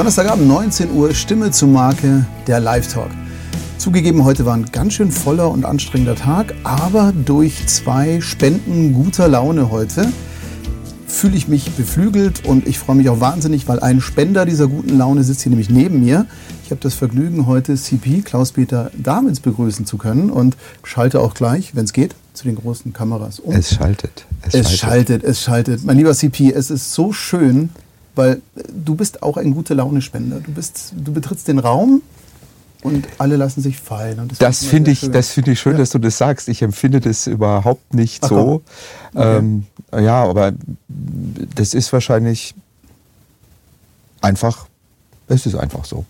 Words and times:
Donnerstagabend 0.00 0.48
19 0.48 0.92
Uhr 0.92 1.12
Stimme 1.12 1.50
zur 1.50 1.68
Marke 1.68 2.24
der 2.46 2.58
Live 2.58 2.90
Talk. 2.90 3.10
Zugegeben, 3.76 4.24
heute 4.24 4.46
war 4.46 4.54
ein 4.54 4.64
ganz 4.72 4.94
schön 4.94 5.12
voller 5.12 5.50
und 5.50 5.66
anstrengender 5.66 6.14
Tag, 6.14 6.54
aber 6.64 7.12
durch 7.12 7.66
zwei 7.66 8.22
Spenden 8.22 8.94
guter 8.94 9.28
Laune 9.28 9.70
heute 9.70 10.10
fühle 11.06 11.36
ich 11.36 11.48
mich 11.48 11.70
beflügelt 11.72 12.46
und 12.46 12.66
ich 12.66 12.78
freue 12.78 12.96
mich 12.96 13.10
auch 13.10 13.20
wahnsinnig, 13.20 13.68
weil 13.68 13.80
ein 13.80 14.00
Spender 14.00 14.46
dieser 14.46 14.68
guten 14.68 14.96
Laune 14.96 15.22
sitzt 15.22 15.42
hier 15.42 15.50
nämlich 15.50 15.68
neben 15.68 16.00
mir. 16.00 16.24
Ich 16.64 16.70
habe 16.70 16.80
das 16.80 16.94
Vergnügen, 16.94 17.46
heute 17.46 17.74
CP 17.74 18.22
Klaus-Peter 18.22 18.90
Damitz 18.96 19.40
begrüßen 19.40 19.84
zu 19.84 19.98
können 19.98 20.30
und 20.30 20.56
schalte 20.82 21.20
auch 21.20 21.34
gleich, 21.34 21.76
wenn 21.76 21.84
es 21.84 21.92
geht, 21.92 22.14
zu 22.32 22.44
den 22.44 22.56
großen 22.56 22.94
Kameras 22.94 23.38
um. 23.38 23.52
Es 23.52 23.74
schaltet. 23.74 24.24
Es, 24.40 24.54
es 24.54 24.78
schaltet. 24.78 24.78
schaltet, 24.78 25.24
es 25.24 25.42
schaltet. 25.42 25.84
Mein 25.84 25.98
lieber 25.98 26.14
CP, 26.14 26.52
es 26.52 26.70
ist 26.70 26.94
so 26.94 27.12
schön, 27.12 27.68
weil 28.20 28.42
du 28.70 28.96
bist 28.96 29.22
auch 29.22 29.38
ein 29.38 29.54
gute 29.54 29.72
Laune-Spender. 29.72 30.40
Du, 30.40 30.52
bist, 30.52 30.92
du 30.94 31.10
betrittst 31.10 31.48
den 31.48 31.58
Raum 31.58 32.02
und 32.82 33.08
alle 33.16 33.36
lassen 33.36 33.62
sich 33.62 33.78
fallen. 33.78 34.28
das, 34.28 34.36
das 34.36 34.64
finde 34.64 34.90
ich, 34.90 35.10
das 35.10 35.30
finde 35.30 35.52
ich 35.52 35.60
schön, 35.60 35.72
ja. 35.72 35.78
dass 35.78 35.88
du 35.88 35.98
das 35.98 36.18
sagst. 36.18 36.50
Ich 36.50 36.60
empfinde 36.60 37.00
das 37.00 37.26
überhaupt 37.26 37.94
nicht 37.94 38.22
Ach, 38.24 38.28
so. 38.28 38.62
Okay. 39.14 39.38
Ähm, 39.38 39.64
ja, 39.98 40.22
aber 40.22 40.52
das 40.88 41.72
ist 41.72 41.94
wahrscheinlich 41.94 42.54
einfach. 44.20 44.66
Es 45.26 45.46
ist 45.46 45.54
einfach 45.54 45.86
so. 45.86 46.04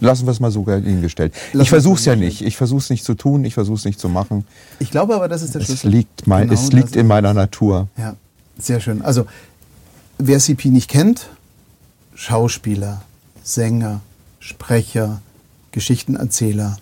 Lassen 0.00 0.26
wir 0.26 0.32
es 0.32 0.40
mal 0.40 0.50
so 0.50 0.66
hingestellt. 0.66 1.32
Lassen 1.54 1.62
ich 1.62 1.70
versuche 1.70 1.98
es 1.98 2.04
ja 2.04 2.14
nicht. 2.14 2.42
Ich 2.42 2.58
versuche 2.58 2.80
es 2.80 2.90
nicht 2.90 3.04
zu 3.04 3.14
tun. 3.14 3.42
Ich 3.46 3.54
versuche 3.54 3.76
es 3.76 3.86
nicht 3.86 3.98
zu 3.98 4.10
machen. 4.10 4.44
Ich 4.80 4.90
glaube 4.90 5.14
aber, 5.14 5.28
das 5.28 5.40
ist 5.40 5.54
der 5.54 5.60
Schlüssel. 5.60 5.88
Es 5.88 5.94
liegt, 5.94 6.26
mein, 6.26 6.48
genau, 6.48 6.60
es 6.60 6.72
liegt 6.72 6.94
in 6.94 7.06
meiner 7.06 7.32
Natur. 7.32 7.88
Ja, 7.96 8.16
sehr 8.58 8.80
schön. 8.80 9.00
Also 9.00 9.24
wer 10.18 10.38
CP 10.38 10.68
nicht 10.68 10.90
kennt, 10.90 11.28
Schauspieler, 12.14 13.02
Sänger, 13.42 14.00
Sprecher, 14.40 15.20
Geschichtenerzähler, 15.72 16.76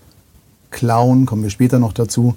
Clown, 0.71 1.27
kommen 1.27 1.43
wir 1.43 1.51
später 1.51 1.79
noch 1.79 1.93
dazu, 1.93 2.35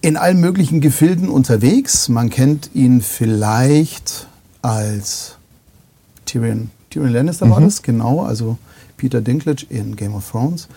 in 0.00 0.16
allen 0.16 0.40
möglichen 0.40 0.80
Gefilden 0.80 1.28
unterwegs. 1.28 2.08
Man 2.08 2.28
kennt 2.28 2.70
ihn 2.74 3.00
vielleicht 3.00 4.26
als 4.60 5.36
Tyrion, 6.26 6.70
Tyrion 6.90 7.12
Lannister 7.12 7.46
mhm. 7.46 7.50
war 7.50 7.60
das, 7.60 7.82
genau, 7.82 8.22
also 8.22 8.58
Peter 8.96 9.20
Dinklage 9.20 9.66
in 9.68 9.96
Game 9.96 10.14
of 10.14 10.30
Thrones. 10.30 10.68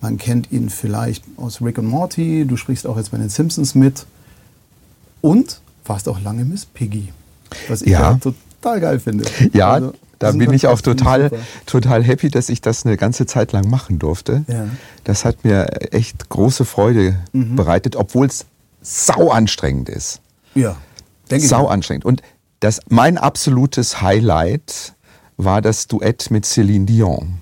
Man 0.00 0.18
kennt 0.18 0.50
ihn 0.50 0.68
vielleicht 0.68 1.24
aus 1.36 1.62
Rick 1.62 1.78
und 1.78 1.86
Morty, 1.86 2.44
du 2.46 2.56
sprichst 2.56 2.86
auch 2.86 2.96
jetzt 2.96 3.12
bei 3.12 3.18
den 3.18 3.28
Simpsons 3.28 3.74
mit 3.74 4.06
und 5.20 5.60
warst 5.84 6.08
auch 6.08 6.20
lange 6.20 6.44
Miss 6.44 6.66
Piggy, 6.66 7.12
was 7.68 7.82
ich 7.82 7.90
ja. 7.90 8.18
ja 8.24 8.32
total 8.62 8.80
geil 8.80 9.00
finde. 9.00 9.24
Ja, 9.52 9.72
also, 9.72 9.92
da 10.18 10.30
bin 10.32 10.52
ich 10.52 10.68
auch 10.68 10.80
total, 10.80 11.30
total 11.66 12.04
happy, 12.04 12.30
dass 12.30 12.48
ich 12.48 12.60
das 12.60 12.86
eine 12.86 12.96
ganze 12.96 13.26
Zeit 13.26 13.52
lang 13.52 13.68
machen 13.68 13.98
durfte. 13.98 14.44
Ja. 14.46 14.66
Das 15.02 15.24
hat 15.24 15.44
mir 15.44 15.92
echt 15.92 16.28
große 16.28 16.64
Freude 16.64 17.16
mhm. 17.32 17.56
bereitet, 17.56 17.96
obwohl 17.96 18.26
es 18.26 18.46
sau 18.80 19.30
anstrengend 19.30 19.88
ist. 19.88 20.20
Ja, 20.54 20.76
denke 21.30 21.46
Sau 21.46 21.66
anstrengend. 21.66 22.04
Und 22.04 22.22
das, 22.60 22.80
mein 22.88 23.18
absolutes 23.18 24.00
Highlight 24.00 24.94
war 25.36 25.60
das 25.60 25.88
Duett 25.88 26.30
mit 26.30 26.44
Céline 26.44 26.84
Dion 26.84 27.41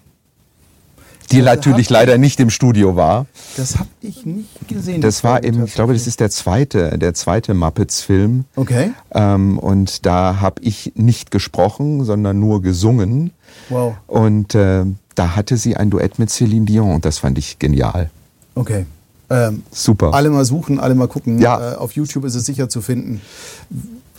die 1.30 1.38
das 1.38 1.56
natürlich 1.56 1.90
leider 1.90 2.18
nicht 2.18 2.40
im 2.40 2.50
Studio 2.50 2.96
war. 2.96 3.26
Das 3.56 3.78
habe 3.78 3.88
ich 4.00 4.26
nicht 4.26 4.68
gesehen. 4.68 5.00
Das, 5.00 5.16
das 5.16 5.24
war 5.24 5.42
im, 5.42 5.64
ich 5.64 5.74
glaube, 5.74 5.92
das 5.92 6.06
ist 6.06 6.20
der 6.20 6.30
zweite, 6.30 6.98
der 6.98 7.14
zweite 7.14 7.54
Muppets-Film. 7.54 8.44
Okay. 8.56 8.92
Ähm, 9.12 9.58
und 9.58 10.06
da 10.06 10.40
habe 10.40 10.62
ich 10.62 10.92
nicht 10.96 11.30
gesprochen, 11.30 12.04
sondern 12.04 12.38
nur 12.40 12.62
gesungen. 12.62 13.32
Wow. 13.68 13.94
Und 14.06 14.54
äh, 14.54 14.84
da 15.14 15.36
hatte 15.36 15.56
sie 15.56 15.76
ein 15.76 15.90
Duett 15.90 16.18
mit 16.18 16.30
Céline 16.30 16.64
Dion 16.64 16.94
und 16.94 17.04
das 17.04 17.18
fand 17.18 17.38
ich 17.38 17.58
genial. 17.58 18.10
Okay. 18.54 18.86
Ähm, 19.28 19.62
Super. 19.70 20.12
Alle 20.12 20.30
mal 20.30 20.44
suchen, 20.44 20.80
alle 20.80 20.94
mal 20.94 21.08
gucken. 21.08 21.38
Ja. 21.38 21.74
Äh, 21.74 21.76
auf 21.76 21.92
YouTube 21.92 22.24
ist 22.24 22.34
es 22.34 22.44
sicher 22.44 22.68
zu 22.68 22.80
finden. 22.82 23.20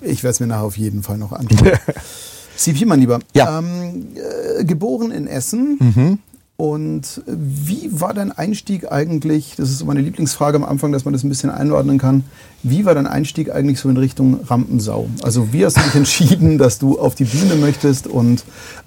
Ich 0.01 0.23
werde 0.23 0.31
es 0.31 0.39
mir 0.39 0.47
nachher 0.47 0.63
auf 0.63 0.77
jeden 0.77 1.03
Fall 1.03 1.17
noch 1.17 1.33
anschauen. 1.33 1.71
CP, 2.55 2.85
mein 2.85 2.99
Lieber. 2.99 3.19
Ja. 3.33 3.59
Ähm, 3.59 4.07
äh, 4.15 4.63
geboren 4.63 5.11
in 5.11 5.27
Essen. 5.27 5.77
Mhm. 5.79 6.19
Und 6.61 7.23
wie 7.25 7.89
war 7.91 8.13
dein 8.13 8.31
Einstieg 8.31 8.91
eigentlich, 8.91 9.55
das 9.57 9.71
ist 9.71 9.83
meine 9.83 9.99
Lieblingsfrage 10.01 10.57
am 10.57 10.63
Anfang, 10.63 10.91
dass 10.91 11.05
man 11.05 11.11
das 11.11 11.23
ein 11.23 11.29
bisschen 11.29 11.49
einordnen 11.49 11.97
kann, 11.97 12.23
wie 12.61 12.85
war 12.85 12.93
dein 12.93 13.07
Einstieg 13.07 13.51
eigentlich 13.51 13.79
so 13.79 13.89
in 13.89 13.97
Richtung 13.97 14.41
Rampensau? 14.45 15.09
Also 15.23 15.53
wie 15.53 15.65
hast 15.65 15.77
du 15.77 15.81
dich 15.81 15.95
entschieden, 15.95 16.59
dass 16.59 16.77
du 16.77 16.99
auf 16.99 17.15
die 17.15 17.23
Bühne 17.23 17.55
möchtest 17.55 18.05
und 18.05 18.43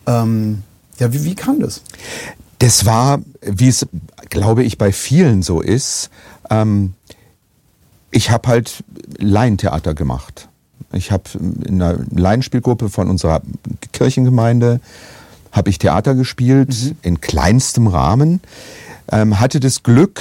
ähm, 0.06 0.62
ja, 1.00 1.12
wie, 1.12 1.24
wie 1.24 1.34
kam 1.34 1.58
das? 1.58 1.82
Das 2.60 2.86
war, 2.86 3.18
wie 3.42 3.66
es, 3.66 3.84
glaube 4.30 4.62
ich, 4.62 4.78
bei 4.78 4.92
vielen 4.92 5.42
so 5.42 5.60
ist, 5.60 6.10
ähm, 6.50 6.92
ich 8.12 8.30
habe 8.30 8.50
halt 8.50 8.84
Laientheater 9.18 9.94
gemacht. 9.94 10.48
Ich 10.92 11.10
habe 11.10 11.24
in 11.66 11.82
einer 11.82 11.98
Laienspielgruppe 12.14 12.88
von 12.88 13.10
unserer 13.10 13.42
Kirchengemeinde 13.90 14.80
habe 15.54 15.70
ich 15.70 15.78
Theater 15.78 16.14
gespielt, 16.14 16.68
mhm. 16.68 16.96
in 17.00 17.20
kleinstem 17.20 17.86
Rahmen. 17.86 18.40
Ähm, 19.10 19.40
hatte 19.40 19.60
das 19.60 19.82
Glück, 19.82 20.20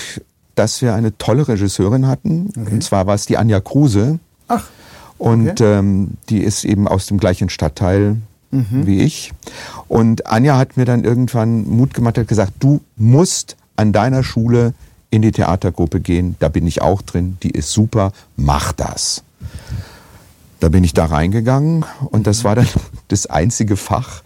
dass 0.55 0.81
wir 0.81 0.93
eine 0.93 1.17
tolle 1.17 1.47
Regisseurin 1.47 2.07
hatten. 2.07 2.49
Okay. 2.49 2.75
Und 2.75 2.83
zwar 2.83 3.07
war 3.07 3.15
es 3.15 3.25
die 3.25 3.37
Anja 3.37 3.59
Kruse. 3.59 4.19
Ach. 4.47 4.65
Und 5.17 5.61
okay. 5.61 5.79
ähm, 5.79 6.11
die 6.29 6.39
ist 6.39 6.63
eben 6.63 6.87
aus 6.87 7.07
dem 7.07 7.17
gleichen 7.17 7.49
Stadtteil 7.49 8.17
mhm. 8.51 8.85
wie 8.85 9.01
ich. 9.01 9.33
Und 9.87 10.27
Anja 10.27 10.57
hat 10.57 10.77
mir 10.77 10.85
dann 10.85 11.03
irgendwann 11.03 11.67
Mut 11.67 11.93
gemacht, 11.93 12.17
hat 12.17 12.27
gesagt, 12.27 12.53
du 12.59 12.81
musst 12.95 13.57
an 13.75 13.91
deiner 13.91 14.23
Schule 14.23 14.73
in 15.09 15.21
die 15.23 15.31
Theatergruppe 15.31 15.99
gehen. 15.99 16.35
Da 16.39 16.49
bin 16.49 16.67
ich 16.67 16.81
auch 16.81 17.01
drin. 17.01 17.37
Die 17.41 17.51
ist 17.51 17.71
super. 17.71 18.11
Mach 18.35 18.71
das. 18.71 19.23
Da 20.63 20.69
bin 20.69 20.85
ich 20.85 20.93
da 20.93 21.03
reingegangen 21.03 21.83
und 22.09 22.25
das 22.25 22.45
war 22.45 22.55
dann 22.55 22.69
das 23.09 23.25
einzige 23.25 23.75
Fach, 23.75 24.23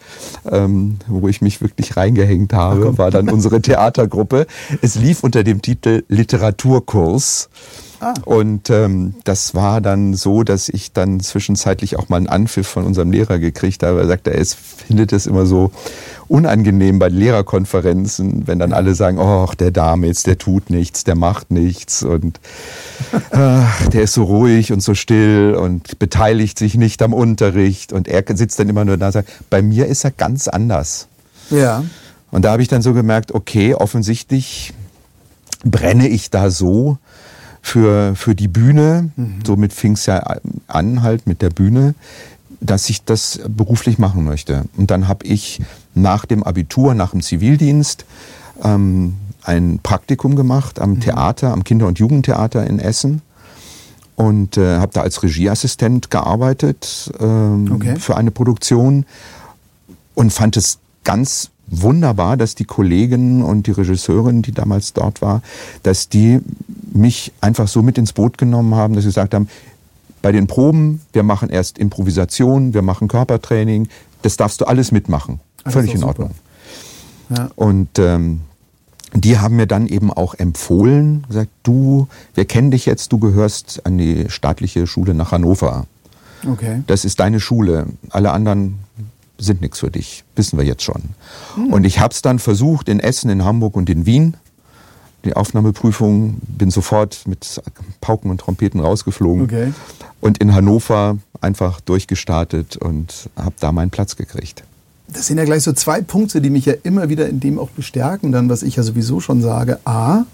ähm, 0.47 0.99
wo 1.07 1.27
ich 1.27 1.41
mich 1.41 1.61
wirklich 1.61 1.97
reingehängt 1.97 2.53
habe, 2.53 2.95
war 2.99 3.09
dann 3.09 3.27
unsere 3.27 3.59
Theatergruppe. 3.59 4.45
Es 4.83 4.93
lief 4.93 5.23
unter 5.23 5.43
dem 5.43 5.63
Titel 5.63 6.03
Literaturkurs. 6.09 7.49
Ah. 8.01 8.13
Und 8.23 8.69
ähm, 8.69 9.15
das 9.23 9.55
war 9.55 9.81
dann 9.81 10.13
so, 10.13 10.43
dass 10.43 10.69
ich 10.69 10.93
dann 10.93 11.21
zwischenzeitlich 11.21 11.97
auch 11.97 12.09
mal 12.09 12.17
einen 12.17 12.27
Anpfiff 12.27 12.67
von 12.67 12.85
unserem 12.85 13.11
Lehrer 13.11 13.39
gekriegt 13.39 13.81
habe. 13.81 14.01
Er 14.01 14.05
sagte, 14.05 14.31
er 14.31 14.45
findet 14.45 15.13
es 15.13 15.25
immer 15.25 15.47
so 15.47 15.71
unangenehm 16.27 16.99
bei 16.99 17.09
Lehrerkonferenzen, 17.09 18.47
wenn 18.47 18.59
dann 18.59 18.73
alle 18.73 18.95
sagen, 18.95 19.17
oh, 19.19 19.49
der 19.59 19.71
Damitz, 19.71 20.23
der 20.23 20.37
tut 20.37 20.69
nichts, 20.69 21.03
der 21.03 21.15
macht 21.15 21.51
nichts 21.51 22.03
und 22.03 22.39
äh, 23.31 23.61
der 23.91 24.01
ist 24.03 24.13
so 24.13 24.23
ruhig 24.23 24.71
und 24.71 24.81
so 24.81 24.93
still 24.93 25.55
und 25.59 25.99
beteiligt 25.99 26.59
sich 26.59 26.75
nicht 26.75 27.01
am 27.01 27.13
Unterricht 27.13 27.93
und 27.93 28.07
er 28.07 28.23
sitzt 28.35 28.59
dann 28.59 28.69
immer 28.69 28.85
nur 28.85 28.97
da 28.97 29.07
und 29.07 29.13
sagt, 29.13 29.29
bei 29.49 29.61
mir 29.61 29.87
ist 29.87 30.03
er 30.03 30.11
ganz 30.11 30.47
anders. 30.47 31.07
Ja. 31.49 31.83
Und 32.31 32.43
da 32.43 32.51
habe 32.51 32.61
ich 32.61 32.67
dann 32.67 32.81
so 32.81 32.93
gemerkt, 32.93 33.33
okay, 33.33 33.73
offensichtlich 33.73 34.73
brenne 35.63 36.07
ich 36.07 36.29
da 36.29 36.49
so 36.49 36.97
für, 37.61 38.15
für 38.15 38.35
die 38.35 38.47
Bühne. 38.47 39.11
Mhm. 39.15 39.39
Somit 39.45 39.73
fing 39.73 39.93
es 39.93 40.05
ja 40.05 40.23
an, 40.67 41.01
halt 41.01 41.27
mit 41.27 41.41
der 41.41 41.49
Bühne, 41.49 41.95
dass 42.59 42.89
ich 42.89 43.03
das 43.03 43.39
beruflich 43.47 43.97
machen 43.97 44.23
möchte. 44.23 44.65
Und 44.77 44.91
dann 44.91 45.07
habe 45.07 45.25
ich 45.25 45.61
nach 45.97 46.25
dem 46.25 46.43
Abitur, 46.43 46.93
nach 46.93 47.11
dem 47.11 47.21
Zivildienst, 47.21 48.05
ähm, 48.63 49.15
ein 49.43 49.79
Praktikum 49.81 50.35
gemacht 50.35 50.79
am 50.79 50.91
mhm. 50.91 50.99
Theater, 51.01 51.53
am 51.53 51.63
Kinder- 51.63 51.87
und 51.87 51.99
Jugendtheater 51.99 52.67
in 52.67 52.79
Essen 52.79 53.21
und 54.15 54.57
äh, 54.57 54.77
habe 54.77 54.91
da 54.93 55.01
als 55.01 55.23
Regieassistent 55.23 56.11
gearbeitet 56.11 57.11
ähm, 57.19 57.71
okay. 57.73 57.95
für 57.97 58.17
eine 58.17 58.31
Produktion 58.31 59.05
und 60.15 60.33
fand 60.33 60.57
es 60.57 60.79
ganz 61.03 61.51
wunderbar, 61.67 62.37
dass 62.37 62.55
die 62.55 62.65
Kolleginnen 62.65 63.43
und 63.43 63.67
die 63.67 63.71
Regisseurin, 63.71 64.41
die 64.41 64.51
damals 64.51 64.93
dort 64.93 65.21
war, 65.21 65.41
dass 65.83 66.09
die 66.09 66.39
mich 66.93 67.31
einfach 67.41 67.67
so 67.67 67.81
mit 67.81 67.97
ins 67.97 68.13
Boot 68.13 68.37
genommen 68.37 68.73
haben, 68.75 68.95
dass 68.95 69.03
sie 69.03 69.09
gesagt 69.09 69.33
haben, 69.33 69.49
bei 70.21 70.31
den 70.31 70.47
Proben, 70.47 71.01
wir 71.13 71.23
machen 71.23 71.49
erst 71.49 71.77
Improvisation, 71.77 72.73
wir 72.73 72.81
machen 72.81 73.07
Körpertraining, 73.07 73.87
das 74.23 74.35
darfst 74.35 74.61
du 74.61 74.65
alles 74.65 74.91
mitmachen. 74.91 75.39
Völlig 75.71 75.93
in 75.93 76.03
Ordnung. 76.03 76.31
Ja. 77.29 77.49
Und 77.55 77.99
ähm, 77.99 78.41
die 79.13 79.39
haben 79.39 79.55
mir 79.55 79.67
dann 79.67 79.87
eben 79.87 80.11
auch 80.11 80.33
empfohlen, 80.33 81.25
gesagt, 81.27 81.49
du, 81.63 82.07
wir 82.33 82.45
kennen 82.45 82.71
dich 82.71 82.85
jetzt, 82.85 83.11
du 83.11 83.19
gehörst 83.19 83.85
an 83.85 83.97
die 83.97 84.29
staatliche 84.29 84.85
Schule 84.85 85.13
nach 85.13 85.31
Hannover. 85.31 85.85
Okay. 86.47 86.83
Das 86.87 87.05
ist 87.05 87.19
deine 87.19 87.39
Schule. 87.39 87.87
Alle 88.09 88.31
anderen 88.31 88.79
sind 89.37 89.61
nichts 89.61 89.79
für 89.79 89.91
dich, 89.91 90.23
wissen 90.35 90.57
wir 90.57 90.65
jetzt 90.65 90.83
schon. 90.83 91.03
Hm. 91.55 91.73
Und 91.73 91.83
ich 91.85 91.99
habe 91.99 92.13
es 92.13 92.21
dann 92.21 92.39
versucht 92.39 92.89
in 92.89 92.99
Essen, 92.99 93.29
in 93.29 93.43
Hamburg 93.43 93.75
und 93.75 93.89
in 93.89 94.05
Wien. 94.05 94.35
Die 95.25 95.35
Aufnahmeprüfung, 95.35 96.37
bin 96.47 96.69
sofort 96.69 97.27
mit 97.27 97.61
Pauken 98.01 98.31
und 98.31 98.39
Trompeten 98.39 98.79
rausgeflogen. 98.79 99.43
Okay. 99.43 99.73
Und 100.21 100.37
in 100.39 100.53
Hannover 100.53 101.17
einfach 101.41 101.81
durchgestartet 101.81 102.77
und 102.77 103.29
habe 103.35 103.55
da 103.59 103.71
meinen 103.71 103.89
Platz 103.89 104.15
gekriegt. 104.15 104.63
Das 105.07 105.27
sind 105.27 105.37
ja 105.37 105.45
gleich 105.45 105.63
so 105.63 105.73
zwei 105.73 106.01
Punkte, 106.01 106.41
die 106.41 106.49
mich 106.49 106.65
ja 106.65 106.73
immer 106.83 107.09
wieder 107.09 107.29
in 107.29 107.39
dem 107.39 107.59
auch 107.59 107.69
bestärken, 107.69 108.31
dann, 108.31 108.49
was 108.49 108.63
ich 108.63 108.75
ja 108.75 108.83
sowieso 108.83 109.19
schon 109.19 109.41
sage. 109.41 109.79
A, 109.85 110.25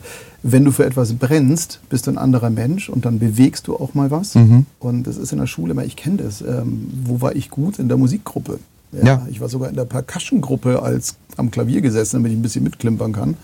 wenn 0.41 0.65
du 0.65 0.71
für 0.71 0.85
etwas 0.85 1.13
brennst, 1.13 1.79
bist 1.89 2.07
du 2.07 2.11
ein 2.11 2.17
anderer 2.17 2.49
Mensch 2.49 2.89
und 2.89 3.05
dann 3.05 3.19
bewegst 3.19 3.67
du 3.67 3.75
auch 3.75 3.93
mal 3.93 4.11
was. 4.11 4.35
Mhm. 4.35 4.65
Und 4.79 5.03
das 5.03 5.17
ist 5.17 5.31
in 5.31 5.39
der 5.39 5.47
Schule 5.47 5.71
immer, 5.71 5.85
ich 5.85 5.95
kenne 5.95 6.17
das. 6.17 6.41
Ähm, 6.41 6.89
wo 7.05 7.21
war 7.21 7.35
ich 7.35 7.49
gut? 7.49 7.79
In 7.79 7.87
der 7.87 7.97
Musikgruppe. 7.97 8.59
Ja, 8.91 9.05
ja. 9.05 9.27
Ich 9.29 9.41
war 9.41 9.49
sogar 9.49 9.69
in 9.69 9.75
der 9.75 9.85
Percussion-Gruppe 9.85 10.81
als 10.81 11.15
am 11.37 11.49
Klavier 11.49 11.81
gesessen, 11.81 12.17
damit 12.17 12.31
ich 12.31 12.37
ein 12.37 12.41
bisschen 12.41 12.63
mitklimpern 12.63 13.13
kann. 13.13 13.35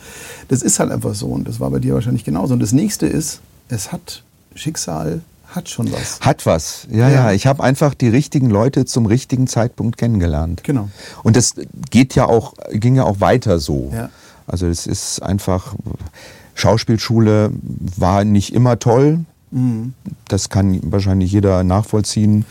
Das 0.48 0.62
ist 0.62 0.80
halt 0.80 0.92
einfach 0.92 1.16
so 1.16 1.28
und 1.28 1.48
das 1.48 1.60
war 1.60 1.72
bei 1.72 1.80
dir 1.80 1.94
wahrscheinlich 1.94 2.24
genauso. 2.24 2.54
Und 2.54 2.60
das 2.60 2.74
nächste 2.74 3.08
ist, 3.08 3.40
es 3.70 3.92
hat 3.92 4.24
Schicksal 4.56 5.22
hat 5.50 5.69
schon 5.69 5.92
was. 5.92 6.19
Hat 6.22 6.46
was, 6.46 6.88
ja, 6.92 7.10
ja. 7.10 7.10
ja. 7.10 7.31
Ich 7.31 7.48
habe 7.48 7.63
einfach 7.63 7.94
die 7.94 8.10
richtigen 8.10 8.50
Leute 8.50 8.86
zum 8.86 9.06
richtigen 9.06 9.48
Zeitpunkt 9.48 9.98
kennengelernt. 9.98 10.63
Genau. 10.63 10.90
Und 11.24 11.36
das 11.36 11.56
geht 11.90 12.16
ja 12.16 12.25
auch, 12.25 12.54
ging 12.72 12.96
ja 12.96 13.04
auch 13.04 13.19
weiter 13.19 13.60
so. 13.60 13.92
Ja. 13.94 14.10
Also 14.46 14.68
es 14.68 14.88
ist 14.88 15.22
einfach, 15.22 15.75
Schauspielschule 16.56 17.51
war 17.98 18.24
nicht 18.24 18.54
immer 18.54 18.80
toll. 18.80 19.25
Mhm. 19.51 19.94
Das 20.28 20.50
kann 20.50 20.80
wahrscheinlich 20.84 21.31
jeder 21.31 21.63
nachvollziehen, 21.63 22.45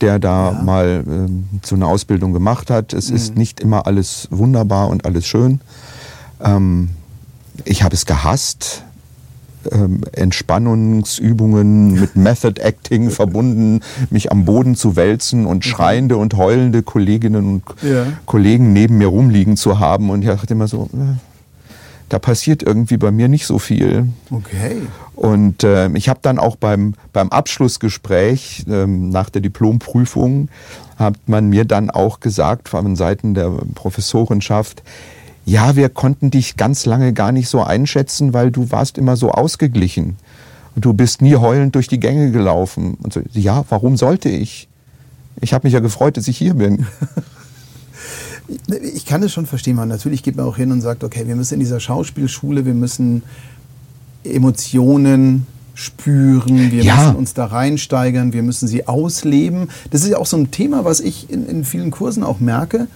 der 0.00 0.18
da 0.18 0.52
ja. 0.52 0.62
mal 0.62 1.04
äh, 1.06 1.66
so 1.66 1.74
eine 1.74 1.86
Ausbildung 1.86 2.32
gemacht 2.32 2.70
hat. 2.70 2.92
Es 2.92 3.10
mhm. 3.10 3.16
ist 3.16 3.36
nicht 3.36 3.60
immer 3.60 3.86
alles 3.86 4.28
wunderbar 4.30 4.88
und 4.88 5.04
alles 5.04 5.26
schön. 5.26 5.60
Ähm, 6.40 6.90
ich 7.64 7.82
habe 7.82 7.94
es 7.94 8.06
gehasst 8.06 8.84
ähm, 9.70 10.00
Entspannungsübungen 10.12 12.00
mit 12.00 12.16
Method 12.16 12.60
Acting 12.60 13.10
verbunden, 13.10 13.80
mich 14.10 14.30
am 14.32 14.44
Boden 14.44 14.76
zu 14.76 14.96
wälzen 14.96 15.46
und 15.46 15.58
mhm. 15.58 15.68
schreiende 15.68 16.16
und 16.16 16.36
heulende 16.36 16.82
Kolleginnen 16.82 17.46
und 17.46 17.62
ja. 17.82 18.06
Kollegen 18.26 18.72
neben 18.72 18.98
mir 18.98 19.08
rumliegen 19.08 19.56
zu 19.56 19.78
haben. 19.78 20.10
Und 20.10 20.22
ich 20.22 20.28
dachte 20.28 20.54
immer 20.54 20.68
so, 20.68 20.88
äh, 20.92 21.16
da 22.08 22.18
passiert 22.18 22.62
irgendwie 22.62 22.96
bei 22.96 23.10
mir 23.10 23.28
nicht 23.28 23.46
so 23.46 23.58
viel. 23.58 24.08
Okay. 24.30 24.76
Und 25.14 25.64
äh, 25.64 25.88
ich 25.90 26.08
habe 26.08 26.20
dann 26.22 26.38
auch 26.38 26.56
beim, 26.56 26.94
beim 27.12 27.28
Abschlussgespräch 27.30 28.64
äh, 28.68 28.86
nach 28.86 29.30
der 29.30 29.42
Diplomprüfung, 29.42 30.48
hat 30.96 31.16
man 31.26 31.48
mir 31.48 31.64
dann 31.64 31.90
auch 31.90 32.20
gesagt 32.20 32.68
von 32.68 32.96
Seiten 32.96 33.34
der 33.34 33.50
Professorenschaft, 33.74 34.82
ja, 35.48 35.76
wir 35.76 35.88
konnten 35.88 36.30
dich 36.30 36.56
ganz 36.56 36.84
lange 36.84 37.14
gar 37.14 37.32
nicht 37.32 37.48
so 37.48 37.62
einschätzen, 37.62 38.34
weil 38.34 38.50
du 38.50 38.70
warst 38.70 38.98
immer 38.98 39.16
so 39.16 39.30
ausgeglichen. 39.30 40.16
Und 40.74 40.84
du 40.84 40.92
bist 40.92 41.22
nie 41.22 41.36
heulend 41.36 41.74
durch 41.74 41.88
die 41.88 41.98
Gänge 41.98 42.30
gelaufen. 42.32 42.98
Und 43.02 43.14
so, 43.14 43.22
ja, 43.32 43.64
warum 43.70 43.96
sollte 43.96 44.28
ich? 44.28 44.68
Ich 45.40 45.54
habe 45.54 45.66
mich 45.66 45.72
ja 45.72 45.80
gefreut, 45.80 46.18
dass 46.18 46.28
ich 46.28 46.36
hier 46.36 46.52
bin. 46.52 46.86
ich 48.94 49.06
kann 49.06 49.22
es 49.22 49.32
schon 49.32 49.46
verstehen, 49.46 49.76
man. 49.76 49.88
Natürlich 49.88 50.22
geht 50.22 50.36
man 50.36 50.44
auch 50.44 50.56
hin 50.56 50.70
und 50.70 50.82
sagt, 50.82 51.02
okay, 51.02 51.26
wir 51.26 51.34
müssen 51.34 51.54
in 51.54 51.60
dieser 51.60 51.80
Schauspielschule, 51.80 52.66
wir 52.66 52.74
müssen 52.74 53.22
Emotionen 54.24 55.46
spüren, 55.74 56.72
wir 56.72 56.82
ja. 56.82 56.96
müssen 56.96 57.16
uns 57.16 57.32
da 57.32 57.46
reinsteigern, 57.46 58.34
wir 58.34 58.42
müssen 58.42 58.68
sie 58.68 58.86
ausleben. 58.86 59.70
Das 59.92 60.02
ist 60.02 60.10
ja 60.10 60.18
auch 60.18 60.26
so 60.26 60.36
ein 60.36 60.50
Thema, 60.50 60.84
was 60.84 61.00
ich 61.00 61.30
in, 61.30 61.46
in 61.48 61.64
vielen 61.64 61.90
Kursen 61.90 62.22
auch 62.22 62.38
merke 62.38 62.86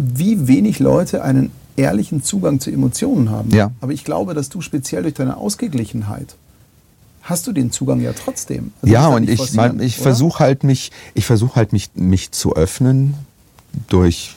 wie 0.00 0.48
wenig 0.48 0.78
Leute 0.78 1.22
einen 1.22 1.50
ehrlichen 1.76 2.22
Zugang 2.22 2.60
zu 2.60 2.70
Emotionen 2.70 3.30
haben. 3.30 3.50
Ja. 3.50 3.70
Aber 3.80 3.92
ich 3.92 4.04
glaube, 4.04 4.34
dass 4.34 4.48
du 4.48 4.60
speziell 4.60 5.02
durch 5.02 5.14
deine 5.14 5.36
Ausgeglichenheit 5.36 6.36
hast 7.22 7.46
du 7.46 7.52
den 7.52 7.70
Zugang 7.70 8.00
ja 8.00 8.12
trotzdem. 8.12 8.72
Also 8.82 8.92
ja, 8.92 9.06
und 9.08 9.28
ich, 9.28 9.52
mein, 9.52 9.80
ich 9.80 9.96
versuche 9.96 10.40
halt 10.40 10.64
mich, 10.64 10.90
ich 11.14 11.26
versuche 11.26 11.56
halt 11.56 11.72
mich, 11.72 11.90
mich 11.94 12.32
zu 12.32 12.56
öffnen 12.56 13.14
durch, 13.88 14.34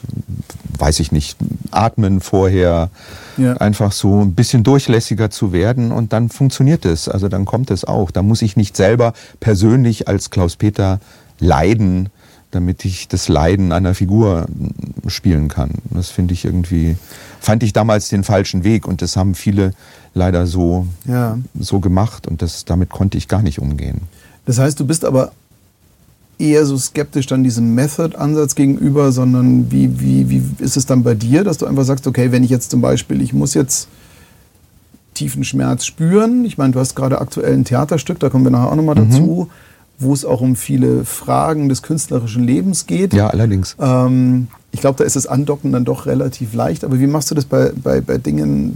weiß 0.78 1.00
ich 1.00 1.10
nicht, 1.10 1.36
atmen 1.70 2.20
vorher, 2.20 2.90
ja. 3.36 3.54
einfach 3.54 3.90
so 3.90 4.20
ein 4.20 4.34
bisschen 4.34 4.62
durchlässiger 4.62 5.30
zu 5.30 5.52
werden 5.52 5.92
und 5.92 6.12
dann 6.12 6.28
funktioniert 6.28 6.84
es. 6.84 7.08
Also 7.08 7.28
dann 7.28 7.44
kommt 7.44 7.70
es 7.70 7.84
auch. 7.84 8.10
Da 8.10 8.22
muss 8.22 8.42
ich 8.42 8.56
nicht 8.56 8.76
selber 8.76 9.12
persönlich 9.40 10.06
als 10.06 10.30
Klaus-Peter 10.30 11.00
leiden, 11.40 12.10
damit 12.54 12.84
ich 12.84 13.08
das 13.08 13.28
Leiden 13.28 13.72
einer 13.72 13.94
Figur 13.94 14.46
spielen 15.06 15.48
kann. 15.48 15.70
Das 15.90 16.10
finde 16.10 16.34
ich 16.34 16.44
irgendwie, 16.44 16.96
fand 17.40 17.62
ich 17.62 17.72
damals 17.72 18.08
den 18.08 18.24
falschen 18.24 18.64
Weg 18.64 18.86
und 18.86 19.02
das 19.02 19.16
haben 19.16 19.34
viele 19.34 19.72
leider 20.14 20.46
so, 20.46 20.86
ja. 21.06 21.38
so 21.58 21.80
gemacht 21.80 22.26
und 22.26 22.42
das, 22.42 22.64
damit 22.64 22.90
konnte 22.90 23.18
ich 23.18 23.28
gar 23.28 23.42
nicht 23.42 23.58
umgehen. 23.58 24.02
Das 24.46 24.58
heißt, 24.58 24.78
du 24.78 24.86
bist 24.86 25.04
aber 25.04 25.32
eher 26.38 26.66
so 26.66 26.76
skeptisch 26.76 27.26
dann 27.26 27.44
diesem 27.44 27.74
Method-Ansatz 27.74 28.54
gegenüber, 28.54 29.12
sondern 29.12 29.70
wie, 29.70 30.00
wie, 30.00 30.28
wie 30.30 30.42
ist 30.58 30.76
es 30.76 30.86
dann 30.86 31.02
bei 31.02 31.14
dir, 31.14 31.44
dass 31.44 31.58
du 31.58 31.66
einfach 31.66 31.84
sagst, 31.84 32.06
okay, 32.06 32.32
wenn 32.32 32.44
ich 32.44 32.50
jetzt 32.50 32.70
zum 32.70 32.80
Beispiel, 32.80 33.20
ich 33.22 33.32
muss 33.32 33.54
jetzt 33.54 33.88
tiefen 35.14 35.44
Schmerz 35.44 35.84
spüren, 35.84 36.44
ich 36.44 36.58
meine, 36.58 36.72
du 36.72 36.80
hast 36.80 36.94
gerade 36.96 37.20
aktuell 37.20 37.54
ein 37.54 37.64
Theaterstück, 37.64 38.18
da 38.18 38.30
kommen 38.30 38.44
wir 38.44 38.50
nachher 38.50 38.72
auch 38.72 38.76
nochmal 38.76 38.96
mhm. 38.96 39.10
dazu, 39.10 39.50
wo 39.98 40.12
es 40.12 40.24
auch 40.24 40.40
um 40.40 40.56
viele 40.56 41.04
Fragen 41.04 41.68
des 41.68 41.82
künstlerischen 41.82 42.44
Lebens 42.44 42.86
geht. 42.86 43.14
Ja, 43.14 43.28
allerdings. 43.28 43.76
Ähm, 43.78 44.48
ich 44.72 44.80
glaube, 44.80 44.98
da 44.98 45.04
ist 45.04 45.16
das 45.16 45.26
Andocken 45.26 45.72
dann 45.72 45.84
doch 45.84 46.06
relativ 46.06 46.52
leicht. 46.54 46.84
Aber 46.84 46.98
wie 46.98 47.06
machst 47.06 47.30
du 47.30 47.34
das 47.34 47.44
bei, 47.44 47.70
bei, 47.74 48.00
bei 48.00 48.18
Dingen, 48.18 48.74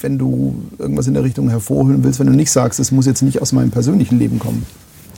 wenn 0.00 0.18
du 0.18 0.62
irgendwas 0.78 1.06
in 1.06 1.14
der 1.14 1.24
Richtung 1.24 1.48
hervorholen 1.48 2.04
willst, 2.04 2.20
wenn 2.20 2.26
du 2.26 2.34
nicht 2.34 2.50
sagst, 2.50 2.80
es 2.80 2.92
muss 2.92 3.06
jetzt 3.06 3.22
nicht 3.22 3.40
aus 3.40 3.52
meinem 3.52 3.70
persönlichen 3.70 4.18
Leben 4.18 4.38
kommen? 4.38 4.66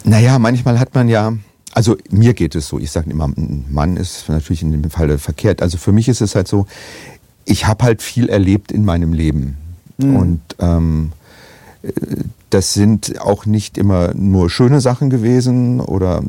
Naja, 0.04 0.38
manchmal 0.38 0.78
hat 0.78 0.94
man 0.94 1.08
ja, 1.08 1.32
also 1.72 1.96
mir 2.10 2.34
geht 2.34 2.54
es 2.54 2.68
so, 2.68 2.78
ich 2.78 2.90
sage 2.90 3.10
immer, 3.10 3.26
ein 3.26 3.64
Mann 3.70 3.96
ist 3.96 4.28
natürlich 4.28 4.62
in 4.62 4.70
dem 4.70 4.90
Fall 4.90 5.16
verkehrt. 5.18 5.62
Also 5.62 5.78
für 5.78 5.92
mich 5.92 6.08
ist 6.08 6.20
es 6.20 6.34
halt 6.34 6.48
so, 6.48 6.66
ich 7.44 7.66
habe 7.66 7.84
halt 7.84 8.02
viel 8.02 8.28
erlebt 8.28 8.72
in 8.72 8.84
meinem 8.84 9.12
Leben. 9.12 9.56
Mhm. 9.98 10.16
Und 10.16 10.40
ähm, 10.58 11.12
das 12.52 12.74
sind 12.74 13.20
auch 13.20 13.46
nicht 13.46 13.78
immer 13.78 14.12
nur 14.14 14.50
schöne 14.50 14.80
Sachen 14.80 15.08
gewesen 15.08 15.80
oder 15.80 16.22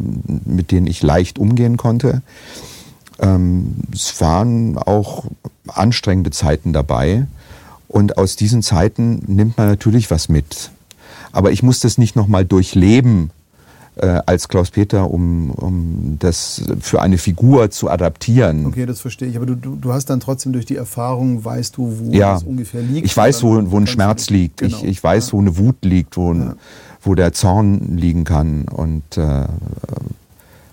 mit 0.45 0.71
denen 0.71 0.87
ich 0.87 1.03
leicht 1.03 1.37
umgehen 1.37 1.75
konnte. 1.75 2.21
Ähm, 3.19 3.75
es 3.93 4.19
waren 4.21 4.77
auch 4.77 5.25
anstrengende 5.67 6.31
Zeiten 6.31 6.71
dabei. 6.71 7.27
Und 7.87 8.17
aus 8.17 8.35
diesen 8.35 8.63
Zeiten 8.63 9.21
nimmt 9.27 9.57
man 9.57 9.67
natürlich 9.67 10.09
was 10.09 10.29
mit. 10.29 10.71
Aber 11.31 11.51
ich 11.51 11.61
muss 11.61 11.79
das 11.79 11.97
nicht 11.97 12.15
nochmal 12.15 12.45
durchleben, 12.45 13.29
äh, 13.95 14.21
als 14.25 14.47
Klaus-Peter, 14.47 15.09
um, 15.09 15.51
um 15.51 16.17
das 16.19 16.63
für 16.79 17.01
eine 17.01 17.17
Figur 17.17 17.69
zu 17.69 17.89
adaptieren. 17.89 18.65
Okay, 18.65 18.85
das 18.85 19.01
verstehe 19.01 19.27
ich. 19.27 19.35
Aber 19.35 19.45
du, 19.45 19.55
du, 19.55 19.75
du 19.75 19.93
hast 19.93 20.09
dann 20.09 20.19
trotzdem 20.19 20.53
durch 20.53 20.65
die 20.65 20.75
Erfahrung, 20.75 21.43
weißt 21.43 21.77
du, 21.77 21.99
wo 21.99 22.11
ja. 22.11 22.33
das 22.33 22.43
ungefähr 22.43 22.81
liegt? 22.81 23.05
Ich 23.05 23.15
weiß, 23.15 23.43
wo, 23.43 23.71
wo 23.71 23.77
ein 23.77 23.87
Schmerz 23.87 24.29
liegt. 24.29 24.57
Genau. 24.57 24.77
Ich, 24.77 24.83
ich 24.83 25.03
weiß, 25.03 25.27
ja. 25.27 25.33
wo 25.33 25.39
eine 25.39 25.57
Wut 25.57 25.77
liegt, 25.83 26.17
wo, 26.17 26.33
ja. 26.33 26.55
wo 27.01 27.15
der 27.15 27.33
Zorn 27.33 27.97
liegen 27.97 28.23
kann 28.23 28.65
und 28.65 29.17
äh, 29.17 29.45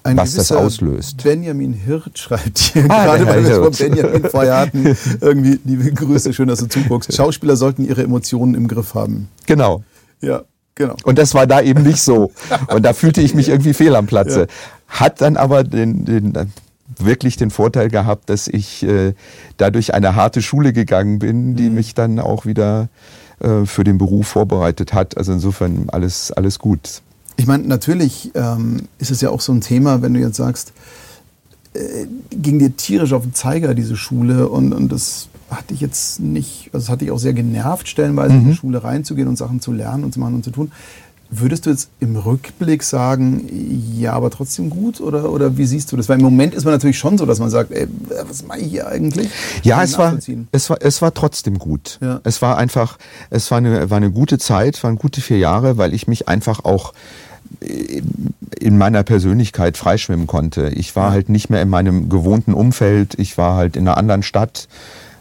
ein 0.03 0.17
was 0.17 0.35
das 0.35 0.51
auslöst. 0.51 1.23
Benjamin 1.23 1.75
Hirt 1.75 2.19
schreibt 2.19 2.59
hier 2.59 2.85
ah, 2.89 3.05
gerade, 3.05 3.27
weil 3.27 3.45
wir 3.45 3.57
von 3.57 3.73
Benjamin 3.73 4.25
vorher 4.31 4.57
hatten. 4.57 4.97
Irgendwie, 5.21 5.61
liebe 5.65 5.93
Grüße, 5.93 6.33
schön, 6.33 6.49
dass 6.49 6.61
du 6.61 6.69
zuguckst. 6.69 7.13
Schauspieler 7.15 7.57
sollten 7.57 7.87
ihre 7.87 8.03
Emotionen 8.03 8.55
im 8.55 8.67
Griff 8.67 8.95
haben. 8.95 9.29
Genau. 9.47 9.83
Ja. 10.23 10.43
Genau. 10.81 10.97
Und 11.05 11.19
das 11.19 11.35
war 11.35 11.47
da 11.47 11.61
eben 11.61 11.83
nicht 11.83 12.01
so. 12.01 12.33
Und 12.69 12.87
da 12.87 12.95
fühlte 12.95 13.21
ich 13.21 13.35
mich 13.35 13.51
irgendwie 13.51 13.75
fehl 13.75 13.95
am 13.95 14.07
Platze. 14.07 14.41
Ja. 14.41 14.47
Hat 14.89 15.21
dann 15.21 15.37
aber 15.37 15.63
den, 15.63 16.07
den, 16.07 16.33
wirklich 16.97 17.37
den 17.37 17.51
Vorteil 17.51 17.91
gehabt, 17.91 18.31
dass 18.31 18.49
ich 18.49 18.83
äh, 18.83 19.13
dadurch 19.59 19.93
eine 19.93 20.15
harte 20.15 20.41
Schule 20.41 20.73
gegangen 20.73 21.19
bin, 21.19 21.55
die 21.55 21.69
mhm. 21.69 21.75
mich 21.75 21.93
dann 21.93 22.19
auch 22.19 22.47
wieder 22.47 22.89
äh, 23.41 23.67
für 23.67 23.85
den 23.85 23.99
Beruf 23.99 24.29
vorbereitet 24.29 24.95
hat. 24.95 25.19
Also 25.19 25.33
insofern 25.33 25.89
alles, 25.93 26.33
alles 26.33 26.59
gut. 26.59 27.03
Ich 27.37 27.47
meine, 27.47 27.65
natürlich 27.65 28.31
ähm, 28.35 28.89
ist 28.97 29.11
es 29.11 29.21
ja 29.21 29.29
auch 29.29 29.43
so 29.43 29.53
ein 29.53 29.61
Thema, 29.61 30.01
wenn 30.01 30.15
du 30.15 30.21
jetzt 30.21 30.37
sagst, 30.37 30.73
äh, 31.75 32.07
ging 32.31 32.59
dir 32.59 32.75
tierisch 32.75 33.13
auf 33.13 33.25
den 33.25 33.35
Zeiger, 33.35 33.75
diese 33.75 33.97
Schule, 33.97 34.49
und, 34.49 34.73
und 34.73 34.91
das 34.91 35.29
hatte 35.51 35.75
ich 35.75 35.81
jetzt 35.81 36.21
nicht, 36.21 36.71
also 36.73 36.85
es 36.85 36.89
hat 36.91 37.01
dich 37.01 37.11
auch 37.11 37.19
sehr 37.19 37.33
genervt, 37.33 37.89
stellenweise 37.89 38.35
mhm. 38.35 38.41
in 38.41 38.49
die 38.49 38.55
Schule 38.55 38.83
reinzugehen 38.83 39.29
und 39.29 39.37
Sachen 39.37 39.61
zu 39.61 39.73
lernen 39.73 40.05
und 40.05 40.15
zu 40.15 40.21
machen 40.21 40.35
und 40.35 40.45
zu 40.45 40.51
tun. 40.51 40.71
Würdest 41.33 41.65
du 41.65 41.71
jetzt 41.71 41.91
im 42.01 42.17
Rückblick 42.17 42.83
sagen, 42.83 43.49
ja, 43.97 44.15
aber 44.15 44.31
trotzdem 44.31 44.69
gut? 44.69 45.01
Oder, 45.01 45.31
oder 45.31 45.57
wie 45.57 45.65
siehst 45.65 45.93
du 45.93 45.97
das? 45.97 46.09
Weil 46.09 46.19
im 46.19 46.25
Moment 46.25 46.55
ist 46.55 46.65
man 46.65 46.75
natürlich 46.75 46.99
schon 46.99 47.19
so, 47.19 47.25
dass 47.25 47.39
man 47.39 47.51
sagt, 47.51 47.71
ey, 47.71 47.87
was 48.29 48.45
mache 48.45 48.59
ich 48.59 48.67
hier 48.67 48.89
eigentlich? 48.89 49.31
Ja, 49.63 49.81
es 49.85 49.97
war, 49.97 50.19
es, 50.51 50.71
war, 50.71 50.79
es 50.81 51.01
war 51.03 51.15
trotzdem 51.15 51.61
gut. 51.61 51.99
Ja. 52.03 52.21
Es 52.25 52.43
war 52.43 52.59
einfach, 52.59 52.99
es 53.31 53.49
war 53.53 53.59
eine, 53.59 53.91
war 53.91 53.99
eine 53.99 54.11
gute 54.11 54.39
Zeit, 54.39 54.83
waren 54.83 54.97
gute 54.97 55.21
vier 55.21 55.39
Jahre, 55.39 55.77
weil 55.77 55.95
ich 55.95 56.09
mich 56.09 56.27
einfach 56.27 56.65
auch 56.65 56.95
in 58.59 58.79
meiner 58.79 59.03
Persönlichkeit 59.03 59.77
freischwimmen 59.77 60.27
konnte. 60.27 60.69
Ich 60.71 60.97
war 60.97 61.11
halt 61.11 61.29
nicht 61.29 61.51
mehr 61.51 61.63
in 61.63 61.69
meinem 61.69 62.09
gewohnten 62.09 62.55
Umfeld, 62.55 63.15
ich 63.19 63.39
war 63.39 63.57
halt 63.57 63.77
in 63.77 63.87
einer 63.87 63.97
anderen 63.97 64.23
Stadt. 64.23 64.69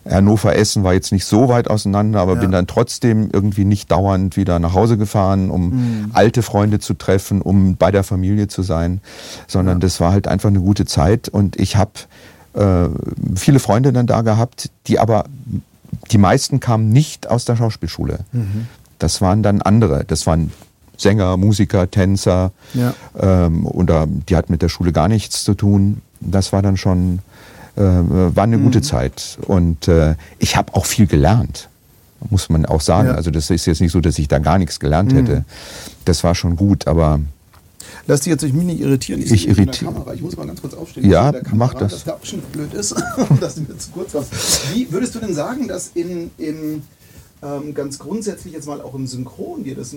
Hannover 0.07 0.55
Essen 0.55 0.83
war 0.83 0.93
jetzt 0.93 1.11
nicht 1.11 1.25
so 1.25 1.49
weit 1.49 1.69
auseinander, 1.69 2.19
aber 2.19 2.35
ja. 2.35 2.41
bin 2.41 2.51
dann 2.51 2.67
trotzdem 2.67 3.29
irgendwie 3.31 3.65
nicht 3.65 3.91
dauernd 3.91 4.37
wieder 4.37 4.59
nach 4.59 4.73
Hause 4.73 4.97
gefahren, 4.97 5.49
um 5.49 5.69
mhm. 5.69 6.11
alte 6.13 6.41
Freunde 6.41 6.79
zu 6.79 6.93
treffen, 6.93 7.41
um 7.41 7.75
bei 7.75 7.91
der 7.91 8.03
Familie 8.03 8.47
zu 8.47 8.61
sein, 8.61 9.01
sondern 9.47 9.77
ja. 9.77 9.79
das 9.81 9.99
war 9.99 10.11
halt 10.11 10.27
einfach 10.27 10.49
eine 10.49 10.61
gute 10.61 10.85
Zeit 10.85 11.29
und 11.29 11.59
ich 11.59 11.75
habe 11.75 11.91
äh, 12.53 12.89
viele 13.35 13.59
Freunde 13.59 13.93
dann 13.93 14.07
da 14.07 14.21
gehabt, 14.21 14.69
die 14.87 14.99
aber, 14.99 15.25
die 16.11 16.17
meisten 16.17 16.59
kamen 16.59 16.89
nicht 16.89 17.29
aus 17.29 17.45
der 17.45 17.55
Schauspielschule. 17.55 18.19
Mhm. 18.31 18.67
Das 18.97 19.21
waren 19.21 19.43
dann 19.43 19.61
andere. 19.61 20.03
Das 20.05 20.27
waren 20.27 20.51
Sänger, 20.97 21.37
Musiker, 21.37 21.89
Tänzer. 21.89 22.51
Ja. 22.73 22.93
Ähm, 23.17 23.65
oder 23.65 24.07
die 24.07 24.35
hatten 24.35 24.51
mit 24.51 24.61
der 24.61 24.69
Schule 24.69 24.91
gar 24.91 25.07
nichts 25.07 25.43
zu 25.43 25.53
tun. 25.53 26.01
Das 26.19 26.51
war 26.51 26.61
dann 26.61 26.77
schon, 26.77 27.19
war 27.83 28.43
eine 28.43 28.57
mhm. 28.57 28.63
gute 28.63 28.81
Zeit. 28.81 29.38
Und 29.48 29.88
äh, 29.88 30.15
ich 30.38 30.55
habe 30.55 30.75
auch 30.75 30.86
viel 30.86 31.07
gelernt 31.07 31.69
muss 32.29 32.50
man 32.50 32.65
auch 32.65 32.81
sagen. 32.81 33.07
Ja. 33.07 33.15
Also 33.15 33.31
das 33.31 33.50
ist 33.50 33.65
jetzt 33.65 33.81
nicht 33.81 33.91
so, 33.91 34.01
dass 34.01 34.19
ich 34.19 34.27
da 34.27 34.39
gar 34.39 34.57
nichts 34.57 34.79
gelernt 34.79 35.13
hätte. 35.13 35.38
Mhm. 35.38 35.45
Das 36.05 36.24
war 36.24 36.36
schon 36.36 36.55
gut, 36.55 36.88
aber 36.88 37.21
Lass 38.07 38.21
dich 38.21 38.31
jetzt 38.31 38.41
durch 38.41 38.53
mich 38.53 38.65
nicht 38.65 38.81
irritieren. 38.81 39.21
Ich, 39.21 39.31
ich 39.31 39.48
irritiere. 39.48 39.93
Ich 40.15 40.21
muss 40.21 40.36
mal 40.36 40.48
ganz 40.48 40.62
kurz 40.62 40.74
aufstehen. 40.74 41.09
Ja, 41.09 41.31
mach 41.53 41.75
das. 41.75 41.91
Dass 41.91 42.03
der 42.05 42.13
Abschnitt 42.15 42.51
blöd 42.51 42.74
ist, 42.74 42.95
dass 43.39 43.55
du 43.55 43.62
mir 43.62 43.77
zu 43.77 43.91
kurz 43.91 44.13
warst. 44.15 44.74
Wie 44.74 44.91
würdest 44.91 45.15
du 45.15 45.19
denn 45.19 45.33
sagen, 45.36 45.67
dass 45.67 45.91
in, 45.93 46.31
in 46.38 46.81
ähm, 47.43 47.74
ganz 47.74 48.00
grundsätzlich 48.00 48.53
jetzt 48.53 48.67
mal 48.67 48.81
auch 48.81 48.95
im 48.95 49.05
Synchron 49.05 49.63
dir 49.63 49.75
das 49.75 49.95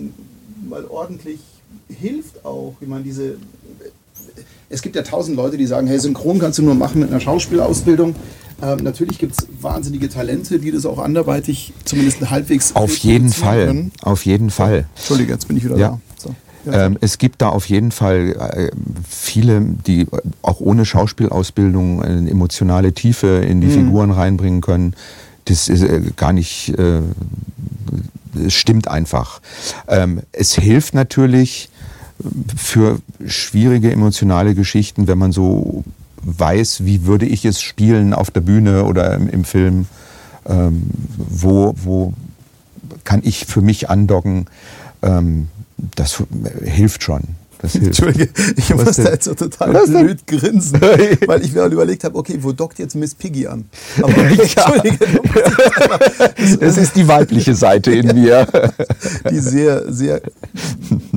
mal 0.68 0.84
ordentlich 0.84 1.40
hilft 1.88 2.44
auch? 2.44 2.74
Ich 2.80 2.88
meine, 2.88 3.02
diese 3.02 3.36
es 4.72 4.82
gibt 4.82 4.96
ja 4.96 5.02
tausend 5.02 5.36
Leute, 5.36 5.56
die 5.58 5.66
sagen, 5.66 5.86
hey, 5.86 5.98
Synchron 5.98 6.38
kannst 6.38 6.58
du 6.58 6.62
nur 6.62 6.74
machen 6.74 7.00
mit 7.00 7.10
einer 7.10 7.20
Schauspielausbildung. 7.20 8.14
Ähm, 8.62 8.78
natürlich 8.82 9.18
gibt 9.18 9.34
es 9.38 9.46
wahnsinnige 9.60 10.08
Talente, 10.08 10.58
die 10.58 10.70
das 10.70 10.86
auch 10.86 10.98
anderweitig 10.98 11.74
zumindest 11.84 12.30
halbwegs. 12.30 12.74
Auf 12.74 12.96
jeden 12.96 13.30
Fall. 13.30 13.66
Können. 13.66 13.92
Auf 14.02 14.24
jeden 14.24 14.50
Fall. 14.50 14.86
Entschuldige, 14.96 15.32
jetzt 15.32 15.46
bin 15.46 15.56
ich 15.56 15.64
wieder 15.64 15.76
ja. 15.76 15.88
da. 15.88 16.00
So. 16.16 16.34
Ja. 16.64 16.86
Ähm, 16.86 16.96
es 17.00 17.18
gibt 17.18 17.42
da 17.42 17.50
auf 17.50 17.66
jeden 17.66 17.90
Fall 17.90 18.34
äh, 18.54 18.70
viele, 19.06 19.60
die 19.60 20.06
auch 20.40 20.60
ohne 20.60 20.84
Schauspielausbildung 20.86 22.02
eine 22.02 22.30
emotionale 22.30 22.92
Tiefe 22.92 23.26
in 23.46 23.60
die 23.60 23.66
mhm. 23.66 23.72
Figuren 23.72 24.10
reinbringen 24.10 24.62
können. 24.62 24.94
Das 25.46 25.68
ist 25.68 25.82
äh, 25.82 26.00
gar 26.16 26.32
nicht, 26.32 26.72
äh, 26.78 27.00
stimmt 28.48 28.88
einfach. 28.88 29.40
Ähm, 29.88 30.22
es 30.30 30.54
hilft 30.54 30.94
natürlich 30.94 31.68
für 32.56 33.00
schwierige 33.26 33.92
emotionale 33.92 34.54
Geschichten, 34.54 35.06
wenn 35.06 35.18
man 35.18 35.32
so 35.32 35.84
weiß, 36.22 36.84
wie 36.84 37.04
würde 37.06 37.26
ich 37.26 37.44
es 37.44 37.60
spielen 37.60 38.14
auf 38.14 38.30
der 38.30 38.40
Bühne 38.40 38.84
oder 38.84 39.14
im, 39.14 39.28
im 39.28 39.44
Film, 39.44 39.86
ähm, 40.46 40.90
wo, 41.16 41.74
wo 41.82 42.14
kann 43.04 43.20
ich 43.24 43.46
für 43.46 43.60
mich 43.60 43.90
andocken, 43.90 44.46
ähm, 45.02 45.48
das 45.96 46.22
hilft 46.62 47.02
schon. 47.02 47.22
Das 47.62 47.76
Entschuldige, 47.76 48.28
ich 48.56 48.74
muss 48.74 48.96
da 48.96 49.10
jetzt 49.10 49.24
so 49.24 49.34
total 49.34 49.72
Was 49.72 49.88
blöd 49.88 50.20
denn? 50.28 50.38
grinsen, 50.38 50.80
weil 50.80 51.44
ich 51.44 51.52
mir 51.52 51.62
halt 51.62 51.72
überlegt 51.72 52.02
habe, 52.02 52.18
okay, 52.18 52.38
wo 52.40 52.50
dockt 52.52 52.80
jetzt 52.80 52.96
Miss 52.96 53.14
Piggy 53.14 53.46
an? 53.46 53.66
Aber 54.02 54.16
Entschuldige, 54.16 54.98
das 56.60 56.76
ist 56.76 56.96
die 56.96 57.06
weibliche 57.06 57.54
Seite 57.54 57.92
in 57.92 58.14
mir. 58.14 58.46
Die 59.30 59.38
sehr, 59.38 59.92
sehr 59.92 60.20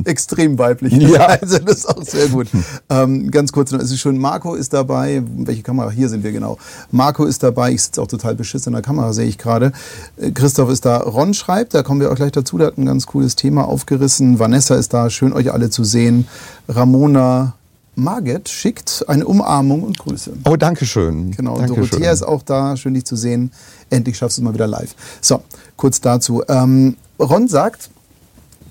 extrem 0.04 0.58
weibliche 0.58 0.98
ja. 0.98 1.26
Also 1.26 1.60
das 1.60 1.78
ist 1.78 1.90
auch 1.90 2.04
sehr 2.04 2.28
gut. 2.28 2.48
Ähm, 2.90 3.32
ganz 3.32 3.52
kurz 3.52 3.72
es 3.72 3.92
ist 3.92 4.00
schön, 4.00 4.18
Marco 4.18 4.56
ist 4.56 4.74
dabei. 4.74 5.24
Welche 5.38 5.64
Kamera? 5.64 5.90
Hier 5.90 6.10
sind 6.10 6.24
wir 6.24 6.32
genau. 6.32 6.58
Marco 6.92 7.26
ist 7.26 7.44
dabei. 7.44 7.72
Ich 7.72 7.84
sitze 7.84 8.02
auch 8.02 8.08
total 8.08 8.36
beschissen 8.36 8.72
in 8.72 8.74
der 8.74 8.82
Kamera, 8.84 9.14
sehe 9.14 9.28
ich 9.28 9.38
gerade. 9.38 9.72
Äh, 10.18 10.32
Christoph 10.32 10.70
ist 10.70 10.86
da. 10.86 10.98
Ron 10.98 11.34
schreibt, 11.34 11.74
da 11.74 11.84
kommen 11.84 12.02
wir 12.02 12.12
auch 12.12 12.16
gleich 12.16 12.32
dazu. 12.32 12.58
Der 12.58 12.68
hat 12.68 12.78
ein 12.78 12.86
ganz 12.86 13.08
cooles 13.08 13.36
Thema 13.36 13.68
aufgerissen. 13.68 14.40
Vanessa 14.40 14.76
ist 14.76 14.94
da. 14.94 15.10
Schön, 15.10 15.34
euch 15.34 15.52
alle 15.52 15.70
zu 15.70 15.84
sehen. 15.84 16.28
Ramona 16.68 17.54
Marget 17.96 18.50
schickt 18.50 19.06
eine 19.08 19.26
Umarmung 19.26 19.84
und 19.84 19.98
Grüße. 19.98 20.34
Oh, 20.44 20.56
danke 20.58 20.86
schön. 20.86 21.32
Genau, 21.32 21.58
Dankeschön. 21.58 21.90
Dorothea 21.90 22.12
ist 22.12 22.24
auch 22.24 22.44
da, 22.44 22.76
schön 22.76 22.94
dich 22.94 23.06
zu 23.06 23.16
sehen. 23.16 23.52
Endlich 23.90 24.18
schaffst 24.18 24.38
du 24.38 24.42
es 24.42 24.44
mal 24.44 24.54
wieder 24.54 24.68
live. 24.68 24.94
So, 25.22 25.42
kurz 25.78 26.02
dazu. 26.02 26.44
Ähm, 26.48 26.98
Ron 27.20 27.48
sagt, 27.48 27.90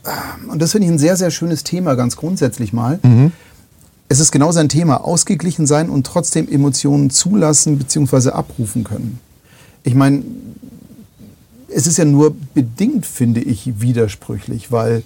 ähm, 0.04 0.50
und 0.50 0.60
das 0.60 0.72
finde 0.72 0.86
ich 0.86 0.92
ein 0.92 0.98
sehr, 0.98 1.16
sehr 1.16 1.30
schönes 1.30 1.64
Thema, 1.64 1.94
ganz 1.94 2.16
grundsätzlich 2.16 2.72
mal. 2.72 2.98
Mhm. 3.02 3.32
Es 4.08 4.20
ist 4.20 4.30
genau 4.30 4.52
sein 4.52 4.68
Thema, 4.68 5.02
ausgeglichen 5.02 5.66
sein 5.66 5.88
und 5.88 6.06
trotzdem 6.06 6.46
Emotionen 6.48 7.08
zulassen 7.08 7.78
bzw. 7.78 8.30
abrufen 8.30 8.84
können. 8.84 9.18
Ich 9.82 9.94
meine, 9.94 10.22
es 11.68 11.86
ist 11.86 11.96
ja 11.96 12.04
nur 12.04 12.36
bedingt, 12.52 13.06
finde 13.06 13.40
ich, 13.40 13.80
widersprüchlich, 13.80 14.70
weil 14.70 15.02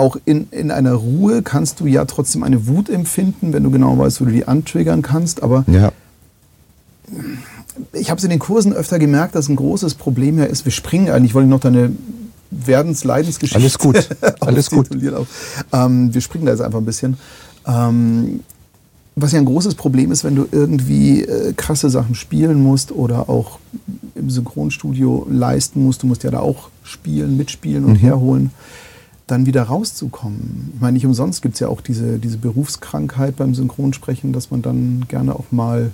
auch 0.00 0.16
in, 0.24 0.48
in 0.50 0.70
einer 0.70 0.94
Ruhe 0.94 1.42
kannst 1.42 1.80
du 1.80 1.86
ja 1.86 2.04
trotzdem 2.06 2.42
eine 2.42 2.66
Wut 2.66 2.88
empfinden, 2.88 3.52
wenn 3.52 3.62
du 3.62 3.70
genau 3.70 3.96
weißt, 3.98 4.20
wo 4.20 4.24
du 4.24 4.32
die 4.32 4.48
antriggern 4.48 5.02
kannst. 5.02 5.42
Aber 5.42 5.64
ja. 5.68 5.92
ich 7.92 8.10
habe 8.10 8.18
es 8.18 8.24
in 8.24 8.30
den 8.30 8.38
Kursen 8.38 8.72
öfter 8.72 8.98
gemerkt, 8.98 9.34
dass 9.34 9.48
ein 9.48 9.56
großes 9.56 9.94
Problem 9.94 10.38
ja 10.38 10.44
ist, 10.44 10.64
wir 10.64 10.72
springen 10.72 11.10
eigentlich, 11.10 11.34
wollte 11.34 11.46
ich 11.46 11.50
noch 11.50 11.60
deine 11.60 11.92
Werdens-Leidensgeschichte. 12.50 13.58
Alles 13.58 13.78
gut, 13.78 14.08
alles 14.40 14.70
gut. 14.70 14.88
Ähm, 15.72 16.14
wir 16.14 16.20
springen 16.20 16.46
da 16.46 16.52
jetzt 16.52 16.62
einfach 16.62 16.78
ein 16.78 16.86
bisschen. 16.86 17.16
Ähm, 17.66 18.40
was 19.16 19.32
ja 19.32 19.38
ein 19.38 19.44
großes 19.44 19.74
Problem 19.74 20.12
ist, 20.12 20.24
wenn 20.24 20.34
du 20.34 20.46
irgendwie 20.50 21.22
äh, 21.22 21.52
krasse 21.52 21.90
Sachen 21.90 22.14
spielen 22.14 22.62
musst 22.62 22.90
oder 22.90 23.28
auch 23.28 23.58
im 24.14 24.30
Synchronstudio 24.30 25.26
leisten 25.30 25.84
musst. 25.84 26.02
Du 26.02 26.06
musst 26.06 26.22
ja 26.22 26.30
da 26.30 26.40
auch 26.40 26.70
spielen, 26.84 27.36
mitspielen 27.36 27.84
und 27.84 27.94
mhm. 27.94 27.98
herholen 27.98 28.50
dann 29.30 29.46
wieder 29.46 29.62
rauszukommen. 29.62 30.72
Ich 30.74 30.80
meine, 30.80 30.94
nicht 30.94 31.06
umsonst 31.06 31.42
gibt 31.42 31.54
es 31.54 31.60
ja 31.60 31.68
auch 31.68 31.80
diese, 31.80 32.18
diese 32.18 32.38
Berufskrankheit 32.38 33.36
beim 33.36 33.54
Synchronsprechen, 33.54 34.32
dass 34.32 34.50
man 34.50 34.62
dann 34.62 35.04
gerne 35.08 35.34
auch 35.34 35.46
mal 35.50 35.92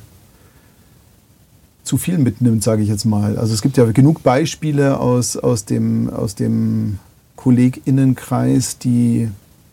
zu 1.85 1.97
viel 1.97 2.19
mitnimmt, 2.19 2.65
sage 2.65 2.83
ich 2.83 2.89
jetzt 2.89 3.05
mal. 3.05 3.39
Also 3.39 3.55
es 3.55 3.63
gibt 3.63 3.77
ja 3.77 3.85
genug 3.93 4.23
Beispiele 4.23 4.99
aus, 4.99 5.37
aus 5.37 5.65
dem, 5.65 6.11
aus 6.11 6.35
dem 6.35 6.99
KollegInnenkreis, 7.37 8.79
die, 8.79 9.29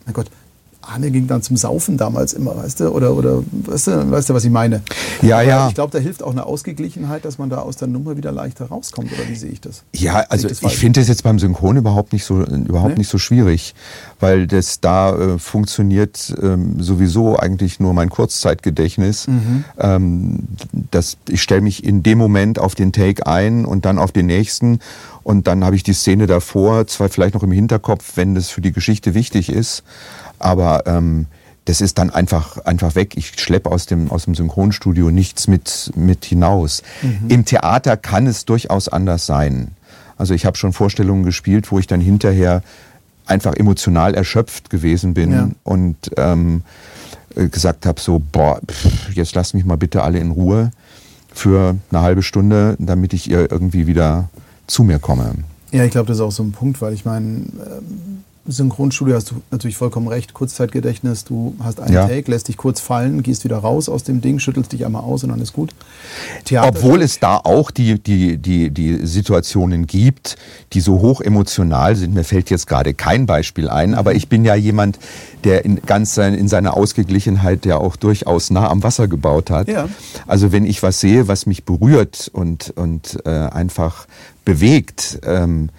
mein 0.06 0.14
Gott, 0.14 0.30
Arne 0.88 1.10
ging 1.10 1.26
dann 1.26 1.42
zum 1.42 1.56
Saufen 1.56 1.96
damals 1.96 2.32
immer, 2.32 2.56
weißt 2.56 2.80
du? 2.80 2.88
Oder, 2.90 3.14
oder 3.14 3.42
weißt, 3.52 3.88
du, 3.88 4.10
weißt 4.10 4.30
du, 4.30 4.34
was 4.34 4.44
ich 4.44 4.50
meine? 4.50 4.82
Ja, 5.22 5.36
Aber 5.36 5.44
ja. 5.44 5.68
Ich 5.68 5.74
glaube, 5.74 5.92
da 5.92 5.98
hilft 5.98 6.22
auch 6.22 6.32
eine 6.32 6.46
Ausgeglichenheit, 6.46 7.24
dass 7.24 7.38
man 7.38 7.50
da 7.50 7.58
aus 7.58 7.76
der 7.76 7.88
Nummer 7.88 8.16
wieder 8.16 8.32
leichter 8.32 8.66
rauskommt. 8.66 9.12
Oder 9.12 9.28
wie 9.28 9.36
sehe 9.36 9.50
ich 9.50 9.60
das? 9.60 9.82
Ja, 9.92 10.24
also 10.28 10.48
ich, 10.48 10.62
ich 10.62 10.76
finde 10.76 11.00
das 11.00 11.08
jetzt 11.08 11.22
beim 11.22 11.38
Synchron 11.38 11.76
überhaupt 11.76 12.12
nicht 12.12 12.24
so, 12.24 12.42
überhaupt 12.42 12.94
nee? 12.94 12.98
nicht 12.98 13.10
so 13.10 13.18
schwierig, 13.18 13.74
weil 14.20 14.46
das 14.46 14.80
da 14.80 15.16
äh, 15.16 15.38
funktioniert 15.38 16.34
ähm, 16.42 16.80
sowieso 16.82 17.38
eigentlich 17.38 17.80
nur 17.80 17.94
mein 17.94 18.10
Kurzzeitgedächtnis. 18.10 19.26
Mhm. 19.26 19.64
Ähm, 19.78 20.38
das, 20.90 21.16
ich 21.28 21.42
stelle 21.42 21.60
mich 21.60 21.84
in 21.84 22.02
dem 22.02 22.18
Moment 22.18 22.58
auf 22.58 22.74
den 22.74 22.92
Take 22.92 23.26
ein 23.26 23.64
und 23.64 23.84
dann 23.84 23.98
auf 23.98 24.12
den 24.12 24.26
nächsten. 24.26 24.80
Und 25.22 25.46
dann 25.46 25.64
habe 25.64 25.74
ich 25.74 25.82
die 25.82 25.94
Szene 25.94 26.26
davor, 26.26 26.86
zwar 26.86 27.08
vielleicht 27.08 27.34
noch 27.34 27.42
im 27.42 27.50
Hinterkopf, 27.50 28.12
wenn 28.16 28.34
das 28.34 28.50
für 28.50 28.60
die 28.60 28.72
Geschichte 28.72 29.14
wichtig 29.14 29.48
ist. 29.48 29.82
Aber 30.44 30.86
ähm, 30.86 31.26
das 31.64 31.80
ist 31.80 31.96
dann 31.96 32.10
einfach, 32.10 32.58
einfach 32.58 32.94
weg. 32.94 33.16
Ich 33.16 33.40
schleppe 33.40 33.70
aus 33.70 33.86
dem, 33.86 34.10
aus 34.10 34.26
dem 34.26 34.34
Synchronstudio 34.34 35.10
nichts 35.10 35.48
mit, 35.48 35.90
mit 35.96 36.26
hinaus. 36.26 36.82
Mhm. 37.00 37.28
Im 37.28 37.44
Theater 37.46 37.96
kann 37.96 38.26
es 38.26 38.44
durchaus 38.44 38.88
anders 38.88 39.24
sein. 39.24 39.70
Also 40.18 40.34
ich 40.34 40.44
habe 40.44 40.58
schon 40.58 40.74
Vorstellungen 40.74 41.24
gespielt, 41.24 41.72
wo 41.72 41.78
ich 41.78 41.86
dann 41.86 42.00
hinterher 42.00 42.62
einfach 43.24 43.54
emotional 43.54 44.14
erschöpft 44.14 44.68
gewesen 44.68 45.14
bin 45.14 45.32
ja. 45.32 45.48
und 45.62 45.96
ähm, 46.18 46.62
äh, 47.34 47.48
gesagt 47.48 47.86
habe, 47.86 47.98
so, 47.98 48.20
boah, 48.20 48.60
pff, 48.70 49.14
jetzt 49.14 49.34
lasst 49.34 49.54
mich 49.54 49.64
mal 49.64 49.76
bitte 49.76 50.02
alle 50.02 50.18
in 50.18 50.30
Ruhe 50.30 50.72
für 51.32 51.76
eine 51.90 52.02
halbe 52.02 52.22
Stunde, 52.22 52.76
damit 52.78 53.14
ich 53.14 53.30
ihr 53.30 53.50
irgendwie 53.50 53.86
wieder 53.86 54.28
zu 54.66 54.84
mir 54.84 54.98
komme. 54.98 55.36
Ja, 55.72 55.84
ich 55.84 55.90
glaube, 55.90 56.06
das 56.06 56.18
ist 56.18 56.22
auch 56.22 56.30
so 56.30 56.42
ein 56.42 56.52
Punkt, 56.52 56.82
weil 56.82 56.92
ich 56.92 57.06
meine, 57.06 57.24
ähm 57.26 58.03
Synchronstudio 58.46 59.14
hast 59.14 59.30
du 59.30 59.36
natürlich 59.50 59.76
vollkommen 59.76 60.06
recht. 60.08 60.34
Kurzzeitgedächtnis, 60.34 61.24
du 61.24 61.56
hast 61.62 61.80
einen 61.80 61.94
ja. 61.94 62.06
Take, 62.06 62.30
lässt 62.30 62.48
dich 62.48 62.58
kurz 62.58 62.80
fallen, 62.80 63.22
gehst 63.22 63.44
wieder 63.44 63.56
raus 63.56 63.88
aus 63.88 64.04
dem 64.04 64.20
Ding, 64.20 64.38
schüttelst 64.38 64.72
dich 64.72 64.84
einmal 64.84 65.02
aus 65.02 65.24
und 65.24 65.30
dann 65.30 65.40
ist 65.40 65.54
gut. 65.54 65.74
Theater 66.44 66.68
Obwohl 66.68 67.00
es 67.00 67.18
da 67.20 67.38
auch 67.38 67.70
die, 67.70 67.98
die, 67.98 68.36
die, 68.36 68.70
die 68.70 69.06
Situationen 69.06 69.86
gibt, 69.86 70.36
die 70.74 70.80
so 70.80 71.00
hoch 71.00 71.22
emotional 71.22 71.96
sind. 71.96 72.14
Mir 72.14 72.24
fällt 72.24 72.50
jetzt 72.50 72.66
gerade 72.66 72.92
kein 72.92 73.24
Beispiel 73.24 73.70
ein, 73.70 73.94
aber 73.94 74.14
ich 74.14 74.28
bin 74.28 74.44
ja 74.44 74.54
jemand, 74.54 74.98
der 75.44 75.64
in, 75.64 75.80
ganz 75.80 76.14
sein, 76.14 76.34
in 76.34 76.48
seiner 76.48 76.76
Ausgeglichenheit 76.76 77.64
ja 77.64 77.78
auch 77.78 77.96
durchaus 77.96 78.50
nah 78.50 78.68
am 78.68 78.82
Wasser 78.82 79.08
gebaut 79.08 79.50
hat. 79.50 79.68
Ja. 79.68 79.88
Also 80.26 80.52
wenn 80.52 80.66
ich 80.66 80.82
was 80.82 81.00
sehe, 81.00 81.28
was 81.28 81.46
mich 81.46 81.64
berührt 81.64 82.30
und, 82.32 82.74
und 82.76 83.18
äh, 83.24 83.30
einfach 83.30 84.06
bewegt, 84.44 85.20
ähm, 85.24 85.70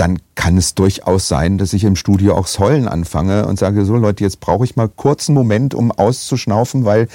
dann 0.00 0.18
kann 0.34 0.56
es 0.56 0.74
durchaus 0.74 1.28
sein, 1.28 1.58
dass 1.58 1.74
ich 1.74 1.84
im 1.84 1.94
Studio 1.94 2.34
auch 2.34 2.48
Heulen 2.58 2.88
anfange 2.88 3.46
und 3.46 3.58
sage, 3.58 3.84
so 3.84 3.96
Leute, 3.96 4.24
jetzt 4.24 4.40
brauche 4.40 4.64
ich 4.64 4.74
mal 4.74 4.88
kurz 4.88 5.28
einen 5.28 5.34
Moment, 5.34 5.74
um 5.74 5.92
auszuschnaufen, 5.92 6.86
weil 6.86 7.06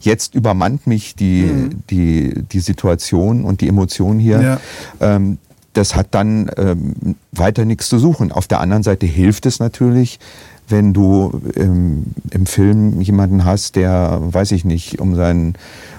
jetzt 0.00 0.34
übermannt 0.34 0.86
mich 0.86 1.16
die, 1.16 1.44
mhm. 1.44 1.82
die, 1.88 2.42
die 2.52 2.60
Situation 2.60 3.44
und 3.44 3.62
die 3.62 3.68
Emotion 3.68 4.18
hier. 4.18 4.42
Ja. 4.42 4.60
Ähm, 5.00 5.38
das 5.72 5.96
hat 5.96 6.08
dann 6.10 6.50
ähm, 6.58 7.16
weiter 7.32 7.64
nichts 7.64 7.88
zu 7.88 7.98
suchen. 7.98 8.30
Auf 8.30 8.46
der 8.46 8.60
anderen 8.60 8.82
Seite 8.82 9.06
hilft 9.06 9.46
es 9.46 9.58
natürlich, 9.58 10.20
wenn 10.68 10.92
du 10.92 11.40
ähm, 11.56 12.04
im 12.30 12.46
Film 12.46 13.00
jemanden 13.00 13.44
hast, 13.44 13.76
der, 13.76 14.18
weiß 14.22 14.52
ich 14.52 14.64
nicht, 14.64 15.00
um 15.00 15.14
sein 15.14 15.54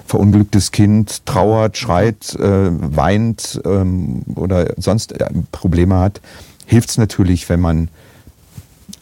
verunglücktes 0.06 0.72
Kind 0.72 1.26
trauert, 1.26 1.76
schreit, 1.76 2.34
äh, 2.36 2.70
weint 2.70 3.60
ähm, 3.64 4.22
oder 4.34 4.74
sonst 4.76 5.12
äh, 5.12 5.28
Probleme 5.52 5.96
hat, 5.96 6.20
hilft 6.66 6.90
es 6.90 6.98
natürlich, 6.98 7.48
wenn 7.48 7.60
man 7.60 7.88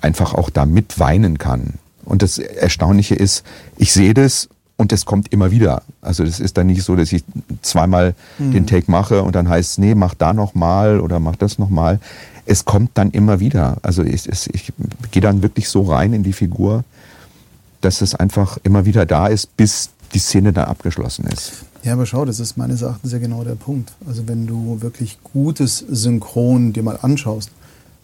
einfach 0.00 0.34
auch 0.34 0.50
da 0.50 0.66
mit 0.66 0.98
weinen 0.98 1.38
kann. 1.38 1.74
Und 2.04 2.22
das 2.22 2.38
Erstaunliche 2.38 3.14
ist, 3.14 3.44
ich 3.76 3.92
sehe 3.92 4.14
das 4.14 4.48
und 4.76 4.92
es 4.92 5.06
kommt 5.06 5.32
immer 5.32 5.50
wieder. 5.50 5.82
Also 6.02 6.24
es 6.24 6.40
ist 6.40 6.56
dann 6.58 6.66
nicht 6.66 6.82
so, 6.82 6.96
dass 6.96 7.12
ich 7.12 7.24
zweimal 7.62 8.14
mhm. 8.38 8.52
den 8.52 8.66
Take 8.66 8.90
mache 8.90 9.22
und 9.22 9.34
dann 9.34 9.48
heißt 9.48 9.72
es, 9.72 9.78
nee, 9.78 9.94
mach 9.94 10.14
da 10.14 10.32
nochmal 10.32 11.00
oder 11.00 11.20
mach 11.20 11.36
das 11.36 11.58
nochmal. 11.58 12.00
Es 12.46 12.64
kommt 12.64 12.90
dann 12.94 13.10
immer 13.10 13.40
wieder. 13.40 13.78
Also 13.82 14.02
ich, 14.02 14.28
ich, 14.28 14.54
ich 14.54 14.72
gehe 15.10 15.22
dann 15.22 15.42
wirklich 15.42 15.68
so 15.68 15.82
rein 15.82 16.12
in 16.12 16.22
die 16.22 16.32
Figur, 16.32 16.84
dass 17.80 18.00
es 18.00 18.14
einfach 18.14 18.58
immer 18.62 18.84
wieder 18.84 19.06
da 19.06 19.28
ist, 19.28 19.56
bis 19.56 19.90
die 20.12 20.18
Szene 20.18 20.52
dann 20.52 20.66
abgeschlossen 20.66 21.26
ist. 21.26 21.52
Ja, 21.82 21.92
aber 21.92 22.06
schau, 22.06 22.24
das 22.24 22.40
ist 22.40 22.56
meines 22.56 22.82
Erachtens 22.82 23.12
ja 23.12 23.18
genau 23.18 23.44
der 23.44 23.56
Punkt. 23.56 23.92
Also 24.06 24.26
wenn 24.26 24.46
du 24.46 24.80
wirklich 24.80 25.18
gutes 25.22 25.78
Synchron 25.78 26.72
dir 26.72 26.82
mal 26.82 26.98
anschaust, 27.02 27.50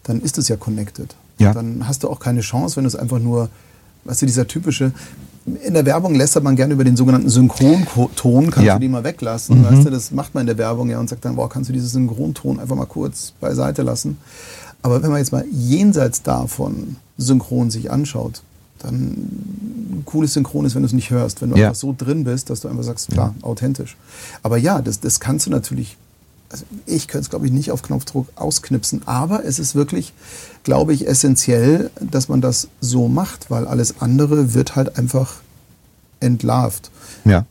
dann 0.03 0.21
ist 0.21 0.37
es 0.37 0.47
ja 0.47 0.55
connected. 0.55 1.15
Ja. 1.39 1.53
Dann 1.53 1.87
hast 1.87 2.03
du 2.03 2.09
auch 2.09 2.19
keine 2.19 2.41
Chance, 2.41 2.75
wenn 2.75 2.83
du 2.83 2.89
es 2.89 2.95
einfach 2.95 3.19
nur, 3.19 3.49
weißt 4.03 4.21
du, 4.21 4.25
dieser 4.27 4.47
typische, 4.47 4.91
in 5.45 5.73
der 5.73 5.85
Werbung 5.85 6.13
lästert 6.15 6.43
man 6.43 6.55
gerne 6.55 6.73
über 6.73 6.83
den 6.83 6.95
sogenannten 6.95 7.29
Synchronton, 7.29 8.51
kannst 8.51 8.67
ja. 8.67 8.75
du 8.75 8.79
die 8.79 8.87
mal 8.87 9.03
weglassen. 9.03 9.59
Mhm. 9.59 9.65
Weißt 9.65 9.85
du, 9.85 9.89
das 9.89 10.11
macht 10.11 10.33
man 10.33 10.41
in 10.41 10.47
der 10.47 10.57
Werbung 10.57 10.89
ja 10.89 10.99
und 10.99 11.09
sagt 11.09 11.25
dann, 11.25 11.35
boah, 11.35 11.49
kannst 11.49 11.69
du 11.69 11.73
diesen 11.73 11.89
Synchronton 11.89 12.59
einfach 12.59 12.75
mal 12.75 12.85
kurz 12.85 13.33
beiseite 13.39 13.81
lassen. 13.81 14.17
Aber 14.83 15.01
wenn 15.01 15.09
man 15.09 15.19
jetzt 15.19 15.31
mal 15.31 15.45
jenseits 15.51 16.21
davon 16.21 16.95
synchron 17.17 17.71
sich 17.71 17.91
anschaut, 17.91 18.41
dann 18.79 18.95
ein 18.95 20.03
cooles 20.05 20.33
Synchron 20.33 20.65
ist, 20.65 20.75
wenn 20.75 20.81
du 20.81 20.87
es 20.87 20.93
nicht 20.93 21.11
hörst, 21.11 21.41
wenn 21.41 21.51
du 21.51 21.57
ja. 21.57 21.67
einfach 21.67 21.79
so 21.79 21.93
drin 21.95 22.23
bist, 22.23 22.49
dass 22.49 22.61
du 22.61 22.67
einfach 22.67 22.83
sagst, 22.83 23.09
klar, 23.09 23.35
ja. 23.37 23.47
authentisch. 23.47 23.95
Aber 24.41 24.57
ja, 24.57 24.81
das, 24.81 24.99
das 24.99 25.19
kannst 25.19 25.45
du 25.45 25.51
natürlich, 25.51 25.97
also 26.49 26.65
ich 26.85 27.07
könnte 27.07 27.25
es, 27.25 27.29
glaube 27.29 27.45
ich, 27.45 27.51
nicht 27.51 27.71
auf 27.71 27.83
Knopfdruck 27.83 28.27
ausknipsen, 28.35 29.03
aber 29.05 29.45
es 29.45 29.59
ist 29.59 29.75
wirklich, 29.75 30.13
glaube 30.63 30.93
ich, 30.93 31.07
essentiell, 31.07 31.89
dass 31.99 32.29
man 32.29 32.41
das 32.41 32.67
so 32.79 33.07
macht, 33.07 33.49
weil 33.49 33.65
alles 33.67 33.95
andere 33.99 34.53
wird 34.53 34.75
halt 34.75 34.97
einfach 34.97 35.35
entlarvt. 36.19 36.91
Ja. 37.25 37.45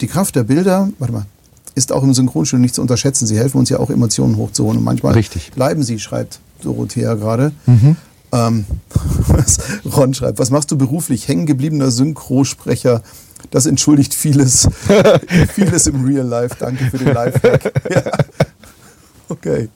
Die 0.00 0.06
Kraft 0.06 0.34
der 0.36 0.44
Bilder, 0.44 0.88
warte 0.98 1.12
mal, 1.12 1.26
ist 1.74 1.92
auch 1.92 2.02
im 2.02 2.12
Synchronstudio 2.12 2.60
nicht 2.60 2.74
zu 2.74 2.82
unterschätzen. 2.82 3.26
Sie 3.26 3.38
helfen 3.38 3.58
uns 3.58 3.68
ja 3.68 3.78
auch 3.78 3.90
Emotionen 3.90 4.36
hochzuholen 4.36 4.78
und 4.78 4.84
manchmal 4.84 5.14
Richtig. 5.14 5.52
bleiben 5.52 5.82
sie, 5.82 5.98
schreibt 5.98 6.40
Dorothea 6.62 7.14
gerade. 7.14 7.52
Mhm. 7.66 7.96
Ähm, 8.32 8.64
was 9.28 9.58
Ron 9.84 10.14
schreibt, 10.14 10.38
was 10.38 10.50
machst 10.50 10.70
du 10.70 10.76
beruflich? 10.78 11.28
Hängengebliebener 11.28 11.90
Synchrosprecher. 11.90 13.02
Das 13.50 13.66
entschuldigt 13.66 14.14
vieles, 14.14 14.68
vieles 15.54 15.86
im 15.86 16.04
Real 16.04 16.26
Life. 16.26 16.56
Danke 16.58 16.84
für 16.86 16.98
den 16.98 17.12
Lifehack. 17.12 17.72
Ja. 17.90 18.02
Okay. 19.32 19.68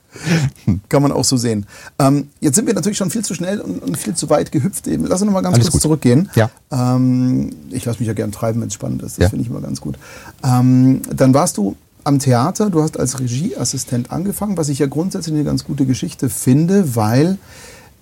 Kann 0.88 1.02
man 1.02 1.12
auch 1.12 1.24
so 1.24 1.36
sehen. 1.36 1.66
Ähm, 1.98 2.28
jetzt 2.40 2.56
sind 2.56 2.66
wir 2.66 2.74
natürlich 2.74 2.98
schon 2.98 3.10
viel 3.10 3.24
zu 3.24 3.34
schnell 3.34 3.60
und, 3.60 3.82
und 3.82 3.96
viel 3.96 4.14
zu 4.14 4.28
weit 4.30 4.52
gehüpft. 4.52 4.86
Eben. 4.86 5.06
Lass 5.06 5.22
uns 5.22 5.26
noch 5.26 5.32
mal 5.32 5.42
ganz 5.42 5.54
Alles 5.54 5.66
kurz 5.66 5.74
gut. 5.74 5.82
zurückgehen. 5.82 6.30
Ja. 6.34 6.50
Ähm, 6.70 7.50
ich 7.70 7.84
lasse 7.84 7.98
mich 7.98 8.08
ja 8.08 8.14
gern 8.14 8.32
treiben, 8.32 8.60
wenn 8.60 8.68
es 8.68 8.74
spannend 8.74 9.02
ist. 9.02 9.18
Das 9.18 9.24
ja. 9.24 9.28
finde 9.30 9.44
ich 9.44 9.50
immer 9.50 9.60
ganz 9.60 9.80
gut. 9.80 9.96
Ähm, 10.44 11.02
dann 11.14 11.34
warst 11.34 11.56
du 11.56 11.76
am 12.04 12.18
Theater, 12.18 12.70
du 12.70 12.82
hast 12.82 13.00
als 13.00 13.18
Regieassistent 13.18 14.12
angefangen, 14.12 14.56
was 14.56 14.68
ich 14.68 14.78
ja 14.78 14.86
grundsätzlich 14.86 15.34
eine 15.34 15.44
ganz 15.44 15.64
gute 15.64 15.86
Geschichte 15.86 16.28
finde, 16.28 16.94
weil 16.94 17.38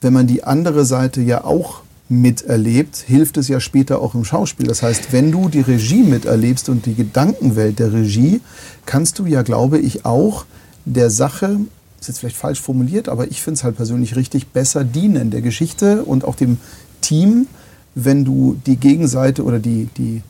wenn 0.00 0.12
man 0.12 0.26
die 0.26 0.44
andere 0.44 0.84
Seite 0.84 1.22
ja 1.22 1.44
auch 1.44 1.80
miterlebt, 2.08 2.96
hilft 2.96 3.38
es 3.38 3.48
ja 3.48 3.60
später 3.60 4.00
auch 4.00 4.14
im 4.14 4.24
Schauspiel. 4.24 4.66
Das 4.66 4.82
heißt, 4.82 5.12
wenn 5.12 5.32
du 5.32 5.48
die 5.48 5.62
Regie 5.62 6.02
miterlebst 6.02 6.68
und 6.68 6.84
die 6.84 6.94
Gedankenwelt 6.94 7.78
der 7.78 7.92
Regie, 7.92 8.42
kannst 8.84 9.18
du 9.18 9.26
ja, 9.26 9.42
glaube 9.42 9.78
ich, 9.78 10.04
auch 10.04 10.44
der 10.84 11.10
Sache, 11.10 11.60
ist 12.00 12.08
jetzt 12.08 12.18
vielleicht 12.18 12.36
falsch 12.36 12.60
formuliert, 12.60 13.08
aber 13.08 13.28
ich 13.28 13.40
finde 13.42 13.58
es 13.58 13.64
halt 13.64 13.76
persönlich 13.76 14.16
richtig, 14.16 14.48
besser 14.48 14.84
dienen 14.84 15.30
der 15.30 15.42
Geschichte 15.42 16.04
und 16.04 16.24
auch 16.24 16.34
dem 16.34 16.58
Team, 17.00 17.46
wenn 17.94 18.24
du 18.24 18.60
die 18.66 18.76
Gegenseite 18.76 19.44
oder 19.44 19.58
die, 19.58 19.88
die 19.96 20.22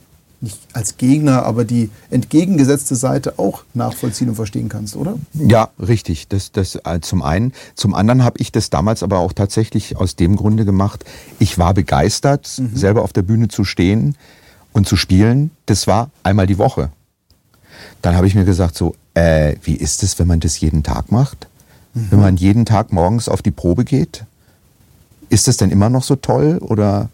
nicht 0.45 0.59
als 0.73 0.97
Gegner, 0.97 1.45
aber 1.45 1.65
die 1.65 1.91
entgegengesetzte 2.11 2.95
Seite 2.95 3.39
auch 3.39 3.65
nachvollziehen 3.75 4.29
und 4.29 4.37
verstehen 4.37 4.69
kannst, 4.69 4.95
oder? 4.95 5.19
Ja, 5.33 5.71
richtig. 5.81 6.29
Das, 6.29 6.53
das 6.53 6.79
äh, 6.85 7.01
zum 7.01 7.23
einen. 7.23 7.53
Zum 7.75 7.95
anderen 7.95 8.23
habe 8.23 8.39
ich 8.39 8.53
das 8.53 8.71
damals 8.71 9.03
aber 9.03 9.19
auch 9.19 9.33
tatsächlich 9.33 9.97
aus 9.97 10.17
dem 10.17 10.37
Grunde 10.37 10.65
gemacht. 10.65 11.05
Ich 11.39 11.59
war 11.59 11.75
begeistert, 11.75 12.49
mhm. 12.59 12.77
selber 12.77 13.03
auf 13.03 13.13
der 13.13 13.23
Bühne 13.23 13.49
zu 13.49 13.65
stehen 13.65 14.17
und 14.73 14.87
zu 14.87 14.97
spielen. 14.97 15.51
Das 15.67 15.87
war 15.87 16.11
einmal 16.23 16.47
die 16.47 16.59
Woche. 16.59 16.93
Dann 18.03 18.15
habe 18.15 18.27
ich 18.27 18.35
mir 18.35 18.45
gesagt, 18.45 18.77
so, 18.77 18.95
äh, 19.15 19.57
wie 19.63 19.75
ist 19.75 20.03
es, 20.03 20.19
wenn 20.19 20.27
man 20.27 20.41
das 20.41 20.61
jeden 20.61 20.83
Tag 20.83 21.11
macht? 21.11 21.49
Mhm. 21.95 22.07
Wenn 22.11 22.21
man 22.21 22.37
jeden 22.37 22.65
Tag 22.65 22.93
morgens 22.93 23.29
auf 23.29 23.43
die 23.43 23.51
Probe 23.51 23.85
geht? 23.85 24.25
Ist 25.31 25.49
das 25.49 25.57
denn 25.57 25.71
immer 25.71 25.89
noch 25.89 26.03
so 26.03 26.17
toll 26.17 26.59
oder 26.59 27.09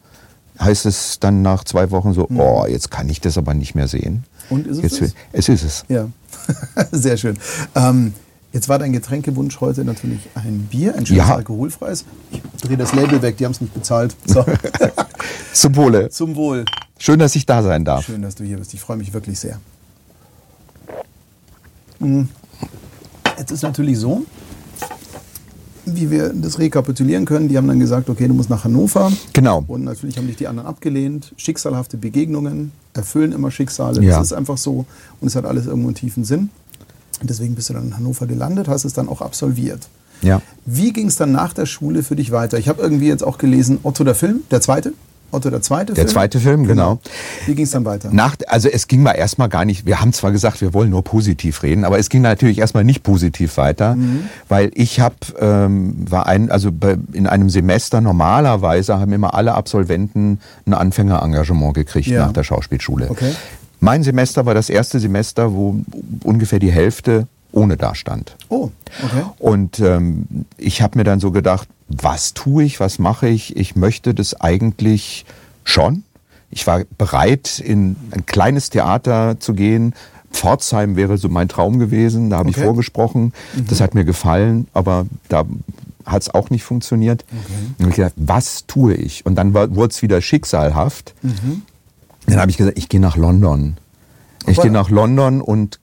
heißt 0.60 0.86
es 0.86 1.18
dann 1.20 1.42
nach 1.42 1.64
zwei 1.64 1.90
Wochen 1.90 2.12
so, 2.12 2.26
mhm. 2.28 2.40
oh, 2.40 2.66
jetzt 2.66 2.90
kann 2.90 3.08
ich 3.08 3.20
das 3.20 3.38
aber 3.38 3.54
nicht 3.54 3.74
mehr 3.74 3.88
sehen. 3.88 4.24
Und 4.50 4.66
ist 4.66 4.82
es 4.82 4.98
jetzt, 4.98 5.14
es? 5.32 5.48
ist 5.48 5.64
es. 5.64 5.84
Ja, 5.88 6.08
sehr 6.92 7.16
schön. 7.16 7.38
Ähm, 7.74 8.14
jetzt 8.52 8.68
war 8.68 8.78
dein 8.78 8.92
Getränkewunsch 8.92 9.60
heute 9.60 9.84
natürlich 9.84 10.28
ein 10.34 10.68
Bier, 10.70 10.96
ein 10.96 11.06
schönes 11.06 11.28
ja. 11.28 11.34
alkoholfreies. 11.36 12.04
Ich 12.32 12.42
drehe 12.60 12.76
das 12.76 12.92
Label 12.94 13.22
weg, 13.22 13.36
die 13.36 13.44
haben 13.44 13.52
es 13.52 13.60
nicht 13.60 13.72
bezahlt. 13.72 14.16
So. 14.26 14.44
Zum 15.52 15.76
Wohle. 15.76 16.10
Zum 16.10 16.34
Wohl. 16.36 16.64
Schön, 16.98 17.18
dass 17.18 17.36
ich 17.36 17.46
da 17.46 17.62
sein 17.62 17.84
darf. 17.84 18.04
Schön, 18.04 18.22
dass 18.22 18.34
du 18.34 18.44
hier 18.44 18.58
bist. 18.58 18.74
Ich 18.74 18.80
freue 18.80 18.96
mich 18.96 19.12
wirklich 19.12 19.38
sehr. 19.38 19.60
Hm. 22.00 22.28
Jetzt 23.38 23.52
ist 23.52 23.62
natürlich 23.62 23.98
so, 23.98 24.24
wie 25.86 26.10
wir 26.10 26.32
das 26.34 26.58
rekapitulieren 26.58 27.24
können, 27.24 27.48
die 27.48 27.56
haben 27.56 27.68
dann 27.68 27.80
gesagt, 27.80 28.10
okay, 28.10 28.28
du 28.28 28.34
musst 28.34 28.50
nach 28.50 28.64
Hannover. 28.64 29.10
Genau. 29.32 29.64
Und 29.66 29.84
natürlich 29.84 30.18
haben 30.18 30.26
dich 30.26 30.36
die 30.36 30.46
anderen 30.46 30.68
abgelehnt. 30.68 31.32
Schicksalhafte 31.36 31.96
Begegnungen 31.96 32.72
erfüllen 32.92 33.32
immer 33.32 33.50
Schicksale. 33.50 34.02
Ja. 34.02 34.18
Das 34.18 34.28
ist 34.28 34.32
einfach 34.32 34.58
so. 34.58 34.84
Und 35.20 35.28
es 35.28 35.36
hat 35.36 35.44
alles 35.44 35.66
irgendwo 35.66 35.88
einen 35.88 35.94
tiefen 35.94 36.24
Sinn. 36.24 36.50
Und 37.20 37.28
deswegen 37.28 37.54
bist 37.54 37.68
du 37.68 37.74
dann 37.74 37.86
in 37.86 37.96
Hannover 37.96 38.26
gelandet, 38.26 38.68
hast 38.68 38.84
es 38.84 38.92
dann 38.92 39.08
auch 39.08 39.20
absolviert. 39.20 39.88
Ja. 40.22 40.42
Wie 40.66 40.92
ging 40.92 41.08
es 41.08 41.16
dann 41.16 41.32
nach 41.32 41.52
der 41.52 41.66
Schule 41.66 42.02
für 42.02 42.16
dich 42.16 42.30
weiter? 42.30 42.58
Ich 42.58 42.68
habe 42.68 42.82
irgendwie 42.82 43.08
jetzt 43.08 43.24
auch 43.24 43.38
gelesen, 43.38 43.78
Otto 43.82 44.04
der 44.04 44.14
Film, 44.14 44.42
der 44.50 44.60
zweite. 44.60 44.92
Otto 45.30 45.50
der 45.50 45.62
zweite 45.62 45.94
Film? 45.94 46.06
Der 46.06 46.06
zweite 46.06 46.40
Film, 46.40 46.66
genau. 46.66 46.96
genau. 46.96 47.00
Wie 47.46 47.54
ging 47.54 47.64
es 47.64 47.70
dann 47.70 47.84
weiter? 47.84 48.10
Nach, 48.12 48.36
also 48.46 48.68
es 48.68 48.88
ging 48.88 49.02
mal 49.02 49.12
erstmal 49.12 49.48
gar 49.48 49.64
nicht, 49.64 49.86
wir 49.86 50.00
haben 50.00 50.12
zwar 50.12 50.32
gesagt, 50.32 50.60
wir 50.60 50.74
wollen 50.74 50.90
nur 50.90 51.04
positiv 51.04 51.62
reden, 51.62 51.84
aber 51.84 51.98
es 51.98 52.08
ging 52.08 52.22
natürlich 52.22 52.58
erstmal 52.58 52.84
nicht 52.84 53.02
positiv 53.02 53.56
weiter, 53.56 53.96
mhm. 53.96 54.24
weil 54.48 54.70
ich 54.74 55.00
habe, 55.00 55.14
ähm, 55.38 55.94
war 56.08 56.26
ein, 56.26 56.50
also 56.50 56.70
bei, 56.72 56.96
in 57.12 57.26
einem 57.26 57.50
Semester 57.50 58.00
normalerweise 58.00 58.98
haben 58.98 59.12
immer 59.12 59.34
alle 59.34 59.54
Absolventen 59.54 60.40
ein 60.66 60.74
Anfängerengagement 60.74 61.74
gekriegt 61.74 62.08
ja. 62.08 62.26
nach 62.26 62.32
der 62.32 62.44
Schauspielschule. 62.44 63.10
Okay. 63.10 63.32
Mein 63.80 64.02
Semester 64.02 64.44
war 64.44 64.54
das 64.54 64.68
erste 64.68 65.00
Semester, 65.00 65.54
wo 65.54 65.76
ungefähr 66.22 66.58
die 66.58 66.70
Hälfte 66.70 67.26
ohne 67.52 67.76
dastand. 67.76 68.36
Oh, 68.48 68.70
okay. 69.02 69.24
Und 69.38 69.80
ähm, 69.80 70.46
ich 70.56 70.82
habe 70.82 70.98
mir 70.98 71.04
dann 71.04 71.20
so 71.20 71.30
gedacht, 71.30 71.68
was 71.88 72.34
tue 72.34 72.64
ich, 72.64 72.80
was 72.80 72.98
mache 72.98 73.28
ich? 73.28 73.56
Ich 73.56 73.76
möchte 73.76 74.14
das 74.14 74.40
eigentlich 74.40 75.24
schon. 75.64 76.04
Ich 76.50 76.66
war 76.66 76.82
bereit, 76.98 77.58
in 77.58 77.96
ein 78.10 78.26
kleines 78.26 78.70
Theater 78.70 79.38
zu 79.38 79.54
gehen. 79.54 79.94
Pforzheim 80.32 80.96
wäre 80.96 81.18
so 81.18 81.28
mein 81.28 81.48
Traum 81.48 81.78
gewesen, 81.78 82.30
da 82.30 82.38
habe 82.38 82.50
okay. 82.50 82.60
ich 82.60 82.64
vorgesprochen. 82.64 83.32
Mhm. 83.54 83.66
Das 83.68 83.80
hat 83.80 83.94
mir 83.94 84.04
gefallen, 84.04 84.68
aber 84.72 85.06
da 85.28 85.44
hat 86.06 86.22
es 86.22 86.32
auch 86.32 86.50
nicht 86.50 86.62
funktioniert. 86.62 87.24
Okay. 87.28 87.84
Und 87.84 87.88
ich 87.90 87.96
gedacht, 87.96 88.14
was 88.16 88.66
tue 88.66 88.94
ich? 88.94 89.26
Und 89.26 89.34
dann 89.36 89.54
wurde 89.54 89.88
es 89.90 90.02
wieder 90.02 90.20
schicksalhaft. 90.20 91.14
Mhm. 91.22 91.62
Dann 92.26 92.40
habe 92.40 92.50
ich 92.50 92.56
gesagt, 92.56 92.78
ich 92.78 92.88
gehe 92.88 93.00
nach 93.00 93.16
London. 93.16 93.76
Ich 94.46 94.60
gehe 94.60 94.70
nach 94.70 94.90
London 94.90 95.40
und 95.40 95.80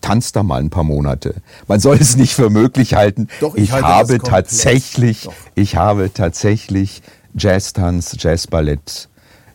tanzt 0.00 0.36
da 0.36 0.42
mal 0.42 0.60
ein 0.60 0.70
paar 0.70 0.84
Monate. 0.84 1.36
Man 1.66 1.80
soll 1.80 1.96
es 2.00 2.16
nicht 2.16 2.34
für 2.34 2.50
möglich 2.50 2.94
halten. 2.94 3.28
Doch, 3.40 3.54
ich, 3.54 3.64
ich 3.64 3.72
habe 3.72 4.18
tatsächlich, 4.18 5.24
Doch. 5.24 5.34
ich 5.54 5.76
habe 5.76 6.12
tatsächlich 6.12 7.02
Jazztanz, 7.36 8.16
Jazzballett, 8.18 9.08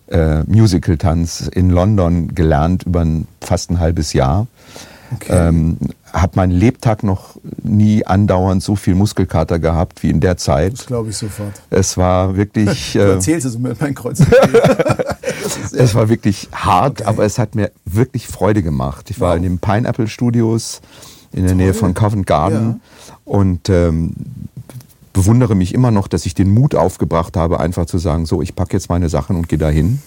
äh, 0.07 0.43
Musicaltanz 0.43 1.49
in 1.53 1.69
London 1.69 2.35
gelernt 2.35 2.83
über 2.83 3.01
ein, 3.01 3.27
fast 3.41 3.71
ein 3.71 3.79
halbes 3.79 4.13
Jahr. 4.13 4.47
Okay. 5.15 5.47
Ähm, 5.47 5.77
habe 6.11 6.33
meinen 6.35 6.51
Lebtag 6.51 7.03
noch 7.03 7.35
nie 7.63 8.05
andauernd 8.05 8.61
so 8.61 8.75
viel 8.75 8.95
Muskelkater 8.95 9.59
gehabt 9.59 10.03
wie 10.03 10.09
in 10.09 10.19
der 10.19 10.37
Zeit. 10.37 10.73
Das 10.73 10.85
glaube 10.85 11.09
ich 11.09 11.17
sofort. 11.17 11.53
Es 11.69 11.97
war 11.97 12.35
wirklich. 12.35 12.93
du 12.93 12.99
äh, 12.99 13.11
erzählst 13.13 13.45
es 13.45 13.57
mit 13.57 13.79
meinem 13.81 13.95
Kreuz. 13.95 14.21
es 15.73 15.95
war 15.95 16.09
wirklich 16.09 16.49
hart, 16.51 17.01
okay. 17.01 17.09
aber 17.09 17.25
es 17.25 17.39
hat 17.39 17.55
mir 17.55 17.71
wirklich 17.85 18.27
Freude 18.27 18.63
gemacht. 18.63 19.09
Ich 19.09 19.19
wow. 19.19 19.29
war 19.29 19.37
in 19.37 19.43
den 19.43 19.59
Pineapple 19.59 20.07
Studios 20.07 20.81
in 21.31 21.45
der. 21.45 21.55
Nähe 21.55 21.73
von 21.73 21.93
Covent 21.93 22.27
Garden 22.27 22.81
ja. 23.07 23.15
und 23.25 23.69
ähm, 23.69 24.13
bewundere 25.13 25.55
mich 25.55 25.73
immer 25.73 25.91
noch, 25.91 26.07
dass 26.07 26.25
ich 26.25 26.33
den 26.33 26.53
Mut 26.53 26.75
aufgebracht 26.75 27.37
habe, 27.37 27.59
einfach 27.59 27.85
zu 27.85 27.97
sagen, 27.97 28.25
so, 28.25 28.41
ich 28.41 28.55
packe 28.55 28.73
jetzt 28.73 28.89
meine 28.89 29.09
Sachen 29.09 29.35
und 29.35 29.47
gehe 29.47 29.59
dahin. 29.59 30.01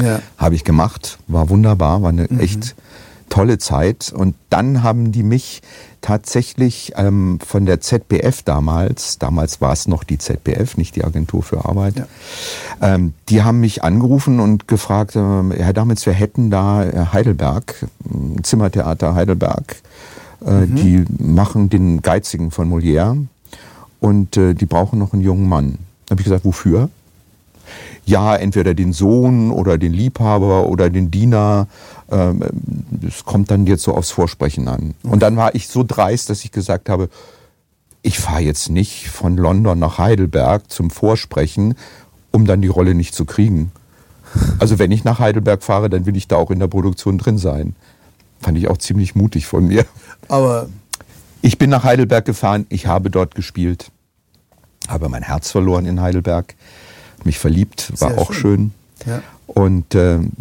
Ja. 0.00 0.20
Habe 0.38 0.54
ich 0.54 0.64
gemacht, 0.64 1.18
war 1.28 1.50
wunderbar, 1.50 2.02
war 2.02 2.08
eine 2.08 2.28
echt 2.30 2.74
tolle 3.32 3.56
Zeit. 3.56 4.12
Und 4.14 4.34
dann 4.50 4.82
haben 4.82 5.10
die 5.10 5.22
mich 5.22 5.62
tatsächlich 6.02 6.92
ähm, 6.96 7.38
von 7.40 7.64
der 7.64 7.80
ZBF 7.80 8.42
damals, 8.42 9.18
damals 9.18 9.60
war 9.62 9.72
es 9.72 9.88
noch 9.88 10.04
die 10.04 10.18
ZBF, 10.18 10.76
nicht 10.76 10.96
die 10.96 11.04
Agentur 11.04 11.42
für 11.42 11.64
Arbeit, 11.64 11.94
Ja. 11.96 12.06
ähm, 12.82 13.14
die 13.30 13.42
haben 13.42 13.60
mich 13.60 13.82
angerufen 13.82 14.38
und 14.40 14.68
gefragt, 14.68 15.16
ähm, 15.16 15.52
Herr 15.52 15.72
Damitz, 15.72 16.04
wir 16.04 16.12
hätten 16.12 16.50
da 16.50 16.84
äh, 16.84 17.06
Heidelberg, 17.12 17.86
äh, 18.04 18.42
Zimmertheater 18.42 19.14
Heidelberg, 19.14 19.76
äh, 20.44 20.66
die 20.66 21.04
machen 21.18 21.70
den 21.70 22.02
Geizigen 22.02 22.50
von 22.50 22.68
Molière 22.68 23.16
und 24.00 24.36
äh, 24.36 24.54
die 24.54 24.66
brauchen 24.66 24.98
noch 24.98 25.12
einen 25.14 25.22
jungen 25.22 25.48
Mann. 25.48 25.78
Da 26.06 26.14
habe 26.14 26.20
ich 26.20 26.24
gesagt, 26.24 26.44
wofür? 26.44 26.90
Ja, 28.04 28.34
entweder 28.36 28.74
den 28.74 28.92
Sohn 28.92 29.50
oder 29.50 29.78
den 29.78 29.92
Liebhaber 29.92 30.66
oder 30.66 30.90
den 30.90 31.10
Diener. 31.10 31.68
Ähm, 32.10 32.40
Das 32.90 33.24
kommt 33.24 33.50
dann 33.50 33.66
jetzt 33.66 33.82
so 33.84 33.94
aufs 33.94 34.10
Vorsprechen 34.10 34.68
an. 34.68 34.94
Und 35.02 35.22
dann 35.22 35.36
war 35.36 35.54
ich 35.54 35.68
so 35.68 35.84
dreist, 35.86 36.28
dass 36.30 36.44
ich 36.44 36.52
gesagt 36.52 36.88
habe, 36.88 37.08
ich 38.02 38.18
fahre 38.18 38.40
jetzt 38.42 38.68
nicht 38.68 39.08
von 39.08 39.36
London 39.36 39.78
nach 39.78 39.98
Heidelberg 39.98 40.70
zum 40.70 40.90
Vorsprechen, 40.90 41.74
um 42.32 42.46
dann 42.46 42.60
die 42.60 42.68
Rolle 42.68 42.94
nicht 42.94 43.14
zu 43.14 43.24
kriegen. 43.24 43.70
Also 44.58 44.78
wenn 44.78 44.90
ich 44.90 45.04
nach 45.04 45.18
Heidelberg 45.20 45.62
fahre, 45.62 45.88
dann 45.88 46.06
will 46.06 46.16
ich 46.16 46.26
da 46.26 46.36
auch 46.36 46.50
in 46.50 46.58
der 46.58 46.66
Produktion 46.66 47.18
drin 47.18 47.38
sein. 47.38 47.76
Fand 48.40 48.58
ich 48.58 48.68
auch 48.68 48.78
ziemlich 48.78 49.14
mutig 49.14 49.46
von 49.46 49.68
mir. 49.68 49.84
Aber 50.28 50.68
Ich 51.42 51.58
bin 51.58 51.70
nach 51.70 51.84
Heidelberg 51.84 52.24
gefahren, 52.24 52.66
ich 52.68 52.86
habe 52.86 53.10
dort 53.10 53.34
gespielt, 53.34 53.90
habe 54.88 55.08
mein 55.08 55.22
Herz 55.22 55.50
verloren 55.50 55.86
in 55.86 56.00
Heidelberg, 56.00 56.54
mich 57.26 57.38
verliebt, 57.38 57.92
war 58.00 58.10
Sehr 58.10 58.18
auch 58.18 58.32
schön. 58.32 58.72
schön. 59.04 59.12
Ja. 59.12 59.22
Und 59.46 59.94
ähm, 59.94 60.32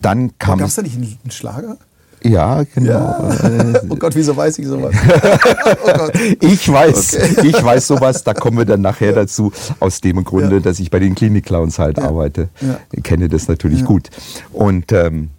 dann 0.00 0.36
kam 0.38 0.58
gab 0.58 0.68
es 0.68 0.74
da 0.74 0.82
nicht 0.82 0.96
einen, 0.96 1.18
einen 1.22 1.30
Schlager? 1.30 1.76
Ja, 2.24 2.62
genau. 2.74 3.30
Äh, 3.42 3.80
oh 3.88 3.96
Gott, 3.96 4.14
wieso 4.14 4.36
weiß 4.36 4.58
ich 4.60 4.66
sowas? 4.68 4.94
oh. 5.84 6.08
Ich 6.40 6.70
weiß, 6.72 7.14
ich 7.42 7.62
weiß 7.64 7.86
sowas, 7.88 8.22
da 8.22 8.32
kommen 8.34 8.58
wir 8.58 8.64
dann 8.64 8.80
nachher 8.80 9.12
dazu, 9.12 9.52
aus 9.80 10.00
dem 10.00 10.22
Grunde, 10.22 10.56
Ja. 10.56 10.60
dass 10.60 10.78
ich 10.78 10.90
bei 10.90 11.00
den 11.00 11.14
Klinik-Clowns 11.16 11.78
halt 11.80 11.98
Ja. 11.98 12.04
arbeite. 12.04 12.48
Ja. 12.60 12.78
Ich 12.92 13.02
kenne 13.02 13.28
das 13.28 13.48
natürlich 13.48 13.80
Ja. 13.80 13.86
gut. 13.86 14.10
Und 14.52 14.92
ähm, 14.92 15.30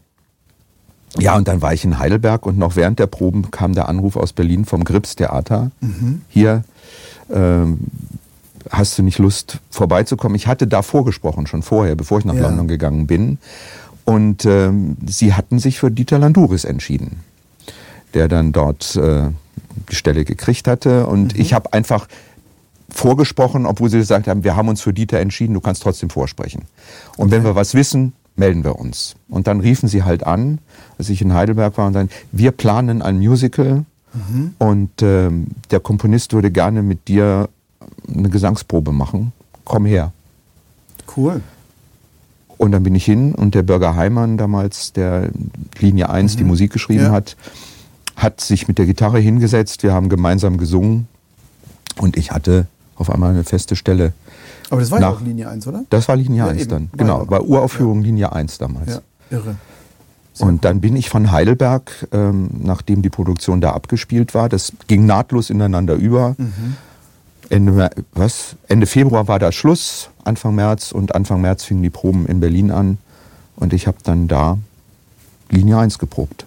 ja, 1.20 1.36
und 1.38 1.48
dann 1.48 1.62
war 1.62 1.74
ich 1.74 1.86
in 1.86 2.00
Heidelberg 2.00 2.46
und 2.46 2.58
noch 2.58 2.76
während 2.76 3.00
der 3.00 3.08
Proben 3.08 3.52
kam 3.52 3.74
der 3.76 3.88
Anruf 3.88 4.16
aus 4.18 4.34
Berlin 4.34 4.66
vom 4.66 4.84
Grips 4.84 5.16
Theater. 5.16 5.72
Mhm. 5.80 6.22
Hier 6.28 6.64
ähm, 7.32 7.80
hast 8.70 8.98
du 8.98 9.04
nicht 9.04 9.20
Lust 9.20 9.60
vorbeizukommen. 9.70 10.36
Ich 10.36 10.48
hatte 10.48 10.68
da 10.68 10.82
vorgesprochen, 10.82 11.48
schon 11.48 11.64
vorher, 11.64 11.96
bevor 11.96 12.20
ich 12.20 12.26
nach 12.26 12.36
Ja. 12.36 12.42
London 12.44 12.68
gegangen 12.68 13.08
bin. 13.08 13.38
Und 14.06 14.46
ähm, 14.46 14.98
sie 15.06 15.34
hatten 15.34 15.60
sich 15.60 15.80
für 15.80 15.90
Dieter 15.92 16.20
Landouris 16.20 16.66
entschieden, 16.66 17.22
der 18.14 18.28
dann 18.28 18.52
dort 18.52 18.96
äh, 18.96 19.30
die 19.90 19.96
Stelle 19.96 20.26
gekriegt 20.26 20.68
hatte. 20.68 21.08
Und 21.08 21.38
ich 21.40 21.54
habe 21.54 21.72
einfach 21.74 22.08
vorgesprochen, 22.90 23.66
obwohl 23.66 23.90
sie 23.90 23.98
gesagt 23.98 24.28
haben, 24.28 24.44
wir 24.44 24.56
haben 24.56 24.68
uns 24.68 24.82
für 24.82 24.94
Dieter 24.94 25.20
entschieden, 25.20 25.54
du 25.54 25.62
kannst 25.62 25.84
trotzdem 25.84 26.10
vorsprechen. 26.10 26.64
Und 27.18 27.32
wenn 27.32 27.44
wir 27.44 27.56
was 27.56 27.74
wissen, 27.74 28.14
melden 28.36 28.64
wir 28.64 28.78
uns. 28.78 29.16
Und 29.30 29.48
dann 29.48 29.60
riefen 29.62 29.88
sie 29.88 30.04
halt 30.04 30.26
an, 30.26 30.60
als 30.98 31.10
ich 31.10 31.22
in 31.22 31.34
Heidelberg 31.34 31.78
war 31.78 31.88
und 31.88 31.94
dann, 31.94 32.10
wir 32.32 32.52
planen 32.52 33.02
ein 33.02 33.18
Musical 33.20 33.86
und 34.60 34.92
ähm, 35.02 35.48
der 35.72 35.80
Komponist 35.80 36.34
würde 36.34 36.52
gerne 36.52 36.84
mit 36.84 37.08
dir 37.08 37.50
eine 38.08 38.30
Gesangsprobe 38.30 38.92
machen. 38.92 39.32
Komm 39.66 39.86
her. 39.86 40.12
Cool. 41.16 41.42
Und 42.58 42.72
dann 42.72 42.84
bin 42.84 42.96
ich 42.96 43.04
hin 43.06 43.34
und 43.36 43.56
der 43.56 43.64
Bürger 43.64 43.96
Heimann 43.96 44.38
damals, 44.38 44.94
der 44.94 45.30
Linie 45.80 46.10
1 46.10 46.38
die 46.38 46.44
Musik 46.44 46.72
geschrieben 46.72 47.06
Ja. 47.06 47.12
hat, 47.12 47.36
hat 48.16 48.42
sich 48.42 48.68
mit 48.68 48.78
der 48.78 48.86
Gitarre 48.86 49.20
hingesetzt. 49.20 49.84
Wir 49.84 49.94
haben 49.94 50.08
gemeinsam 50.10 50.58
gesungen 50.58 51.08
und 51.98 52.16
ich 52.16 52.32
hatte 52.32 52.68
auf 52.96 53.10
einmal 53.10 53.32
eine 53.32 53.44
feste 53.44 53.76
Stelle. 53.76 54.14
Aber 54.70 54.80
das 54.82 54.92
war 54.92 55.02
ja 55.02 55.10
auch 55.10 55.20
Linie 55.22 55.50
1, 55.50 55.68
oder? 55.68 55.84
Das 55.90 56.08
war 56.08 56.16
Linie 56.16 56.40
Ja, 56.40 56.48
1 56.48 56.62
eben. 56.62 56.70
dann. 56.70 56.90
War 56.92 56.98
Genau, 56.98 57.24
ja. 57.24 57.30
war 57.30 57.44
Uraufführung 57.44 58.02
Linie 58.02 58.32
1 58.32 58.58
damals. 58.60 58.88
Ja, 58.90 59.02
irre. 59.30 59.56
Sehr 60.34 60.48
Und 60.48 60.64
dann 60.66 60.80
bin 60.82 60.96
ich 60.96 61.10
von 61.10 61.32
Heidelberg, 61.32 62.08
ähm, 62.12 62.50
nachdem 62.64 63.02
die 63.02 63.10
Produktion 63.10 63.62
da 63.62 63.72
abgespielt 63.72 64.34
war, 64.34 64.48
das 64.50 64.72
ging 64.88 65.06
nahtlos 65.06 65.50
ineinander 65.50 65.96
über. 65.96 66.36
Mhm. 66.38 66.76
Ende, 67.50 67.90
was? 68.14 68.56
Ende 68.68 68.86
Februar 68.86 69.28
war 69.28 69.40
da 69.40 69.52
Schluss, 69.52 70.10
Anfang 70.24 70.56
März 70.56 70.92
und 70.92 71.16
Anfang 71.16 71.42
März 71.42 71.64
fingen 71.64 71.84
die 71.84 71.90
Proben 71.90 72.26
in 72.26 72.40
Berlin 72.40 72.72
an 72.72 72.98
und 73.56 73.74
ich 73.74 73.88
habe 73.88 73.98
dann 74.04 74.28
da 74.28 74.58
Linie 75.50 75.78
1 75.78 76.00
geprobt. 76.00 76.46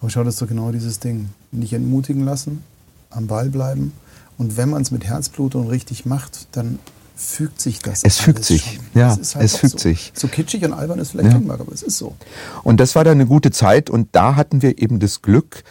Aber 0.00 0.10
schau, 0.10 0.24
das 0.24 0.34
ist 0.34 0.42
doch 0.42 0.48
genau 0.48 0.70
dieses 0.72 0.98
Ding. 1.00 1.30
Nicht 1.52 1.72
entmutigen 1.72 2.24
lassen, 2.24 2.62
am 3.10 3.26
Ball 3.26 3.48
bleiben. 3.48 3.92
Und 4.38 4.56
wenn 4.56 4.70
man 4.70 4.82
es 4.82 4.90
mit 4.90 5.04
Herzblut 5.04 5.54
und 5.54 5.68
richtig 5.68 6.04
macht, 6.06 6.48
dann 6.52 6.78
fügt 7.16 7.60
sich 7.62 7.78
das. 7.78 8.02
Es 8.04 8.18
fügt 8.18 8.44
sich, 8.44 8.74
schon. 8.74 8.84
ja, 8.94 9.14
ist 9.14 9.34
halt 9.34 9.44
es 9.46 9.56
fügt 9.56 9.72
so. 9.72 9.88
sich. 9.88 10.12
So 10.14 10.28
kitschig 10.28 10.62
und 10.64 10.74
albern 10.74 10.98
es 10.98 11.10
vielleicht 11.10 11.26
Ja. 11.26 11.30
klingen 11.32 11.46
mag, 11.46 11.60
aber 11.60 11.72
es 11.72 11.82
ist 11.82 11.96
so. 11.96 12.14
Und 12.62 12.78
das 12.78 12.94
war 12.94 13.04
dann 13.04 13.14
eine 13.14 13.26
gute 13.26 13.50
Zeit 13.50 13.88
und 13.88 14.08
da 14.12 14.36
hatten 14.36 14.60
wir 14.60 14.78
eben 14.82 15.00
das 15.00 15.22
Glück, 15.22 15.64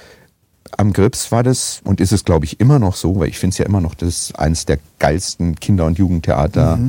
am 0.78 0.94
Grips 0.94 1.32
war 1.32 1.44
das 1.44 1.82
und 1.84 2.02
ist 2.02 2.12
es, 2.12 2.26
glaube 2.26 2.46
ich, 2.46 2.60
immer 2.60 2.80
noch 2.80 2.96
so, 2.96 3.20
weil 3.20 3.30
ich 3.30 3.40
finde 3.40 3.54
es 3.54 3.58
ja 3.58 3.66
immer 3.66 3.82
noch 3.82 3.96
das 3.96 4.34
eines 4.36 4.66
der 4.66 4.80
geilsten 5.00 5.56
Kinder- 5.56 5.86
und 5.86 5.98
Jugendtheater 5.98 6.80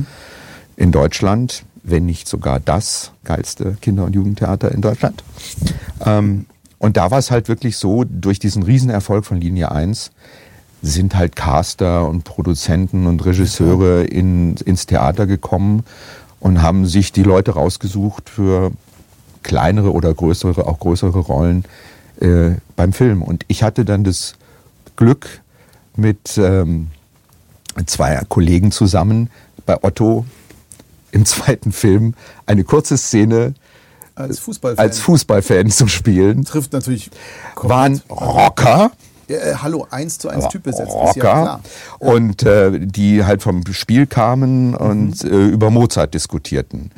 in 0.75 0.91
Deutschland, 0.91 1.63
wenn 1.83 2.05
nicht 2.05 2.27
sogar 2.27 2.59
das 2.59 3.11
geilste 3.23 3.77
Kinder- 3.81 4.05
und 4.05 4.13
Jugendtheater 4.13 4.71
in 4.71 4.81
Deutschland. 4.81 5.23
Ähm, 6.05 6.45
und 6.79 6.97
da 6.97 7.09
war 7.11 7.17
es 7.17 7.31
halt 7.31 7.49
wirklich 7.49 7.77
so, 7.77 8.03
durch 8.03 8.39
diesen 8.39 8.63
Riesenerfolg 8.63 9.25
von 9.25 9.39
Linie 9.39 9.71
1 9.71 10.11
sind 10.83 11.15
halt 11.15 11.35
Caster 11.35 12.07
und 12.07 12.23
Produzenten 12.23 13.07
und 13.07 13.25
Regisseure 13.25 14.03
in, 14.03 14.55
ins 14.57 14.85
Theater 14.85 15.25
gekommen 15.25 15.83
und 16.39 16.61
haben 16.61 16.85
sich 16.85 17.11
die 17.11 17.23
Leute 17.23 17.51
rausgesucht 17.51 18.29
für 18.29 18.71
kleinere 19.41 19.91
oder 19.91 20.13
größere, 20.13 20.67
auch 20.67 20.79
größere 20.79 21.17
Rollen 21.17 21.65
äh, 22.21 22.55
beim 22.75 22.93
Film. 22.93 23.21
Und 23.21 23.43
ich 23.47 23.63
hatte 23.63 23.85
dann 23.85 24.03
das 24.03 24.33
Glück, 24.95 25.41
mit 25.95 26.37
ähm, 26.37 26.87
zwei 27.87 28.21
Kollegen 28.29 28.71
zusammen 28.71 29.29
bei 29.65 29.77
Otto 29.83 30.25
im 31.11 31.25
zweiten 31.27 31.71
Film 31.71 32.13
eine 32.45 32.63
kurze 32.63 32.97
Szene 32.97 33.55
Als 34.15 34.39
Fußballfan. 34.39 34.83
als 34.85 34.99
Fußballfan 34.99 35.71
zu 35.71 35.87
spielen. 35.87 36.45
trifft 36.45 36.73
natürlich 36.73 37.09
Waren 37.55 38.01
Rocker, 38.09 38.91
äh, 39.27 39.55
hallo, 39.55 39.87
1 39.89 40.19
zu 40.19 40.29
1 40.29 40.47
Typ 40.49 40.63
besetzt. 40.63 40.89
Ist 40.89 40.93
ja 40.93 41.01
Rocker 41.01 41.19
klar. 41.21 41.61
und 41.99 42.43
äh, 42.43 42.79
die 42.79 43.25
halt 43.25 43.41
vom 43.41 43.63
Spiel 43.71 44.05
kamen 44.05 44.75
und 44.75 45.23
Mhm. 45.23 45.31
äh, 45.31 45.47
über 45.47 45.71
Mozart 45.71 46.13
diskutierten. 46.13 46.91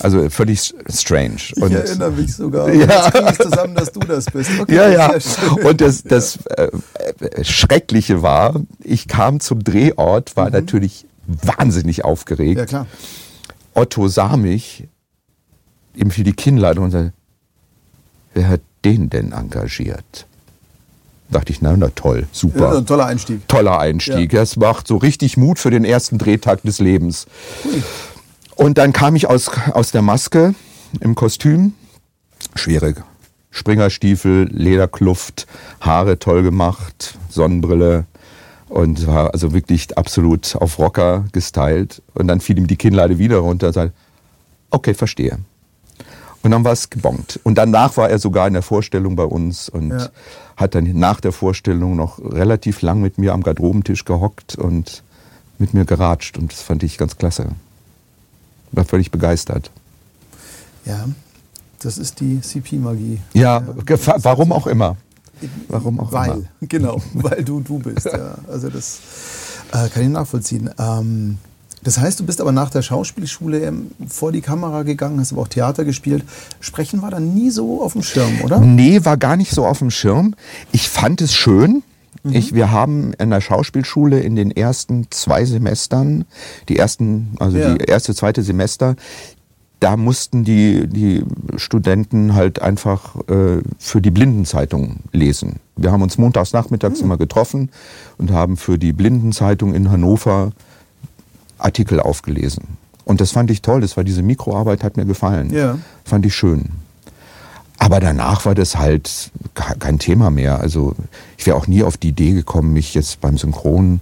Also 0.00 0.30
völlig 0.30 0.74
strange. 0.88 1.36
Ich 1.54 1.62
und, 1.62 1.72
erinnere 1.72 2.10
mich 2.12 2.34
sogar. 2.34 2.72
Ja. 2.72 2.86
Jetzt 2.86 3.12
kriege 3.12 3.30
ich 3.32 3.38
zusammen, 3.38 3.74
dass 3.74 3.92
du 3.92 4.00
das 4.00 4.26
bist. 4.26 4.50
Okay, 4.60 4.74
Ja, 4.74 4.88
ja. 4.88 5.12
Und 5.64 5.80
das, 5.80 6.02
das 6.02 6.38
äh, 6.46 6.70
äh, 7.20 7.44
Schreckliche 7.44 8.22
war, 8.22 8.54
ich 8.82 9.08
kam 9.08 9.40
zum 9.40 9.64
Drehort, 9.64 10.36
war 10.36 10.50
natürlich 10.50 11.06
wahnsinnig 11.26 12.04
aufgeregt. 12.04 12.54
Mhm. 12.54 12.58
Ja, 12.58 12.66
klar. 12.66 12.86
Otto 13.74 14.08
sah 14.08 14.36
mich, 14.36 14.88
ihm 15.94 16.10
fiel 16.10 16.24
die 16.24 16.32
Kinnlade 16.32 16.80
und 16.80 16.90
sagte, 16.90 17.12
wer 18.34 18.48
hat 18.48 18.60
den 18.84 19.10
denn 19.10 19.32
engagiert? 19.32 20.26
Dachte 21.30 21.52
ich, 21.52 21.60
na, 21.60 21.76
na 21.76 21.88
toll, 21.94 22.26
super. 22.32 22.72
Ja, 22.72 22.78
ein 22.78 22.86
toller 22.86 23.04
Einstieg. 23.04 23.46
Toller 23.48 23.78
Einstieg. 23.78 24.30
Das 24.30 24.56
macht 24.56 24.88
so 24.88 24.96
richtig 24.96 25.36
Mut 25.36 25.58
für 25.58 25.70
den 25.70 25.84
ersten 25.84 26.16
Drehtag 26.16 26.62
des 26.62 26.78
Lebens. 26.78 27.26
Und 28.58 28.76
dann 28.76 28.92
kam 28.92 29.14
ich 29.14 29.28
aus, 29.28 29.50
aus 29.72 29.92
der 29.92 30.02
Maske 30.02 30.52
im 31.00 31.14
Kostüm. 31.14 31.74
Schwere 32.56 32.94
Springerstiefel, 33.50 34.48
Lederkluft, 34.50 35.46
Haare 35.80 36.18
toll 36.18 36.42
gemacht, 36.42 37.16
Sonnenbrille 37.30 38.04
und 38.68 39.06
war 39.06 39.32
also 39.32 39.54
wirklich 39.54 39.96
absolut 39.96 40.56
auf 40.56 40.78
Rocker 40.80 41.24
gestylt. 41.32 42.02
Und 42.14 42.26
dann 42.26 42.40
fiel 42.40 42.58
ihm 42.58 42.66
die 42.66 42.76
Kinnlade 42.76 43.18
wieder 43.18 43.38
runter 43.38 43.68
und 43.68 43.72
sagte, 43.74 43.94
okay, 44.70 44.92
verstehe. 44.92 45.38
Und 46.42 46.50
dann 46.50 46.64
war 46.64 46.72
es 46.72 46.90
gebongt. 46.90 47.38
Und 47.44 47.56
danach 47.58 47.96
war 47.96 48.10
er 48.10 48.18
sogar 48.18 48.48
in 48.48 48.54
der 48.54 48.62
Vorstellung 48.62 49.14
bei 49.14 49.24
uns 49.24 49.68
und 49.68 49.90
Ja. 49.90 50.08
hat 50.56 50.74
dann 50.74 50.84
nach 50.98 51.20
der 51.20 51.32
Vorstellung 51.32 51.94
noch 51.94 52.18
relativ 52.18 52.82
lang 52.82 53.00
mit 53.00 53.18
mir 53.18 53.34
am 53.34 53.44
Garderobentisch 53.44 54.04
gehockt 54.04 54.56
und 54.56 55.04
mit 55.58 55.74
mir 55.74 55.84
geratscht. 55.84 56.38
Und 56.38 56.52
das 56.52 56.62
fand 56.62 56.82
ich 56.82 56.98
ganz 56.98 57.16
klasse. 57.16 57.52
War 58.72 58.84
völlig 58.84 59.10
begeistert. 59.10 59.70
Ja, 60.84 61.06
das 61.80 61.98
ist 61.98 62.20
die 62.20 62.40
CP-Magie. 62.40 63.20
Ja, 63.34 63.62
warum 64.22 64.52
auch 64.52 64.66
immer. 64.66 64.96
Warum 65.68 66.00
auch 66.00 66.12
weil, 66.12 66.30
immer. 66.30 66.42
genau, 66.62 67.02
weil 67.14 67.44
du 67.44 67.60
du 67.60 67.78
bist. 67.78 68.06
Ja. 68.12 68.36
Also 68.48 68.68
das, 68.70 68.98
Äh, 69.72 69.88
kann 69.90 70.02
ich 70.02 70.08
nachvollziehen. 70.08 70.70
Ähm, 70.78 71.38
das 71.82 71.98
heißt, 71.98 72.18
du 72.18 72.26
bist 72.26 72.40
aber 72.40 72.52
nach 72.52 72.70
der 72.70 72.82
Schauspielschule 72.82 73.60
ähm, 73.60 73.90
vor 74.08 74.32
die 74.32 74.40
Kamera 74.40 74.82
gegangen, 74.82 75.20
hast 75.20 75.32
aber 75.32 75.42
auch 75.42 75.48
Theater 75.48 75.84
gespielt. 75.84 76.24
Sprechen 76.60 77.02
war 77.02 77.10
dann 77.10 77.34
nie 77.34 77.50
so 77.50 77.82
auf 77.82 77.92
dem 77.92 78.02
Schirm, 78.02 78.40
oder? 78.42 78.60
Nee, 78.60 79.04
war 79.04 79.16
gar 79.16 79.36
nicht 79.36 79.52
so 79.52 79.66
auf 79.66 79.78
dem 79.78 79.90
Schirm. 79.90 80.34
Ich 80.72 80.88
fand 80.88 81.20
es 81.20 81.34
schön. 81.34 81.82
Mhm. 82.28 82.36
Ich, 82.36 82.54
wir 82.54 82.70
haben 82.70 83.12
in 83.14 83.30
der 83.30 83.40
Schauspielschule 83.40 84.20
in 84.20 84.36
den 84.36 84.50
ersten 84.50 85.06
zwei 85.10 85.44
Semestern, 85.44 86.24
die 86.68 86.78
ersten, 86.78 87.34
also 87.38 87.58
ja. 87.58 87.74
die 87.74 87.84
erste, 87.84 88.14
zweite 88.14 88.42
Semester, 88.42 88.96
da 89.80 89.96
mussten 89.96 90.44
die, 90.44 90.88
die 90.88 91.22
Studenten 91.56 92.34
halt 92.34 92.60
einfach 92.60 93.14
äh, 93.28 93.62
für 93.78 94.00
die 94.00 94.10
Blindenzeitung 94.10 94.96
lesen. 95.12 95.60
Wir 95.76 95.92
haben 95.92 96.02
uns 96.02 96.18
montags 96.18 96.52
nachmittags 96.52 96.98
mhm. 96.98 97.06
immer 97.06 97.16
getroffen 97.16 97.70
und 98.16 98.32
haben 98.32 98.56
für 98.56 98.78
die 98.78 98.92
Blindenzeitung 98.92 99.74
in 99.74 99.90
Hannover 99.90 100.52
Artikel 101.58 102.00
aufgelesen. 102.00 102.64
Und 103.04 103.20
das 103.20 103.30
fand 103.30 103.50
ich 103.50 103.62
toll, 103.62 103.80
das 103.80 103.96
war 103.96 104.04
diese 104.04 104.22
Mikroarbeit, 104.22 104.84
hat 104.84 104.96
mir 104.96 105.06
gefallen. 105.06 105.50
Ja. 105.50 105.78
Fand 106.04 106.26
ich 106.26 106.34
schön. 106.34 106.70
Aber 107.78 108.00
danach 108.00 108.44
war 108.44 108.54
das 108.54 108.76
halt 108.76 109.30
kein 109.54 109.98
Thema 109.98 110.30
mehr. 110.30 110.60
Also 110.60 110.94
ich 111.36 111.46
wäre 111.46 111.56
auch 111.56 111.68
nie 111.68 111.82
auf 111.82 111.96
die 111.96 112.08
Idee 112.08 112.32
gekommen, 112.32 112.72
mich 112.72 112.94
jetzt 112.94 113.20
beim 113.20 113.38
Synchron 113.38 114.00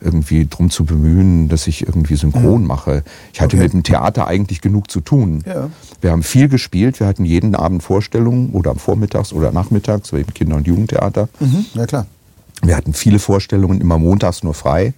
irgendwie 0.00 0.46
drum 0.46 0.70
zu 0.70 0.84
bemühen, 0.84 1.48
dass 1.48 1.66
ich 1.66 1.86
irgendwie 1.86 2.16
synchron 2.16 2.62
mhm. 2.62 2.66
mache. 2.66 3.02
Ich 3.32 3.40
hatte 3.40 3.56
okay. 3.56 3.64
mit 3.64 3.72
dem 3.72 3.82
Theater 3.82 4.26
eigentlich 4.26 4.60
genug 4.60 4.90
zu 4.90 5.00
tun. 5.00 5.42
Ja. 5.44 5.70
Wir 6.00 6.12
haben 6.12 6.22
viel 6.22 6.48
gespielt, 6.48 7.00
wir 7.00 7.06
hatten 7.06 7.24
jeden 7.24 7.54
Abend 7.54 7.82
Vorstellungen 7.82 8.50
oder 8.50 8.70
am 8.70 8.78
Vormittags 8.78 9.32
oder 9.32 9.50
nachmittags, 9.50 10.08
so 10.08 10.16
eben 10.16 10.32
Kinder- 10.34 10.56
und 10.56 10.66
Jugendtheater. 10.66 11.28
Mhm. 11.40 11.64
Ja 11.74 11.86
klar. 11.86 12.06
Wir 12.62 12.76
hatten 12.76 12.92
viele 12.92 13.18
Vorstellungen, 13.18 13.80
immer 13.80 13.98
montags 13.98 14.42
nur 14.42 14.54
frei. 14.54 14.94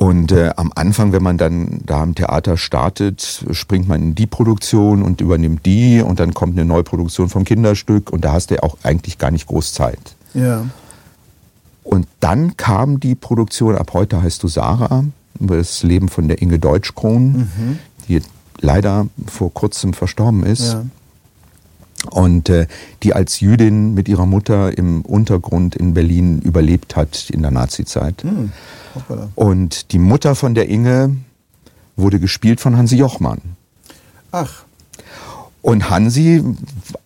Und 0.00 0.32
äh, 0.32 0.50
am 0.56 0.72
Anfang, 0.74 1.12
wenn 1.12 1.22
man 1.22 1.36
dann 1.36 1.82
da 1.84 2.02
im 2.02 2.14
Theater 2.14 2.56
startet, 2.56 3.44
springt 3.50 3.86
man 3.86 4.00
in 4.00 4.14
die 4.14 4.26
Produktion 4.26 5.02
und 5.02 5.20
übernimmt 5.20 5.66
die 5.66 6.00
und 6.00 6.18
dann 6.20 6.32
kommt 6.32 6.54
eine 6.54 6.64
Neuproduktion 6.64 7.28
vom 7.28 7.44
Kinderstück 7.44 8.10
und 8.10 8.24
da 8.24 8.32
hast 8.32 8.50
du 8.50 8.62
auch 8.62 8.78
eigentlich 8.82 9.18
gar 9.18 9.30
nicht 9.30 9.46
groß 9.46 9.74
Zeit. 9.74 9.98
Ja. 10.32 10.64
Und 11.84 12.06
dann 12.20 12.56
kam 12.56 12.98
die 12.98 13.14
Produktion, 13.14 13.76
ab 13.76 13.90
heute 13.92 14.22
heißt 14.22 14.42
du 14.42 14.48
Sarah, 14.48 15.04
über 15.38 15.58
das 15.58 15.82
Leben 15.82 16.08
von 16.08 16.28
der 16.28 16.40
Inge 16.40 16.58
Deutschkron, 16.58 17.32
mhm. 17.32 17.78
die 18.08 18.22
leider 18.58 19.06
vor 19.26 19.52
kurzem 19.52 19.92
verstorben 19.92 20.44
ist. 20.44 20.72
Ja. 20.72 20.84
Und 22.10 22.48
äh, 22.48 22.68
die 23.02 23.12
als 23.12 23.40
Jüdin 23.40 23.92
mit 23.92 24.08
ihrer 24.08 24.24
Mutter 24.24 24.78
im 24.78 25.02
Untergrund 25.02 25.76
in 25.76 25.92
Berlin 25.92 26.40
überlebt 26.40 26.96
hat 26.96 27.28
in 27.28 27.42
der 27.42 27.50
Nazizeit. 27.50 28.24
Mhm. 28.24 28.50
Und 29.34 29.92
die 29.92 29.98
Mutter 29.98 30.34
von 30.34 30.54
der 30.54 30.68
Inge 30.68 31.16
wurde 31.96 32.18
gespielt 32.18 32.60
von 32.60 32.76
Hansi 32.76 32.96
Jochmann. 32.96 33.40
Ach. 34.32 34.64
Und 35.62 35.90
Hansi, 35.90 36.42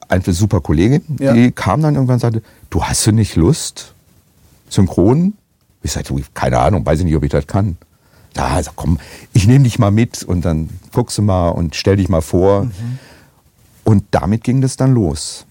eine 0.08 0.22
super 0.32 0.60
Kollegin, 0.60 1.02
ja. 1.18 1.32
die 1.32 1.50
kam 1.50 1.82
dann 1.82 1.94
irgendwann 1.94 2.14
und 2.14 2.20
sagte, 2.20 2.42
du 2.70 2.84
hast 2.84 3.06
du 3.06 3.12
nicht 3.12 3.34
Lust? 3.36 3.94
Synchron? 4.68 5.34
Ich 5.82 5.92
sagte, 5.92 6.14
keine 6.34 6.58
Ahnung, 6.60 6.86
weiß 6.86 7.00
ich 7.00 7.04
nicht, 7.04 7.16
ob 7.16 7.24
ich 7.24 7.30
das 7.30 7.46
kann. 7.46 7.76
Ja, 8.36 8.46
also 8.48 8.70
komm, 8.74 8.98
ich 9.32 9.46
nehme 9.46 9.64
dich 9.64 9.78
mal 9.78 9.90
mit 9.90 10.22
und 10.22 10.44
dann 10.44 10.68
guckst 10.92 11.18
du 11.18 11.22
mal 11.22 11.50
und 11.50 11.76
stell 11.76 11.96
dich 11.96 12.08
mal 12.08 12.22
vor. 12.22 12.64
Mhm. 12.64 12.98
Und 13.84 14.04
damit 14.10 14.44
ging 14.44 14.60
das 14.60 14.76
dann 14.76 14.94
los. 14.94 15.46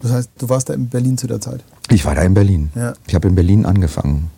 Das 0.00 0.12
heißt, 0.12 0.30
du 0.38 0.48
warst 0.48 0.68
da 0.68 0.74
in 0.74 0.88
Berlin 0.88 1.16
zu 1.16 1.26
der 1.26 1.40
Zeit? 1.40 1.62
Ich 1.90 2.04
war 2.04 2.14
da 2.14 2.22
in 2.22 2.34
Berlin. 2.34 2.70
Ja. 2.74 2.94
Ich 3.06 3.14
habe 3.14 3.28
in 3.28 3.34
Berlin 3.34 3.66
angefangen 3.66 4.30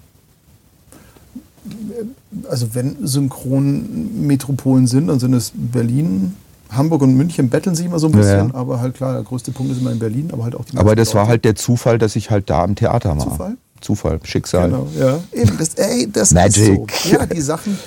also 2.48 2.74
wenn 2.74 2.96
Synchronmetropolen 3.06 4.86
sind, 4.86 5.08
dann 5.08 5.20
sind 5.20 5.34
es 5.34 5.52
Berlin, 5.54 6.34
Hamburg 6.70 7.02
und 7.02 7.14
München 7.14 7.50
betteln 7.50 7.76
sich 7.76 7.86
immer 7.86 7.98
so 7.98 8.06
ein 8.08 8.12
bisschen, 8.12 8.48
ja, 8.48 8.54
aber 8.54 8.80
halt 8.80 8.94
klar, 8.94 9.14
der 9.14 9.22
größte 9.22 9.52
Punkt 9.52 9.72
ist 9.72 9.80
immer 9.80 9.92
in 9.92 9.98
Berlin, 9.98 10.30
aber 10.32 10.44
halt 10.44 10.54
auch 10.54 10.64
die 10.64 10.76
Aber 10.76 10.96
das 10.96 11.14
war 11.14 11.28
halt 11.28 11.44
der 11.44 11.54
Zufall, 11.54 11.98
dass 11.98 12.16
ich 12.16 12.30
halt 12.30 12.48
da 12.48 12.62
am 12.62 12.74
Theater 12.74 13.10
war. 13.10 13.18
Zufall? 13.18 13.56
Zufall, 13.80 14.20
Schicksal. 14.22 14.70
Genau, 14.70 14.88
ja. 14.98 15.20
Eben, 15.32 15.58
das, 15.58 15.74
ey, 15.74 16.08
das 16.10 16.32
Magic. 16.32 16.90
ist 16.90 17.02
so. 17.02 17.10
Ja, 17.10 17.26
die 17.26 17.40
Sachen, 17.40 17.78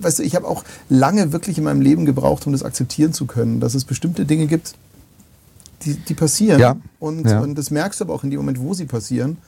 weißt 0.00 0.20
du, 0.20 0.22
ich 0.22 0.36
habe 0.36 0.46
auch 0.46 0.62
lange 0.88 1.32
wirklich 1.32 1.58
in 1.58 1.64
meinem 1.64 1.80
Leben 1.80 2.04
gebraucht, 2.04 2.46
um 2.46 2.52
das 2.52 2.62
akzeptieren 2.62 3.12
zu 3.12 3.26
können, 3.26 3.60
dass 3.60 3.74
es 3.74 3.84
bestimmte 3.84 4.24
Dinge 4.24 4.46
gibt, 4.46 4.74
die, 5.82 5.94
die 5.94 6.14
passieren. 6.14 6.60
Ja. 6.60 6.76
Und, 6.98 7.28
ja. 7.28 7.40
und 7.40 7.56
das 7.56 7.70
merkst 7.70 8.00
du 8.00 8.04
aber 8.04 8.14
auch 8.14 8.24
in 8.24 8.30
dem 8.30 8.38
Moment, 8.38 8.60
wo 8.60 8.74
sie 8.74 8.84
passieren. 8.84 9.38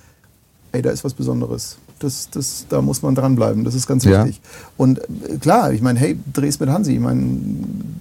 Ey, 0.73 0.81
da 0.81 0.91
ist 0.91 1.05
was 1.05 1.13
Besonderes. 1.13 1.77
Das, 2.03 2.29
das, 2.31 2.67
da 2.69 2.83
muss 2.83 3.03
man 3.03 3.15
dranbleiben, 3.15 3.65
das 3.65 3.75
ist 3.75 3.87
ganz 3.87 4.05
wichtig. 4.05 4.41
Ja. 4.43 4.51
Und 4.77 4.99
äh, 4.99 5.39
klar, 5.41 5.73
ich 5.73 5.83
meine, 5.83 5.99
hey, 5.99 6.19
drehst 6.33 6.61
mit 6.61 6.69
Hansi, 6.69 6.95
ich 6.95 7.01
meine, 7.01 7.23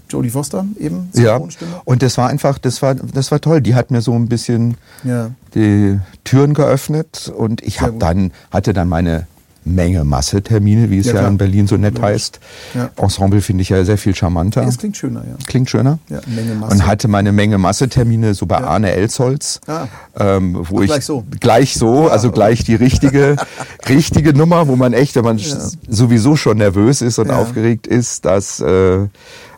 Jodie 0.09 0.29
Foster 0.29 0.65
eben, 0.79 1.09
Ja, 1.13 1.39
und 1.85 2.01
das 2.01 2.17
war 2.17 2.29
einfach, 2.29 2.57
das 2.57 2.81
war, 2.81 2.95
das 2.95 3.31
war 3.31 3.39
toll. 3.39 3.61
Die 3.61 3.75
hat 3.75 3.91
mir 3.91 4.01
so 4.01 4.13
ein 4.13 4.27
bisschen 4.27 4.77
ja. 5.03 5.31
die 5.53 5.99
Türen 6.23 6.53
geöffnet 6.53 7.31
und 7.35 7.61
ich 7.61 7.81
habe 7.81 7.97
dann, 7.99 8.31
hatte 8.51 8.73
dann 8.73 8.89
meine 8.89 9.27
Menge 9.63 10.03
Massetermine, 10.03 10.89
wie 10.89 10.99
es 10.99 11.05
ja, 11.05 11.15
ja 11.15 11.27
in 11.27 11.37
Berlin 11.37 11.67
so 11.67 11.77
nett 11.77 11.95
Logisch. 11.95 12.09
heißt. 12.09 12.39
Ja. 12.73 12.89
Ensemble 12.95 13.41
finde 13.41 13.61
ich 13.61 13.69
ja 13.69 13.83
sehr 13.85 13.97
viel 13.97 14.15
charmanter. 14.15 14.63
Es 14.63 14.77
klingt 14.77 14.97
schöner, 14.97 15.21
ja. 15.21 15.35
Klingt 15.45 15.69
schöner. 15.69 15.99
Ja, 16.09 16.19
Menge 16.25 16.55
Masse. 16.55 16.73
Und 16.73 16.87
hatte 16.87 17.07
meine 17.07 17.31
Menge 17.31 17.57
Massetermine 17.57 18.33
so 18.33 18.45
bei 18.47 18.59
ja. 18.59 18.67
Arne 18.67 18.91
Elsholz, 18.91 19.61
ah. 19.67 19.87
ähm, 20.19 20.57
wo 20.67 20.79
Ach, 20.79 20.81
ich 20.81 20.87
gleich 20.87 21.05
so, 21.05 21.23
gleich 21.39 21.73
so, 21.75 22.09
also 22.09 22.29
okay. 22.29 22.35
gleich 22.35 22.63
die 22.63 22.75
richtige, 22.75 23.35
richtige 23.89 24.33
Nummer, 24.33 24.67
wo 24.67 24.75
man 24.75 24.93
echt, 24.93 25.15
wenn 25.15 25.25
man 25.25 25.39
sowieso 25.87 26.35
schon 26.35 26.57
nervös 26.57 27.01
ist 27.01 27.19
und 27.19 27.29
aufgeregt 27.29 27.85
ist, 27.85 28.25
dass 28.25 28.59
äh, 28.61 29.07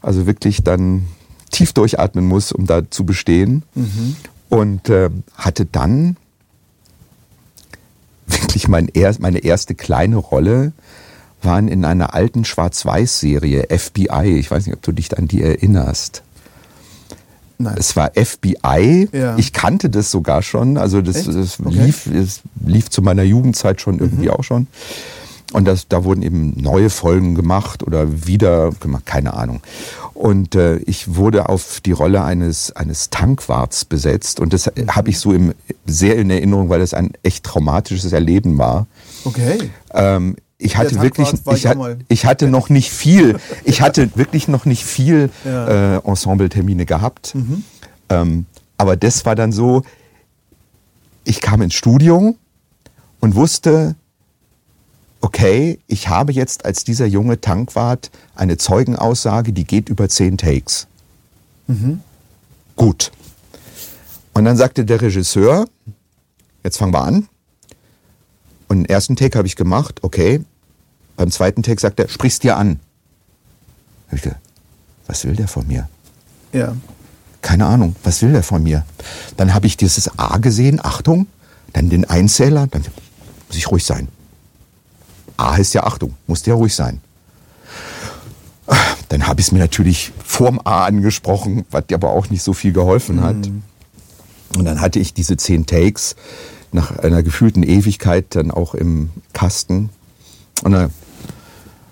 also 0.01 0.27
wirklich 0.27 0.63
dann 0.63 1.05
tief 1.49 1.71
durchatmen 1.71 2.25
muss, 2.27 2.51
um 2.51 2.65
da 2.65 2.89
zu 2.89 3.05
bestehen. 3.05 3.63
Mhm. 3.75 4.15
Und 4.49 4.89
äh, 4.89 5.09
hatte 5.35 5.65
dann 5.65 6.17
wirklich 8.43 8.67
mein 8.67 8.87
er, 8.87 9.13
meine 9.19 9.39
erste 9.39 9.75
kleine 9.75 10.17
Rolle 10.17 10.73
waren 11.41 11.67
in 11.67 11.83
einer 11.85 12.13
alten 12.13 12.45
Schwarz-Weiß-Serie, 12.45 13.67
FBI. 13.69 14.37
Ich 14.37 14.49
weiß 14.49 14.65
nicht, 14.65 14.75
ob 14.75 14.81
du 14.81 14.91
dich 14.91 15.17
an 15.17 15.27
die 15.27 15.41
erinnerst. 15.41 16.23
Nein. 17.57 17.75
Es 17.77 17.95
war 17.95 18.11
FBI. 18.15 19.09
Ja. 19.11 19.37
Ich 19.37 19.53
kannte 19.53 19.89
das 19.89 20.09
sogar 20.11 20.41
schon. 20.41 20.77
Also 20.77 21.01
das, 21.01 21.25
das 21.25 21.59
okay. 21.59 21.85
lief, 21.85 22.09
das 22.11 22.41
lief 22.65 22.89
zu 22.89 23.01
meiner 23.01 23.23
Jugendzeit 23.23 23.81
schon 23.81 23.99
irgendwie 23.99 24.27
mhm. 24.27 24.31
auch 24.31 24.43
schon. 24.43 24.67
Und 25.51 25.65
das, 25.65 25.87
da 25.87 26.03
wurden 26.03 26.23
eben 26.23 26.53
neue 26.59 26.89
Folgen 26.89 27.35
gemacht 27.35 27.83
oder 27.83 28.25
wieder 28.25 28.71
gemacht, 28.79 29.05
keine 29.05 29.33
Ahnung. 29.33 29.61
Und 30.23 30.55
äh, 30.55 30.77
ich 30.77 31.15
wurde 31.15 31.49
auf 31.49 31.81
die 31.81 31.91
Rolle 31.91 32.23
eines, 32.23 32.71
eines 32.71 33.09
Tankwarts 33.09 33.83
besetzt. 33.83 34.39
Und 34.39 34.53
das 34.53 34.67
mhm. 34.67 34.95
habe 34.95 35.09
ich 35.09 35.19
so 35.19 35.33
im, 35.33 35.53
sehr 35.85 36.15
in 36.15 36.29
Erinnerung, 36.29 36.69
weil 36.69 36.79
das 36.79 36.93
ein 36.93 37.11
echt 37.23 37.43
traumatisches 37.43 38.13
Erleben 38.13 38.57
war. 38.57 38.87
Okay. 39.25 39.69
Ähm, 39.91 40.37
ich 40.57 40.77
hatte 40.77 41.01
wirklich, 41.01 41.33
ich, 41.33 41.65
ich, 41.65 41.67
ich, 42.07 42.25
hatte 42.25 42.47
noch 42.47 42.69
nicht 42.69 42.89
viel, 42.89 43.35
ich 43.65 43.81
hatte 43.81 44.11
wirklich 44.15 44.47
noch 44.47 44.63
nicht 44.63 44.85
viel 44.85 45.29
ja. 45.43 45.97
äh, 45.97 46.01
Ensemble-Termine 46.05 46.85
gehabt. 46.85 47.35
Mhm. 47.35 47.65
Ähm, 48.07 48.45
aber 48.77 48.95
das 48.95 49.25
war 49.25 49.35
dann 49.35 49.51
so, 49.51 49.83
ich 51.25 51.41
kam 51.41 51.61
ins 51.61 51.73
Studio 51.73 52.33
und 53.19 53.35
wusste, 53.35 53.97
okay, 55.23 55.79
ich 55.87 56.09
habe 56.09 56.33
jetzt 56.33 56.65
als 56.65 56.83
dieser 56.83 57.05
junge 57.05 57.39
Tankwart 57.39 58.11
eine 58.35 58.57
Zeugenaussage, 58.57 59.53
die 59.53 59.63
geht 59.63 59.87
über 59.87 60.09
zehn 60.09 60.37
Takes. 60.37 60.87
Mhm. 61.67 62.01
Gut. 62.75 63.11
Und 64.33 64.43
dann 64.43 64.57
sagte 64.57 64.83
der 64.83 65.01
Regisseur, 65.01 65.65
jetzt 66.63 66.77
fangen 66.77 66.93
wir 66.93 67.03
an. 67.03 67.29
Und 68.67 68.79
den 68.79 68.85
ersten 68.85 69.15
Take 69.15 69.37
habe 69.37 69.47
ich 69.47 69.55
gemacht, 69.55 70.03
okay. 70.03 70.43
Beim 71.15 71.31
zweiten 71.31 71.63
Take 71.63 71.79
sagt 71.79 72.01
er, 72.01 72.09
sprich's 72.09 72.39
dir 72.39 72.57
an. 72.57 72.81
Ich 74.11 74.23
dachte, 74.23 74.35
was 75.07 75.23
will 75.23 75.37
der 75.37 75.47
von 75.47 75.65
mir? 75.67 75.87
Ja. 76.51 76.75
Keine 77.41 77.65
Ahnung, 77.65 77.95
was 78.03 78.21
will 78.21 78.33
der 78.33 78.43
von 78.43 78.61
mir? 78.61 78.85
Dann 79.37 79.53
habe 79.53 79.67
ich 79.67 79.77
dieses 79.77 80.19
A 80.19 80.37
gesehen, 80.39 80.83
Achtung, 80.83 81.27
dann 81.71 81.89
den 81.89 82.03
Einzähler, 82.03 82.67
dann 82.67 82.83
muss 83.47 83.57
ich 83.57 83.71
ruhig 83.71 83.85
sein. 83.85 84.09
A 85.37 85.57
heißt 85.57 85.73
ja 85.73 85.83
Achtung, 85.83 86.13
musst 86.27 86.47
ja 86.47 86.53
ruhig 86.53 86.75
sein. 86.75 87.01
Dann 89.09 89.27
habe 89.27 89.41
ich 89.41 89.47
es 89.47 89.51
mir 89.51 89.59
natürlich 89.59 90.11
vorm 90.23 90.59
A 90.63 90.85
angesprochen, 90.85 91.65
was 91.69 91.85
dir 91.87 91.95
aber 91.95 92.11
auch 92.11 92.29
nicht 92.29 92.41
so 92.41 92.53
viel 92.53 92.73
geholfen 92.73 93.21
hat. 93.21 93.35
Mhm. 93.35 93.63
Und 94.57 94.65
dann 94.65 94.81
hatte 94.81 94.99
ich 94.99 95.13
diese 95.13 95.37
zehn 95.37 95.65
Takes 95.65 96.15
nach 96.71 96.97
einer 96.97 97.23
gefühlten 97.23 97.63
Ewigkeit 97.63 98.25
dann 98.29 98.51
auch 98.51 98.73
im 98.73 99.09
Kasten. 99.33 99.89
Und 100.63 100.71
dann, 100.71 100.91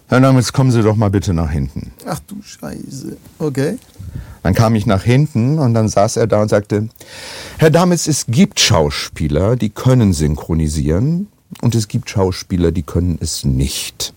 Herr 0.08 0.20
Namitz, 0.20 0.52
kommen 0.54 0.72
Sie 0.72 0.82
doch 0.82 0.96
mal 0.96 1.10
bitte 1.10 1.34
nach 1.34 1.52
hinten. 1.52 1.92
Ach 2.06 2.20
du 2.28 2.42
Scheiße. 2.42 3.18
Okay. 3.40 3.78
Dann 4.44 4.56
kam 4.56 4.74
ich 4.76 4.86
nach 4.86 5.04
hinten 5.04 5.60
und 5.60 5.74
dann 5.74 5.88
saß 5.88 6.18
er 6.18 6.28
da 6.28 6.42
und 6.42 6.50
sagte, 6.50 6.90
Herr 7.58 7.70
Damitz, 7.70 8.08
es 8.08 8.26
gibt 8.28 8.60
Schauspieler, 8.60 9.56
die 9.56 9.70
können 9.70 10.14
synchronisieren, 10.14 11.28
und 11.62 11.76
es 11.76 11.88
gibt 11.88 12.10
Schauspieler, 12.10 12.72
die 12.72 12.84
können 12.84 13.18
es 13.22 13.44
nicht. 13.44 14.14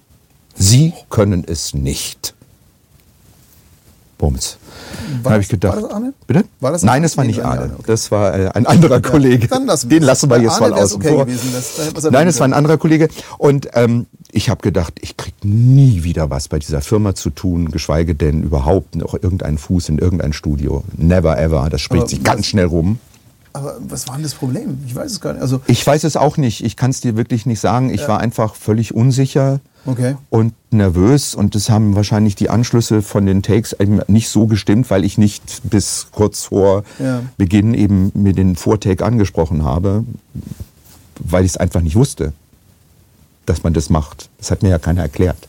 Sie 0.54 0.92
können 1.10 1.44
es 1.46 1.74
nicht. 1.74 2.34
Bums. 4.18 4.58
Dann 5.24 5.32
habe 5.32 5.42
ich 5.42 5.48
gedacht. 5.48 5.74
War 5.74 5.82
das 5.82 5.90
Arne? 5.90 6.14
Bitte? 6.26 6.44
War 6.60 6.70
das 6.72 6.82
Nein, 6.84 7.02
das 7.02 7.16
war 7.16 7.24
nicht 7.24 7.38
war 7.42 7.46
Arne. 7.50 7.60
Arne, 7.62 7.72
okay. 7.74 7.82
Das 7.86 8.10
war 8.12 8.32
äh, 8.38 8.48
ein 8.54 8.64
anderer 8.66 9.00
Kollege. 9.02 9.48
dann 9.48 9.66
lassen 9.66 9.88
Den 9.88 10.04
lassen 10.04 10.30
wir 10.30 10.40
jetzt 10.40 10.52
Arne 10.62 10.70
mal 10.76 10.82
außen 10.82 10.96
okay 11.02 11.16
gewesen, 11.16 11.50
das- 11.52 12.10
Nein, 12.10 12.28
es 12.28 12.38
war 12.38 12.46
ein 12.46 12.52
anderer 12.52 12.78
Kollege. 12.78 13.08
Und 13.38 13.68
ähm, 13.74 14.06
ich 14.30 14.48
habe 14.50 14.62
gedacht, 14.62 14.94
ich 15.00 15.16
krieg 15.16 15.34
nie 15.42 16.04
wieder 16.04 16.30
was 16.30 16.46
bei 16.48 16.60
dieser 16.60 16.80
Firma 16.80 17.14
zu 17.16 17.30
tun, 17.30 17.70
geschweige 17.72 18.14
denn 18.14 18.44
überhaupt 18.44 18.94
noch 18.94 19.14
irgendeinen 19.14 19.58
Fuß 19.58 19.88
in 19.88 19.98
irgendein 19.98 20.32
Studio. 20.32 20.84
Never 20.96 21.36
ever. 21.38 21.68
Das 21.68 21.80
spricht 21.80 22.02
Aber 22.02 22.08
sich 22.08 22.22
ganz 22.22 22.46
schnell 22.46 22.66
rum. 22.66 23.00
Aber 23.54 23.76
was 23.88 24.08
war 24.08 24.16
denn 24.16 24.24
das 24.24 24.34
Problem? 24.34 24.78
Ich 24.84 24.94
weiß 24.96 25.12
es 25.12 25.20
gar 25.20 25.32
nicht. 25.32 25.40
Also, 25.42 25.60
Ich 25.68 25.86
weiß 25.86 26.02
es 26.04 26.16
auch 26.16 26.36
nicht. 26.36 26.64
Ich 26.64 26.76
kann 26.76 26.90
es 26.90 27.00
dir 27.00 27.16
wirklich 27.16 27.46
nicht 27.46 27.60
sagen. 27.60 27.88
Ich 27.94 28.06
war 28.08 28.18
einfach 28.18 28.56
völlig 28.56 28.92
unsicher 28.94 29.60
Okay. 29.86 30.16
und 30.28 30.54
nervös. 30.72 31.36
Und 31.36 31.54
das 31.54 31.70
haben 31.70 31.94
wahrscheinlich 31.94 32.34
die 32.34 32.50
Anschlüsse 32.50 33.00
von 33.00 33.26
den 33.26 33.42
Takes 33.44 33.72
eben 33.72 34.00
nicht 34.08 34.28
so 34.28 34.46
gestimmt, 34.48 34.90
weil 34.90 35.04
ich 35.04 35.18
nicht 35.18 35.60
bis 35.70 36.08
kurz 36.10 36.44
vor 36.46 36.82
Ja. 36.98 37.22
Beginn 37.36 37.74
eben 37.74 38.10
mir 38.14 38.32
den 38.32 38.56
Vortake 38.56 39.04
angesprochen 39.04 39.62
habe, 39.64 40.04
weil 41.20 41.44
ich 41.44 41.52
es 41.52 41.56
einfach 41.56 41.80
nicht 41.80 41.94
wusste, 41.94 42.32
dass 43.46 43.62
man 43.62 43.72
das 43.72 43.88
macht. 43.88 44.30
Das 44.38 44.50
hat 44.50 44.64
mir 44.64 44.70
ja 44.70 44.78
keiner 44.80 45.02
erklärt. 45.02 45.48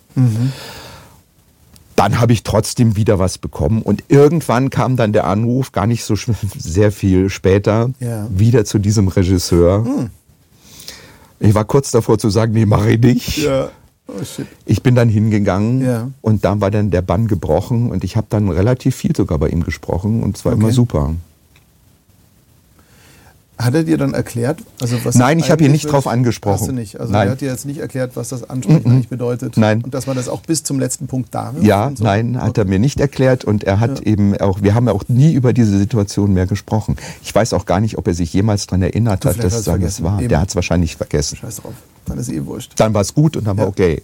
Dann 1.96 2.20
habe 2.20 2.34
ich 2.34 2.44
trotzdem 2.44 2.98
wieder 2.98 3.20
was 3.20 3.38
bekommen 3.38 3.82
und 3.82 4.04
irgendwann 4.10 4.70
kam 4.70 4.98
dann 4.98 5.14
der 5.14 5.26
Anruf, 5.28 5.72
gar 5.72 5.88
nicht 5.88 6.04
so 6.04 6.16
sehr 6.58 6.92
viel 6.92 7.30
später, 7.30 7.90
Ja. 8.00 8.26
Hm. 8.28 8.40
wieder 8.40 8.66
zu 8.66 8.80
diesem 8.80 9.08
Regisseur. 9.08 10.10
Ich 11.40 11.54
war 11.54 11.66
kurz 11.66 11.92
davor 11.92 12.18
zu 12.18 12.30
sagen, 12.30 12.54
nee, 12.54 12.66
mache 12.66 12.92
ich 12.92 13.00
nicht. 13.02 13.38
ja. 13.38 13.70
Oh. 14.08 14.14
Ich 14.68 14.84
bin 14.84 14.94
dann 14.94 15.10
hingegangen 15.10 15.82
Ja. 15.84 16.12
und 16.22 16.46
dann 16.46 16.62
war 16.62 16.70
dann 16.70 16.92
der 16.92 17.02
Bann 17.02 17.28
gebrochen 17.28 17.90
und 17.90 18.04
ich 18.04 18.16
habe 18.16 18.28
dann 18.30 18.50
relativ 18.50 18.96
viel 18.96 19.16
sogar 19.16 19.40
bei 19.40 19.50
ihm 19.50 19.64
gesprochen 19.64 20.22
und 20.22 20.38
es 20.38 20.46
war 20.46 20.54
Okay. 20.54 20.62
immer 20.62 20.72
super. 20.72 21.16
Hat 23.58 23.74
er 23.74 23.84
dir 23.84 23.98
dann 23.98 24.14
erklärt, 24.14 24.60
also 24.82 24.98
was 25.06 25.16
Nein, 25.16 25.40
ich 25.40 25.50
habe 25.50 25.64
eigentlich 25.64 25.84
nicht 25.84 25.92
drauf 25.92 26.08
angesprochen. 26.08 26.60
Hast 26.60 26.68
du 26.68 26.74
nicht? 26.74 27.00
Also 27.00 27.14
Nein. 27.14 27.28
er 27.28 27.32
hat 27.32 27.42
dir 27.42 27.50
jetzt 27.50 27.66
nicht 27.66 27.80
erklärt, 27.80 28.12
was 28.16 28.30
das 28.30 28.50
Ansprechen 28.50 28.92
eigentlich 28.92 29.08
bedeutet. 29.08 29.56
Nein. 29.56 29.82
Und 29.82 29.94
dass 29.94 30.08
man 30.08 30.18
das 30.18 30.28
auch 30.28 30.42
bis 30.42 30.64
zum 30.64 30.78
letzten 30.80 31.08
Punkt 31.08 31.34
darf. 31.34 31.56
Ja, 31.62 31.88
und 31.88 31.98
so. 32.00 32.04
nein, 32.04 32.42
hat 32.42 32.58
er 32.58 32.66
mir 32.66 32.80
nicht 32.80 33.00
erklärt 33.00 33.46
und 33.46 33.64
er 33.64 33.80
hat 33.80 34.02
eben 34.02 34.36
auch, 34.38 34.62
wir 34.62 34.74
haben 34.76 34.88
ja 34.88 34.94
auch 34.94 35.06
nie 35.08 35.34
über 35.34 35.54
diese 35.54 35.78
Situation 35.78 36.34
mehr 36.34 36.48
gesprochen. 36.48 36.98
Ich 37.24 37.34
weiß 37.34 37.54
auch 37.54 37.66
gar 37.66 37.80
nicht, 37.80 37.98
ob 37.98 38.08
er 38.08 38.14
sich 38.14 38.34
jemals 38.34 38.68
daran 38.68 38.82
erinnert 38.82 39.24
Du, 39.24 39.30
hat, 39.30 39.42
dass 39.42 39.54
es 39.54 39.64
das 39.66 40.04
war. 40.04 40.20
Eben. 40.20 40.28
Der 40.30 40.42
hat 40.42 40.50
es 40.50 40.56
wahrscheinlich 40.56 40.98
vergessen. 40.98 41.38
Scheiß 41.38 41.58
drauf. 41.58 41.74
Dann 42.06 42.18
ist 42.18 42.30
eh 42.30 42.46
wurscht. 42.46 42.74
Dann 42.76 42.94
war 42.94 43.02
es 43.02 43.14
gut 43.14 43.38
und 43.38 43.48
dann 43.48 43.58
war 43.58 43.66
Ja. 43.66 43.70
okay. 43.70 44.02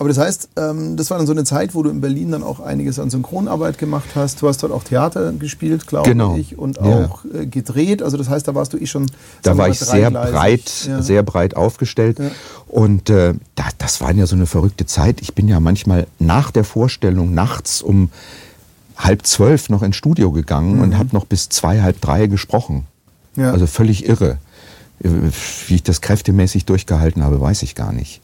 Aber 0.00 0.08
das 0.08 0.16
heißt, 0.16 0.48
ähm, 0.56 0.96
das 0.96 1.10
war 1.10 1.18
dann 1.18 1.26
so 1.26 1.32
eine 1.34 1.44
Zeit, 1.44 1.74
wo 1.74 1.82
du 1.82 1.90
in 1.90 2.00
Berlin 2.00 2.30
dann 2.30 2.42
auch 2.42 2.58
einiges 2.58 2.98
an 2.98 3.10
Synchronarbeit 3.10 3.76
gemacht 3.76 4.08
hast. 4.14 4.40
Du 4.40 4.48
hast 4.48 4.62
dort 4.62 4.72
auch 4.72 4.82
Theater 4.82 5.30
gespielt, 5.32 5.86
glaube 5.86 6.08
Genau. 6.08 6.36
ich, 6.36 6.56
und 6.58 6.78
Ja. 6.78 7.04
auch 7.04 7.26
äh, 7.26 7.44
gedreht. 7.44 8.02
Also 8.02 8.16
das 8.16 8.30
heißt, 8.30 8.48
da 8.48 8.54
warst 8.54 8.72
du 8.72 8.78
eh 8.78 8.86
schon. 8.86 9.10
Da 9.42 9.58
war 9.58 9.68
ich 9.68 9.78
sehr 9.78 10.10
breit, 10.10 10.86
Ja. 10.88 11.02
sehr 11.02 11.22
breit 11.22 11.54
aufgestellt. 11.54 12.18
Ja. 12.18 12.30
Und 12.66 13.10
äh, 13.10 13.34
da, 13.56 13.64
das 13.76 14.00
war 14.00 14.10
ja 14.14 14.26
so 14.26 14.34
eine 14.36 14.46
verrückte 14.46 14.86
Zeit. 14.86 15.20
Ich 15.20 15.34
bin 15.34 15.48
ja 15.48 15.60
manchmal 15.60 16.06
nach 16.18 16.50
der 16.50 16.64
Vorstellung 16.64 17.34
nachts 17.34 17.82
um 17.82 18.08
halb 18.96 19.26
zwölf 19.26 19.68
noch 19.68 19.82
ins 19.82 19.96
Studio 19.96 20.30
gegangen 20.32 20.80
und 20.80 20.96
habe 20.96 21.10
noch 21.12 21.26
bis 21.26 21.50
zwei, 21.50 21.82
halb 21.82 22.00
drei 22.00 22.26
gesprochen. 22.26 22.86
Mhm. 23.36 23.42
Ja. 23.42 23.52
Also 23.52 23.66
völlig 23.66 24.08
irre. 24.08 24.38
Äh, 25.04 25.08
Wie 25.66 25.74
ich 25.74 25.82
das 25.82 26.00
kräftemäßig 26.00 26.64
durchgehalten 26.64 27.22
habe, 27.22 27.38
weiß 27.38 27.62
ich 27.64 27.74
gar 27.74 27.92
nicht. 27.92 28.22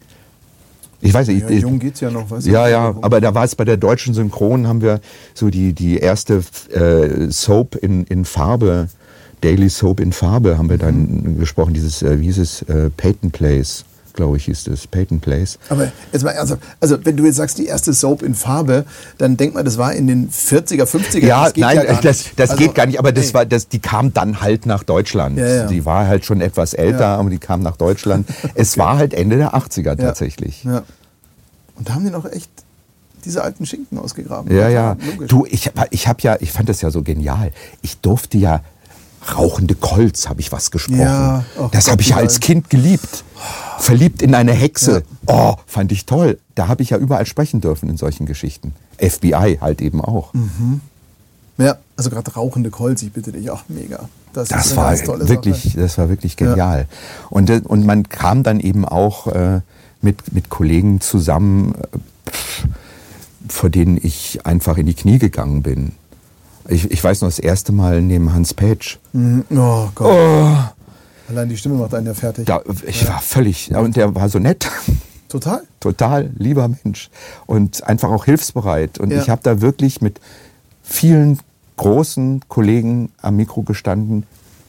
Ich 1.01 1.13
weiß 1.13 1.29
nicht. 1.29 1.43
ja, 1.43 1.49
ich, 1.51 1.63
jung 1.63 1.79
geht's 1.79 2.01
ja 2.01 2.11
noch, 2.11 2.31
weißt 2.31 2.47
du? 2.47 2.51
ja, 2.51 2.69
ja, 2.69 2.95
aber 3.03 3.21
da 3.21 3.35
war 3.35 3.45
es 3.45 3.55
bei 3.55 3.65
der 3.65 3.77
deutschen 3.77 4.15
Synchron, 4.15 4.67
haben 4.67 4.81
wir 4.81 5.01
so 5.35 5.51
die, 5.51 5.73
die 5.73 5.99
erste 5.99 6.43
äh, 6.73 7.31
Soap 7.31 7.77
in, 7.77 8.05
in 8.05 8.25
Farbe, 8.25 8.89
Daily 9.43 9.69
Soap 9.69 10.01
in 10.01 10.13
Farbe 10.13 10.57
haben 10.57 10.71
wir 10.71 10.79
dann 10.79 11.03
Mhm. 11.35 11.39
gesprochen, 11.39 11.75
dieses, 11.75 12.03
äh, 12.03 12.19
wie 12.21 12.25
hieß 12.25 12.39
es, 12.39 12.63
äh, 12.63 12.91
Peyton 12.97 13.31
Place, 13.31 13.85
glaube 14.17 14.37
ich, 14.37 14.47
hieß 14.47 14.67
es, 14.69 14.87
Peyton 14.87 15.21
Place. 15.21 15.59
Aber 15.69 15.93
jetzt 16.13 16.25
mal 16.25 16.33
ernsthaft, 16.33 16.63
also 16.81 16.99
wenn 17.05 17.17
du 17.17 17.25
jetzt 17.25 17.37
sagst, 17.37 17.59
die 17.59 17.67
erste 17.67 17.93
Soap 17.93 18.23
in 18.23 18.35
Farbe, 18.35 18.85
dann 19.19 19.37
denkt 19.37 19.55
man, 19.55 19.65
das 19.65 19.79
war 19.79 19.93
in 19.93 20.07
den 20.07 20.31
40er, 20.31 20.85
50er. 20.85 21.25
Ja, 21.25 21.45
das 21.45 21.53
geht 21.55 21.63
nein, 21.63 21.77
ja 21.77 21.85
gar 21.85 22.01
das, 22.03 22.25
das 22.35 22.51
Also, 22.51 22.63
geht 22.63 22.75
gar 22.75 22.87
nicht, 22.87 22.99
aber 22.99 23.13
das 23.13 23.29
ey, 23.29 23.35
war, 23.35 23.47
das, 23.47 23.69
die 23.69 23.79
kam 23.79 24.13
dann 24.13 24.41
halt 24.41 24.67
nach 24.67 24.83
Deutschland. 24.83 25.39
Ja, 25.39 25.47
ja. 25.47 25.67
Die 25.67 25.85
war 25.85 26.07
halt 26.07 26.25
schon 26.25 26.41
etwas 26.41 26.75
älter, 26.75 27.07
aber 27.07 27.31
die 27.31 27.39
kam 27.39 27.63
nach 27.63 27.77
Deutschland. 27.77 28.27
Es 28.55 28.79
war 28.79 28.97
halt 28.97 29.13
Ende 29.13 29.37
der 29.37 29.55
80er 29.55 29.97
tatsächlich. 29.97 30.65
Ja. 30.65 30.83
Und 31.77 31.89
da 31.89 31.95
haben 31.95 32.05
die 32.05 32.11
noch 32.11 32.25
echt 32.25 32.51
diese 33.25 33.43
alten 33.43 33.67
Schinken 33.67 33.99
ausgegraben. 33.99 34.55
Ja, 34.55 34.69
ja. 34.69 34.97
Logisch. 35.13 35.29
Du, 35.29 35.47
ich, 35.47 35.71
ich 35.91 36.09
habe 36.09 36.23
ja, 36.23 36.37
ich 36.41 36.53
fand 36.53 36.69
das 36.69 36.81
ja 36.81 36.91
so 36.91 37.03
genial. 37.03 37.53
Ich 37.83 37.99
durfte 37.99 38.39
ja 38.39 38.63
rauchende 39.35 39.75
Kolz, 39.75 40.29
habe 40.29 40.41
ich 40.41 40.53
was 40.53 40.71
gesprochen. 40.71 41.01
Ja, 41.01 41.45
ach 41.61 41.71
das 41.71 41.91
habe 41.91 42.03
ich 42.03 42.11
ja 42.11 42.17
als. 42.17 42.41
Kind 42.41 42.71
geliebt. 42.71 43.25
Verliebt 43.79 44.23
in 44.23 44.35
eine 44.35 44.53
Hexe. 44.53 45.03
Oh, 45.27 45.55
fand 45.67 45.93
ich 45.93 46.07
toll. 46.07 46.39
Da 46.55 46.69
habe 46.69 46.83
ich 46.83 46.91
ja 46.91 46.99
überall 46.99 47.27
sprechen 47.27 47.61
dürfen 47.61 47.89
in 47.89 47.97
solchen 47.97 48.27
Geschichten. 48.27 48.75
FBI 48.99 49.59
halt 49.61 49.81
eben 49.83 50.01
auch. 50.01 50.33
Ja, 51.59 51.77
also 51.97 52.11
gerade 52.11 52.33
rauchende 52.33 52.71
Kolz, 52.71 53.03
ich 53.03 53.13
bitte 53.13 53.33
dich, 53.33 53.51
ach 53.51 53.65
mega. 53.69 54.09
Das, 54.33 54.49
Das 54.49 54.77
war 54.77 54.93
wirklich, 55.29 55.63
Sache. 55.65 55.81
das 55.81 55.97
war 55.99 56.09
wirklich 56.11 56.37
genial. 56.37 56.87
Und, 57.31 57.49
äh, 57.49 57.63
und 57.65 57.87
man 57.87 58.09
kam 58.09 58.43
dann 58.43 58.61
eben 58.61 58.85
auch 58.85 59.29
äh, 59.29 59.61
mit, 60.03 60.33
mit 60.35 60.51
Kollegen 60.51 61.01
zusammen, 61.01 61.75
äh, 61.75 62.31
pff, 62.31 62.65
vor 63.49 63.71
denen 63.71 63.99
ich 64.03 64.45
einfach 64.45 64.77
in 64.77 64.87
die 64.87 64.95
Knie 64.95 65.19
gegangen 65.19 65.63
bin. 65.63 65.93
Ich, 66.69 66.91
ich 66.91 67.03
weiß 67.03 67.21
noch 67.23 67.29
das 67.29 67.39
erste 67.39 67.73
Mal 67.73 68.03
neben 68.03 68.33
Hans 68.33 68.55
Petsch. 68.55 68.99
Mhm. 69.13 69.45
Oh 69.51 69.89
Gott. 69.95 70.17
Allein 71.29 71.49
die 71.49 71.57
Stimme 71.57 71.77
macht 71.77 71.95
einen 71.95 72.07
ja 72.07 72.15
fertig. 72.15 72.47
Da, 72.47 72.61
ich 72.87 73.07
war 73.09 73.21
völlig, 73.21 73.69
ja, 73.69 73.81
und 73.81 73.97
der 73.97 74.15
war 74.15 74.29
so 74.29 74.39
nett, 74.39 74.69
Total? 75.29 75.63
total 75.81 76.31
lieber 76.39 76.69
Mensch 76.69 77.11
und 77.47 77.83
einfach 77.85 78.11
auch 78.11 78.25
hilfsbereit. 78.27 78.99
Und 78.99 79.11
Ja. 79.11 79.21
ich 79.21 79.29
habe 79.29 79.41
da 79.43 79.61
wirklich 79.61 80.01
mit 80.01 80.21
vielen 80.85 81.41
großen 81.77 82.43
Kollegen 82.49 83.11
am 83.21 83.37
Mikro 83.37 83.63
gestanden, 83.63 84.25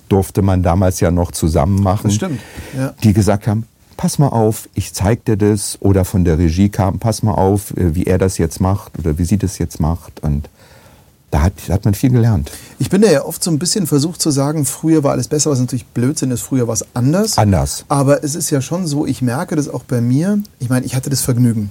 durfte 0.09 0.41
man 0.41 0.63
damals 0.63 0.99
ja 0.99 1.11
noch 1.11 1.31
zusammen 1.31 1.81
machen. 1.83 2.05
Das 2.07 2.15
stimmt, 2.15 2.39
ja. 2.75 2.93
Die 3.03 3.13
gesagt 3.13 3.45
haben, 3.45 3.65
pass 3.95 4.17
mal 4.19 4.29
auf, 4.29 4.67
ich 4.73 4.93
zeig 4.93 5.25
dir 5.25 5.37
das. 5.37 5.77
Oder 5.81 6.05
von 6.05 6.25
der 6.25 6.37
Regie 6.39 6.69
kam, 6.69 6.97
pass 6.99 7.21
mal 7.23 7.33
auf, 7.33 7.71
äh, 7.77 7.93
wie 7.93 8.05
er 8.05 8.17
das 8.17 8.37
jetzt 8.39 8.59
macht 8.59 8.97
oder 8.97 9.17
wie 9.19 9.25
sie 9.25 9.37
das 9.37 9.57
jetzt 9.59 9.79
macht. 9.79 10.21
Und 10.21 10.49
da 11.31 11.43
hat, 11.43 11.53
da 11.67 11.73
hat 11.73 11.85
man 11.85 11.93
viel 11.93 12.09
gelernt. 12.09 12.51
Ich 12.79 12.89
bin 12.89 13.01
da 13.01 13.11
ja 13.11 13.25
oft 13.25 13.43
so 13.43 13.51
ein 13.51 13.59
bisschen 13.59 13.85
versucht 13.85 14.21
zu 14.21 14.31
sagen, 14.31 14.65
früher 14.65 15.03
war 15.03 15.11
alles 15.11 15.27
besser, 15.27 15.51
was 15.51 15.59
natürlich 15.59 15.85
Blödsinn 15.85 16.31
ist, 16.31 16.41
früher 16.41 16.67
war 16.67 16.73
es 16.73 16.85
anders. 16.93 17.37
Anders. 17.37 17.85
Aber 17.89 18.23
es 18.23 18.35
ist 18.35 18.49
ja 18.49 18.61
schon 18.61 18.87
so, 18.87 19.05
ich 19.05 19.21
merke 19.21 19.55
das 19.55 19.67
auch 19.67 19.83
bei 19.83 19.99
mir. 19.99 20.39
Ich 20.59 20.69
meine, 20.69 20.85
ich 20.85 20.95
hatte 20.95 21.09
das 21.09 21.21
Vergnügen, 21.21 21.69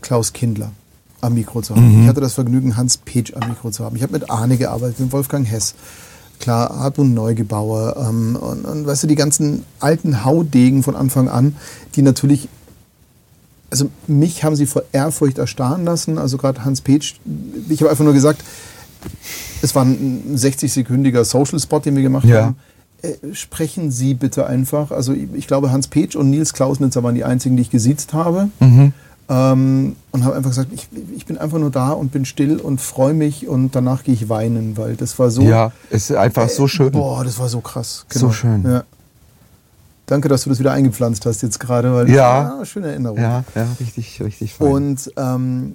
Klaus 0.00 0.32
Kindler 0.32 0.72
am 1.20 1.34
Mikro 1.34 1.62
zu 1.62 1.74
haben. 1.74 2.02
Ich 2.02 2.08
hatte 2.08 2.20
das 2.20 2.34
Vergnügen, 2.34 2.76
Hans 2.76 2.96
Petsch 2.96 3.34
am 3.34 3.48
Mikro 3.48 3.70
zu 3.70 3.84
haben. 3.84 3.96
Ich 3.96 4.02
habe 4.02 4.12
mit 4.12 4.30
Arne 4.30 4.56
gearbeitet, 4.56 5.00
mit 5.00 5.12
Wolfgang 5.12 5.48
Hess. 5.48 5.74
Klar, 6.38 6.78
Hartmut 6.78 7.08
Neugebauer 7.08 7.96
ähm, 8.08 8.36
und, 8.36 8.64
und 8.64 8.86
weißt 8.86 9.02
du, 9.02 9.06
die 9.08 9.16
ganzen 9.16 9.64
alten 9.80 10.24
Haudegen 10.24 10.84
von 10.84 10.94
Anfang 10.94 11.28
an, 11.28 11.56
die 11.96 12.02
natürlich 12.02 12.48
also 13.70 13.90
mich 14.06 14.44
haben 14.44 14.56
sie 14.56 14.66
vor 14.66 14.82
Ehrfurcht 14.92 15.38
erstarren 15.38 15.84
lassen. 15.84 16.16
Also 16.16 16.38
gerade 16.38 16.64
Hans 16.64 16.80
Petsch, 16.80 17.16
ich 17.68 17.80
habe 17.80 17.90
einfach 17.90 18.04
nur 18.04 18.14
gesagt, 18.14 18.42
es 19.62 19.74
war 19.74 19.84
ein 19.84 20.34
60-sekündiger 20.36 21.24
Social-Spot, 21.24 21.80
den 21.80 21.96
wir 21.96 22.02
gemacht 22.02 22.24
Ja. 22.26 22.42
haben. 22.46 22.56
Äh, 23.02 23.32
sprechen 23.34 23.90
Sie 23.90 24.14
bitte 24.14 24.46
einfach. 24.46 24.90
Also 24.90 25.12
ich, 25.12 25.28
ich 25.34 25.46
glaube, 25.46 25.70
Hans 25.70 25.86
Petsch 25.88 26.16
und 26.16 26.30
Nils 26.30 26.52
Klausnitzer 26.52 27.02
waren 27.02 27.14
die 27.14 27.24
einzigen, 27.24 27.56
die 27.56 27.62
ich 27.62 27.70
gesiezt 27.70 28.12
habe. 28.12 28.48
Ähm, 29.30 29.94
und 30.10 30.24
habe 30.24 30.36
einfach 30.36 30.50
gesagt, 30.50 30.70
ich, 30.72 30.88
ich 31.14 31.26
bin 31.26 31.36
einfach 31.36 31.58
nur 31.58 31.70
da 31.70 31.90
und 31.90 32.12
bin 32.12 32.24
still 32.24 32.56
und 32.58 32.80
freue 32.80 33.12
mich 33.12 33.46
und 33.46 33.74
danach 33.76 34.02
gehe 34.02 34.14
ich 34.14 34.28
weinen, 34.30 34.76
weil 34.78 34.96
das 34.96 35.18
war 35.18 35.30
so. 35.30 35.42
Ja, 35.42 35.70
es 35.90 36.08
ist 36.10 36.16
einfach 36.16 36.48
so 36.48 36.66
schön. 36.66 36.92
Boah, 36.92 37.24
das 37.24 37.38
war 37.38 37.48
so 37.50 37.60
krass. 37.60 38.06
So 38.10 38.32
schön. 38.32 38.64
Ja. 38.64 38.84
Danke, 40.06 40.28
dass 40.28 40.44
du 40.44 40.48
das 40.50 40.58
wieder 40.58 40.72
eingepflanzt 40.72 41.26
hast 41.26 41.42
jetzt 41.42 41.60
gerade, 41.60 41.92
weil 41.92 42.08
Ja. 42.10 42.58
ah, 42.60 42.64
schöne 42.64 42.88
Erinnerung. 42.88 43.18
Ja, 43.18 43.44
ja, 43.54 43.66
richtig, 43.78 44.22
richtig 44.22 44.54
fein. 44.54 44.66
Und 44.68 45.12
ähm, 45.18 45.74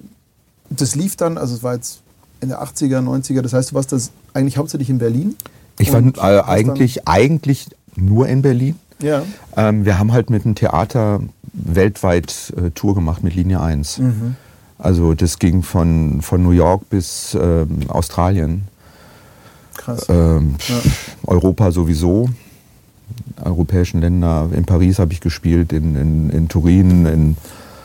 das 0.70 0.96
lief 0.96 1.14
dann, 1.14 1.38
also 1.38 1.54
es 1.54 1.62
war 1.62 1.74
jetzt 1.74 2.00
in 2.44 2.50
der 2.50 2.62
80er, 2.62 3.00
90er, 3.00 3.42
das 3.42 3.52
heißt, 3.52 3.72
du 3.72 3.74
warst 3.74 3.90
das 3.90 4.12
eigentlich 4.34 4.56
hauptsächlich 4.56 4.90
in 4.90 4.98
Berlin? 4.98 5.34
ich 5.78 5.92
war 5.92 6.00
äh, 6.02 6.42
eigentlich, 6.44 7.08
eigentlich 7.08 7.66
nur 7.96 8.28
in 8.28 8.42
Berlin. 8.42 8.76
Ja. 9.02 9.22
Ähm, 9.56 9.84
wir 9.84 9.98
haben 9.98 10.12
halt 10.12 10.30
mit 10.30 10.44
dem 10.44 10.54
Theater 10.54 11.20
weltweit 11.52 12.52
äh, 12.56 12.70
Tour 12.70 12.94
gemacht 12.94 13.24
mit 13.24 13.34
Linie 13.34 13.60
1. 13.60 13.98
Mhm. 13.98 14.36
Also 14.78 15.14
das 15.14 15.38
ging 15.40 15.62
von, 15.62 16.20
von 16.22 16.42
New 16.42 16.50
York 16.52 16.88
bis 16.90 17.36
ähm, 17.40 17.80
Australien, 17.88 18.68
Krass. 19.76 20.06
ähm, 20.08 20.54
Ja. 20.68 20.80
Europa 21.26 21.72
sowieso. 21.72 22.28
europäischen 23.42 24.00
Länder. 24.00 24.48
In 24.54 24.64
Paris 24.64 24.98
habe 24.98 25.12
ich 25.12 25.20
gespielt, 25.20 25.72
in, 25.72 25.96
in, 25.96 26.30
in 26.30 26.48
Turin, 26.48 27.06
in 27.06 27.36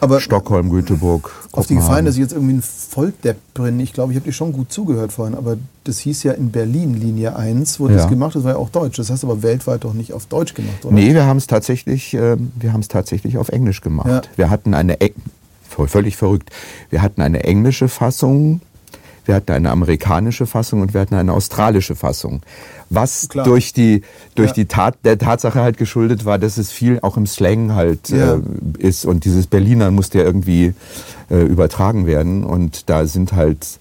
Aber 0.01 0.19
Stockholm, 0.21 0.69
Göteborg. 0.69 1.31
auf 1.51 1.67
die 1.67 1.75
Gefallen, 1.75 2.05
dass 2.05 2.15
ich 2.15 2.21
jetzt 2.21 2.33
irgendwie 2.33 2.53
ein 2.55 2.61
Volldepp 2.61 3.37
bin. 3.53 3.79
Ich 3.79 3.93
glaube, 3.93 4.11
ich 4.13 4.17
habe 4.17 4.25
dir 4.25 4.33
schon 4.33 4.53
gut 4.53 4.71
zugehört 4.71 5.11
vorhin, 5.11 5.35
aber 5.35 5.57
das 5.83 5.99
hieß 5.99 6.23
ja 6.23 6.33
in 6.33 6.51
Berlin 6.51 6.93
Linie 6.93 7.35
1, 7.35 7.79
wurde 7.79 7.95
Ja. 7.95 8.01
das 8.01 8.09
gemacht, 8.09 8.35
das 8.35 8.43
war 8.43 8.51
ja 8.53 8.57
auch 8.57 8.69
Deutsch. 8.69 8.97
Das 8.97 9.09
hast 9.09 9.23
du 9.23 9.27
aber 9.31 9.41
weltweit 9.43 9.83
doch 9.83 9.93
nicht 9.93 10.13
auf 10.13 10.25
Deutsch 10.27 10.53
gemacht, 10.53 10.85
oder? 10.85 10.93
Nee, 10.95 11.13
wir 11.13 11.25
haben 11.25 11.37
es 11.37 11.47
tatsächlich, 11.47 12.13
äh, 12.13 12.37
wir 12.55 12.73
haben 12.73 12.81
es 12.81 12.87
tatsächlich 12.87 13.37
auf 13.37 13.49
Englisch 13.49 13.81
gemacht. 13.81 14.07
Ja. 14.07 14.21
Wir 14.35 14.49
hatten 14.49 14.73
eine 14.73 14.97
völlig 15.87 16.17
verrückt. 16.17 16.49
Wir 16.89 17.01
hatten 17.01 17.21
eine 17.21 17.43
englische 17.43 17.87
Fassung, 17.87 18.59
wir 19.29 19.35
hatten 19.35 19.51
eine 19.51 19.69
amerikanische 19.69 20.47
Fassung 20.47 20.81
und 20.81 20.95
wir 20.95 21.01
hatten 21.01 21.13
eine 21.13 21.33
australische 21.33 21.95
Fassung. 21.95 22.41
Was 22.89 23.29
Klar. 23.29 23.45
durch 23.45 23.73
die 23.73 24.01
durch 24.33 24.49
Ja. 24.49 24.53
die 24.55 24.65
Tat 24.65 24.97
der 25.03 25.19
Tatsache 25.19 25.61
halt 25.61 25.77
geschuldet 25.77 26.25
war, 26.25 26.39
dass 26.39 26.57
es 26.57 26.71
viel 26.71 26.97
auch 27.03 27.15
im 27.15 27.27
Slang 27.27 27.75
halt 27.75 28.09
Ja. 28.09 28.35
äh, 28.35 28.39
ist 28.79 29.05
und 29.05 29.25
dieses 29.25 29.45
Berliner 29.45 29.91
musste 29.91 30.17
ja 30.17 30.23
irgendwie 30.23 30.73
äh, 31.29 31.43
übertragen 31.43 32.07
werden 32.07 32.43
und 32.43 32.89
da 32.89 33.05
sind 33.05 33.33
halt 33.33 33.79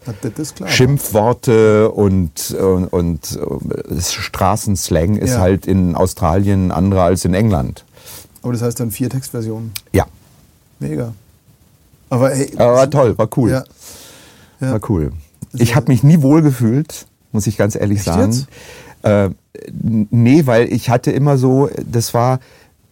klar. 0.54 0.68
Schimpfworte 0.68 1.90
und, 1.92 2.50
und, 2.50 2.86
und 2.88 3.38
äh, 3.40 4.00
Straßenslang 4.02 5.16
ist 5.16 5.30
Ja. 5.32 5.38
halt 5.40 5.66
in 5.66 5.94
Australien 5.94 6.70
anderer 6.72 7.04
als 7.04 7.24
in 7.24 7.32
England. 7.32 7.84
Aber 8.42 8.52
das 8.52 8.60
heißt 8.60 8.78
dann 8.80 8.90
vier 8.90 9.08
Textversionen. 9.08 9.72
Ja, 9.94 10.04
Mega. 10.78 11.14
Aber 12.10 12.30
hey, 12.30 12.52
aber 12.56 12.74
war 12.74 12.90
toll, 12.90 13.16
war 13.18 13.28
cool. 13.36 13.50
Ja. 13.50 13.64
Ja. 14.60 14.72
War 14.72 14.80
cool. 14.90 15.12
Ich 15.54 15.74
habe 15.76 15.90
mich 15.90 16.02
nie 16.02 16.22
wohl 16.22 16.42
gefühlt, 16.42 17.06
muss 17.32 17.46
ich 17.46 17.56
ganz 17.56 17.74
ehrlich 17.74 17.98
Echt 17.98 18.06
sagen. 18.06 18.32
jetzt? 18.32 18.46
Äh, 19.02 19.30
nee, 19.72 20.46
weil 20.46 20.72
ich 20.72 20.90
hatte 20.90 21.10
immer 21.10 21.38
so, 21.38 21.70
das 21.90 22.14
war 22.14 22.40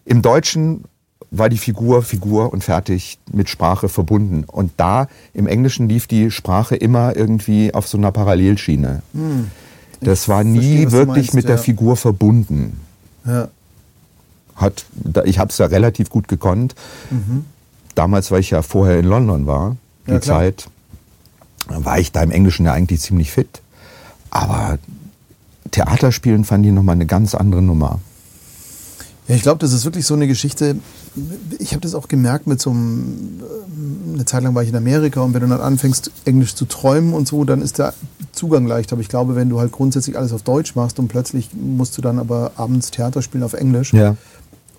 im 0.05 0.23
Deutschen 0.23 0.85
war 1.33 1.49
die 1.49 1.59
Figur 1.59 2.03
Figur 2.03 2.53
und 2.53 2.63
fertig 2.63 3.19
mit 3.33 3.49
Sprache 3.51 3.89
verbunden. 3.89 4.45
Und 4.47 4.71
da 4.77 5.09
im 5.35 5.47
Englischen 5.49 5.89
lief 5.89 6.07
die 6.07 6.31
Sprache 6.31 6.77
immer 6.77 7.17
irgendwie 7.17 7.75
auf 7.75 7.89
so 7.89 7.99
einer 7.99 8.13
Parallelschiene. 8.13 9.03
Das 10.01 10.29
war 10.29 10.45
nie 10.45 10.59
Hm. 10.59 10.63
verstehe, 10.63 10.93
wirklich 10.93 11.17
meinst, 11.27 11.35
mit 11.35 11.45
der 11.49 11.57
ja. 11.57 11.63
Figur 11.63 11.97
verbunden. 11.97 12.81
Ja. 13.27 13.49
Hat, 14.55 14.87
ich 15.25 15.39
habe 15.41 15.51
es 15.51 15.59
ja 15.59 15.67
relativ 15.67 16.09
gut 16.11 16.29
gekonnt. 16.29 16.75
Damals, 17.95 18.31
weil 18.31 18.41
ich 18.41 18.51
ja 18.51 18.63
vorher 18.63 18.99
in 19.01 19.07
London 19.07 19.47
war, 19.47 19.77
die 20.07 20.11
Mhm. 20.13 20.17
Ja. 20.17 20.21
Zeit, 20.23 20.69
war 21.69 21.99
ich 21.99 22.13
da 22.13 22.23
im 22.23 22.31
Englischen 22.31 22.67
ja 22.67 22.73
eigentlich 22.73 23.01
ziemlich 23.01 23.31
fit. 23.31 23.61
Aber 24.31 24.79
Theaterspielen 25.71 26.45
fand 26.45 26.65
ich 26.67 26.73
nochmal 26.73 26.95
eine 26.95 27.07
ganz 27.07 27.35
andere 27.35 27.63
Nummer. 27.63 28.01
Ja, 29.29 29.35
ich 29.35 29.43
glaube, 29.43 29.59
das 29.59 29.73
ist 29.73 29.85
wirklich 29.85 30.07
so 30.07 30.15
eine 30.15 30.29
Geschichte. 30.29 30.77
Ich 31.59 31.73
habe 31.73 31.81
das 31.81 31.95
auch 31.95 32.07
gemerkt 32.07 32.47
mit 32.47 32.61
so 32.61 32.71
einem, 32.71 33.41
ähm, 33.41 34.15
eine 34.15 34.25
Zeit 34.25 34.45
lang 34.45 34.55
war 34.55 34.63
ich 34.63 34.69
in 34.69 34.77
Amerika 34.77 35.21
und 35.21 35.35
wenn 35.35 35.41
du 35.41 35.49
dann 35.49 35.61
anfängst, 35.61 36.13
Englisch 36.25 36.55
zu 36.55 36.65
träumen 36.67 37.13
und 37.13 37.27
so, 37.27 37.45
dann 37.45 37.61
ist 37.61 37.79
der 37.79 37.93
Zugang 38.33 38.67
leicht. 38.67 38.93
Aber 38.93 39.01
ich 39.01 39.09
glaube, 39.09 39.35
wenn 39.35 39.49
du 39.49 39.59
halt 39.59 39.73
grundsätzlich 39.73 40.17
alles 40.17 40.33
auf 40.33 40.43
Deutsch 40.43 40.77
machst 40.77 41.01
und 41.01 41.09
plötzlich 41.09 41.51
musst 41.55 41.99
du 41.99 42.03
dann 42.03 42.21
aber 42.21 42.53
abends 42.57 42.93
Theater 42.93 43.21
spielen 43.23 43.43
auf 43.43 43.55
Englisch, 43.55 43.93
Ja. 43.93 44.17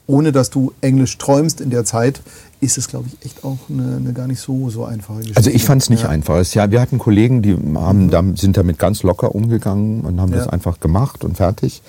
ohne 0.06 0.32
dass 0.32 0.50
du 0.50 0.72
Englisch 0.80 1.18
träumst 1.18 1.60
in 1.60 1.70
der 1.70 1.84
Zeit, 1.84 2.22
ist 2.60 2.78
es, 2.78 2.88
glaube 2.88 3.06
ich, 3.08 3.26
echt 3.26 3.44
auch 3.44 3.58
eine, 3.70 3.98
eine 3.98 4.14
gar 4.14 4.28
nicht 4.28 4.40
so, 4.40 4.70
so 4.70 4.86
einfache 4.86 5.20
Geschichte. 5.20 5.38
Also 5.38 5.50
ich 5.52 5.64
fand 5.64 5.82
es 5.84 5.90
nicht 5.90 6.04
ja. 6.04 6.10
einfach. 6.10 6.44
Ja, 6.54 6.72
wir 6.72 6.82
hatten 6.82 6.98
Kollegen, 6.98 7.42
die 7.42 7.56
haben, 7.76 8.10
da, 8.10 8.24
sind 8.36 8.58
damit 8.58 8.80
ganz 8.80 9.04
locker 9.04 9.36
umgegangen 9.36 10.02
und 10.02 10.20
haben 10.20 10.32
das 10.32 10.46
Ja. 10.46 10.52
einfach 10.54 10.80
gemacht 10.80 11.24
und 11.24 11.38
fertig. 11.38 11.82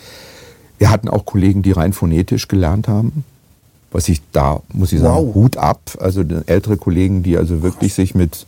Wir 0.77 0.91
hatten 0.91 1.09
auch 1.09 1.25
Kollegen, 1.25 1.63
die 1.63 1.73
rein 1.73 1.93
phonetisch 1.93 2.49
gelernt 2.49 2.87
haben. 2.87 3.25
Was 3.91 4.09
ich 4.11 4.21
da, 4.33 4.61
muss 4.73 4.93
ich 4.93 5.01
sagen, 5.01 5.29
Wow. 5.29 5.35
Hut 5.35 5.57
ab. 5.57 5.81
Also 5.99 6.23
ältere 6.47 6.77
Kollegen, 6.77 7.23
die 7.23 7.39
also 7.39 7.63
wirklich 7.63 7.95
sich 7.95 8.15
mit 8.15 8.45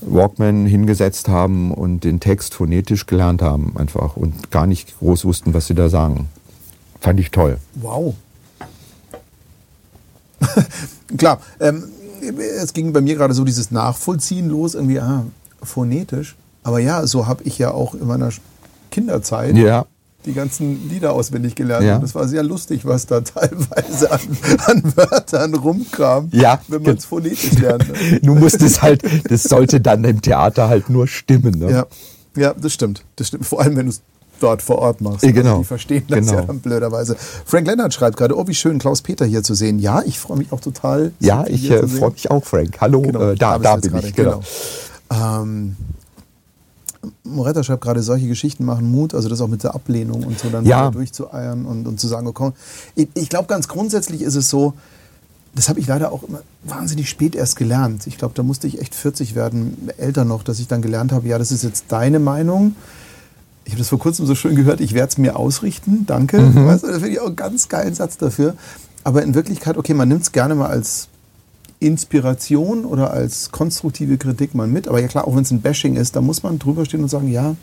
Walkman 0.00 0.64
hingesetzt 0.66 1.28
haben 1.28 1.70
und 1.72 2.02
den 2.04 2.18
Text 2.18 2.54
phonetisch 2.54 3.06
gelernt 3.06 3.42
haben 3.42 3.76
einfach 3.76 4.16
und 4.16 4.50
gar 4.50 4.66
nicht 4.66 4.98
groß 4.98 5.24
wussten, 5.26 5.52
was 5.54 5.66
sie 5.66 5.74
da 5.74 5.88
sagen. 5.90 6.28
Fand 7.00 7.20
ich 7.20 7.30
toll. 7.30 7.58
Wow. 7.74 8.14
Klar, 11.18 11.40
ähm, 11.60 11.84
es 12.60 12.72
ging 12.72 12.92
bei 12.92 13.00
mir 13.00 13.16
gerade 13.16 13.34
so 13.34 13.44
dieses 13.44 13.70
Nachvollziehen 13.70 14.48
los, 14.48 14.74
irgendwie, 14.74 15.00
ah, 15.00 15.24
phonetisch. 15.62 16.36
Aber 16.62 16.78
ja, 16.78 17.06
so 17.06 17.26
habe 17.26 17.42
ich 17.44 17.58
ja 17.58 17.72
auch 17.72 17.94
in 17.94 18.06
meiner 18.06 18.30
Kinderzeit 18.90 19.56
Ja. 19.56 19.86
die 20.26 20.32
ganzen 20.32 20.88
Lieder 20.88 21.12
auswendig 21.12 21.54
gelernt. 21.56 21.84
Ja. 21.84 21.96
Und 21.96 22.02
das 22.02 22.14
war 22.14 22.28
sehr 22.28 22.42
lustig, 22.44 22.84
was 22.86 23.06
da 23.06 23.20
teilweise 23.22 24.12
an, 24.12 24.20
an 24.66 24.82
Wörtern 24.96 25.54
rumkam, 25.54 26.28
Ja. 26.32 26.60
wenn 26.68 26.82
man 26.82 26.96
es 26.96 27.04
phonetisch 27.04 27.52
lernt. 27.58 27.88
ne? 27.88 28.20
Du 28.22 28.34
musstest 28.36 28.82
halt, 28.82 29.02
das 29.30 29.42
sollte 29.42 29.80
dann 29.80 30.04
im 30.04 30.22
Theater 30.22 30.68
halt 30.68 30.88
nur 30.90 31.08
stimmen. 31.08 31.58
Ne? 31.58 31.70
Ja, 31.72 31.86
ja, 32.36 32.54
das 32.54 32.72
stimmt. 32.72 33.02
Das 33.16 33.28
stimmt. 33.28 33.44
Vor 33.46 33.60
allem, 33.60 33.76
wenn 33.76 33.86
du 33.86 33.90
es 33.92 34.00
dort 34.42 34.62
vor 34.62 34.78
Ort 34.78 35.00
machst. 35.00 35.22
Genau. 35.22 35.50
Also 35.50 35.58
die 35.62 35.64
verstehen 35.66 36.04
das 36.08 36.18
Genau. 36.20 36.32
ja 36.34 36.42
dann 36.42 36.60
blöderweise. 36.60 37.16
Frank 37.44 37.66
Lennart 37.66 37.94
schreibt 37.94 38.16
gerade, 38.16 38.36
oh, 38.38 38.46
wie 38.48 38.54
schön, 38.54 38.78
Klaus 38.78 39.02
Peter 39.02 39.24
hier 39.24 39.42
zu 39.42 39.54
sehen. 39.54 39.78
Ja, 39.78 40.02
ich 40.04 40.18
freue 40.18 40.38
mich 40.38 40.52
auch 40.52 40.60
total. 40.60 41.12
Ja, 41.20 41.44
ich 41.46 41.70
äh, 41.70 41.86
freue 41.86 42.10
mich 42.12 42.30
auch, 42.30 42.44
Frank. 42.44 42.78
Hallo, 42.80 43.02
Genau, 43.02 43.30
äh, 43.30 43.34
da, 43.36 43.58
da 43.58 43.76
bin 43.76 43.90
gerade, 43.92 44.08
ich. 44.08 44.14
Genau. 44.14 44.40
Ähm, 45.12 45.76
Moretta 47.24 47.62
schreibt 47.64 47.82
gerade, 47.82 48.02
solche 48.02 48.28
Geschichten 48.28 48.64
machen 48.64 48.90
Mut, 48.90 49.14
also 49.14 49.28
das 49.28 49.40
auch 49.40 49.48
mit 49.48 49.64
der 49.64 49.74
Ablehnung 49.74 50.24
und 50.24 50.38
so 50.38 50.48
dann 50.50 50.64
Ja. 50.64 50.90
durchzueiern 50.90 51.64
und, 51.66 51.86
und 51.86 51.98
zu 51.98 52.06
sagen, 52.08 52.26
oh, 52.26 52.32
komm. 52.32 52.52
Ich, 52.94 53.08
ich 53.14 53.28
glaube, 53.28 53.48
ganz 53.48 53.66
grundsätzlich 53.68 54.22
ist 54.22 54.36
es 54.36 54.48
so, 54.48 54.74
das 55.54 55.68
habe 55.68 55.80
ich 55.80 55.86
leider 55.86 56.12
auch 56.12 56.22
immer 56.22 56.40
wahnsinnig 56.64 57.08
spät 57.10 57.34
erst 57.34 57.56
gelernt. 57.56 58.06
Ich 58.06 58.16
glaube, 58.18 58.34
da 58.34 58.42
musste 58.42 58.66
ich 58.66 58.80
echt 58.80 58.94
40 58.94 59.34
werden, 59.34 59.90
älter 59.98 60.24
noch, 60.24 60.44
dass 60.44 60.60
ich 60.60 60.68
dann 60.68 60.80
gelernt 60.80 61.12
habe, 61.12 61.26
ja, 61.28 61.38
das 61.38 61.50
ist 61.52 61.62
jetzt 61.64 61.86
deine 61.88 62.18
Meinung. 62.20 62.74
Ich 63.64 63.72
habe 63.72 63.78
das 63.78 63.88
vor 63.88 63.98
kurzem 63.98 64.26
so 64.26 64.34
schön 64.34 64.56
gehört, 64.56 64.80
ich 64.80 64.92
werde 64.94 65.08
es 65.10 65.18
mir 65.18 65.36
ausrichten, 65.36 66.04
danke. 66.06 66.38
Weißt 66.38 66.82
du, 66.82 66.88
das 66.88 66.96
finde 66.98 67.10
ich 67.10 67.20
auch 67.20 67.26
einen 67.26 67.36
ganz 67.36 67.68
geilen 67.68 67.94
Satz 67.94 68.16
dafür. 68.18 68.54
Aber 69.04 69.22
in 69.22 69.34
Wirklichkeit, 69.34 69.76
okay, 69.76 69.94
man 69.94 70.08
nimmt 70.08 70.22
es 70.22 70.32
gerne 70.32 70.54
mal 70.54 70.66
als 70.68 71.08
Inspiration 71.80 72.84
oder 72.84 73.10
als 73.12 73.50
konstruktive 73.50 74.16
Kritik 74.16 74.54
mal 74.54 74.66
mit. 74.68 74.88
Aber 74.88 75.00
ja 75.00 75.08
klar, 75.08 75.26
auch 75.26 75.34
wenn 75.34 75.42
es 75.42 75.50
ein 75.50 75.60
Bashing 75.60 75.96
ist, 75.96 76.14
da 76.16 76.20
muss 76.20 76.42
man 76.42 76.58
drüber 76.58 76.84
stehen 76.84 77.02
und 77.02 77.08
sagen, 77.08 77.28
ja, 77.28 77.56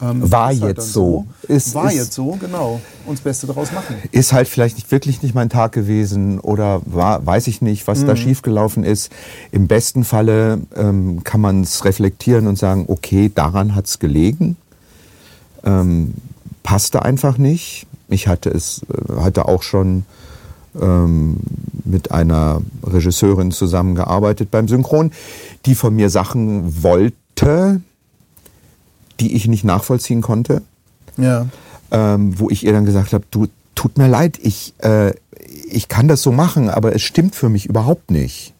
ähm, 0.00 0.30
War 0.30 0.52
ist 0.52 0.62
jetzt 0.62 0.78
dann 0.78 0.84
so. 0.86 1.26
Ist- 1.48 1.74
war 1.74 1.90
ist- 1.90 1.96
jetzt 1.96 2.12
so, 2.14 2.38
genau. 2.40 2.80
Und 3.04 3.18
das 3.18 3.20
Beste 3.22 3.46
daraus 3.46 3.72
machen. 3.72 3.96
Ist 4.12 4.32
halt 4.32 4.48
vielleicht 4.48 4.76
nicht, 4.76 4.90
wirklich 4.90 5.22
nicht 5.22 5.34
mein 5.34 5.50
Tag 5.50 5.72
gewesen 5.72 6.38
oder 6.40 6.80
war, 6.86 7.26
weiß 7.26 7.46
ich 7.48 7.60
nicht, 7.60 7.86
was 7.88 8.00
Mhm. 8.02 8.06
da 8.06 8.16
schiefgelaufen 8.16 8.84
ist. 8.84 9.10
Im 9.50 9.66
besten 9.66 10.04
Falle 10.04 10.60
ähm, 10.76 11.22
kann 11.24 11.40
man 11.40 11.62
es 11.62 11.84
reflektieren 11.84 12.46
und 12.46 12.56
sagen, 12.58 12.84
okay, 12.88 13.30
daran 13.34 13.74
hat 13.74 13.86
es 13.86 13.98
gelegen. 13.98 14.56
Ähm, 15.68 16.14
passte 16.62 17.02
einfach 17.02 17.38
nicht. 17.38 17.86
Ich 18.08 18.26
hatte 18.28 18.50
es, 18.50 18.82
äh, 18.88 19.20
hatte 19.20 19.46
auch 19.46 19.62
schon 19.62 20.04
ähm, 20.80 21.38
mit 21.84 22.10
einer 22.10 22.62
Regisseurin 22.82 23.50
zusammengearbeitet 23.50 24.50
beim 24.50 24.68
Synchron, 24.68 25.12
die 25.66 25.74
von 25.74 25.94
mir 25.94 26.10
Sachen 26.10 26.82
wollte, 26.82 27.80
die 29.20 29.34
ich 29.34 29.48
nicht 29.48 29.64
nachvollziehen 29.64 30.20
konnte 30.22 30.62
Ja. 31.16 31.46
ähm, 31.90 32.38
wo 32.38 32.50
ich 32.50 32.64
ihr 32.64 32.72
dann 32.72 32.84
gesagt 32.84 33.12
habe, 33.12 33.24
du, 33.30 33.46
tut 33.74 33.98
mir 33.98 34.08
leid, 34.08 34.38
ich, 34.42 34.74
äh, 34.78 35.12
ich 35.70 35.88
kann 35.88 36.08
das 36.08 36.22
so 36.22 36.32
machen, 36.32 36.68
aber 36.70 36.94
es 36.94 37.02
stimmt 37.02 37.34
für 37.34 37.48
mich 37.48 37.66
überhaupt 37.66 38.10
nicht. 38.10 38.54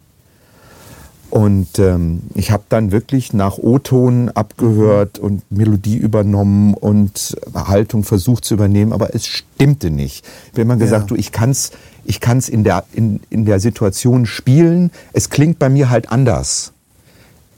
Und 1.31 1.79
ähm, 1.79 2.21
ich 2.35 2.51
habe 2.51 2.63
dann 2.71 2.91
wirklich 2.91 3.35
nach 3.35 3.59
O-Ton 3.59 4.31
abgehört 4.31 5.19
und 5.19 5.43
Melodie 5.51 5.99
übernommen 5.99 6.73
und 6.73 7.37
Haltung 7.55 8.03
versucht 8.03 8.47
zu 8.47 8.55
übernehmen, 8.55 8.93
aber 8.95 9.15
es 9.15 9.27
stimmte 9.27 9.91
nicht. 9.91 10.25
Ich 10.47 10.53
habe 10.53 10.63
immer 10.63 10.77
gesagt, 10.77 11.03
Ja. 11.03 11.07
du, 11.09 11.15
ich 11.17 11.31
kann's, 11.31 11.73
ich 12.07 12.21
kann's 12.21 12.49
in 12.49 12.65
der 12.65 12.85
in, 12.95 13.21
in 13.29 13.45
der 13.45 13.61
Situation 13.61 14.25
spielen. 14.25 14.91
Es 15.13 15.29
klingt 15.29 15.59
bei 15.59 15.69
mir 15.69 15.91
halt 15.91 16.11
anders. 16.11 16.73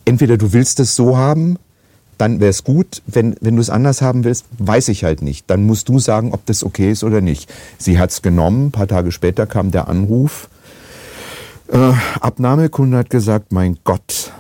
Entweder 0.05 0.37
du 0.37 0.53
willst 0.53 0.81
es 0.81 0.97
so 0.97 1.16
haben, 1.16 1.57
dann 2.18 2.41
wäre 2.41 2.51
es 2.51 2.64
gut. 2.64 3.03
Wenn, 3.07 3.37
wenn 3.41 3.55
du 3.55 3.62
es 3.62 3.71
anders 3.71 4.03
haben 4.03 4.25
willst, 4.25 4.47
weiß 4.59 4.89
ich 4.89 5.05
halt 5.05 5.23
nicht. 5.23 5.49
Dann 5.49 5.62
musst 5.64 5.89
du 5.89 6.01
sagen, 6.01 6.33
ob 6.33 6.45
das 6.47 6.64
okay 6.64 6.91
ist 6.91 7.05
oder 7.05 7.21
nicht. 7.21 7.49
Sie 7.79 8.01
hat's 8.01 8.21
genommen. 8.21 8.66
Ein 8.66 8.71
paar 8.73 8.89
Tage 8.89 9.12
später 9.12 9.47
kam 9.47 9.71
der 9.71 9.87
Anruf. 9.87 10.49
Äh, 11.71 11.93
Abnahmekunde 12.21 12.99
hat 12.99 13.11
gesagt, 13.11 13.53
mein 13.53 13.79
Gott, 13.85 14.33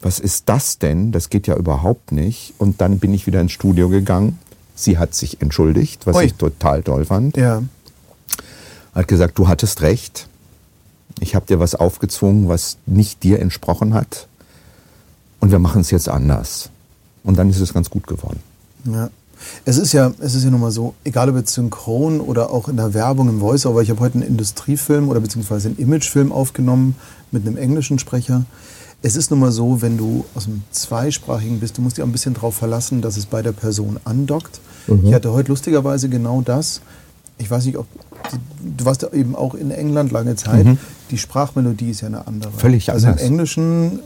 was 0.00 0.18
ist 0.18 0.48
das 0.48 0.78
denn? 0.78 1.12
Das 1.12 1.28
geht 1.28 1.46
ja 1.46 1.56
überhaupt 1.56 2.12
nicht. 2.12 2.54
Und 2.58 2.80
dann 2.80 2.98
bin 2.98 3.12
ich 3.12 3.26
wieder 3.26 3.40
ins 3.40 3.52
Studio 3.52 3.88
gegangen. 3.88 4.38
Sie 4.74 4.96
hat 4.96 5.14
sich 5.14 5.42
entschuldigt, 5.42 6.06
was 6.06 6.16
Ui. 6.16 6.24
ich 6.24 6.34
total 6.34 6.82
toll 6.82 7.04
fand. 7.04 7.36
Ja. 7.36 7.62
Hat 8.94 9.08
gesagt, 9.08 9.38
du 9.38 9.48
hattest 9.48 9.82
recht. 9.82 10.28
Ich 11.20 11.34
habe 11.34 11.46
dir 11.46 11.58
was 11.58 11.74
aufgezwungen, 11.74 12.48
was 12.48 12.78
nicht 12.86 13.22
dir 13.22 13.40
entsprochen 13.40 13.92
hat. 13.92 14.28
Und 15.40 15.50
wir 15.50 15.58
machen 15.58 15.82
es 15.82 15.90
jetzt 15.90 16.08
anders. 16.08 16.70
Und 17.24 17.38
dann 17.38 17.50
ist 17.50 17.60
es 17.60 17.74
ganz 17.74 17.90
gut 17.90 18.06
geworden. 18.06 18.40
ja. 18.84 19.10
Es 19.64 19.76
ist 19.76 19.92
ja, 19.92 20.12
es 20.20 20.34
ist 20.34 20.44
ja 20.44 20.50
nun 20.50 20.60
mal 20.60 20.70
so, 20.70 20.94
egal 21.04 21.28
ob 21.30 21.36
jetzt 21.36 21.54
synchron 21.54 22.20
oder 22.20 22.50
auch 22.50 22.68
in 22.68 22.76
der 22.76 22.94
Werbung 22.94 23.28
im 23.28 23.40
Voice-Over, 23.40 23.82
ich 23.82 23.90
habe 23.90 24.00
heute 24.00 24.14
einen 24.14 24.28
Industriefilm 24.28 25.08
oder 25.08 25.20
beziehungsweise 25.20 25.68
einen 25.68 25.78
Imagefilm 25.78 26.32
aufgenommen 26.32 26.96
mit 27.30 27.46
einem 27.46 27.56
englischen 27.56 27.98
Sprecher. 27.98 28.44
Es 29.00 29.14
ist 29.14 29.30
nun 29.30 29.40
mal 29.40 29.52
so, 29.52 29.80
wenn 29.80 29.96
du 29.96 30.24
aus 30.34 30.44
dem 30.44 30.62
Zweisprachigen 30.72 31.60
bist, 31.60 31.78
du 31.78 31.82
musst 31.82 31.96
dich 31.96 32.02
auch 32.02 32.08
ein 32.08 32.12
bisschen 32.12 32.34
darauf 32.34 32.54
verlassen, 32.54 33.00
dass 33.00 33.16
es 33.16 33.26
bei 33.26 33.42
der 33.42 33.52
Person 33.52 34.00
andockt. 34.04 34.60
Mhm. 34.88 35.06
Ich 35.06 35.14
hatte 35.14 35.32
heute 35.32 35.50
lustigerweise 35.50 36.08
genau 36.08 36.40
das. 36.40 36.80
Ich 37.38 37.48
weiß 37.48 37.66
nicht, 37.66 37.78
ob 37.78 37.86
du 38.76 38.84
warst 38.84 39.02
ja 39.02 39.12
eben 39.12 39.36
auch 39.36 39.54
in 39.54 39.70
England 39.70 40.10
lange 40.10 40.34
Zeit. 40.34 40.64
Mhm. 40.64 40.78
Die 41.10 41.18
Sprachmelodie 41.18 41.90
ist 41.90 42.02
ja 42.02 42.08
eine 42.08 42.26
andere. 42.26 42.52
Völlig 42.56 42.90
anders. 42.90 43.04
Also 43.04 43.20
im 43.20 43.26
Englischen, 43.26 43.98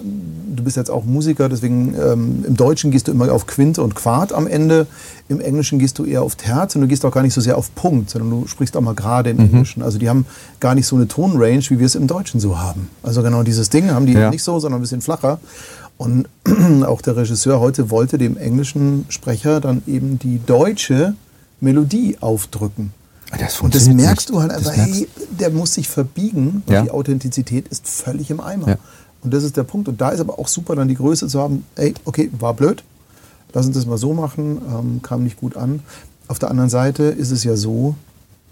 du 0.55 0.63
bist 0.63 0.77
jetzt 0.77 0.91
auch 0.91 1.05
Musiker, 1.05 1.49
deswegen 1.49 1.95
ähm, 1.95 2.45
im 2.47 2.57
Deutschen 2.57 2.91
gehst 2.91 3.09
du 3.09 3.13
immer 3.13 3.33
auf 3.33 3.47
Quinte 3.47 3.83
und 3.83 3.95
Quart 3.95 4.33
am 4.33 4.47
Ende. 4.47 4.87
Im 5.29 5.41
Englischen 5.41 5.79
gehst 5.79 5.99
du 5.99 6.05
eher 6.05 6.23
auf 6.23 6.37
Terz 6.37 6.75
und 6.75 6.83
du 6.83 6.89
gehst 6.89 7.05
auch 7.05 7.11
gar 7.11 7.23
nicht 7.23 7.35
so 7.35 7.41
sehr 7.41 7.59
auf 7.59 7.75
Punkt, 7.75 8.11
sondern 8.11 8.31
du 8.31 8.47
sprichst 8.47 8.77
auch 8.77 8.81
mal 8.81 8.95
gerade 8.95 9.31
im 9.31 9.39
mhm. 9.39 9.45
Englischen. 9.45 9.83
Also 9.83 9.99
die 9.99 10.09
haben 10.09 10.27
gar 10.61 10.75
nicht 10.75 10.87
so 10.87 10.97
eine 10.97 11.09
Tonrange, 11.09 11.69
wie 11.71 11.79
wir 11.79 11.87
es 11.87 11.95
im 11.95 12.07
Deutschen 12.07 12.41
so 12.41 12.59
haben. 12.59 12.89
Also 13.03 13.23
genau 13.23 13.43
dieses 13.43 13.71
Ding 13.71 13.91
haben 13.91 14.07
die 14.07 14.13
ja. 14.13 14.31
nicht 14.31 14.43
so, 14.43 14.59
sondern 14.59 14.81
ein 14.81 14.83
bisschen 14.83 15.01
flacher. 15.01 15.41
Und 15.97 16.29
auch 16.85 17.01
der 17.01 17.17
Regisseur 17.17 17.61
heute 17.61 17.91
wollte 17.91 18.19
dem 18.19 18.37
englischen 18.37 19.07
Sprecher 19.09 19.61
dann 19.61 19.83
eben 19.87 20.19
die 20.19 20.41
deutsche 20.45 21.15
Melodie 21.61 22.17
aufdrücken. 22.21 22.93
Das 23.39 23.61
und 23.61 23.75
das 23.75 23.89
merkst 23.89 24.29
nicht. 24.29 24.31
du 24.31 24.41
halt 24.41 24.53
einfach, 24.53 24.73
hey, 24.73 25.09
der 25.31 25.51
muss 25.51 25.75
sich 25.75 25.89
verbiegen 25.89 26.63
und 26.67 26.73
ja. 26.73 26.83
die 26.83 26.91
Authentizität 26.91 27.69
ist 27.69 27.87
völlig 27.87 28.31
im 28.31 28.41
Eimer. 28.41 28.69
Ja. 28.69 28.77
Und 29.23 29.33
das 29.33 29.45
ist 29.45 29.57
der 29.57 29.63
Punkt. 29.63 29.89
Und 29.89 30.01
da 30.01 30.11
ist 30.11 30.21
aber 30.21 30.39
auch 30.39 30.49
super, 30.49 30.77
dann 30.77 30.89
die 30.89 30.97
Größe 30.97 31.29
zu 31.29 31.41
haben, 31.41 31.65
ey, 31.77 31.95
okay, 32.05 32.31
war 32.39 32.55
blöd, 32.55 32.83
lass 33.53 33.67
uns 33.67 33.77
das 33.77 33.87
mal 33.87 33.99
so 33.99 34.13
machen, 34.13 34.61
ähm, 34.69 35.01
kam 35.03 35.23
nicht 35.25 35.39
gut 35.39 35.57
an. 35.57 35.81
Auf 36.29 36.39
der 36.39 36.51
anderen 36.51 36.71
Seite 36.71 37.05
ist 37.05 37.31
es 37.31 37.45
ja 37.45 37.57
so, 37.57 37.95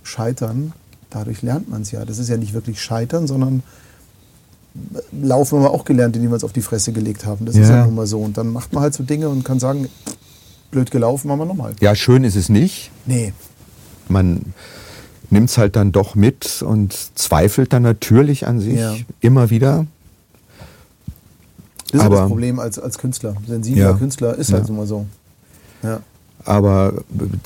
scheitern, 0.03 0.73
dadurch 1.11 1.43
lernt 1.43 1.69
man 1.69 1.83
es 1.83 1.91
ja. 1.91 2.05
Das 2.05 2.19
ist 2.19 2.29
ja 2.29 2.37
nicht 2.37 2.55
wirklich 2.55 2.81
scheitern, 2.81 3.27
sondern 3.27 3.63
laufen 5.13 5.57
haben 5.57 5.65
wir 5.65 5.73
auch 5.73 5.85
gelernt, 5.85 6.17
indem 6.17 6.31
wir 6.31 6.35
uns 6.35 6.45
auf 6.45 6.53
die 6.53 6.63
Fresse 6.63 6.93
gelegt 6.93 7.27
haben. 7.27 7.45
Das 7.45 7.57
ja. 7.57 7.63
ist 7.63 7.69
ja 7.69 7.85
nun 7.85 7.95
mal 7.97 8.07
so. 8.07 8.21
Und 8.21 8.39
dann 8.39 8.49
macht 8.49 8.73
man 8.73 8.83
halt 8.83 8.95
so 8.95 9.03
Dinge 9.03 9.29
und 9.29 9.45
kann 9.45 9.59
sagen, 9.59 9.89
blöd 10.71 10.91
gelaufen, 10.91 11.29
machen 11.29 11.41
wir 11.41 11.47
nochmal. 11.47 11.75
Ja, 11.81 11.95
schön 11.95 12.25
ist 12.25 12.37
es 12.37 12.49
nicht. 12.49 12.91
Nee 13.05 13.35
man 14.11 14.55
nimmt 15.31 15.51
es 15.51 15.59
halt 15.59 15.77
dann 15.77 15.93
doch 15.93 16.15
mit 16.15 16.63
und 16.63 16.97
zweifelt 17.15 17.73
dann 17.73 17.83
natürlich 17.83 18.47
an 18.47 18.61
sich 18.61 18.79
ja. 18.79 18.95
immer 19.21 19.51
wieder. 19.51 19.87
Das 21.93 22.01
ist 22.01 22.07
aber, 22.07 22.17
das 22.17 22.29
Problem 22.29 22.59
als, 22.59 22.79
als 22.79 22.99
Künstler. 22.99 23.35
Sensibler 23.47 23.83
ja, 23.83 23.93
Künstler 23.95 24.37
ist 24.37 24.53
halt 24.53 24.65
ja. 24.65 24.75
immer 24.75 24.87
so. 24.87 25.07
Ja. 25.83 26.01
Aber 26.45 26.95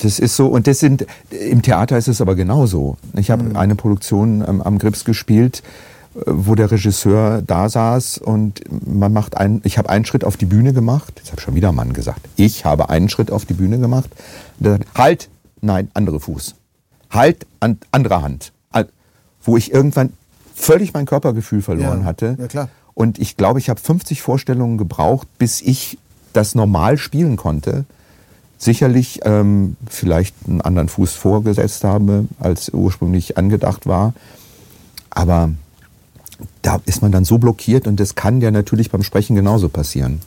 das 0.02 0.18
ist 0.18 0.36
so, 0.36 0.46
und 0.46 0.66
das 0.66 0.78
sind, 0.78 1.06
im 1.30 1.62
Theater 1.62 1.98
ist 1.98 2.08
es 2.08 2.20
aber 2.20 2.34
genauso. 2.34 2.96
Ich 3.14 3.30
habe 3.30 3.42
mhm. 3.42 3.56
eine 3.56 3.74
Produktion 3.74 4.42
am, 4.42 4.60
am 4.60 4.78
Grips 4.78 5.04
gespielt, 5.04 5.62
wo 6.26 6.54
der 6.54 6.70
Regisseur 6.70 7.42
da 7.42 7.68
saß 7.68 8.18
und 8.18 8.60
man 8.86 9.12
macht 9.12 9.36
einen, 9.36 9.60
ich 9.64 9.78
habe 9.78 9.90
einen 9.90 10.04
Schritt 10.04 10.24
auf 10.24 10.36
die 10.36 10.46
Bühne 10.46 10.72
gemacht, 10.72 11.14
jetzt 11.16 11.32
habe 11.32 11.40
schon 11.40 11.56
wieder 11.56 11.72
Mann 11.72 11.92
gesagt, 11.92 12.20
ich 12.36 12.64
habe 12.64 12.88
einen 12.88 13.08
Schritt 13.08 13.32
auf 13.32 13.44
die 13.44 13.54
Bühne 13.54 13.78
gemacht, 13.78 14.10
der 14.60 14.72
sagt, 14.72 14.86
halt, 14.96 15.28
nein, 15.64 15.90
andere 15.94 16.20
Fuß. 16.20 16.54
Halt 17.10 17.46
an 17.60 17.78
anderer 17.90 18.22
Hand. 18.22 18.52
Wo 19.46 19.58
ich 19.58 19.74
irgendwann 19.74 20.14
völlig 20.54 20.94
mein 20.94 21.04
Körpergefühl 21.04 21.60
verloren 21.60 22.00
ja, 22.00 22.06
hatte. 22.06 22.36
Ja, 22.38 22.46
klar. 22.46 22.68
Und 22.94 23.18
ich 23.18 23.36
glaube, 23.36 23.58
ich 23.58 23.68
habe 23.68 23.78
50 23.78 24.22
Vorstellungen 24.22 24.78
gebraucht, 24.78 25.28
bis 25.36 25.60
ich 25.60 25.98
das 26.32 26.54
normal 26.54 26.96
spielen 26.96 27.36
konnte. 27.36 27.84
Sicherlich 28.56 29.20
ähm, 29.24 29.76
vielleicht 29.86 30.34
einen 30.48 30.62
anderen 30.62 30.88
Fuß 30.88 31.12
vorgesetzt 31.12 31.84
habe, 31.84 32.26
als 32.38 32.70
ursprünglich 32.70 33.36
angedacht 33.36 33.86
war. 33.86 34.14
Aber 35.10 35.50
da 36.62 36.80
ist 36.86 37.02
man 37.02 37.12
dann 37.12 37.24
so 37.24 37.38
blockiert 37.38 37.86
und 37.86 38.00
das 38.00 38.14
kann 38.14 38.40
ja 38.40 38.50
natürlich 38.50 38.90
beim 38.90 39.02
Sprechen 39.02 39.36
genauso 39.36 39.68
passieren. 39.68 40.20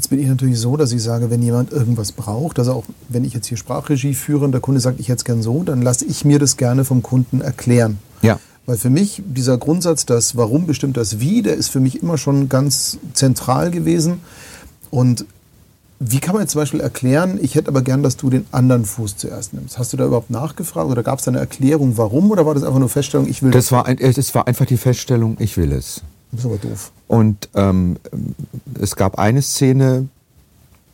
Jetzt 0.00 0.08
bin 0.08 0.18
ich 0.18 0.28
natürlich 0.28 0.58
so, 0.58 0.78
dass 0.78 0.92
ich 0.92 1.02
sage, 1.02 1.28
wenn 1.28 1.42
jemand 1.42 1.72
irgendwas 1.72 2.12
braucht, 2.12 2.58
also 2.58 2.72
auch 2.72 2.84
wenn 3.10 3.22
ich 3.22 3.34
jetzt 3.34 3.48
hier 3.48 3.58
Sprachregie 3.58 4.14
führe 4.14 4.46
und 4.46 4.52
der 4.52 4.62
Kunde 4.62 4.80
sagt, 4.80 4.98
ich 4.98 5.08
hätte 5.08 5.18
es 5.18 5.24
gern 5.26 5.42
so, 5.42 5.62
dann 5.62 5.82
lasse 5.82 6.06
ich 6.06 6.24
mir 6.24 6.38
das 6.38 6.56
gerne 6.56 6.86
vom 6.86 7.02
Kunden 7.02 7.42
erklären. 7.42 7.98
Ja. 8.22 8.40
Weil 8.64 8.78
für 8.78 8.88
mich 8.88 9.22
dieser 9.26 9.58
Grundsatz, 9.58 10.06
das 10.06 10.38
Warum 10.38 10.66
bestimmt 10.66 10.96
das 10.96 11.20
Wie, 11.20 11.42
der 11.42 11.52
ist 11.54 11.68
für 11.68 11.80
mich 11.80 12.02
immer 12.02 12.16
schon 12.16 12.48
ganz 12.48 12.96
zentral 13.12 13.70
gewesen. 13.70 14.20
Und 14.90 15.26
wie 15.98 16.20
kann 16.20 16.32
man 16.32 16.44
jetzt 16.44 16.52
zum 16.52 16.62
Beispiel 16.62 16.80
erklären, 16.80 17.38
ich 17.38 17.54
hätte 17.54 17.68
aber 17.68 17.82
gern, 17.82 18.02
dass 18.02 18.16
du 18.16 18.30
den 18.30 18.46
anderen 18.52 18.86
Fuß 18.86 19.18
zuerst 19.18 19.52
nimmst? 19.52 19.78
Hast 19.78 19.92
du 19.92 19.98
da 19.98 20.06
überhaupt 20.06 20.30
nachgefragt 20.30 20.88
oder 20.88 21.02
gab 21.02 21.18
es 21.18 21.26
da 21.26 21.30
eine 21.30 21.40
Erklärung, 21.40 21.98
warum 21.98 22.30
oder 22.30 22.46
war 22.46 22.54
das 22.54 22.64
einfach 22.64 22.78
nur 22.78 22.88
Feststellung, 22.88 23.28
ich 23.28 23.42
will 23.42 23.50
das? 23.50 23.66
Das 23.66 23.72
war, 23.72 23.84
ein, 23.84 23.98
das 23.98 24.34
war 24.34 24.46
einfach 24.46 24.64
die 24.64 24.78
Feststellung, 24.78 25.36
ich 25.40 25.58
will 25.58 25.72
es. 25.72 26.00
Das 26.32 26.40
ist 26.40 26.46
aber 26.46 26.58
doof. 26.58 26.92
Und 27.08 27.48
ähm, 27.54 27.96
es 28.80 28.96
gab 28.96 29.18
eine 29.18 29.42
Szene, 29.42 30.08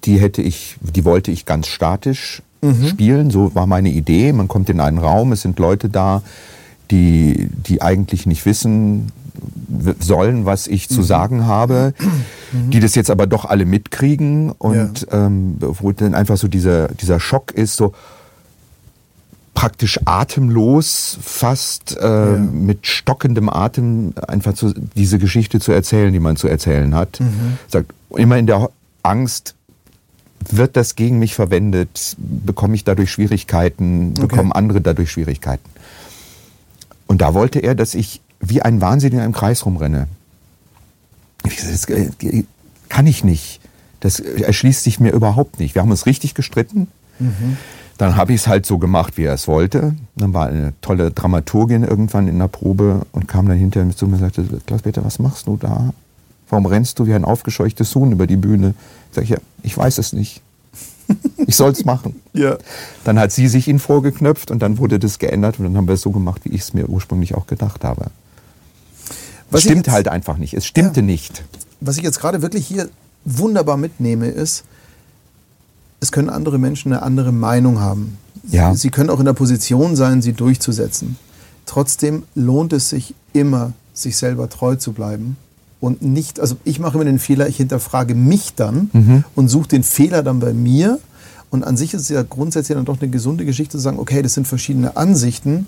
die 0.05 0.19
hätte 0.19 0.43
ich, 0.43 0.77
die 0.81 1.05
wollte 1.05 1.31
ich 1.31 1.45
ganz 1.45 1.67
statisch 1.67 2.43
mhm. 2.63 2.87
spielen. 2.87 3.31
So 3.31 3.55
war 3.55 3.67
meine 3.67 3.91
Idee. 3.91 4.33
Man 4.33 4.49
kommt 4.49 4.71
in 4.71 4.81
einen 4.81 4.99
Raum, 4.99 5.33
es 5.33 5.43
sind 5.43 5.59
Leute 5.59 5.89
da, 5.89 6.23
die, 6.91 7.49
die 7.67 7.83
eigentlich 7.83 8.27
nicht 8.27 8.47
wissen 8.47 9.13
sollen, 10.01 10.47
was 10.47 10.67
ich 10.67 10.89
zu 10.89 11.01
mhm. 11.01 11.05
sagen 11.05 11.47
habe, 11.47 11.93
mhm. 12.53 12.71
die 12.71 12.81
das 12.81 12.95
jetzt 12.95 13.11
aber 13.11 13.27
doch 13.27 13.45
alle 13.45 13.67
mitkriegen 13.67 14.53
und 14.53 15.07
ja. 15.11 15.27
ähm, 15.27 15.57
wo 15.61 15.93
dann 15.93 16.15
einfach 16.15 16.37
so 16.37 16.49
dieser, 16.49 16.89
dieser 16.89 17.21
Schock 17.21 17.51
ist, 17.51 17.77
so, 17.77 17.93
praktisch 19.57 19.99
atemlos, 20.05 21.19
fast 21.23 21.97
äh, 21.97 22.05
ja. 22.05 22.37
mit 22.37 22.87
stockendem 22.87 23.49
Atem 23.49 24.13
einfach 24.29 24.53
zu, 24.53 24.75
diese 24.95 25.19
Geschichte 25.19 25.61
zu 25.61 25.73
erzählen, 25.73 26.13
die 26.13 26.21
man 26.21 26.37
zu 26.37 26.47
erzählen 26.47 26.95
hat. 26.95 27.19
Mhm. 27.21 27.57
Sagt 27.67 27.93
immer 28.15 28.37
in 28.37 28.47
der 28.47 28.69
Angst, 29.03 29.55
wird 30.51 30.77
das 30.77 30.95
gegen 30.95 31.19
mich 31.19 31.35
verwendet? 31.35 32.17
Bekomme 32.19 32.75
ich 32.75 32.85
dadurch 32.85 33.11
Schwierigkeiten? 33.11 34.11
Okay. 34.11 34.27
Bekommen 34.27 34.53
andere 34.53 34.83
dadurch 34.83 35.11
Schwierigkeiten? 35.11 35.69
Und 37.07 37.23
da 37.23 37.33
wollte 37.33 37.59
er, 37.59 37.75
dass 37.75 37.95
ich 37.95 38.21
wie 38.41 38.61
ein 38.61 38.83
Wahnsinniger 38.83 39.25
im 39.25 39.33
Kreis 39.33 39.65
rumrenne. 39.65 40.07
Ich 41.47 41.57
gesagt, 41.57 41.89
das 41.89 42.45
kann 42.91 43.07
ich 43.07 43.25
nicht. 43.25 43.61
Das 44.01 44.21
erschließt 44.21 44.85
sich 44.85 45.01
mir 45.01 45.13
überhaupt 45.13 45.59
nicht. 45.59 45.75
Wir 45.75 45.81
haben 45.81 45.91
uns 45.91 46.05
richtig 46.05 46.35
gestritten. 46.35 46.89
Mhm. 47.19 47.57
Dann 47.99 48.17
habe 48.17 48.33
ich 48.33 48.43
es 48.43 48.47
halt 48.47 48.67
so 48.67 48.79
gemacht, 48.79 49.17
wie 49.17 49.25
er 49.25 49.35
es 49.35 49.49
wollte. 49.49 49.95
Dann 50.17 50.35
war 50.35 50.49
eine 50.49 50.75
tolle 50.81 51.11
Dramaturgin 51.11 51.83
irgendwann 51.83 52.29
in 52.29 52.39
der 52.39 52.49
Probe 52.49 53.07
und 53.13 53.27
kam 53.27 53.49
dann 53.49 53.57
hinterher 53.57 53.95
zu 53.97 54.07
mir 54.07 54.15
und 54.15 54.21
sagte, 54.21 54.45
Klaus-Peter, 54.67 55.05
was 55.05 55.19
machst 55.19 55.47
du 55.47 55.57
da? 55.57 55.93
Warum 56.49 56.67
rennst 56.67 56.99
du 56.99 57.07
wie 57.07 57.15
ein 57.15 57.25
aufgescheuchtes 57.25 57.95
Huhn 57.95 58.13
über 58.13 58.27
die 58.27 58.37
Bühne? 58.37 58.75
Sag 59.13 59.25
ich, 59.25 59.31
ja, 59.31 59.39
ich 59.63 59.77
weiß 59.77 59.99
es 59.99 60.13
nicht. 60.13 60.43
Ich 61.47 61.57
soll 61.57 61.73
es 61.73 61.85
machen. 61.85 62.21
ja. 62.33 62.57
Dann 63.05 63.19
hat 63.19 63.33
sie 63.33 63.49
sich 63.49 63.69
ihn 63.69 63.79
vorgeknöpft 63.79 64.51
und 64.51 64.61
dann 64.61 64.79
wurde 64.79 64.99
das 64.99 65.19
geändert 65.19 65.59
und 65.59 65.65
dann 65.65 65.77
haben 65.77 65.87
wir 65.87 65.95
es 65.95 66.03
so 66.03 66.11
gemacht, 66.11 66.43
wie 66.45 66.51
ich 66.51 66.63
es 66.63 66.75
mir 66.75 66.89
ursprünglich 66.89 67.35
auch 67.35 67.47
gedacht 67.47 67.85
habe. 67.85 68.11
Was 69.51 69.63
stimmt 69.63 69.87
jetzt, 69.87 69.95
halt 69.95 70.09
einfach 70.09 70.39
nicht. 70.39 70.55
Es 70.55 70.67
stimmte 70.67 71.01
ja, 71.01 71.07
nicht. 71.07 71.45
Was 71.81 71.97
ich 71.97 72.03
jetzt 72.03 72.21
gerade 72.21 72.43
wirklich 72.43 72.67
hier 72.67 72.89
wunderbar 73.25 73.77
mitnehme, 73.77 74.27
ist, 74.27 74.65
es 76.01 76.13
können 76.13 76.29
andere 76.29 76.59
Menschen 76.59 76.93
eine 76.93 77.03
andere 77.03 77.33
Meinung 77.33 77.81
haben. 77.81 78.19
Ja. 78.49 78.75
Sie 78.75 78.91
können 78.91 79.11
auch 79.11 79.19
in 79.19 79.25
der 79.25 79.33
Position 79.33 79.97
sein, 79.97 80.23
sie 80.23 80.33
durchzusetzen. 80.33 81.17
Trotzdem 81.65 82.23
lohnt 82.35 82.73
es 82.73 82.91
sich 82.91 83.15
immer, 83.33 83.73
sich 83.93 84.17
selber 84.17 84.49
treu 84.49 84.77
zu 84.77 84.93
bleiben 84.93 85.37
und 85.81 86.03
nicht, 86.03 86.41
also 86.41 86.57
ich 86.65 86.79
mache 86.79 86.95
immer 86.95 87.05
den 87.05 87.19
Fehler, 87.19 87.49
ich 87.49 87.57
hinterfrage 87.57 88.15
mich 88.15 88.55
dann 88.55 88.91
mhm. 88.93 89.25
und 89.35 89.49
suche 89.49 89.69
den 89.69 89.83
Fehler 89.83 90.23
dann 90.23 90.41
bei 90.41 90.53
mir. 90.53 90.99
Und 91.51 91.65
an 91.65 91.77
sich 91.77 91.95
ist 91.95 92.03
es 92.03 92.09
ja 92.09 92.23
grundsätzlich 92.23 92.77
dann 92.77 92.85
doch 92.85 93.01
eine 93.01 93.11
gesunde 93.11 93.45
Geschichte 93.45 93.73
zu 93.77 93.83
sagen, 93.83 93.99
okay, 93.99 94.23
das 94.23 94.35
sind 94.35 94.49
verschiedene 94.49 94.97
Ansichten. 94.97 95.67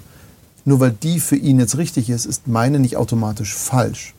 Nur 0.64 0.80
weil 0.80 0.90
die 0.90 1.20
für 1.20 1.36
ihn 1.36 1.58
jetzt 1.58 1.78
richtig 1.78 2.10
ist, 2.10 2.26
ist 2.26 2.48
meine 2.48 2.78
nicht 2.78 2.96
automatisch 2.96 3.54
falsch. 3.54 4.14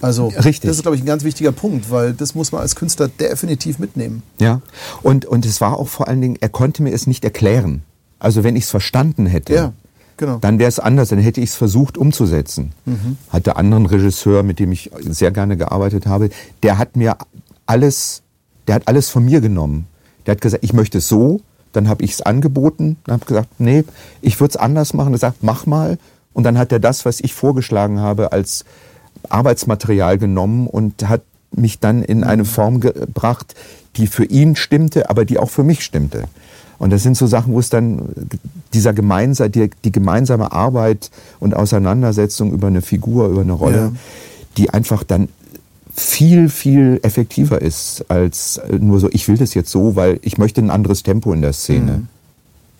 Also 0.00 0.28
Richtig. 0.28 0.60
das 0.60 0.76
ist, 0.76 0.82
glaube 0.82 0.96
ich, 0.96 1.02
ein 1.02 1.06
ganz 1.06 1.24
wichtiger 1.24 1.52
Punkt, 1.52 1.90
weil 1.90 2.12
das 2.12 2.34
muss 2.34 2.52
man 2.52 2.60
als 2.60 2.76
Künstler 2.76 3.08
definitiv 3.08 3.78
mitnehmen. 3.78 4.22
Ja, 4.38 4.60
und, 5.02 5.24
und 5.24 5.46
es 5.46 5.60
war 5.60 5.78
auch 5.78 5.88
vor 5.88 6.08
allen 6.08 6.20
Dingen, 6.20 6.36
er 6.40 6.48
konnte 6.48 6.82
mir 6.82 6.92
es 6.92 7.06
nicht 7.06 7.24
erklären. 7.24 7.82
Also 8.18 8.44
wenn 8.44 8.56
ich 8.56 8.64
es 8.64 8.70
verstanden 8.70 9.26
hätte, 9.26 9.54
ja, 9.54 9.72
genau. 10.16 10.38
dann 10.38 10.58
wäre 10.58 10.68
es 10.68 10.78
anders, 10.78 11.08
dann 11.08 11.18
hätte 11.18 11.40
ich 11.40 11.50
es 11.50 11.56
versucht 11.56 11.98
umzusetzen. 11.98 12.72
Mhm. 12.84 13.16
Hatte 13.30 13.56
anderen 13.56 13.86
Regisseur, 13.86 14.42
mit 14.42 14.58
dem 14.58 14.72
ich 14.72 14.90
sehr 15.00 15.30
gerne 15.30 15.56
gearbeitet 15.56 16.06
habe, 16.06 16.30
der 16.62 16.78
hat 16.78 16.96
mir 16.96 17.16
alles, 17.66 18.22
der 18.66 18.76
hat 18.76 18.88
alles 18.88 19.08
von 19.08 19.24
mir 19.24 19.40
genommen. 19.40 19.86
Der 20.26 20.32
hat 20.32 20.40
gesagt, 20.40 20.64
ich 20.64 20.72
möchte 20.72 20.98
es 20.98 21.08
so, 21.08 21.40
dann 21.72 21.88
habe 21.88 22.04
ich 22.04 22.12
es 22.12 22.22
angeboten, 22.22 22.96
dann 23.04 23.14
habe 23.14 23.26
gesagt, 23.26 23.48
nee, 23.58 23.84
ich 24.22 24.40
würde 24.40 24.50
es 24.52 24.56
anders 24.56 24.94
machen. 24.94 25.12
Er 25.12 25.18
sagt, 25.18 25.42
mach 25.42 25.66
mal. 25.66 25.98
Und 26.32 26.44
dann 26.44 26.58
hat 26.58 26.72
er 26.72 26.80
das, 26.80 27.04
was 27.04 27.20
ich 27.20 27.32
vorgeschlagen 27.32 28.00
habe, 28.00 28.32
als 28.32 28.64
Arbeitsmaterial 29.30 30.18
genommen 30.18 30.66
und 30.66 31.08
hat 31.08 31.22
mich 31.52 31.78
dann 31.80 32.02
in 32.02 32.24
eine 32.24 32.42
mhm. 32.42 32.46
Form 32.46 32.80
gebracht, 32.80 33.54
die 33.96 34.06
für 34.06 34.24
ihn 34.24 34.56
stimmte, 34.56 35.08
aber 35.10 35.24
die 35.24 35.38
auch 35.38 35.50
für 35.50 35.64
mich 35.64 35.82
stimmte. 35.82 36.24
Und 36.78 36.90
das 36.90 37.02
sind 37.02 37.16
so 37.16 37.26
Sachen, 37.26 37.54
wo 37.54 37.60
es 37.60 37.70
dann 37.70 38.02
dieser 38.74 38.92
gemeinsame, 38.92 39.48
die, 39.50 39.70
die 39.84 39.92
gemeinsame 39.92 40.52
Arbeit 40.52 41.10
und 41.40 41.54
Auseinandersetzung 41.54 42.52
über 42.52 42.66
eine 42.66 42.82
Figur, 42.82 43.28
über 43.28 43.40
eine 43.40 43.52
Rolle, 43.52 43.76
Ja. 43.76 43.92
die 44.58 44.70
einfach 44.70 45.02
dann 45.02 45.28
viel, 45.94 46.50
viel 46.50 47.00
effektiver 47.02 47.62
ist 47.62 48.04
als 48.08 48.60
nur 48.78 49.00
so, 49.00 49.08
ich 49.10 49.26
will 49.28 49.38
das 49.38 49.54
jetzt 49.54 49.70
so, 49.70 49.96
weil 49.96 50.18
ich 50.20 50.36
möchte 50.36 50.60
ein 50.60 50.70
anderes 50.70 51.02
Tempo 51.02 51.32
in 51.32 51.40
der 51.40 51.54
Szene. 51.54 51.92
Mhm. 51.92 52.08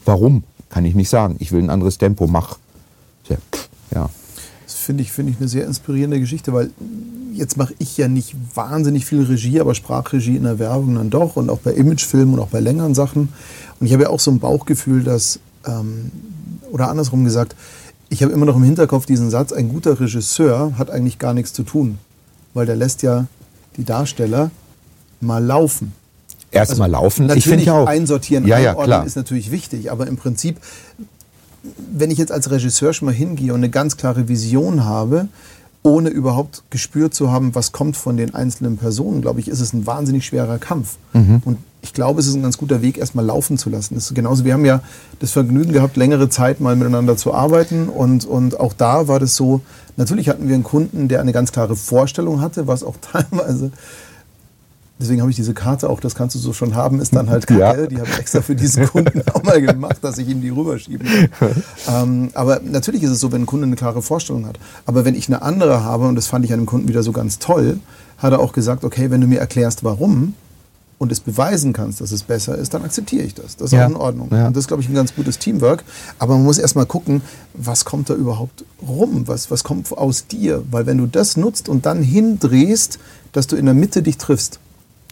Warum? 0.04 0.44
Kann 0.68 0.84
ich 0.84 0.94
nicht 0.94 1.08
sagen. 1.08 1.36
Ich 1.38 1.52
will 1.52 1.62
ein 1.62 1.70
anderes 1.70 1.96
Tempo, 1.96 2.26
mach. 2.26 2.58
Ja, 3.94 4.10
finde 4.86 5.02
ich, 5.02 5.10
finde 5.10 5.32
ich 5.32 5.38
eine 5.38 5.48
sehr 5.48 5.66
inspirierende 5.66 6.20
Geschichte, 6.20 6.52
weil 6.52 6.70
jetzt 7.32 7.56
mache 7.56 7.74
ich 7.78 7.96
ja 7.96 8.06
nicht 8.06 8.36
wahnsinnig 8.54 9.04
viel 9.04 9.22
Regie, 9.24 9.60
aber 9.60 9.74
Sprachregie 9.74 10.36
in 10.36 10.44
der 10.44 10.60
Werbung 10.60 10.94
dann 10.94 11.10
doch 11.10 11.34
und 11.34 11.50
auch 11.50 11.58
bei 11.58 11.72
Imagefilmen 11.72 12.34
und 12.34 12.40
auch 12.40 12.48
bei 12.48 12.60
längeren 12.60 12.94
Sachen. 12.94 13.30
Und 13.80 13.86
ich 13.86 13.92
habe 13.92 14.04
ja 14.04 14.10
auch 14.10 14.20
so 14.20 14.30
ein 14.30 14.38
Bauchgefühl, 14.38 15.02
dass, 15.02 15.40
ähm, 15.66 16.12
oder 16.70 16.88
andersrum 16.88 17.24
gesagt, 17.24 17.56
ich 18.10 18.22
habe 18.22 18.32
immer 18.32 18.46
noch 18.46 18.54
im 18.54 18.62
Hinterkopf 18.62 19.06
diesen 19.06 19.28
Satz, 19.28 19.52
ein 19.52 19.68
guter 19.68 19.98
Regisseur 19.98 20.78
hat 20.78 20.88
eigentlich 20.88 21.18
gar 21.18 21.34
nichts 21.34 21.52
zu 21.52 21.64
tun, 21.64 21.98
weil 22.54 22.64
der 22.64 22.76
lässt 22.76 23.02
ja 23.02 23.26
die 23.76 23.84
Darsteller 23.84 24.52
mal 25.20 25.44
laufen. 25.44 25.92
Erstmal 26.52 26.88
laufen. 26.88 27.24
Also 27.24 27.34
Natürlich 27.34 27.46
ich 27.46 27.50
finde 27.50 27.64
ja 27.64 27.74
auch. 27.74 27.88
einsortieren, 27.88 28.46
ja, 28.46 28.58
ja, 28.60 28.74
klar. 28.74 29.04
ist 29.04 29.16
natürlich 29.16 29.50
wichtig, 29.50 29.90
aber 29.90 30.06
im 30.06 30.16
Prinzip, 30.16 30.58
wenn 31.92 32.10
ich 32.10 32.18
jetzt 32.18 32.32
als 32.32 32.50
Regisseur 32.50 32.92
schon 32.92 33.06
mal 33.06 33.14
hingehe 33.14 33.52
und 33.52 33.60
eine 33.60 33.70
ganz 33.70 33.96
klare 33.96 34.28
Vision 34.28 34.84
habe, 34.84 35.28
ohne 35.82 36.08
überhaupt 36.08 36.64
gespürt 36.70 37.14
zu 37.14 37.30
haben, 37.30 37.54
was 37.54 37.70
kommt 37.70 37.96
von 37.96 38.16
den 38.16 38.34
einzelnen 38.34 38.76
Personen, 38.76 39.22
glaube 39.22 39.40
ich, 39.40 39.48
ist 39.48 39.60
es 39.60 39.72
ein 39.72 39.86
wahnsinnig 39.86 40.26
schwerer 40.26 40.58
Kampf. 40.58 40.96
Mhm. 41.12 41.42
Und 41.44 41.58
ich 41.80 41.92
glaube, 41.92 42.18
es 42.18 42.26
ist 42.26 42.34
ein 42.34 42.42
ganz 42.42 42.58
guter 42.58 42.82
Weg, 42.82 42.98
erstmal 42.98 43.24
laufen 43.24 43.56
zu 43.56 43.70
lassen. 43.70 43.94
Das 43.94 44.06
ist 44.06 44.14
genauso, 44.14 44.44
wir 44.44 44.54
haben 44.54 44.64
ja 44.64 44.82
das 45.20 45.30
Vergnügen 45.30 45.72
gehabt, 45.72 45.96
längere 45.96 46.28
Zeit 46.28 46.60
mal 46.60 46.74
miteinander 46.74 47.16
zu 47.16 47.32
arbeiten. 47.32 47.88
Und, 47.88 48.24
und 48.24 48.58
auch 48.58 48.72
da 48.72 49.06
war 49.06 49.20
das 49.20 49.36
so, 49.36 49.60
natürlich 49.96 50.28
hatten 50.28 50.48
wir 50.48 50.54
einen 50.56 50.64
Kunden, 50.64 51.06
der 51.06 51.20
eine 51.20 51.32
ganz 51.32 51.52
klare 51.52 51.76
Vorstellung 51.76 52.40
hatte, 52.40 52.66
was 52.66 52.82
auch 52.82 52.96
teilweise 53.12 53.70
Deswegen 54.98 55.20
habe 55.20 55.30
ich 55.30 55.36
diese 55.36 55.52
Karte 55.52 55.90
auch, 55.90 56.00
das 56.00 56.14
kannst 56.14 56.34
du 56.36 56.38
so 56.38 56.54
schon 56.54 56.74
haben, 56.74 57.00
ist 57.00 57.14
dann 57.14 57.28
halt 57.28 57.48
Ja. 57.50 57.72
kacke. 57.74 57.88
Die 57.88 57.98
habe 57.98 58.08
ich 58.08 58.18
extra 58.18 58.40
für 58.40 58.56
diesen 58.56 58.86
Kunden 58.90 59.20
auch 59.34 59.42
mal 59.42 59.60
gemacht, 59.60 59.98
dass 60.00 60.16
ich 60.16 60.26
ihm 60.28 60.40
die 60.40 60.48
rüberschieben 60.48 61.06
kann. 61.38 61.62
ähm, 61.88 62.30
aber 62.32 62.60
natürlich 62.64 63.02
ist 63.02 63.10
es 63.10 63.20
so, 63.20 63.30
wenn 63.30 63.42
ein 63.42 63.46
Kunde 63.46 63.66
eine 63.66 63.76
klare 63.76 64.00
Vorstellung 64.00 64.46
hat. 64.46 64.58
Aber 64.86 65.04
wenn 65.04 65.14
ich 65.14 65.28
eine 65.28 65.42
andere 65.42 65.84
habe, 65.84 66.08
und 66.08 66.14
das 66.16 66.26
fand 66.28 66.46
ich 66.46 66.52
an 66.54 66.60
dem 66.60 66.66
Kunden 66.66 66.88
wieder 66.88 67.02
so 67.02 67.12
ganz 67.12 67.38
toll, 67.38 67.78
hat 68.16 68.32
er 68.32 68.40
auch 68.40 68.54
gesagt, 68.54 68.84
okay, 68.84 69.10
wenn 69.10 69.20
du 69.20 69.26
mir 69.26 69.38
erklärst, 69.38 69.84
warum 69.84 70.32
und 70.98 71.12
es 71.12 71.20
beweisen 71.20 71.74
kannst, 71.74 72.00
dass 72.00 72.10
es 72.10 72.22
besser 72.22 72.56
ist, 72.56 72.72
dann 72.72 72.82
akzeptiere 72.82 73.22
ich 73.26 73.34
das. 73.34 73.56
Das 73.56 73.66
ist 73.66 73.72
Ja. 73.72 73.84
auch 73.84 73.90
in 73.90 73.96
Ordnung. 73.96 74.28
Ja. 74.32 74.46
Und 74.46 74.56
das 74.56 74.62
ist, 74.62 74.68
glaube 74.68 74.82
ich, 74.82 74.88
ein 74.88 74.94
ganz 74.94 75.14
gutes 75.14 75.38
Teamwork. 75.38 75.84
Aber 76.18 76.36
man 76.36 76.44
muss 76.44 76.56
erst 76.56 76.74
mal 76.74 76.86
gucken, 76.86 77.20
was 77.52 77.84
kommt 77.84 78.08
da 78.08 78.14
überhaupt 78.14 78.64
rum? 78.80 79.24
Was, 79.28 79.50
was 79.50 79.62
kommt 79.62 79.92
aus 79.92 80.26
dir? 80.26 80.62
Weil 80.70 80.86
wenn 80.86 80.96
du 80.96 81.06
das 81.06 81.36
nutzt 81.36 81.68
und 81.68 81.84
dann 81.84 82.02
hindrehst, 82.02 82.98
dass 83.32 83.46
du 83.46 83.56
in 83.56 83.66
der 83.66 83.74
Mitte 83.74 84.00
dich 84.02 84.16
triffst, 84.16 84.58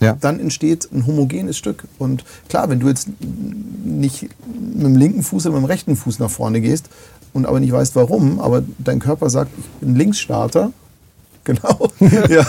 Ja. 0.00 0.16
dann 0.20 0.40
entsteht 0.40 0.88
ein 0.92 1.06
homogenes 1.06 1.56
Stück. 1.56 1.84
Und 1.98 2.24
klar, 2.48 2.68
wenn 2.68 2.80
du 2.80 2.88
jetzt 2.88 3.08
nicht 3.84 4.22
mit 4.74 4.82
dem 4.86 4.96
linken 4.96 5.22
Fuß 5.22 5.46
oder 5.46 5.54
mit 5.54 5.62
dem 5.62 5.66
rechten 5.66 5.96
Fuß 5.96 6.18
nach 6.18 6.30
vorne 6.30 6.60
gehst 6.60 6.88
und 7.32 7.46
aber 7.46 7.60
nicht 7.60 7.72
weißt 7.72 7.94
warum, 7.96 8.40
aber 8.40 8.62
dein 8.78 8.98
Körper 8.98 9.30
sagt, 9.30 9.50
ich 9.58 9.64
bin 9.80 9.94
Linksstarter, 9.94 10.72
genau, 11.44 11.90
ja, 12.28 12.44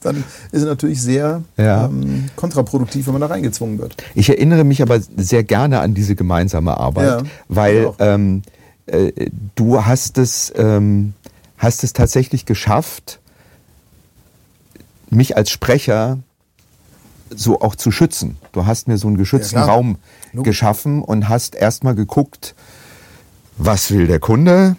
dann 0.00 0.16
ist 0.52 0.62
es 0.62 0.64
natürlich 0.64 1.00
sehr 1.02 1.42
Ja. 1.56 1.84
ähm, 1.86 2.26
kontraproduktiv, 2.34 3.06
wenn 3.06 3.12
man 3.12 3.20
da 3.20 3.26
reingezwungen 3.28 3.78
wird. 3.78 3.96
Ich 4.14 4.28
erinnere 4.30 4.64
mich 4.64 4.82
aber 4.82 4.98
sehr 5.16 5.44
gerne 5.44 5.80
an 5.80 5.94
diese 5.94 6.14
gemeinsame 6.16 6.76
Arbeit, 6.78 7.22
Ja, 7.22 7.22
weil 7.48 7.90
ähm, 7.98 8.42
äh, 8.86 9.12
du 9.54 9.84
hast 9.84 10.18
es, 10.18 10.52
ähm, 10.56 11.12
hast 11.58 11.84
es 11.84 11.92
tatsächlich 11.92 12.44
geschafft, 12.46 13.20
mich 15.10 15.36
als 15.36 15.50
Sprecher 15.50 16.18
so 17.34 17.60
auch 17.60 17.74
zu 17.74 17.90
schützen. 17.90 18.36
Du 18.52 18.66
hast 18.66 18.88
mir 18.88 18.98
so 18.98 19.06
einen 19.08 19.16
geschützten 19.16 19.56
Ja. 19.58 19.64
Raum 19.66 19.98
Logisch. 20.32 20.50
geschaffen 20.50 21.02
und 21.02 21.28
hast 21.28 21.54
erstmal 21.54 21.94
geguckt, 21.94 22.54
was 23.56 23.90
will 23.90 24.06
der 24.06 24.20
Kunde, 24.20 24.76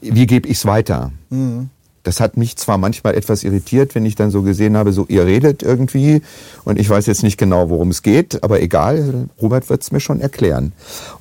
wie 0.00 0.26
gebe 0.26 0.48
ich 0.48 0.58
es 0.58 0.66
weiter. 0.66 1.12
Mhm. 1.30 1.70
Das 2.04 2.20
hat 2.20 2.36
mich 2.36 2.56
zwar 2.56 2.78
manchmal 2.78 3.14
etwas 3.16 3.42
irritiert, 3.44 3.94
wenn 3.94 4.06
ich 4.06 4.14
dann 4.14 4.30
so 4.30 4.42
gesehen 4.42 4.76
habe, 4.76 4.92
so 4.92 5.06
ihr 5.08 5.24
redet 5.26 5.62
irgendwie 5.62 6.22
und 6.64 6.78
ich 6.78 6.88
weiß 6.88 7.06
jetzt 7.06 7.22
nicht 7.24 7.38
genau, 7.38 7.70
worum 7.70 7.90
es 7.90 8.02
geht, 8.02 8.44
aber 8.44 8.60
egal, 8.60 9.28
Robert 9.42 9.68
wird 9.70 9.82
es 9.82 9.90
mir 9.90 10.00
schon 10.00 10.20
erklären. 10.20 10.72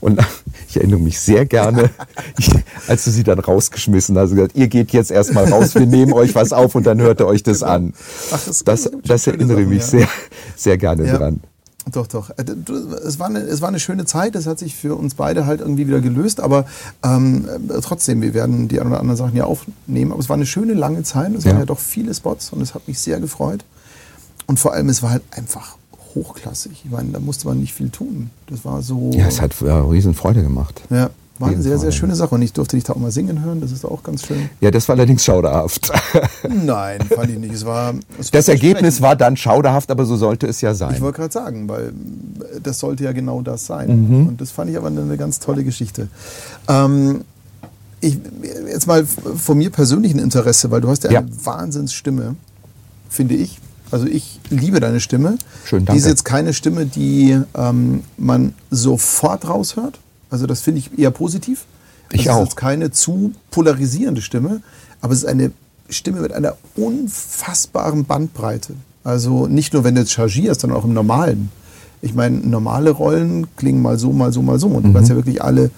Und 0.02 0.20
ich 0.70 0.78
erinnere 0.78 1.00
mich 1.00 1.20
sehr 1.20 1.46
gerne, 1.46 1.90
ich, 2.38 2.52
als 2.88 3.06
du 3.06 3.12
sie 3.12 3.24
dann 3.24 3.40
rausgeschmissen 3.40 4.18
hast, 4.18 4.32
gesagt, 4.32 4.56
ihr 4.56 4.68
geht 4.68 4.92
jetzt 4.92 5.10
erstmal 5.10 5.46
raus, 5.46 5.74
wir 5.74 5.86
nehmen 5.86 6.14
euch 6.14 6.36
was 6.36 6.54
auf 6.54 6.76
und 6.76 6.86
dann 6.86 7.02
hört 7.02 7.20
ihr 7.22 7.28
euch 7.28 7.44
das 7.44 7.64
an. 7.64 7.94
Ach, 8.32 8.42
das- 8.46 8.64
das, 8.64 8.92
das 9.06 9.28
erinnere 9.28 9.62
mich 9.62 9.84
sehr, 9.86 10.08
sehr 10.56 10.78
gerne 10.78 11.08
Ja. 11.08 11.18
dran. 11.18 11.40
Doch, 11.92 12.08
doch. 12.08 12.30
Äh, 12.32 12.46
Es 13.06 13.20
war, 13.20 13.28
eine, 13.28 13.40
es 13.40 13.62
war 13.62 13.68
eine 13.70 13.80
schöne 13.80 14.06
Zeit. 14.06 14.36
Es 14.36 14.48
hat 14.48 14.58
sich 14.60 14.76
für 14.76 14.96
uns 14.96 15.16
beide 15.16 15.46
halt 15.46 15.60
irgendwie 15.62 15.88
wieder 15.88 16.00
gelöst. 16.02 16.40
Aber 16.40 16.66
ähm, 17.04 17.48
äh, 17.70 17.80
trotzdem, 17.82 18.22
wir 18.22 18.34
werden 18.34 18.68
die 18.70 18.80
ein 18.80 18.88
oder 18.88 19.00
anderen 19.00 19.18
Sachen 19.18 19.36
ja 19.36 19.44
aufnehmen. 19.46 20.12
Aber 20.12 20.20
es 20.22 20.30
war 20.30 20.36
eine 20.36 20.46
schöne 20.46 20.74
lange 20.74 21.04
Zeit. 21.04 21.34
Es 21.36 21.46
waren 21.46 21.54
Ja. 21.56 21.60
ja 21.60 21.66
doch 21.66 21.80
viele 21.80 22.14
Spots 22.14 22.52
und 22.54 22.62
es 22.62 22.74
hat 22.74 22.88
mich 22.88 23.00
sehr 23.00 23.20
gefreut. 23.20 23.66
Und 24.48 24.60
vor 24.60 24.74
allem, 24.74 24.90
es 24.90 25.04
war 25.04 25.12
halt 25.12 25.24
einfach 25.32 25.78
hochklassig. 26.16 26.84
Ich 26.86 26.92
meine, 26.92 27.12
da 27.12 27.20
musste 27.20 27.48
man 27.48 27.60
nicht 27.60 27.74
viel 27.74 27.90
tun. 27.90 28.30
Das 28.48 28.64
war 28.66 28.82
so. 28.82 29.12
Ja, 29.14 29.28
es 29.28 29.42
hat 29.42 29.60
äh, 29.62 29.70
riesen 29.72 30.14
Freude 30.14 30.42
gemacht. 30.44 30.82
ja, 30.90 31.10
war 31.40 31.50
eine 31.50 31.62
sehr, 31.62 31.74
Fall. 31.74 31.80
sehr 31.82 31.92
schöne 31.92 32.16
Sache. 32.16 32.36
Und 32.36 32.42
ich 32.42 32.54
durfte 32.54 32.76
dich 32.78 32.84
da 32.84 32.94
auch 32.94 32.98
mal 32.98 33.12
singen 33.12 33.44
hören. 33.44 33.60
Das 33.62 33.72
ist 33.72 33.86
auch 33.86 34.04
ganz 34.04 34.26
schön. 34.26 34.50
Ja, 34.62 34.70
das 34.72 34.88
war 34.88 34.96
allerdings 34.96 35.24
schauderhaft. 35.24 35.92
Nein, 36.50 37.00
fand 37.02 37.32
ich 37.32 37.40
nicht. 37.40 37.54
Es 37.54 37.66
war. 37.66 37.94
Es 38.20 38.30
Das 38.32 38.48
war 38.48 38.54
Ergebnis 38.54 39.02
war 39.02 39.16
dann 39.16 39.36
schauderhaft, 39.36 39.90
aber 39.92 40.06
so 40.06 40.16
sollte 40.16 40.48
es 40.48 40.62
ja 40.62 40.74
sein. 40.76 40.94
Ich 40.96 41.02
wollte 41.02 41.18
gerade 41.22 41.34
sagen, 41.34 41.68
weil 41.68 41.88
äh, 41.88 42.60
das 42.62 42.80
sollte 42.80 43.04
ja 43.04 43.12
genau 43.14 43.42
das 43.42 43.66
sein. 43.66 44.08
Mhm. 44.22 44.28
Und 44.28 44.42
das 44.42 44.52
fand 44.52 44.70
ich 44.70 44.78
aber 44.78 44.88
eine, 44.88 45.02
eine 45.02 45.18
ganz 45.18 45.40
tolle 45.40 45.64
Geschichte. 45.64 46.08
Ähm, 46.68 47.22
ich, 48.00 48.20
jetzt 48.68 48.86
mal 48.86 49.06
von 49.06 49.58
mir 49.58 49.70
persönlichen 49.70 50.20
Interesse, 50.20 50.70
weil 50.72 50.82
du 50.82 50.90
hast 50.90 51.04
ja 51.06 51.10
eine 51.10 51.20
Ja. 51.30 51.36
Wahnsinnsstimme, 51.46 52.36
finde 53.10 53.36
ich. 53.36 53.60
Also 53.92 54.08
ich 54.08 54.40
liebe 54.50 54.80
deine 54.80 55.00
Stimme. 55.00 55.38
Schön, 55.66 55.80
Die 55.82 55.86
danke. 55.86 56.00
ist 56.00 56.08
jetzt 56.08 56.26
keine 56.26 56.54
Stimme, 56.54 56.86
die 56.86 57.40
ähm, 57.56 58.04
man 58.18 58.54
sofort 58.72 59.48
raushört. 59.48 60.00
Also 60.34 60.48
das 60.48 60.62
finde 60.62 60.80
ich 60.80 60.98
eher 60.98 61.12
positiv. 61.12 61.66
Ich 62.12 62.22
also 62.22 62.32
Es 62.32 62.36
auch. 62.36 62.42
ist 62.42 62.48
jetzt 62.50 62.56
keine 62.58 62.90
zu 62.90 63.34
polarisierende 63.52 64.22
Stimme, 64.24 64.62
aber 65.00 65.14
es 65.14 65.20
ist 65.20 65.26
eine 65.30 65.52
Stimme 65.90 66.22
mit 66.22 66.34
einer 66.34 66.56
unfassbaren 66.76 68.06
Bandbreite. 68.06 68.74
Also 69.04 69.46
nicht 69.48 69.74
nur, 69.74 69.84
wenn 69.84 69.94
du 69.94 70.02
jetzt 70.02 70.12
chargierst, 70.14 70.62
sondern 70.62 70.80
auch 70.80 70.86
im 70.86 70.94
Normalen. 70.94 71.52
Ich 72.02 72.16
meine, 72.16 72.38
normale 72.38 72.90
Rollen 72.90 73.46
klingen 73.58 73.82
mal 73.84 74.00
so, 74.00 74.12
mal 74.12 74.34
so, 74.34 74.42
mal 74.42 74.58
so. 74.60 74.68
Und 74.70 74.84
du 74.84 74.90
Mhm. 74.90 74.94
kannst 74.96 75.10
ja 75.12 75.16
wirklich 75.16 75.44
alle, 75.44 75.70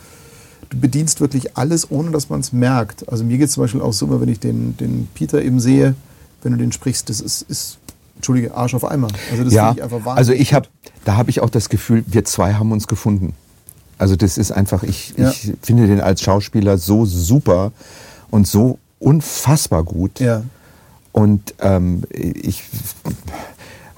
du 0.70 0.78
bedienst 0.80 1.20
wirklich 1.20 1.58
alles, 1.58 1.92
ohne 1.92 2.12
dass 2.12 2.30
man 2.30 2.40
es 2.40 2.54
merkt. 2.54 3.10
Also 3.12 3.26
mir 3.26 3.38
geht 3.38 3.48
es 3.50 3.54
zum 3.56 3.64
Beispiel 3.64 3.82
auch 3.82 3.92
so, 3.94 4.22
wenn 4.22 4.30
ich 4.30 4.40
den, 4.40 4.78
den 4.78 5.08
Peter 5.16 5.42
eben 5.42 5.60
sehe, 5.60 5.96
wenn 6.44 6.54
du 6.54 6.58
den 6.58 6.72
sprichst, 6.72 7.10
das 7.10 7.20
ist, 7.20 7.42
ist 7.44 7.78
Entschuldige, 8.16 8.56
Arsch 8.56 8.74
auf 8.74 8.86
Eimer. 8.86 9.10
Also 9.32 9.44
das 9.44 9.54
ja, 9.54 9.66
finde 9.74 9.80
ich 9.80 9.84
einfach 9.84 9.98
wahnsinnig. 10.06 10.18
also 10.18 10.32
ich 10.32 10.54
habe, 10.54 10.68
da 11.04 11.18
habe 11.18 11.30
ich 11.30 11.42
auch 11.42 11.50
das 11.50 11.68
Gefühl, 11.68 12.06
wir 12.08 12.24
zwei 12.24 12.54
haben 12.54 12.72
uns 12.72 12.88
gefunden. 12.88 13.34
Also 13.98 14.16
das 14.16 14.38
ist 14.38 14.52
einfach, 14.52 14.84
ich, 14.84 15.14
Ja. 15.18 15.30
ich 15.30 15.54
finde 15.62 15.88
den 15.88 16.02
als 16.02 16.22
Schauspieler 16.22 16.78
so 16.78 17.06
super 17.06 17.72
und 18.30 18.48
so 18.48 18.78
unfassbar 19.00 19.84
gut. 19.84 20.20
Ja. 20.20 20.44
Und 21.12 21.54
ähm, 21.60 22.04
ich 22.12 22.64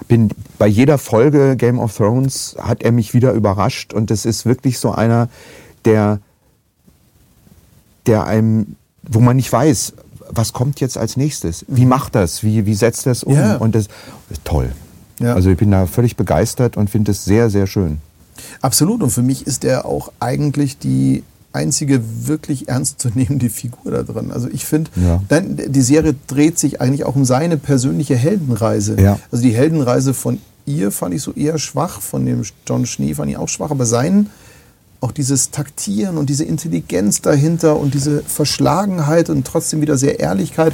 bin 0.07 0.29
bei 0.59 0.67
jeder 0.67 0.97
Folge 0.97 1.55
Game 1.57 1.79
of 1.79 1.95
Thrones 1.97 2.55
hat 2.59 2.83
er 2.83 2.91
mich 2.91 3.13
wieder 3.13 3.31
überrascht 3.33 3.93
und 3.93 4.11
das 4.11 4.25
ist 4.25 4.45
wirklich 4.45 4.79
so 4.79 4.91
einer, 4.91 5.27
der, 5.85 6.19
der 8.05 8.25
einem, 8.25 8.75
wo 9.03 9.19
man 9.19 9.35
nicht 9.35 9.51
weiß, 9.51 9.93
was 10.29 10.53
kommt 10.53 10.79
jetzt 10.79 10.97
als 10.97 11.17
nächstes? 11.17 11.65
Wie 11.67 11.85
macht 11.85 12.15
das? 12.15 12.43
Wie, 12.43 12.65
wie 12.65 12.75
setzt 12.75 13.05
das 13.05 13.23
um? 13.23 13.33
Mhm. 13.33 13.39
Ja. 13.39 13.57
Und 13.57 13.75
das 13.75 13.87
toll. 14.43 14.71
Ja. 15.19 15.33
Also 15.33 15.49
ich 15.49 15.57
bin 15.57 15.71
da 15.71 15.87
völlig 15.87 16.15
begeistert 16.15 16.77
und 16.77 16.89
finde 16.89 17.11
es 17.11 17.25
sehr, 17.25 17.49
sehr 17.49 17.65
schön. 17.65 17.99
Absolut. 18.61 19.03
Und 19.03 19.09
für 19.11 19.21
mich 19.23 19.45
ist 19.47 19.63
er 19.63 19.85
auch 19.85 20.11
eigentlich 20.19 20.77
die 20.77 21.23
einzige 21.53 22.01
wirklich 22.27 22.67
ernstzunehmende 22.69 23.49
Figur 23.61 23.91
da 23.91 24.03
drin. 24.03 24.31
Also 24.31 24.47
ich 24.51 24.65
finde, 24.65 24.91
Ja. 24.95 25.21
die 25.31 25.81
Serie 25.81 26.15
dreht 26.27 26.59
sich 26.59 26.81
eigentlich 26.81 27.05
auch 27.05 27.15
um 27.15 27.25
seine 27.25 27.57
persönliche 27.57 28.15
Heldenreise. 28.15 28.99
Ja. 28.99 29.19
Also 29.31 29.43
die 29.43 29.53
Heldenreise 29.55 30.13
von 30.13 30.39
ihr 30.65 30.91
fand 30.91 31.13
ich 31.15 31.21
so 31.21 31.31
eher 31.33 31.57
schwach, 31.57 32.01
von 32.01 32.25
dem 32.25 32.43
John 32.67 32.85
Schnee 32.85 33.13
fand 33.13 33.31
ich 33.31 33.37
auch 33.37 33.49
schwach, 33.49 33.71
aber 33.71 33.85
sein 33.85 34.29
auch 34.99 35.11
dieses 35.11 35.51
Taktieren 35.51 36.17
und 36.17 36.27
diese 36.29 36.43
Intelligenz 36.43 37.21
dahinter 37.21 37.79
und 37.79 37.93
diese 37.93 38.23
Verschlagenheit 38.23 39.29
und 39.29 39.45
trotzdem 39.45 39.79
wieder 39.79 39.95
sehr 39.95 40.19
Ehrlichkeit, 40.19 40.73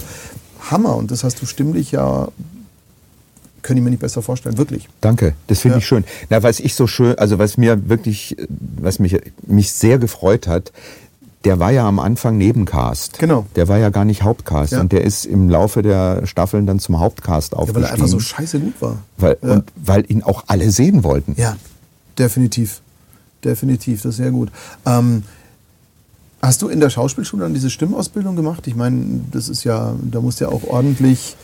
Hammer. 0.72 0.96
Und 0.96 1.12
das 1.12 1.24
hast 1.26 1.42
du 1.42 1.46
stimmlich 1.46 1.92
ja 1.92 2.30
könnte 3.64 3.80
ich 3.80 3.84
mir 3.84 3.90
nicht 3.90 4.00
besser 4.02 4.22
vorstellen, 4.22 4.58
wirklich. 4.58 4.88
Danke, 5.02 5.34
das 5.48 5.60
finde 5.62 5.76
Ja. 5.76 5.80
ich 5.80 5.88
schön. 5.88 6.04
Na, 6.30 6.44
was 6.44 6.60
ich 6.60 6.76
so 6.76 6.86
schön, 6.88 7.18
also 7.18 7.40
was 7.40 7.58
mir 7.58 7.90
wirklich, 7.90 8.36
was 8.78 9.00
mich, 9.00 9.18
mich 9.48 9.72
sehr 9.72 9.98
gefreut 9.98 10.48
hat, 10.48 10.72
der 11.46 11.60
war 11.60 11.72
ja 11.72 11.86
am 11.88 12.00
Anfang 12.00 12.38
Nebencast. 12.38 13.20
Genau. 13.20 13.46
Der 13.58 13.68
war 13.68 13.78
ja 13.78 13.90
gar 13.90 14.06
nicht 14.06 14.24
Hauptcast. 14.24 14.72
Ja. 14.74 14.80
Und 14.80 14.92
der 14.94 15.04
ist 15.04 15.26
im 15.26 15.50
Laufe 15.50 15.82
der 15.82 16.26
Staffeln 16.26 16.66
dann 16.66 16.80
zum 16.80 17.00
Hauptcast 17.02 17.52
Ja, 17.52 17.58
weil 17.58 17.64
aufgestiegen. 17.64 17.86
er 17.90 17.94
einfach 17.94 18.08
so 18.08 18.20
scheiße 18.20 18.60
gut 18.62 18.74
war. 18.82 18.98
weil, 19.18 19.38
ja. 19.42 19.54
und 19.56 19.64
weil 19.76 20.10
ihn 20.10 20.24
auch 20.24 20.44
alle 20.48 20.72
sehen 20.72 21.04
wollten. 21.04 21.36
Ja, 21.38 21.58
definitiv. 22.18 22.82
Definitiv, 23.44 24.04
das 24.04 24.12
ist 24.12 24.18
sehr 24.18 24.32
gut. 24.32 24.52
Ähm, 24.86 25.24
hast 26.42 26.62
du 26.62 26.70
in 26.70 26.80
der 26.80 26.90
Schauspielschule 26.90 27.44
dann 27.44 27.54
diese 27.54 27.70
Stimmausbildung 27.70 28.38
gemacht? 28.38 28.66
Ich 28.68 28.76
meine, 28.76 29.20
das 29.32 29.50
ist 29.50 29.66
ja, 29.66 29.94
da 30.02 30.22
musst 30.22 30.40
du 30.40 30.46
ja 30.46 30.52
auch 30.52 30.64
ordentlich 30.64 31.36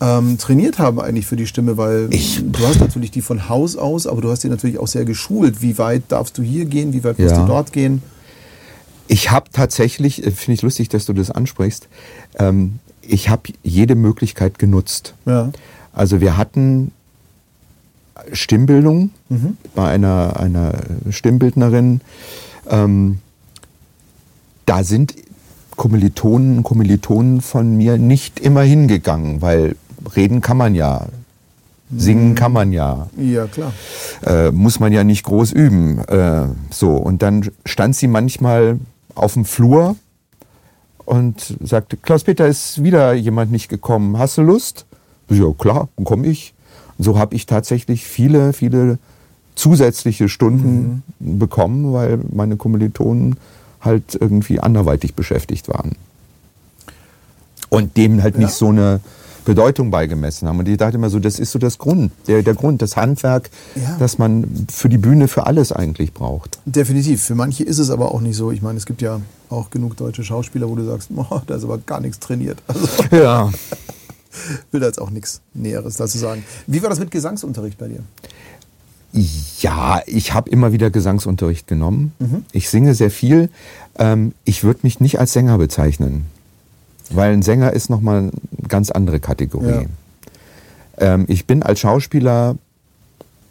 ähm, 0.00 0.38
trainiert 0.38 0.78
haben 0.78 1.00
eigentlich 1.00 1.26
für 1.26 1.36
die 1.36 1.46
Stimme, 1.46 1.76
weil 1.76 2.08
Ich- 2.10 2.42
du 2.44 2.66
hast 2.66 2.80
natürlich 2.80 3.10
die 3.10 3.22
von 3.22 3.48
Haus 3.48 3.76
aus, 3.76 4.06
aber 4.06 4.20
du 4.20 4.30
hast 4.30 4.44
die 4.44 4.48
natürlich 4.48 4.78
auch 4.78 4.86
sehr 4.86 5.04
geschult. 5.04 5.60
Wie 5.62 5.76
weit 5.78 6.04
darfst 6.08 6.38
du 6.38 6.42
hier 6.42 6.64
gehen, 6.66 6.92
wie 6.92 7.02
weit 7.04 7.18
musst 7.18 7.34
Ja. 7.34 7.40
du 7.42 7.46
dort 7.48 7.72
gehen? 7.72 8.02
Ich 9.08 9.30
habe 9.30 9.46
tatsächlich, 9.52 10.24
äh, 10.24 10.30
finde 10.30 10.52
ich 10.54 10.62
lustig, 10.62 10.88
dass 10.88 11.06
du 11.06 11.12
das 11.14 11.30
ansprichst, 11.30 11.88
ähm, 12.38 12.78
ich 13.02 13.28
habe 13.30 13.42
jede 13.62 13.94
Möglichkeit 13.94 14.58
genutzt. 14.58 15.14
Ja. 15.26 15.50
Also 15.92 16.20
wir 16.20 16.36
hatten 16.36 16.92
Stimmbildung 18.32 19.10
Mhm. 19.28 19.56
bei 19.74 19.88
einer, 19.90 20.38
einer 20.38 20.74
Stimmbildnerin. 21.10 22.00
Ähm, 22.68 23.18
da 24.66 24.84
sind 24.84 25.14
Kommilitonen 25.76 26.58
und 26.58 26.62
Kommilitonen 26.64 27.40
von 27.40 27.76
mir 27.76 27.96
nicht 27.96 28.40
immer 28.40 28.62
hingegangen, 28.62 29.40
weil 29.40 29.76
reden 30.16 30.40
kann 30.40 30.56
man 30.56 30.74
ja, 30.74 31.06
singen 31.94 32.34
kann 32.34 32.52
man 32.52 32.72
ja, 32.72 33.08
Ja, 33.16 33.46
klar. 33.46 33.72
äh, 34.26 34.50
muss 34.50 34.78
man 34.80 34.92
ja 34.92 35.04
nicht 35.04 35.24
groß 35.24 35.52
üben. 35.52 35.98
Äh, 36.06 36.48
so, 36.70 36.90
und 36.96 37.22
dann 37.22 37.48
stand 37.64 37.96
sie 37.96 38.08
manchmal 38.08 38.78
auf 39.14 39.34
dem 39.34 39.44
Flur 39.44 39.96
und 41.06 41.56
sagte, 41.62 41.96
Klaus-Peter, 41.96 42.46
ist 42.46 42.82
wieder 42.84 43.14
jemand 43.14 43.50
nicht 43.50 43.68
gekommen. 43.68 44.18
Hast 44.18 44.36
du 44.36 44.42
Lust? 44.42 44.84
Ja, 45.30 45.46
klar, 45.56 45.88
dann 45.96 46.04
komme 46.04 46.26
ich. 46.26 46.52
Und 46.98 47.04
so 47.04 47.18
habe 47.18 47.34
ich 47.34 47.46
tatsächlich 47.46 48.04
viele, 48.06 48.52
viele 48.52 48.98
zusätzliche 49.54 50.28
Stunden 50.28 51.02
bekommen, 51.18 51.92
weil 51.92 52.18
meine 52.32 52.56
Kommilitonen 52.56 53.36
halt 53.80 54.16
irgendwie 54.20 54.60
anderweitig 54.60 55.14
beschäftigt 55.14 55.68
waren. 55.68 55.92
Und 57.70 57.96
dem 57.96 58.22
halt 58.22 58.34
Ja. 58.34 58.42
nicht 58.42 58.52
so 58.52 58.68
eine 58.68 59.00
Bedeutung 59.48 59.90
beigemessen 59.90 60.46
haben. 60.46 60.58
Und 60.58 60.68
ich 60.68 60.76
dachte 60.76 60.96
immer 60.96 61.10
so, 61.10 61.18
das 61.18 61.38
ist 61.38 61.50
so 61.52 61.58
das 61.58 61.78
Grund, 61.78 62.12
der, 62.28 62.42
der 62.42 62.54
Grund, 62.54 62.82
das 62.82 62.96
Handwerk, 62.96 63.50
Ja. 63.74 63.96
das 63.98 64.18
man 64.18 64.66
für 64.70 64.88
die 64.88 64.98
Bühne 64.98 65.26
für 65.26 65.46
alles 65.46 65.72
eigentlich 65.72 66.12
braucht. 66.12 66.58
Definitiv. 66.66 67.22
Für 67.24 67.34
manche 67.34 67.64
ist 67.64 67.78
es 67.78 67.90
aber 67.90 68.12
auch 68.14 68.20
nicht 68.20 68.36
so. 68.36 68.52
Ich 68.52 68.62
meine, 68.62 68.76
es 68.78 68.86
gibt 68.86 69.00
ja 69.02 69.20
auch 69.50 69.70
genug 69.70 69.96
deutsche 69.96 70.22
Schauspieler, 70.22 70.68
wo 70.68 70.76
du 70.76 70.84
sagst, 70.84 71.08
oh, 71.16 71.40
da 71.46 71.54
ist 71.56 71.64
aber 71.64 71.78
gar 71.78 72.00
nichts 72.00 72.18
trainiert. 72.18 72.62
Also 72.68 72.86
Ja. 73.16 73.50
will 74.70 74.80
da 74.80 74.86
jetzt 74.86 75.00
auch 75.00 75.10
nichts 75.10 75.40
Näheres 75.54 75.96
dazu 75.96 76.18
sagen. 76.18 76.44
Wie 76.66 76.82
war 76.82 76.90
das 76.90 77.00
mit 77.00 77.10
Gesangsunterricht 77.10 77.78
bei 77.78 77.88
dir? 77.88 78.00
Ja, 79.60 80.02
ich 80.06 80.34
habe 80.34 80.50
immer 80.50 80.72
wieder 80.72 80.90
Gesangsunterricht 80.90 81.66
genommen. 81.66 82.12
Ich 82.52 82.68
singe 82.68 82.94
sehr 82.94 83.10
viel. 83.10 83.48
Ähm, 83.98 84.32
ich 84.44 84.64
würde 84.64 84.80
mich 84.82 85.00
nicht 85.00 85.18
als 85.18 85.32
Sänger 85.32 85.56
bezeichnen, 85.56 86.26
weil 87.10 87.32
ein 87.32 87.42
Sänger 87.42 87.72
ist 87.72 87.90
nochmal 87.90 88.18
eine 88.18 88.32
ganz 88.68 88.90
andere 88.90 89.20
Kategorie. 89.20 89.86
Ähm, 90.98 91.24
ich 91.28 91.46
bin 91.46 91.62
als 91.62 91.80
Schauspieler, 91.80 92.56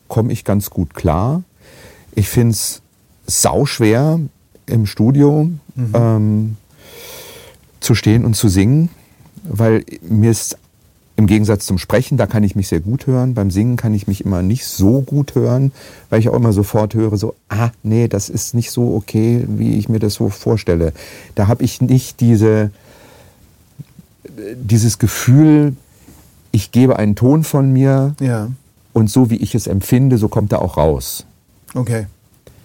komme 0.07 0.31
ich 0.31 0.43
ganz 0.43 0.69
gut 0.69 0.93
klar. 0.93 1.43
Ich 2.15 2.29
finde 2.29 2.51
es 2.51 2.81
sauschwer 3.25 4.19
im 4.65 4.85
Studio 4.85 5.49
ähm, 5.93 6.57
zu 7.79 7.95
stehen 7.95 8.25
und 8.25 8.35
zu 8.35 8.49
singen, 8.49 8.89
weil 9.43 9.83
mir 10.01 10.31
ist 10.31 10.57
im 11.15 11.25
Gegensatz 11.25 11.65
zum 11.65 11.79
Sprechen, 11.79 12.17
da 12.17 12.27
kann 12.27 12.43
ich 12.43 12.55
mich 12.55 12.67
sehr 12.67 12.79
gut 12.79 13.07
hören. 13.07 13.33
Beim 13.33 13.49
Singen 13.49 13.75
kann 13.75 13.93
ich 13.95 14.07
mich 14.07 14.23
immer 14.23 14.43
nicht 14.43 14.65
so 14.65 15.01
gut 15.01 15.33
hören, 15.33 15.71
weil 16.09 16.19
ich 16.19 16.29
auch 16.29 16.35
immer 16.35 16.53
sofort 16.53 16.93
höre, 16.93 17.17
so, 17.17 17.33
ah, 17.49 17.71
nee, 17.81 18.07
das 18.07 18.29
ist 18.29 18.53
nicht 18.53 18.69
so 18.69 18.95
okay, 18.95 19.43
wie 19.47 19.79
ich 19.79 19.89
mir 19.89 19.97
das 19.99 20.13
so 20.13 20.29
vorstelle. 20.29 20.93
Da 21.33 21.47
habe 21.47 21.63
ich 21.63 21.81
nicht 21.81 22.19
diese, 22.19 22.69
dieses 24.55 24.99
Gefühl, 24.99 25.75
ich 26.51 26.71
gebe 26.71 26.97
einen 26.97 27.15
Ton 27.15 27.43
von 27.43 27.71
mir 27.71 28.15
Ja. 28.19 28.49
und 28.93 29.09
so 29.09 29.29
wie 29.29 29.35
ich 29.37 29.53
es 29.55 29.67
empfinde, 29.67 30.17
so 30.17 30.27
kommt 30.27 30.51
er 30.51 30.61
auch 30.61 30.77
raus. 30.77 31.25
Okay. 31.73 32.07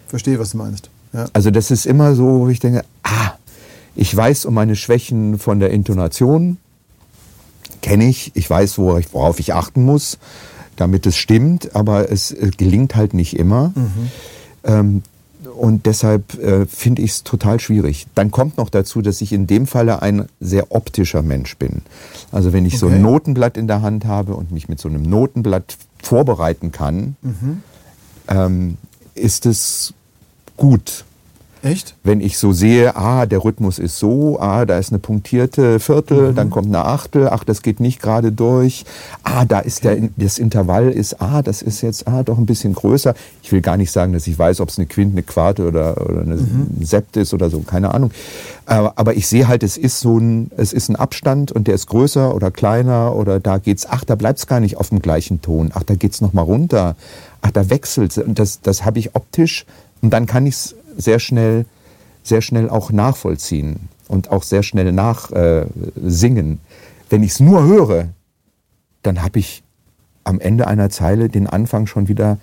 Verstehe, 0.07 0.39
was 0.39 0.51
du 0.51 0.57
meinst. 0.57 0.89
Ja. 1.13 1.25
Also 1.33 1.51
das 1.51 1.69
ist 1.71 1.85
immer 1.85 2.15
so, 2.15 2.39
wo 2.41 2.49
ich 2.49 2.59
denke, 2.59 2.83
ah, 3.03 3.31
ich 3.95 4.15
weiß 4.15 4.45
um 4.45 4.53
meine 4.55 4.75
Schwächen 4.75 5.37
von 5.37 5.59
der 5.59 5.69
Intonation, 5.71 6.57
kenne 7.81 8.07
ich, 8.07 8.31
ich 8.35 8.49
weiß, 8.49 8.77
worauf 8.77 9.39
ich 9.39 9.53
achten 9.53 9.83
muss, 9.83 10.17
damit 10.75 11.05
es 11.05 11.17
stimmt, 11.17 11.75
aber 11.75 12.11
es 12.11 12.35
gelingt 12.57 12.95
halt 12.95 13.13
nicht 13.13 13.37
immer. 13.37 13.73
Ähm, 14.63 15.03
und 15.55 15.85
deshalb 15.85 16.33
äh, 16.41 16.65
finde 16.65 17.01
ich 17.01 17.11
es 17.11 17.23
total 17.23 17.59
schwierig. 17.59 18.07
Dann 18.15 18.31
kommt 18.31 18.57
noch 18.57 18.69
dazu, 18.69 19.01
dass 19.01 19.21
ich 19.21 19.31
in 19.33 19.47
dem 19.47 19.67
Falle 19.67 20.01
ein 20.01 20.27
sehr 20.39 20.71
optischer 20.71 21.21
Mensch 21.21 21.57
bin. 21.57 21.81
Also 22.31 22.53
wenn 22.53 22.65
ich 22.65 22.79
so 22.79 22.87
Okay. 22.87 22.95
ein 22.95 23.01
Notenblatt 23.01 23.57
in 23.57 23.67
der 23.67 23.81
Hand 23.81 24.05
habe 24.05 24.35
und 24.35 24.51
mich 24.51 24.67
mit 24.69 24.79
so 24.79 24.89
einem 24.89 25.03
Notenblatt 25.03 25.77
vorbereiten 26.01 26.71
kann, 26.71 27.15
ähm, 28.27 28.77
ist 29.15 29.45
es 29.45 29.93
gut. 30.57 31.05
Echt? 31.63 31.95
Wenn 32.03 32.19
ich 32.19 32.37
so 32.37 32.51
sehe, 32.51 32.97
ah, 32.97 33.25
der 33.25 33.45
Rhythmus 33.45 33.79
ist 33.79 33.97
so, 33.97 34.37
ah, 34.37 34.65
da 34.65 34.77
ist 34.77 34.91
eine 34.91 34.99
punktierte 34.99 35.79
Viertel, 35.79 36.33
dann 36.33 36.49
kommt 36.49 36.67
eine 36.67 36.83
Achtel, 36.83 37.29
ach, 37.29 37.45
das 37.45 37.61
geht 37.61 37.79
nicht 37.79 38.01
gerade 38.01 38.33
durch, 38.33 38.83
ah, 39.23 39.45
da 39.45 39.59
ist 39.59 39.85
der, 39.85 40.09
das 40.17 40.39
Intervall 40.39 40.89
ist, 40.89 41.21
ah, 41.21 41.41
das 41.41 41.61
ist 41.61 41.79
jetzt, 41.81 42.05
ah, 42.05 42.21
doch 42.23 42.37
ein 42.37 42.45
bisschen 42.45 42.73
größer. 42.73 43.15
Ich 43.43 43.53
will 43.53 43.61
gar 43.61 43.77
nicht 43.77 43.91
sagen, 43.91 44.11
dass 44.11 44.27
ich 44.27 44.37
weiß, 44.37 44.59
ob 44.59 44.69
es 44.69 44.77
eine 44.77 44.87
Quinte, 44.87 45.13
eine 45.13 45.23
Quarte 45.23 45.65
oder, 45.65 46.05
oder 46.05 46.21
eine 46.21 46.37
Sept 46.81 47.15
ist 47.15 47.33
oder 47.33 47.49
so, 47.49 47.61
keine 47.61 47.93
Ahnung. 47.93 48.11
Aber, 48.65 48.93
aber 48.97 49.15
ich 49.15 49.27
sehe 49.27 49.47
halt, 49.47 49.63
es 49.63 49.77
ist 49.77 50.01
so 50.01 50.17
ein, 50.17 50.51
es 50.57 50.73
ist 50.73 50.89
ein 50.89 50.97
Abstand 50.97 51.53
und 51.53 51.67
der 51.67 51.75
ist 51.75 51.87
größer 51.87 52.35
oder 52.35 52.51
kleiner 52.51 53.15
oder 53.15 53.39
da 53.39 53.57
geht's, 53.57 53.87
ach, 53.89 54.03
da 54.03 54.15
bleibt's 54.15 54.47
gar 54.47 54.59
nicht 54.59 54.75
auf 54.75 54.89
dem 54.89 55.01
gleichen 55.01 55.41
Ton, 55.41 55.71
ach, 55.73 55.83
da 55.83 55.95
geht's 55.95 56.19
noch 56.19 56.33
mal 56.33 56.41
runter, 56.41 56.97
ach, 57.41 57.51
da 57.51 57.69
wechselt's. 57.69 58.17
Und 58.17 58.37
das, 58.37 58.59
das 58.59 58.83
habe 58.83 58.99
ich 58.99 59.15
optisch 59.15 59.65
und 60.01 60.09
dann 60.09 60.25
kann 60.25 60.45
ich 60.45 60.55
es 60.55 60.75
sehr 60.97 61.19
schnell, 61.19 61.65
sehr 62.23 62.41
schnell 62.41 62.69
auch 62.69 62.91
nachvollziehen 62.91 63.89
und 64.07 64.29
auch 64.31 64.43
sehr 64.43 64.63
schnell 64.63 64.91
nachsingen. 64.91 66.53
Äh. 66.53 66.57
Wenn 67.09 67.23
ich 67.23 67.31
es 67.31 67.39
nur 67.39 67.63
höre, 67.63 68.09
dann 69.01 69.21
habe 69.21 69.39
ich 69.39 69.63
am 70.23 70.39
Ende 70.39 70.67
einer 70.67 70.89
Zeile 70.89 71.29
den 71.29 71.47
Anfang 71.47 71.85
schon 71.87 72.07
wieder 72.07 72.37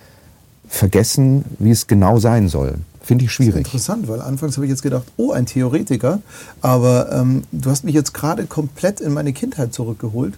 vergessen, 0.67 1.43
wie 1.59 1.71
es 1.71 1.87
genau 1.87 2.19
sein 2.19 2.47
soll. 2.47 2.75
Finde 3.03 3.25
ich 3.25 3.31
schwierig. 3.31 3.65
interessant, 3.65 4.07
weil 4.07 4.21
anfangs 4.21 4.55
habe 4.57 4.65
ich 4.67 4.69
jetzt 4.69 4.83
gedacht, 4.83 5.03
oh, 5.17 5.31
ein 5.31 5.47
Theoretiker. 5.47 6.21
Aber 6.61 7.11
ähm, 7.11 7.43
du 7.51 7.69
hast 7.71 7.83
mich 7.83 7.95
jetzt 7.95 8.13
gerade 8.13 8.45
komplett 8.45 9.01
in 9.01 9.11
meine 9.11 9.33
Kindheit 9.33 9.73
zurückgeholt. 9.73 10.37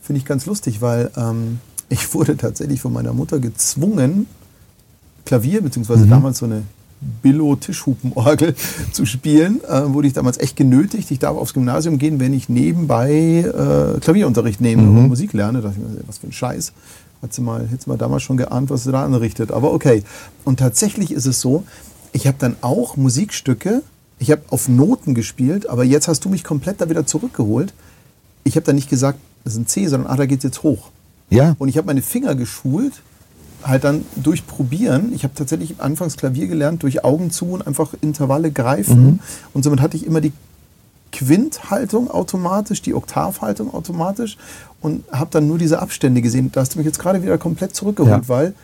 Finde 0.00 0.20
ich 0.20 0.24
ganz 0.24 0.46
lustig, 0.46 0.80
weil 0.80 1.10
ähm, 1.16 1.58
ich 1.88 2.14
wurde 2.14 2.36
tatsächlich 2.36 2.80
von 2.80 2.92
meiner 2.92 3.12
Mutter 3.12 3.40
gezwungen, 3.40 4.26
Klavier, 5.24 5.60
beziehungsweise 5.60 6.06
Mhm. 6.06 6.10
damals 6.10 6.38
so 6.38 6.46
eine 6.46 6.62
Billo-Tischhupenorgel 7.22 8.54
zu 8.92 9.06
spielen. 9.06 9.60
Äh, 9.64 9.92
wurde 9.92 10.08
ich 10.08 10.14
damals 10.14 10.38
echt 10.38 10.56
genötigt. 10.56 11.10
Ich 11.10 11.18
darf 11.18 11.36
aufs 11.36 11.54
Gymnasium 11.54 11.98
gehen, 11.98 12.20
wenn 12.20 12.32
ich 12.34 12.48
nebenbei 12.48 13.10
äh, 13.40 14.00
Klavierunterricht 14.00 14.60
nehme 14.60 14.82
Mhm. 14.82 14.98
und 14.98 15.08
Musik 15.08 15.32
lerne. 15.32 15.60
Da 15.60 15.68
dachte 15.68 15.80
ich 15.82 15.88
mir, 15.96 16.00
was 16.06 16.18
für 16.18 16.26
ein 16.26 16.32
Scheiß. 16.32 16.72
Hat 17.22 17.32
sie 17.32 17.40
mal, 17.40 17.66
hätte 17.68 17.84
sie 17.84 17.90
mal 17.90 17.96
damals 17.96 18.22
schon 18.22 18.36
geahnt, 18.36 18.70
was 18.70 18.84
sie 18.84 18.92
da 18.92 19.04
anrichtet. 19.04 19.50
Aber 19.52 19.72
okay. 19.72 20.02
Und 20.44 20.58
tatsächlich 20.58 21.10
ist 21.12 21.26
es 21.26 21.40
so, 21.40 21.64
ich 22.12 22.26
habe 22.26 22.36
dann 22.38 22.56
auch 22.60 22.96
Musikstücke, 22.96 23.82
ich 24.18 24.30
habe 24.30 24.42
auf 24.48 24.68
Noten 24.68 25.14
gespielt, 25.14 25.68
aber 25.68 25.84
jetzt 25.84 26.08
hast 26.08 26.24
du 26.24 26.28
mich 26.28 26.44
komplett 26.44 26.80
da 26.80 26.88
wieder 26.88 27.06
zurückgeholt. 27.06 27.74
Ich 28.44 28.56
habe 28.56 28.64
dann 28.64 28.76
nicht 28.76 28.88
gesagt, 28.88 29.18
das 29.44 29.54
ist 29.54 29.58
ein 29.60 29.66
C, 29.66 29.86
sondern 29.86 30.10
ah, 30.10 30.16
da 30.16 30.26
geht 30.26 30.42
jetzt 30.44 30.62
hoch. 30.62 30.90
Ja, 31.30 31.56
Und 31.58 31.68
ich 31.68 31.76
habe 31.76 31.86
meine 31.86 32.02
Finger 32.02 32.34
geschult, 32.34 32.92
halt 33.62 33.84
dann 33.84 34.04
durch 34.16 34.46
Probieren. 34.46 35.12
Ich 35.14 35.24
habe 35.24 35.34
tatsächlich 35.34 35.80
anfangs 35.80 36.16
Klavier 36.16 36.46
gelernt, 36.46 36.82
durch 36.82 37.04
Augen 37.04 37.30
zu 37.30 37.46
und 37.46 37.66
einfach 37.66 37.94
Intervalle 38.00 38.50
greifen. 38.50 39.20
Und 39.52 39.62
somit 39.62 39.80
hatte 39.80 39.96
ich 39.96 40.06
immer 40.06 40.20
die 40.20 40.32
Quinthaltung 41.12 42.10
automatisch, 42.10 42.82
die 42.82 42.94
Oktavhaltung 42.94 43.72
automatisch 43.72 44.36
und 44.80 45.04
habe 45.12 45.30
dann 45.30 45.48
nur 45.48 45.58
diese 45.58 45.80
Abstände 45.80 46.20
gesehen. 46.20 46.50
Da 46.52 46.60
hast 46.60 46.74
du 46.74 46.78
mich 46.78 46.86
jetzt 46.86 46.98
gerade 46.98 47.22
wieder 47.22 47.38
komplett 47.38 47.74
zurückgeholt, 47.74 48.24
Ja. 48.24 48.28
weil 48.28 48.54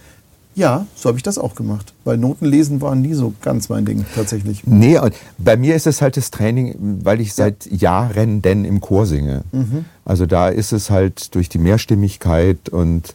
ja, 0.55 0.87
so 0.95 1.09
habe 1.09 1.17
ich 1.17 1.23
das 1.23 1.39
auch 1.39 1.55
gemacht. 1.55 1.95
Weil 2.05 2.19
Notenlesen 2.19 2.83
war 2.83 2.95
nie 2.95 3.15
so 3.15 3.33
ganz 3.41 3.71
mein 3.71 3.87
Ding 3.87 4.05
tatsächlich. 4.15 4.67
Nee, 4.67 4.99
und 4.99 5.15
bei 5.39 5.57
mir 5.57 5.75
ist 5.75 5.87
es 5.87 6.03
halt 6.03 6.19
das 6.19 6.31
Training, 6.31 7.01
weil 7.05 7.23
ich 7.23 7.33
seit 7.33 7.65
Jahren 7.73 8.43
denn 8.43 8.67
im 8.67 8.83
Chor 8.83 9.07
singe. 9.07 9.45
Mhm. 9.53 9.87
Also 10.05 10.27
da 10.27 10.51
ist 10.51 10.73
es 10.73 10.91
halt 10.91 11.35
durch 11.35 11.49
die 11.49 11.57
Mehrstimmigkeit 11.59 12.69
und 12.69 13.15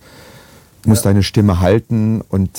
musst 0.88 1.06
deine 1.06 1.24
Stimme 1.24 1.60
halten 1.60 2.22
und 2.30 2.50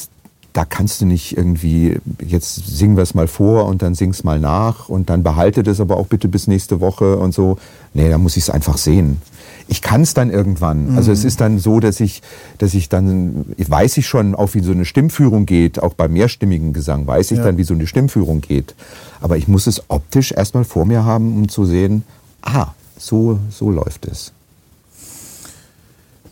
da 0.54 0.64
kannst 0.64 1.00
du 1.00 1.06
nicht 1.06 1.36
irgendwie, 1.36 1.98
jetzt 2.26 2.54
singen 2.66 2.96
wir 2.96 3.02
es 3.02 3.14
mal 3.14 3.28
vor 3.28 3.66
und 3.66 3.82
dann 3.82 3.94
sing's 3.94 4.24
mal 4.24 4.40
nach 4.40 4.88
und 4.88 5.08
dann 5.10 5.22
behalte 5.22 5.62
das 5.62 5.78
aber 5.80 5.96
auch 5.98 6.06
bitte 6.06 6.26
bis 6.26 6.46
nächste 6.46 6.80
Woche 6.80 7.16
und 7.18 7.32
so. 7.32 7.58
Nee, 7.94 8.08
da 8.08 8.18
muss 8.18 8.36
ich 8.36 8.44
es 8.44 8.50
einfach 8.50 8.76
sehen. 8.78 9.20
Ich 9.68 9.82
kann 9.82 10.00
es 10.00 10.14
dann 10.14 10.30
irgendwann. 10.30 10.96
Also 10.96 11.12
es 11.12 11.24
ist 11.24 11.42
dann 11.42 11.58
so, 11.58 11.78
dass 11.78 12.00
ich, 12.00 12.22
dass 12.56 12.72
ich 12.72 12.88
dann, 12.88 13.44
weiß 13.58 13.98
ich 13.98 14.06
schon 14.08 14.34
auch, 14.34 14.54
wie 14.54 14.60
so 14.60 14.72
eine 14.72 14.86
Stimmführung 14.86 15.44
geht, 15.44 15.80
auch 15.80 15.92
bei 15.94 16.08
mehrstimmigen 16.08 16.72
Gesang 16.72 17.06
weiß 17.06 17.30
ich 17.32 17.38
Ja. 17.38 17.44
dann, 17.44 17.58
wie 17.58 17.64
so 17.64 17.74
eine 17.74 17.86
Stimmführung 17.86 18.40
geht. 18.40 18.74
Aber 19.20 19.36
ich 19.36 19.46
muss 19.46 19.66
es 19.66 19.82
optisch 19.88 20.32
erstmal 20.32 20.64
vor 20.64 20.86
mir 20.86 21.04
haben, 21.04 21.36
um 21.36 21.48
zu 21.50 21.66
sehen, 21.66 22.02
ah, 22.42 22.68
so, 22.98 23.38
so 23.50 23.70
läuft 23.70 24.06
es. 24.06 24.32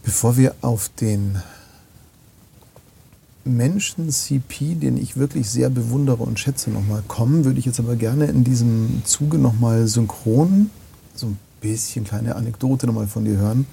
Bevor 0.02 0.36
wir 0.36 0.54
auf 0.62 0.88
den 1.00 1.36
Menschen 3.46 4.10
CP, 4.10 4.74
den 4.74 4.96
ich 4.96 5.16
wirklich 5.16 5.48
sehr 5.48 5.70
bewundere 5.70 6.22
und 6.22 6.38
schätze, 6.38 6.70
nochmal 6.70 7.02
kommen, 7.08 7.44
würde 7.44 7.58
ich 7.58 7.66
jetzt 7.66 7.80
aber 7.80 7.96
gerne 7.96 8.26
in 8.26 8.44
diesem 8.44 9.02
Zuge 9.04 9.38
nochmal 9.38 9.86
synchron, 9.86 10.70
so 11.14 11.26
ein 11.26 11.38
bisschen 11.60 12.04
kleine 12.04 12.36
Anekdote 12.36 12.86
nochmal 12.86 13.06
von 13.06 13.24
dir 13.24 13.36
hören. 13.36 13.66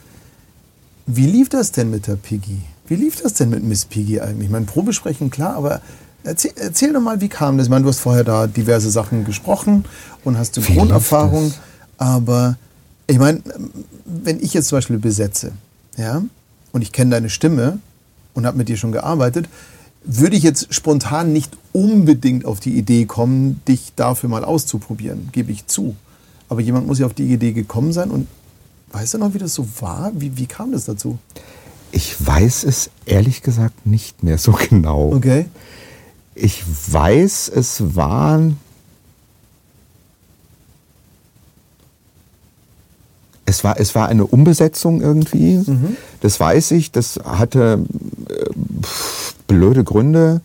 Wie 1.05 1.27
lief 1.27 1.49
das 1.49 1.71
denn 1.71 1.89
mit 1.89 2.07
der 2.07 2.15
Piggy? 2.15 2.61
Wie 2.87 2.95
lief 2.95 3.21
das 3.21 3.33
denn 3.33 3.49
mit 3.49 3.63
Miss 3.63 3.85
Piggy 3.85 4.21
eigentlich? 4.21 4.45
Ich 4.45 4.51
meine, 4.51 4.65
Probesprechen, 4.65 5.29
klar, 5.29 5.55
aber 5.55 5.81
erzähl, 6.23 6.51
erzähl 6.55 6.93
doch 6.93 7.01
mal, 7.01 7.19
wie 7.21 7.29
kam 7.29 7.57
das? 7.57 7.67
Ich 7.67 7.71
meine, 7.71 7.83
du 7.83 7.89
hast 7.89 7.99
vorher 7.99 8.23
da 8.23 8.47
diverse 8.47 8.89
Sachen 8.89 9.25
gesprochen 9.25 9.85
und 10.23 10.37
hast 10.37 10.55
Synchronerfahrung, 10.55 11.53
aber 11.97 12.57
ich 13.07 13.19
meine, 13.19 13.41
wenn 14.05 14.39
ich 14.39 14.53
jetzt 14.53 14.69
zum 14.69 14.77
Beispiel 14.77 14.97
besetze, 14.97 15.51
ja, 15.97 16.21
und 16.71 16.81
ich 16.81 16.91
kenne 16.91 17.11
deine 17.11 17.29
Stimme 17.29 17.79
und 18.33 18.45
habe 18.45 18.57
mit 18.57 18.69
dir 18.69 18.77
schon 18.77 18.91
gearbeitet, 18.91 19.47
würde 20.03 20.35
ich 20.35 20.43
jetzt 20.43 20.73
spontan 20.73 21.31
nicht 21.31 21.57
unbedingt 21.71 22.45
auf 22.45 22.59
die 22.59 22.77
Idee 22.77 23.05
kommen, 23.05 23.61
dich 23.67 23.93
dafür 23.95 24.29
mal 24.29 24.43
auszuprobieren, 24.43 25.29
gebe 25.31 25.51
ich 25.51 25.67
zu. 25.67 25.95
Aber 26.49 26.61
jemand 26.61 26.87
muss 26.87 26.99
ja 26.99 27.05
auf 27.05 27.13
die 27.13 27.31
Idee 27.31 27.53
gekommen 27.53 27.93
sein 27.93 28.11
und 28.11 28.27
weißt 28.91 29.15
du 29.15 29.17
noch, 29.17 29.33
wie 29.33 29.39
das 29.39 29.53
so 29.53 29.67
war? 29.79 30.11
Wie, 30.15 30.37
wie 30.37 30.45
kam 30.45 30.71
das 30.71 30.85
dazu? 30.85 31.17
Ich 31.91 32.15
weiß 32.25 32.63
es 32.63 32.89
ehrlich 33.05 33.41
gesagt 33.41 33.85
nicht 33.85 34.23
mehr 34.23 34.37
so 34.37 34.51
genau. 34.69 35.13
Okay. 35.13 35.45
Ich 36.35 36.63
weiß, 36.91 37.51
es 37.53 37.95
waren. 37.95 38.57
Es 43.53 43.63
war, 43.63 43.79
es 43.79 43.93
war 43.93 44.07
eine 44.09 44.25
Umbesetzung 44.25 44.99
irgendwie. 45.01 45.61
Das 46.21 46.39
weiß 46.39 46.71
ich. 46.71 46.91
Das 46.91 47.19
hatte 47.23 47.85
äh, 48.29 48.33
pf, 48.81 49.35
blöde 49.45 49.83
Gründe, 49.83 50.41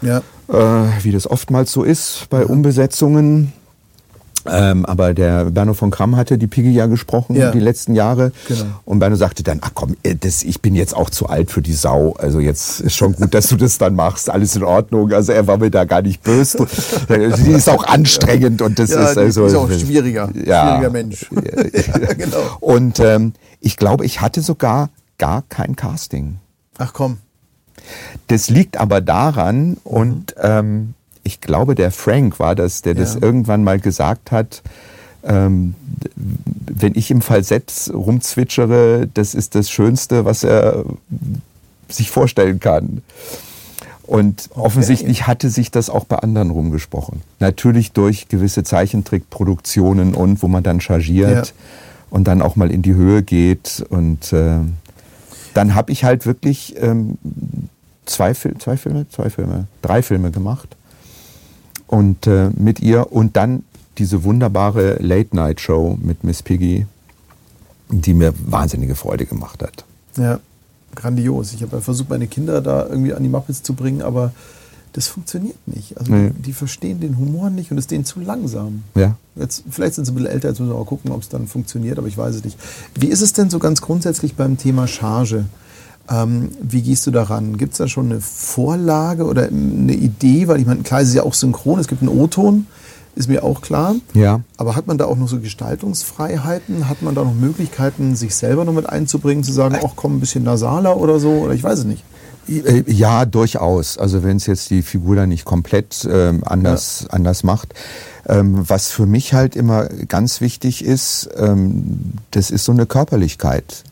Ja. 0.00 0.22
äh, 0.48 0.88
wie 1.02 1.12
das 1.12 1.30
oftmals 1.30 1.70
so 1.70 1.82
ist 1.82 2.28
bei 2.30 2.46
Umbesetzungen. 2.46 3.52
Ähm, 4.46 4.86
aber 4.86 5.12
der 5.14 5.46
Berno 5.46 5.74
von 5.74 5.90
Kramm 5.90 6.16
hatte 6.16 6.38
die 6.38 6.46
Piggy 6.46 6.70
ja 6.72 6.86
gesprochen 6.86 7.36
Ja. 7.36 7.50
die 7.50 7.60
letzten 7.60 7.94
Jahre. 7.94 8.32
Genau. 8.48 8.64
Und 8.84 8.98
Berno 8.98 9.16
sagte 9.16 9.42
dann, 9.42 9.58
ach 9.62 9.72
komm, 9.74 9.96
äh, 10.02 10.14
das, 10.16 10.42
ich 10.42 10.60
bin 10.62 10.74
jetzt 10.74 10.96
auch 10.96 11.10
zu 11.10 11.28
alt 11.28 11.50
für 11.50 11.60
die 11.62 11.74
Sau. 11.74 12.14
Also 12.18 12.40
jetzt 12.40 12.80
ist 12.80 12.94
schon 12.96 13.12
gut, 13.14 13.34
dass 13.34 13.48
du 13.48 13.56
das 13.56 13.78
dann 13.78 13.94
machst. 13.94 14.30
Alles 14.30 14.56
in 14.56 14.62
Ordnung. 14.64 15.12
Also 15.12 15.32
er 15.32 15.46
war 15.46 15.58
mir 15.58 15.70
da 15.70 15.84
gar 15.84 16.02
nicht 16.02 16.22
böse. 16.22 16.66
Die 17.08 17.50
ist 17.50 17.68
auch 17.68 17.84
anstrengend 17.84 18.62
und 18.62 18.78
das 18.78 18.90
Ja, 18.90 19.10
ist 19.10 19.18
also 19.18 19.46
ist 19.46 19.54
auch 19.54 19.70
schwieriger. 19.70 20.28
Schwieriger 20.32 20.90
Mensch. 20.90 21.26
ja, 21.32 22.12
genau. 22.14 22.38
Und 22.60 22.98
ähm, 23.00 23.32
ich 23.60 23.76
glaube, 23.76 24.04
ich 24.06 24.20
hatte 24.20 24.40
sogar 24.40 24.90
gar 25.18 25.42
kein 25.48 25.76
Casting. 25.76 26.38
Ach 26.78 26.92
komm. 26.94 27.18
Das 28.28 28.48
liegt 28.50 28.76
aber 28.78 29.00
daran, 29.00 29.76
und 29.84 30.34
ähm, 30.40 30.94
ich 31.22 31.40
glaube, 31.40 31.74
der 31.74 31.90
Frank 31.90 32.38
war 32.38 32.54
das, 32.54 32.82
der 32.82 32.94
das 32.94 33.14
Ja. 33.14 33.22
irgendwann 33.22 33.64
mal 33.64 33.78
gesagt 33.78 34.32
hat, 34.32 34.62
ähm, 35.22 35.74
wenn 36.66 36.94
ich 36.94 37.10
im 37.10 37.20
Falsett 37.20 37.90
rumzwitschere, 37.92 39.08
das 39.12 39.34
ist 39.34 39.54
das 39.54 39.70
Schönste, 39.70 40.24
was 40.24 40.44
er 40.44 40.84
sich 41.88 42.10
vorstellen 42.10 42.58
kann. 42.60 43.02
Und 44.06 44.48
offensichtlich 44.54 45.26
hatte 45.28 45.50
sich 45.50 45.70
das 45.70 45.88
auch 45.88 46.04
bei 46.04 46.16
anderen 46.16 46.50
rumgesprochen. 46.50 47.20
Natürlich 47.38 47.92
durch 47.92 48.28
gewisse 48.28 48.64
Zeichentrickproduktionen 48.64 50.14
und 50.14 50.42
wo 50.42 50.48
man 50.48 50.62
dann 50.64 50.80
chargiert 50.80 51.46
Ja. 51.48 51.52
und 52.10 52.24
dann 52.26 52.42
auch 52.42 52.56
mal 52.56 52.70
in 52.72 52.82
die 52.82 52.94
Höhe 52.94 53.22
geht. 53.22 53.84
Und 53.88 54.32
äh, 54.32 54.58
dann 55.54 55.74
habe 55.76 55.92
ich 55.92 56.02
halt 56.02 56.26
wirklich 56.26 56.74
ähm, 56.80 57.18
zwei, 58.06 58.34
Fil 58.34 58.56
zwei 58.58 58.76
Filme, 58.76 59.06
zwei 59.10 59.30
Filme, 59.30 59.66
drei 59.82 60.02
Filme 60.02 60.30
gemacht. 60.32 60.68
Und 61.90 62.26
äh, 62.28 62.50
mit 62.56 62.78
ihr 62.80 63.12
und 63.12 63.36
dann 63.36 63.64
diese 63.98 64.22
wunderbare 64.22 64.94
Late-Night-Show 65.00 65.98
mit 66.00 66.22
Miss 66.22 66.42
Piggy, 66.42 66.86
die 67.88 68.14
mir 68.14 68.32
wahnsinnige 68.46 68.94
Freude 68.94 69.26
gemacht 69.26 69.60
hat. 69.60 69.84
Ja, 70.16 70.38
grandios. 70.94 71.52
Ich 71.52 71.62
habe 71.62 71.76
ja 71.76 71.82
versucht, 71.82 72.08
meine 72.08 72.28
Kinder 72.28 72.60
da 72.60 72.86
irgendwie 72.86 73.12
an 73.12 73.22
die 73.24 73.28
Muppets 73.28 73.64
zu 73.64 73.74
bringen, 73.74 74.02
aber 74.02 74.32
das 74.92 75.08
funktioniert 75.08 75.56
nicht. 75.66 75.98
Also 75.98 76.12
Nee. 76.12 76.30
die, 76.30 76.42
die 76.42 76.52
verstehen 76.52 77.00
den 77.00 77.18
Humor 77.18 77.50
nicht 77.50 77.72
und 77.72 77.78
es 77.78 77.84
ist 77.84 77.90
denen 77.90 78.04
zu 78.04 78.20
langsam. 78.20 78.84
Ja. 78.94 79.16
Jetzt, 79.34 79.64
vielleicht 79.68 79.94
sind 79.94 80.04
sie 80.04 80.12
ein 80.12 80.14
bisschen 80.14 80.30
älter, 80.30 80.48
jetzt 80.48 80.60
müssen 80.60 80.70
wir 80.72 80.78
mal 80.78 80.84
gucken, 80.84 81.10
ob 81.10 81.22
es 81.22 81.28
dann 81.28 81.48
funktioniert, 81.48 81.98
aber 81.98 82.06
ich 82.06 82.16
weiß 82.16 82.36
es 82.36 82.44
nicht. 82.44 82.56
Wie 82.94 83.08
ist 83.08 83.20
es 83.20 83.32
denn 83.32 83.50
so 83.50 83.58
ganz 83.58 83.80
grundsätzlich 83.80 84.36
beim 84.36 84.56
Thema 84.56 84.86
Charge? 84.86 85.46
Ähm, 86.08 86.50
wie 86.60 86.82
gehst 86.82 87.06
du 87.06 87.10
daran? 87.10 87.56
Gibt 87.56 87.72
es 87.72 87.78
da 87.78 87.88
schon 87.88 88.06
eine 88.06 88.20
Vorlage 88.20 89.24
oder 89.24 89.46
eine 89.46 89.94
Idee? 89.94 90.48
Weil 90.48 90.60
ich 90.60 90.66
meine, 90.66 90.82
klar, 90.82 91.00
es 91.00 91.08
ist 91.08 91.14
ja 91.14 91.22
auch 91.22 91.34
synchron, 91.34 91.78
es 91.78 91.88
gibt 91.88 92.02
einen 92.02 92.10
O-Ton, 92.10 92.66
ist 93.14 93.28
mir 93.28 93.44
auch 93.44 93.60
klar. 93.60 93.94
Ja. 94.14 94.40
Aber 94.56 94.76
hat 94.76 94.86
man 94.86 94.98
da 94.98 95.04
auch 95.04 95.16
noch 95.16 95.28
so 95.28 95.40
Gestaltungsfreiheiten? 95.40 96.88
Hat 96.88 97.02
man 97.02 97.14
da 97.14 97.24
noch 97.24 97.34
Möglichkeiten, 97.34 98.16
sich 98.16 98.34
selber 98.34 98.64
noch 98.64 98.72
mit 98.72 98.88
einzubringen, 98.88 99.44
zu 99.44 99.52
sagen, 99.52 99.76
ach 99.84 99.92
komm, 99.96 100.16
ein 100.16 100.20
bisschen 100.20 100.44
nasaler 100.44 100.96
oder 100.96 101.20
so? 101.20 101.30
Oder 101.30 101.54
ich 101.54 101.62
weiß 101.62 101.80
es 101.80 101.84
nicht. 101.84 102.04
Äh, 102.48 102.82
Ja, 102.86 103.24
durchaus. 103.24 103.98
Also 103.98 104.22
wenn 104.22 104.36
es 104.36 104.46
jetzt 104.46 104.70
die 104.70 104.82
Figur 104.82 105.16
dann 105.16 105.28
nicht 105.28 105.44
komplett 105.44 106.08
ähm, 106.10 106.42
anders, 106.44 107.06
anders 107.10 107.44
macht. 107.44 107.74
Ähm, 108.26 108.64
was 108.68 108.88
für 108.88 109.06
mich 109.06 109.32
halt 109.34 109.56
immer 109.56 109.86
ganz 109.86 110.40
wichtig 110.40 110.84
ist, 110.84 111.28
ähm, 111.36 112.12
das 112.30 112.50
ist 112.50 112.64
so 112.64 112.72
eine 112.72 112.86
Körperlichkeit. 112.86 113.84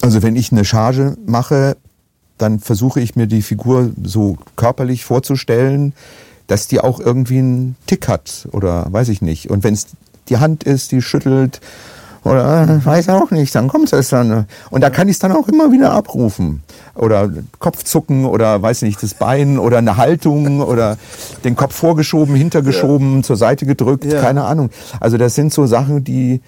Also 0.00 0.22
wenn 0.22 0.36
ich 0.36 0.52
eine 0.52 0.64
Charge 0.64 1.16
mache, 1.26 1.76
dann 2.38 2.58
versuche 2.60 3.00
ich 3.00 3.16
mir 3.16 3.26
die 3.26 3.42
Figur 3.42 3.90
so 4.02 4.36
körperlich 4.56 5.04
vorzustellen, 5.04 5.92
dass 6.46 6.68
die 6.68 6.80
auch 6.80 7.00
irgendwie 7.00 7.38
einen 7.38 7.76
Tick 7.86 8.08
hat 8.08 8.48
oder 8.52 8.86
weiß 8.90 9.08
ich 9.08 9.22
nicht. 9.22 9.50
Und 9.50 9.64
wenn 9.64 9.74
es 9.74 9.86
die 10.28 10.38
Hand 10.38 10.64
ist, 10.64 10.92
die 10.92 11.00
schüttelt 11.00 11.60
oder 12.22 12.62
äh, 12.68 12.84
weiß 12.84 13.10
auch 13.10 13.30
nicht, 13.30 13.54
dann 13.54 13.68
kommt 13.68 13.92
es 13.92 14.08
dann. 14.08 14.46
Und 14.70 14.80
da 14.80 14.90
kann 14.90 15.08
ich 15.08 15.14
es 15.16 15.18
dann 15.20 15.32
auch 15.32 15.46
immer 15.48 15.72
wieder 15.72 15.92
abrufen. 15.92 16.62
Oder 16.94 17.30
Kopfzucken 17.58 18.24
oder 18.24 18.60
weiß 18.62 18.82
nicht, 18.82 19.02
das 19.02 19.14
Bein 19.14 19.58
oder 19.58 19.78
eine 19.78 19.96
Haltung 19.98 20.60
oder 20.62 20.96
den 21.44 21.54
Kopf 21.54 21.74
vorgeschoben, 21.76 22.34
hintergeschoben, 22.34 23.22
zur 23.24 23.36
Seite 23.36 23.66
gedrückt, 23.66 24.04
Ja. 24.06 24.20
keine 24.22 24.44
Ahnung. 24.44 24.70
Also 25.00 25.18
das 25.18 25.34
sind 25.34 25.52
so 25.52 25.66
Sachen, 25.66 26.02
die, 26.04 26.40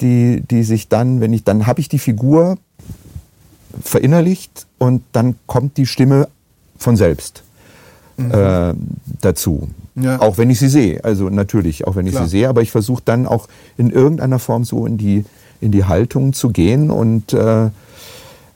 die, 0.00 0.42
die 0.42 0.62
sich 0.62 0.88
dann, 0.88 1.20
wenn 1.20 1.32
ich, 1.32 1.44
dann 1.44 1.66
habe 1.66 1.80
ich 1.80 1.88
die 1.88 1.98
Figur 1.98 2.58
verinnerlicht 3.82 4.66
und 4.78 5.02
dann 5.12 5.36
kommt 5.46 5.76
die 5.76 5.86
Stimme 5.86 6.28
von 6.78 6.96
selbst 6.96 7.42
äh, 8.18 8.74
dazu. 9.20 9.68
Mhm. 9.94 10.02
Ja. 10.02 10.20
Auch 10.20 10.38
wenn 10.38 10.50
ich 10.50 10.58
sie 10.58 10.68
sehe, 10.68 11.02
also 11.04 11.30
natürlich, 11.30 11.86
auch 11.86 11.96
wenn 11.96 12.06
ich 12.06 12.12
Klar. 12.12 12.24
sie 12.24 12.30
sehe, 12.30 12.48
aber 12.48 12.62
ich 12.62 12.70
versuche 12.70 13.02
dann 13.04 13.26
auch 13.26 13.48
in 13.78 13.90
irgendeiner 13.90 14.38
Form 14.38 14.64
so 14.64 14.86
in 14.86 14.98
die, 14.98 15.24
in 15.60 15.72
die 15.72 15.84
Haltung 15.84 16.34
zu 16.34 16.50
gehen 16.50 16.90
und 16.90 17.32
äh, 17.32 17.70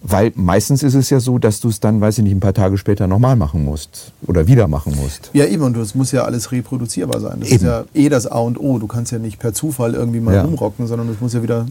weil 0.03 0.32
meistens 0.34 0.82
ist 0.82 0.94
es 0.94 1.11
ja 1.11 1.20
so, 1.20 1.38
dass 1.38 1.61
du 1.61 1.68
es 1.68 1.78
dann, 1.80 2.01
weiß 2.01 2.18
ich 2.18 2.24
nicht, 2.24 2.32
ein 2.34 2.40
paar 2.40 2.55
Tage 2.55 2.78
später 2.78 3.07
nochmal 3.07 3.36
machen 3.36 3.64
musst 3.64 4.12
oder 4.26 4.46
wieder 4.46 4.66
machen 4.66 4.96
musst. 4.96 5.30
Ja, 5.34 5.44
eben, 5.44 5.62
und 5.62 5.76
es 5.76 5.94
muss 5.94 6.11
ja 6.12 6.24
alles 6.24 6.53
reproduzierbar 6.53 7.20
sein. 7.20 7.40
Das 7.40 7.48
ist 7.51 7.57
Eben. 7.57 7.66
ja 7.66 7.84
eh 7.94 8.09
das 8.09 8.26
A 8.26 8.38
und 8.38 8.59
O. 8.59 8.78
Du 8.78 8.86
kannst 8.86 9.12
ja 9.12 9.18
nicht 9.18 9.38
per 9.38 9.53
Zufall 9.53 9.94
irgendwie 9.94 10.20
mal 10.20 10.34
Ja. 10.34 10.42
rumrocken, 10.42 10.86
sondern 10.86 11.09
es 11.11 11.20
muss 11.20 11.34
ja 11.34 11.42
wieder 11.42 11.66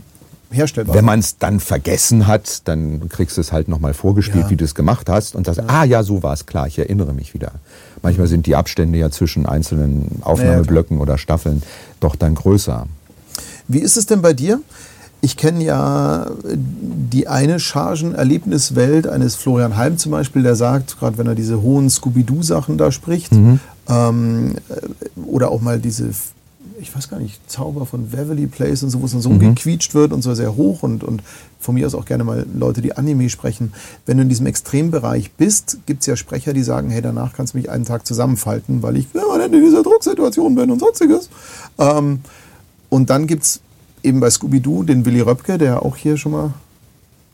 herstellbar 0.51 0.95
Wenn 0.95 1.05
man 1.05 1.19
es 1.19 1.37
dann 1.37 1.59
vergessen 1.59 2.25
hat, 2.27 2.67
dann 2.67 3.07
kriegst 3.09 3.37
du 3.37 3.41
es 3.41 3.51
halt 3.51 3.67
nochmal 3.67 3.93
vorgespielt, 3.93 4.45
Ja. 4.45 4.49
wie 4.49 4.55
du 4.55 4.65
es 4.65 4.73
gemacht 4.75 5.09
hast 5.09 5.35
und 5.35 5.45
sagst, 5.45 5.61
ah 5.67 5.83
ja, 5.83 6.03
so 6.03 6.21
war 6.23 6.33
es, 6.33 6.45
klar, 6.45 6.67
ich 6.67 6.77
erinnere 6.79 7.13
mich 7.13 7.33
wieder. 7.33 7.51
Manchmal 8.01 8.27
sind 8.27 8.45
die 8.45 8.55
Abstände 8.55 8.97
ja 8.97 9.09
zwischen 9.11 9.45
einzelnen 9.45 10.21
Aufnahmeblöcken 10.21 10.99
oder 10.99 11.17
Staffeln 11.17 11.61
doch 11.99 12.15
dann 12.15 12.35
größer. 12.35 12.87
Wie 13.67 13.79
ist 13.79 13.97
es 13.97 14.05
denn 14.07 14.21
bei 14.23 14.33
dir? 14.33 14.61
Ich 15.21 15.35
kenne 15.35 15.63
ja 15.63 16.27
die 16.45 17.27
eine 17.27 17.59
Chargen-Erlebniswelt 17.59 19.07
eines 19.07 19.35
Florian 19.35 19.75
Halm 19.75 19.97
zum 19.97 20.11
Beispiel, 20.13 20.43
der 20.43 20.55
sagt, 20.55 20.99
gerade 20.99 21.17
wenn 21.17 21.27
er 21.27 21.35
diese 21.35 21.61
hohen 21.61 21.89
Scooby-Doo-Sachen 21.89 22.77
da 22.77 22.91
spricht, 22.91 23.33
ähm, 23.33 24.55
äh, 24.69 25.19
oder 25.19 25.51
auch 25.51 25.61
mal 25.61 25.79
diese 25.79 26.11
ich 26.81 26.95
weiß 26.95 27.09
gar 27.09 27.19
nicht, 27.19 27.39
Zauber 27.49 27.85
von 27.85 28.11
Waverly 28.13 28.47
Place 28.47 28.83
und 28.83 28.89
so, 28.89 29.01
wo 29.01 29.05
es 29.05 29.11
dann 29.11 29.21
so 29.21 29.29
mhm. 29.29 29.39
gequietscht 29.39 29.93
wird 29.93 30.13
und 30.13 30.21
so 30.21 30.33
sehr 30.33 30.55
hoch 30.55 30.83
und, 30.83 31.03
und 31.03 31.21
von 31.59 31.75
mir 31.75 31.85
aus 31.85 31.95
auch 31.95 32.05
gerne 32.05 32.23
mal 32.23 32.45
Leute, 32.53 32.81
die 32.81 32.95
Anime 32.95 33.29
sprechen. 33.29 33.73
Wenn 34.05 34.17
du 34.17 34.23
in 34.23 34.29
diesem 34.29 34.45
Extrembereich 34.45 35.31
bist, 35.31 35.79
gibt 35.85 36.01
es 36.01 36.07
ja 36.07 36.15
Sprecher, 36.15 36.53
die 36.53 36.63
sagen, 36.63 36.89
hey, 36.89 37.01
danach 37.01 37.33
kannst 37.33 37.53
du 37.53 37.57
mich 37.57 37.69
einen 37.69 37.85
Tag 37.85 38.05
zusammenfalten, 38.05 38.81
weil 38.81 38.97
ich 38.97 39.11
permanent 39.11 39.53
in 39.53 39.63
dieser 39.63 39.83
Drucksituation 39.83 40.55
bin 40.55 40.71
und 40.71 40.79
sonstiges. 40.79 41.29
Ähm, 41.77 42.21
und 42.89 43.09
dann 43.09 43.27
gibt 43.27 43.43
es 43.43 43.61
eben 44.03 44.19
bei 44.19 44.29
Scooby-Doo 44.29 44.83
den 44.83 45.05
Willy 45.05 45.21
Röpke, 45.21 45.57
der 45.57 45.83
auch 45.83 45.95
hier 45.95 46.17
schon 46.17 46.31
mal 46.33 46.53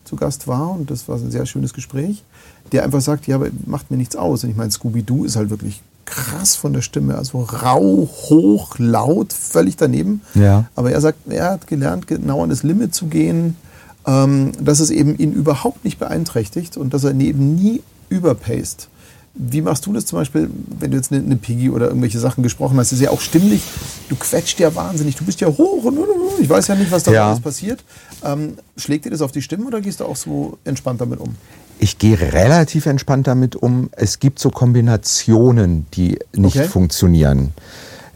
zu 0.04 0.16
Gast 0.16 0.48
war 0.48 0.72
und 0.72 0.92
das 0.92 1.08
war 1.08 1.18
ein 1.18 1.32
sehr 1.32 1.46
schönes 1.46 1.74
Gespräch, 1.74 2.24
der 2.72 2.84
einfach 2.84 3.02
sagt, 3.02 3.28
ja, 3.28 3.36
aber 3.36 3.48
macht 3.66 3.92
mir 3.92 3.98
nichts 3.98 4.16
aus. 4.16 4.44
Und 4.44 4.52
ich 4.52 4.56
meine, 4.56 4.72
Scooby-Doo 4.72 5.26
ist 5.26 5.36
halt 5.36 5.50
wirklich 5.50 5.82
krass 6.06 6.56
von 6.56 6.74
der 6.74 6.82
Stimme, 6.82 7.16
also 7.16 7.42
rau, 7.42 8.08
hoch, 8.30 8.76
laut, 8.78 9.34
völlig 9.34 9.76
daneben. 9.76 10.22
Ja. 10.36 10.66
Aber 10.76 10.92
er 10.92 11.02
sagt, 11.02 11.20
er 11.28 11.52
hat 11.52 11.68
gelernt, 11.68 12.08
genau 12.08 12.44
an 12.44 12.50
das 12.50 12.64
Limit 12.64 12.94
zu 12.94 13.08
gehen, 13.08 13.56
ähm, 14.06 14.52
dass 14.60 14.80
es 14.80 14.92
eben 14.92 15.18
ihn 15.18 15.34
überhaupt 15.34 15.84
nicht 15.84 15.98
beeinträchtigt 16.00 16.78
und 16.78 16.94
dass 16.94 17.04
er 17.04 17.16
eben 17.16 17.56
nie 17.56 17.82
überpaced. 18.10 18.88
Wie 19.38 19.62
machst 19.62 19.86
du 19.86 19.92
das 19.92 20.06
zum 20.06 20.20
Beispiel, 20.20 20.50
wenn 20.80 20.92
du 20.92 20.98
jetzt 20.98 21.12
eine, 21.12 21.22
eine 21.22 21.36
Piggy 21.36 21.70
oder 21.70 21.88
irgendwelche 21.88 22.20
Sachen 22.20 22.42
gesprochen 22.42 22.78
hast? 22.78 22.92
Das 22.92 23.00
ist 23.00 23.04
ja 23.04 23.12
auch 23.12 23.20
stimmlich. 23.20 23.62
Du 24.08 24.16
quetscht 24.16 24.60
ja 24.60 24.74
wahnsinnig. 24.74 25.16
Du 25.16 25.26
bist 25.26 25.42
ja 25.42 25.48
hoch 25.48 25.84
und 25.84 26.00
ich 26.40 26.50
weiß 26.50 26.68
ja 26.68 26.76
nicht, 26.76 26.92
was 26.92 27.04
da 27.04 27.12
ja. 27.12 27.28
alles 27.28 27.42
passiert. 27.42 27.84
Ähm, 28.24 28.58
schlägt 28.78 29.06
dir 29.06 29.10
das 29.10 29.22
auf 29.22 29.32
die 29.32 29.42
Stimme 29.42 29.66
oder 29.66 29.82
gehst 29.82 30.00
du 30.00 30.06
auch 30.06 30.16
so 30.16 30.58
entspannt 30.64 31.02
damit 31.02 31.20
um? 31.20 31.36
Ich 31.80 31.98
gehe 31.98 32.20
relativ 32.20 32.86
entspannt 32.86 33.28
damit 33.28 33.56
um. 33.56 33.90
Es 33.92 34.20
gibt 34.20 34.40
so 34.40 34.50
Kombinationen, 34.50 35.86
die 35.94 36.20
nicht 36.34 36.58
okay. 36.58 36.68
funktionieren. 36.68 37.52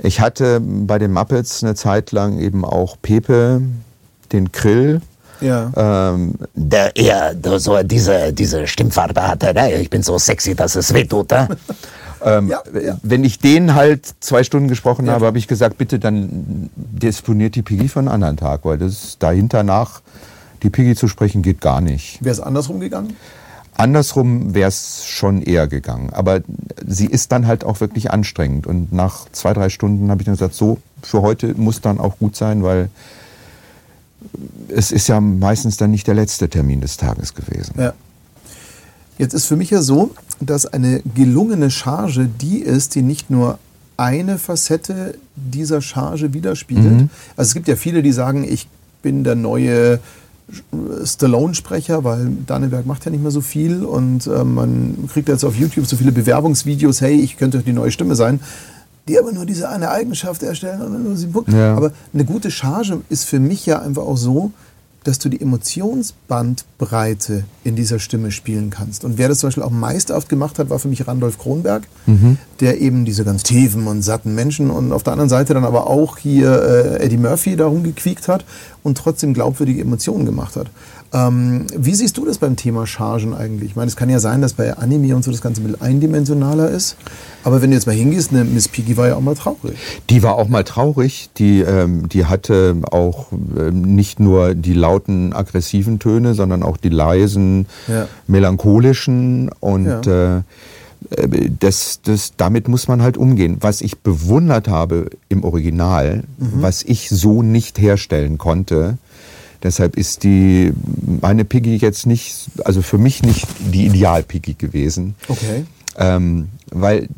Ich 0.01 0.21
hatte 0.21 0.61
bei 0.61 0.97
den 0.97 1.11
Muppets 1.11 1.63
eine 1.63 1.75
Zeit 1.75 2.13
lang 2.13 2.39
eben 2.39 2.63
auch 2.63 2.95
Pepe, 3.01 3.61
den 4.31 4.51
Krill. 4.51 5.01
Ja. 5.41 5.71
Ähm, 6.13 6.35
der 6.53 6.95
eher 6.95 7.35
so 7.57 7.81
diese, 7.83 8.33
diese 8.33 8.67
Stimmfarbe 8.67 9.27
hatte. 9.27 9.53
Ne? 9.53 9.73
Ich 9.75 9.89
bin 9.89 10.03
so 10.03 10.17
sexy, 10.17 10.55
dass 10.55 10.75
es 10.75 10.93
wehtut. 10.93 11.31
Ne? 11.31 11.47
Ähm, 12.21 12.49
ja, 12.49 12.61
ja. 12.77 12.97
Wenn 13.01 13.23
ich 13.23 13.39
den 13.39 13.75
halt 13.75 14.05
zwei 14.19 14.43
Stunden 14.43 14.67
gesprochen 14.67 15.05
ja. 15.05 15.13
habe, 15.13 15.25
habe 15.25 15.37
ich 15.37 15.47
gesagt, 15.47 15.77
bitte 15.77 15.99
dann 15.99 16.69
disponiert 16.75 17.55
die 17.55 17.61
Piggy 17.61 17.87
für 17.87 17.99
einen 17.99 18.09
anderen 18.09 18.35
Tag, 18.35 18.65
weil 18.65 18.77
das 18.77 19.17
dahinter 19.19 19.63
nach 19.63 20.01
die 20.63 20.69
Piggy 20.69 20.95
zu 20.95 21.07
sprechen 21.07 21.41
geht 21.41 21.61
gar 21.61 21.79
nicht. 21.79 22.21
Wäre 22.21 22.33
es 22.33 22.41
andersrum 22.41 22.81
gegangen? 22.81 23.15
Andersrum 23.77 24.53
wäre 24.53 24.67
es 24.67 25.05
schon 25.05 25.41
eher 25.41 25.67
gegangen. 25.67 26.09
Aber 26.11 26.41
sie 26.85 27.05
ist 27.05 27.31
dann 27.31 27.47
halt 27.47 27.63
auch 27.63 27.79
wirklich 27.79 28.11
anstrengend. 28.11 28.67
Und 28.67 28.91
nach 28.91 29.27
zwei, 29.31 29.53
drei 29.53 29.69
Stunden 29.69 30.11
habe 30.11 30.21
ich 30.21 30.25
dann 30.25 30.35
gesagt, 30.35 30.53
so, 30.53 30.79
für 31.01 31.21
heute 31.21 31.53
muss 31.53 31.79
dann 31.79 31.97
auch 31.97 32.17
gut 32.19 32.35
sein, 32.35 32.61
weil 32.61 32.89
es 34.69 34.91
ist 34.91 35.07
ja 35.07 35.19
meistens 35.19 35.77
dann 35.77 35.91
nicht 35.91 36.07
der 36.07 36.15
letzte 36.15 36.49
Termin 36.49 36.81
des 36.81 36.97
Tages 36.97 37.33
gewesen. 37.33 37.73
Ja. 37.77 37.93
Jetzt 39.17 39.33
ist 39.33 39.45
für 39.45 39.57
mich 39.57 39.69
ja 39.69 39.81
so, 39.81 40.11
dass 40.39 40.65
eine 40.65 41.01
gelungene 41.13 41.69
Charge 41.69 42.29
die 42.39 42.59
ist, 42.59 42.95
die 42.95 43.01
nicht 43.01 43.29
nur 43.29 43.59
eine 43.97 44.37
Facette 44.37 45.17
dieser 45.35 45.81
Charge 45.81 46.33
widerspiegelt. 46.33 47.01
Mhm. 47.01 47.09
Also 47.35 47.49
es 47.49 47.53
gibt 47.53 47.67
ja 47.67 47.75
viele, 47.75 48.01
die 48.01 48.13
sagen, 48.13 48.45
ich 48.45 48.69
bin 49.01 49.25
der 49.25 49.35
neue 49.35 49.99
Stallone-Sprecher, 51.03 52.03
weil 52.03 52.31
Danneberg 52.47 52.85
macht 52.85 53.05
ja 53.05 53.11
nicht 53.11 53.21
mehr 53.21 53.31
so 53.31 53.41
viel 53.41 53.83
und 53.83 54.25
äh, 54.27 54.43
man 54.43 55.09
kriegt 55.11 55.29
jetzt 55.29 55.43
auf 55.43 55.55
YouTube 55.55 55.85
so 55.85 55.95
viele 55.95 56.11
Bewerbungsvideos, 56.11 57.01
hey, 57.01 57.19
ich 57.19 57.37
könnte 57.37 57.59
die 57.59 57.73
neue 57.73 57.91
Stimme 57.91 58.15
sein, 58.15 58.39
die 59.09 59.19
aber 59.19 59.31
nur 59.31 59.45
diese 59.45 59.69
eine 59.69 59.89
Eigenschaft 59.89 60.43
erstellen 60.43 60.81
und 60.81 61.03
nur 61.03 61.17
sieben 61.17 61.33
Punkte. 61.33 61.57
Ja. 61.57 61.75
Aber 61.75 61.91
eine 62.13 62.25
gute 62.25 62.51
Charge 62.51 63.01
ist 63.09 63.25
für 63.25 63.39
mich 63.39 63.65
ja 63.65 63.79
einfach 63.79 64.03
auch 64.03 64.17
so, 64.17 64.51
dass 65.03 65.17
du 65.17 65.29
die 65.29 65.41
Emotionsbandbreite 65.41 67.45
in 67.63 67.75
dieser 67.75 67.97
Stimme 67.99 68.31
spielen 68.31 68.69
kannst. 68.69 69.03
Und 69.05 69.17
wer 69.17 69.29
das 69.29 69.39
zum 69.39 69.47
Beispiel 69.47 69.63
auch 69.63 69.71
meist 69.71 70.11
oft 70.11 70.29
gemacht 70.29 70.59
hat, 70.59 70.69
war 70.69 70.77
für 70.77 70.89
mich 70.89 71.07
Randolph 71.07 71.39
Kronberg, 71.39 71.83
mhm. 72.05 72.37
der 72.59 72.81
eben 72.81 73.05
diese 73.05 73.23
ganz 73.23 73.43
tiefen 73.43 73.87
und 73.87 74.03
satten 74.03 74.35
Menschen 74.35 74.69
und 74.69 74.91
auf 74.91 75.03
der 75.03 75.13
anderen 75.13 75.29
Seite 75.29 75.53
dann 75.53 75.63
aber 75.63 75.87
auch 75.87 76.17
hier 76.17 76.97
äh, 76.99 77.03
Eddie 77.03 77.17
Murphy 77.17 77.55
darum 77.55 77.83
gequiekt 77.83 78.27
hat 78.27 78.43
und 78.83 78.97
trotzdem 78.97 79.33
glaubwürdige 79.33 79.81
Emotionen 79.81 80.25
gemacht 80.25 80.57
hat. 80.57 80.67
Ähm, 81.11 81.65
wie 81.75 81.95
siehst 81.95 82.17
du 82.17 82.25
das 82.25 82.37
beim 82.37 82.55
Thema 82.55 82.85
Chargen 82.85 83.33
eigentlich? 83.33 83.71
Ich 83.71 83.75
meine, 83.75 83.87
es 83.87 83.95
kann 83.95 84.09
ja 84.09 84.19
sein, 84.19 84.41
dass 84.41 84.53
bei 84.53 84.77
Anime 84.77 85.15
und 85.15 85.23
so 85.23 85.31
das 85.31 85.41
Ganze 85.41 85.61
ein 85.61 85.67
bisschen 85.67 85.81
eindimensionaler 85.81 86.69
ist. 86.69 86.97
Aber 87.43 87.61
wenn 87.61 87.71
du 87.71 87.75
jetzt 87.75 87.87
mal 87.87 87.95
hingehst, 87.95 88.31
eine 88.31 88.43
Miss 88.43 88.67
Piggy 88.67 88.95
war 88.95 89.07
ja 89.07 89.15
auch 89.15 89.21
mal 89.21 89.35
traurig. 89.35 89.75
Die 90.09 90.21
war 90.21 90.35
auch 90.35 90.49
mal 90.49 90.63
traurig. 90.63 91.29
Die, 91.37 91.61
ähm, 91.61 92.07
die 92.09 92.25
hatte 92.25 92.75
auch 92.91 93.27
ähm, 93.31 93.95
nicht 93.95 94.19
nur 94.19 94.53
die 94.53 94.73
lauten, 94.73 95.33
aggressiven 95.33 95.97
Töne, 95.99 96.35
sondern 96.35 96.61
auch 96.61 96.77
die 96.77 96.89
leisen, 96.89 97.65
ja. 97.87 98.07
melancholischen. 98.27 99.49
Und 99.59 100.05
ja. 100.05 100.37
äh, 100.37 100.41
das, 101.59 102.01
das, 102.03 102.33
damit 102.37 102.67
muss 102.67 102.87
man 102.87 103.01
halt 103.01 103.17
umgehen. 103.17 103.57
Was 103.61 103.81
ich 103.81 103.99
bewundert 103.99 104.67
habe 104.67 105.09
im 105.29 105.43
Original, 105.43 106.23
mhm. 106.37 106.61
was 106.61 106.83
ich 106.83 107.09
so 107.09 107.41
nicht 107.41 107.79
herstellen 107.79 108.37
konnte, 108.37 108.97
Deshalb 109.63 109.97
ist 109.97 110.23
die 110.23 110.73
meine 111.21 111.43
Piggy 111.43 111.75
jetzt 111.75 112.05
nicht, 112.05 112.47
also 112.63 112.81
für 112.81 112.97
mich 112.97 113.23
nicht 113.23 113.47
die 113.59 113.85
Ideal-Piggy 113.87 114.53
gewesen. 114.53 115.15
Okay. 115.27 115.65
Ähm, 115.97 116.49
weil 116.71 117.09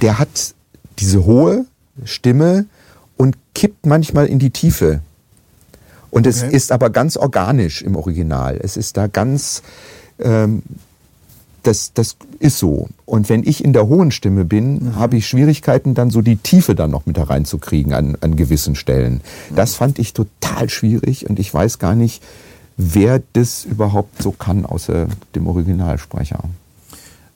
der 0.00 0.18
hat 0.18 0.54
diese 0.98 1.24
hohe 1.24 1.66
Stimme 2.04 2.66
und 3.16 3.36
kippt 3.54 3.86
manchmal 3.86 4.26
in 4.26 4.38
die 4.38 4.50
Tiefe. 4.50 5.00
Und 6.10 6.26
es 6.26 6.42
okay. 6.42 6.54
ist 6.54 6.72
aber 6.72 6.90
ganz 6.90 7.16
organisch 7.16 7.82
im 7.82 7.96
Original. 7.96 8.58
Es 8.62 8.76
ist 8.76 8.96
da 8.96 9.06
ganz, 9.06 9.62
ähm, 10.18 10.62
das, 11.62 11.92
das 11.94 12.16
ist 12.38 12.58
so. 12.58 12.88
Und 13.06 13.28
wenn 13.28 13.42
ich 13.42 13.64
in 13.64 13.72
der 13.72 13.86
hohen 13.86 14.10
Stimme 14.10 14.44
bin, 14.44 14.74
mhm. 14.74 14.96
habe 14.96 15.16
ich 15.16 15.26
Schwierigkeiten, 15.26 15.94
dann 15.94 16.10
so 16.10 16.22
die 16.22 16.36
Tiefe 16.36 16.74
dann 16.74 16.90
noch 16.90 17.06
mit 17.06 17.18
hereinzukriegen 17.18 17.92
an, 17.92 18.16
an 18.20 18.36
gewissen 18.36 18.74
Stellen. 18.74 19.22
Mhm. 19.50 19.56
Das 19.56 19.74
fand 19.74 19.98
ich 19.98 20.12
total 20.12 20.68
schwierig 20.68 21.28
und 21.28 21.38
ich 21.38 21.52
weiß 21.52 21.78
gar 21.78 21.94
nicht, 21.94 22.22
wer 22.76 23.22
das 23.32 23.64
überhaupt 23.64 24.22
so 24.22 24.32
kann, 24.32 24.66
außer 24.66 25.06
dem 25.34 25.46
Originalsprecher. 25.46 26.40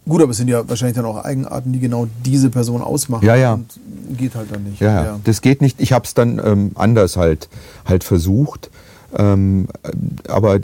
Gut, 0.08 0.22
aber 0.22 0.30
es 0.30 0.36
sind 0.36 0.48
ja 0.48 0.68
wahrscheinlich 0.68 0.94
dann 0.94 1.04
auch 1.04 1.24
Eigenarten, 1.24 1.72
die 1.72 1.80
genau 1.80 2.06
diese 2.24 2.48
Person 2.48 2.80
ausmachen. 2.80 3.26
Ja, 3.26 3.34
ja. 3.34 3.54
Und 3.54 3.68
geht 4.16 4.36
halt 4.36 4.52
dann 4.52 4.62
nicht. 4.62 4.80
Ja, 4.80 4.88
ja. 4.88 5.04
ja. 5.04 5.20
das 5.24 5.40
geht 5.40 5.60
nicht. 5.60 5.80
Ich 5.80 5.92
habe 5.92 6.04
es 6.04 6.14
dann 6.14 6.40
ähm, 6.44 6.70
anders 6.76 7.16
halt, 7.16 7.48
halt 7.84 8.04
versucht. 8.04 8.70
Ähm, 9.18 9.66
aber 10.28 10.60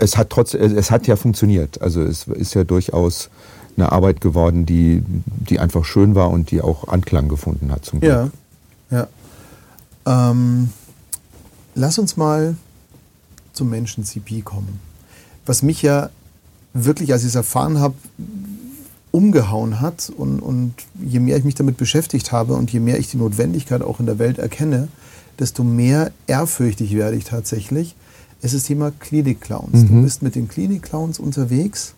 es 0.00 0.16
hat 0.16 0.30
trotz, 0.30 0.54
es 0.54 0.90
hat 0.90 1.06
ja 1.06 1.16
funktioniert. 1.16 1.80
Also 1.80 2.02
es 2.02 2.26
ist 2.26 2.54
ja 2.54 2.64
durchaus 2.64 3.30
eine 3.76 3.92
Arbeit 3.92 4.20
geworden, 4.20 4.66
die, 4.66 5.02
die 5.06 5.58
einfach 5.58 5.84
schön 5.84 6.14
war 6.14 6.30
und 6.30 6.50
die 6.50 6.60
auch 6.60 6.88
Anklang 6.88 7.28
gefunden 7.28 7.70
hat 7.70 7.84
zum 7.84 8.00
Glück. 8.00 8.30
Ja, 8.90 9.06
ja. 10.06 10.30
Ähm, 10.30 10.70
lass 11.74 11.98
uns 11.98 12.16
mal 12.16 12.56
zum 13.52 13.70
Menschen 13.70 14.04
CP 14.04 14.42
kommen. 14.42 14.80
Was 15.46 15.62
mich 15.62 15.82
ja 15.82 16.10
wirklich, 16.74 17.12
als 17.12 17.22
ich 17.22 17.28
es 17.28 17.34
erfahren 17.34 17.78
habe, 17.78 17.94
umgehauen 19.10 19.80
hat 19.80 20.12
und, 20.16 20.40
und 20.40 20.74
je 21.00 21.18
mehr 21.18 21.36
ich 21.36 21.44
mich 21.44 21.54
damit 21.54 21.76
beschäftigt 21.76 22.30
habe 22.30 22.54
und 22.54 22.70
je 22.72 22.80
mehr 22.80 22.98
ich 22.98 23.10
die 23.10 23.16
Notwendigkeit 23.16 23.82
auch 23.82 24.00
in 24.00 24.06
der 24.06 24.18
Welt 24.18 24.38
erkenne, 24.38 24.88
desto 25.38 25.64
mehr 25.64 26.12
ehrfürchtig 26.26 26.94
werde 26.94 27.16
ich 27.16 27.24
tatsächlich, 27.24 27.94
ist 28.42 28.54
das 28.54 28.64
Thema 28.64 28.90
Klinik-Clowns. 28.90 29.82
Mhm. 29.82 29.88
Du 29.88 30.02
bist 30.02 30.22
mit 30.22 30.34
den 30.34 30.48
Klinik-Clowns 30.48 31.18
unterwegs 31.18 31.94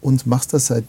und 0.00 0.26
machst 0.26 0.52
das 0.52 0.66
seit 0.66 0.84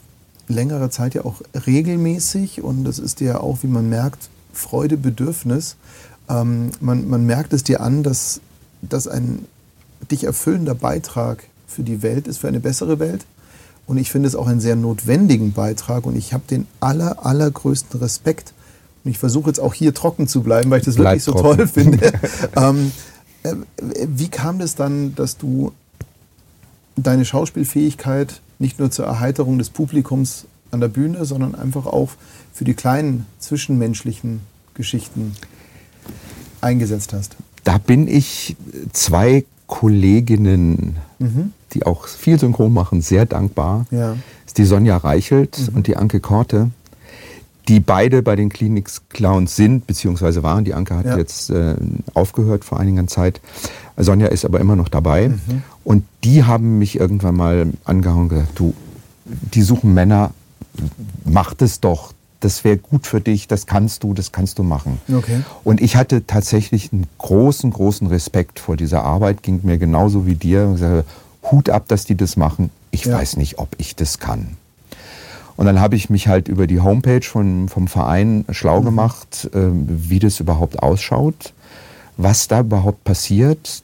längerer 0.47 0.89
Zeit 0.89 1.13
ja 1.13 1.23
auch 1.25 1.41
regelmäßig 1.65 2.61
und 2.61 2.83
das 2.83 2.99
ist 2.99 3.19
dir 3.19 3.41
auch, 3.41 3.59
wie 3.61 3.67
man 3.67 3.87
merkt, 3.89 4.29
Freude, 4.51 4.97
Bedürfnis. 4.97 5.77
Ähm, 6.29 6.71
man, 6.79 7.07
man 7.09 7.25
merkt 7.25 7.53
es 7.53 7.63
dir 7.63 7.81
an, 7.81 8.03
dass 8.03 8.41
das 8.81 9.07
ein 9.07 9.45
dich 10.11 10.25
erfüllender 10.25 10.75
Beitrag 10.75 11.45
für 11.67 11.83
die 11.83 12.01
Welt 12.01 12.27
ist, 12.27 12.39
für 12.39 12.47
eine 12.47 12.59
bessere 12.59 12.99
Welt. 12.99 13.25
Und 13.85 13.97
ich 13.97 14.11
finde 14.11 14.27
es 14.27 14.35
auch 14.35 14.47
einen 14.47 14.61
sehr 14.61 14.75
notwendigen 14.75 15.53
Beitrag 15.53 16.05
und 16.05 16.15
ich 16.15 16.33
habe 16.33 16.43
den 16.49 16.67
aller, 16.79 17.25
allergrößten 17.25 17.99
Respekt. 17.99 18.53
Und 19.03 19.11
ich 19.11 19.17
versuche 19.17 19.49
jetzt 19.49 19.59
auch 19.59 19.73
hier 19.73 19.93
trocken 19.93 20.27
zu 20.27 20.41
bleiben, 20.41 20.69
weil 20.69 20.79
ich 20.79 20.85
das 20.85 20.95
Bleib 20.95 21.13
wirklich 21.13 21.23
so 21.23 21.33
trocken. 21.33 21.57
toll 21.57 21.67
finde. 21.67 22.13
ähm, 22.55 22.87
äh, 22.87 23.12
wie 24.07 24.29
kam 24.29 24.59
das 24.59 24.75
dann, 24.75 25.15
dass 25.15 25.37
du 25.37 25.73
deine 26.95 27.25
Schauspielfähigkeit 27.25 28.41
nicht 28.59 28.79
nur 28.79 28.91
zur 28.91 29.05
Erheiterung 29.05 29.57
des 29.57 29.69
Publikums 29.69 30.45
an 30.71 30.79
der 30.79 30.87
Bühne, 30.87 31.25
sondern 31.25 31.55
einfach 31.55 31.85
auch 31.85 32.11
für 32.53 32.63
die 32.63 32.73
kleinen 32.73 33.25
zwischenmenschlichen 33.39 34.41
Geschichten 34.73 35.35
eingesetzt 36.61 37.13
hast? 37.13 37.35
Da 37.63 37.77
bin 37.77 38.07
ich 38.07 38.55
zwei 38.91 39.45
Kolleginnen, 39.67 40.97
mhm. 41.19 41.53
die 41.73 41.85
auch 41.85 42.07
viel 42.07 42.39
Synchron 42.39 42.73
machen, 42.73 43.01
sehr 43.01 43.25
dankbar. 43.25 43.85
Ja. 43.91 44.11
Das 44.11 44.19
ist 44.47 44.57
die 44.57 44.65
Sonja 44.65 44.97
Reichelt 44.97 45.57
mhm. 45.59 45.77
und 45.77 45.87
die 45.87 45.97
Anke 45.97 46.19
Korte. 46.19 46.69
Die 47.67 47.79
beide 47.79 48.21
bei 48.21 48.35
den 48.35 48.49
Clinics 48.49 49.03
Clowns 49.09 49.55
sind, 49.55 49.87
beziehungsweise 49.87 50.43
waren. 50.43 50.65
Die 50.65 50.73
Anke 50.73 50.95
hat 50.95 51.05
Ja. 51.05 51.17
jetzt 51.17 51.49
äh, 51.49 51.75
aufgehört 52.13 52.65
vor 52.65 52.79
einiger 52.79 53.07
Zeit. 53.07 53.39
Sonja 53.97 54.27
ist 54.27 54.43
aber 54.45 54.59
immer 54.59 54.75
noch 54.75 54.89
dabei. 54.89 55.29
Mhm. 55.29 55.63
Und 55.83 56.03
die 56.23 56.43
haben 56.43 56.77
mich 56.79 56.99
irgendwann 56.99 57.35
mal 57.35 57.67
angehauen 57.85 58.23
und 58.23 58.29
gesagt, 58.29 58.59
du, 58.59 58.73
die 59.53 59.61
suchen 59.61 59.93
Männer, 59.93 60.31
mach 61.25 61.53
das 61.53 61.79
doch. 61.79 62.13
Das 62.39 62.65
wäre 62.65 62.75
gut 62.77 63.07
für 63.07 63.21
dich, 63.21 63.47
das 63.47 63.67
kannst 63.67 64.03
du, 64.03 64.13
das 64.13 64.33
kannst 64.33 64.59
du 64.59 64.63
machen. 64.63 64.99
Okay. 65.13 65.43
Und 65.63 65.79
ich 65.79 65.95
hatte 65.95 66.27
tatsächlich 66.27 66.91
einen 66.91 67.07
großen, 67.19 67.71
großen 67.71 68.07
Respekt 68.07 68.59
vor 68.59 68.75
dieser 68.75 69.05
Arbeit, 69.05 69.43
ging 69.43 69.61
mir 69.63 69.77
genauso 69.77 70.25
wie 70.25 70.35
dir. 70.35 70.65
Und 70.65 70.73
gesagt, 70.73 71.07
Hut 71.49 71.69
ab, 71.69 71.85
dass 71.87 72.03
die 72.03 72.15
das 72.15 72.35
machen. 72.35 72.69
Ich 72.91 73.05
Ja. 73.05 73.15
weiß 73.17 73.37
nicht, 73.37 73.59
ob 73.59 73.69
ich 73.77 73.95
das 73.95 74.19
kann. 74.19 74.57
Und 75.55 75.65
dann 75.67 75.79
habe 75.79 75.95
ich 75.95 76.09
mich 76.09 76.27
halt 76.27 76.47
über 76.47 76.65
die 76.67 76.79
Homepage 76.79 77.21
von, 77.21 77.69
vom 77.69 77.87
Verein 77.87 78.45
schlau 78.51 78.79
Mhm. 78.81 78.85
gemacht, 78.85 79.49
ähm, 79.53 79.85
wie 79.87 80.19
das 80.19 80.39
überhaupt 80.39 80.81
ausschaut, 80.81 81.53
was 82.17 82.47
da 82.47 82.61
überhaupt 82.61 83.03
passiert. 83.03 83.83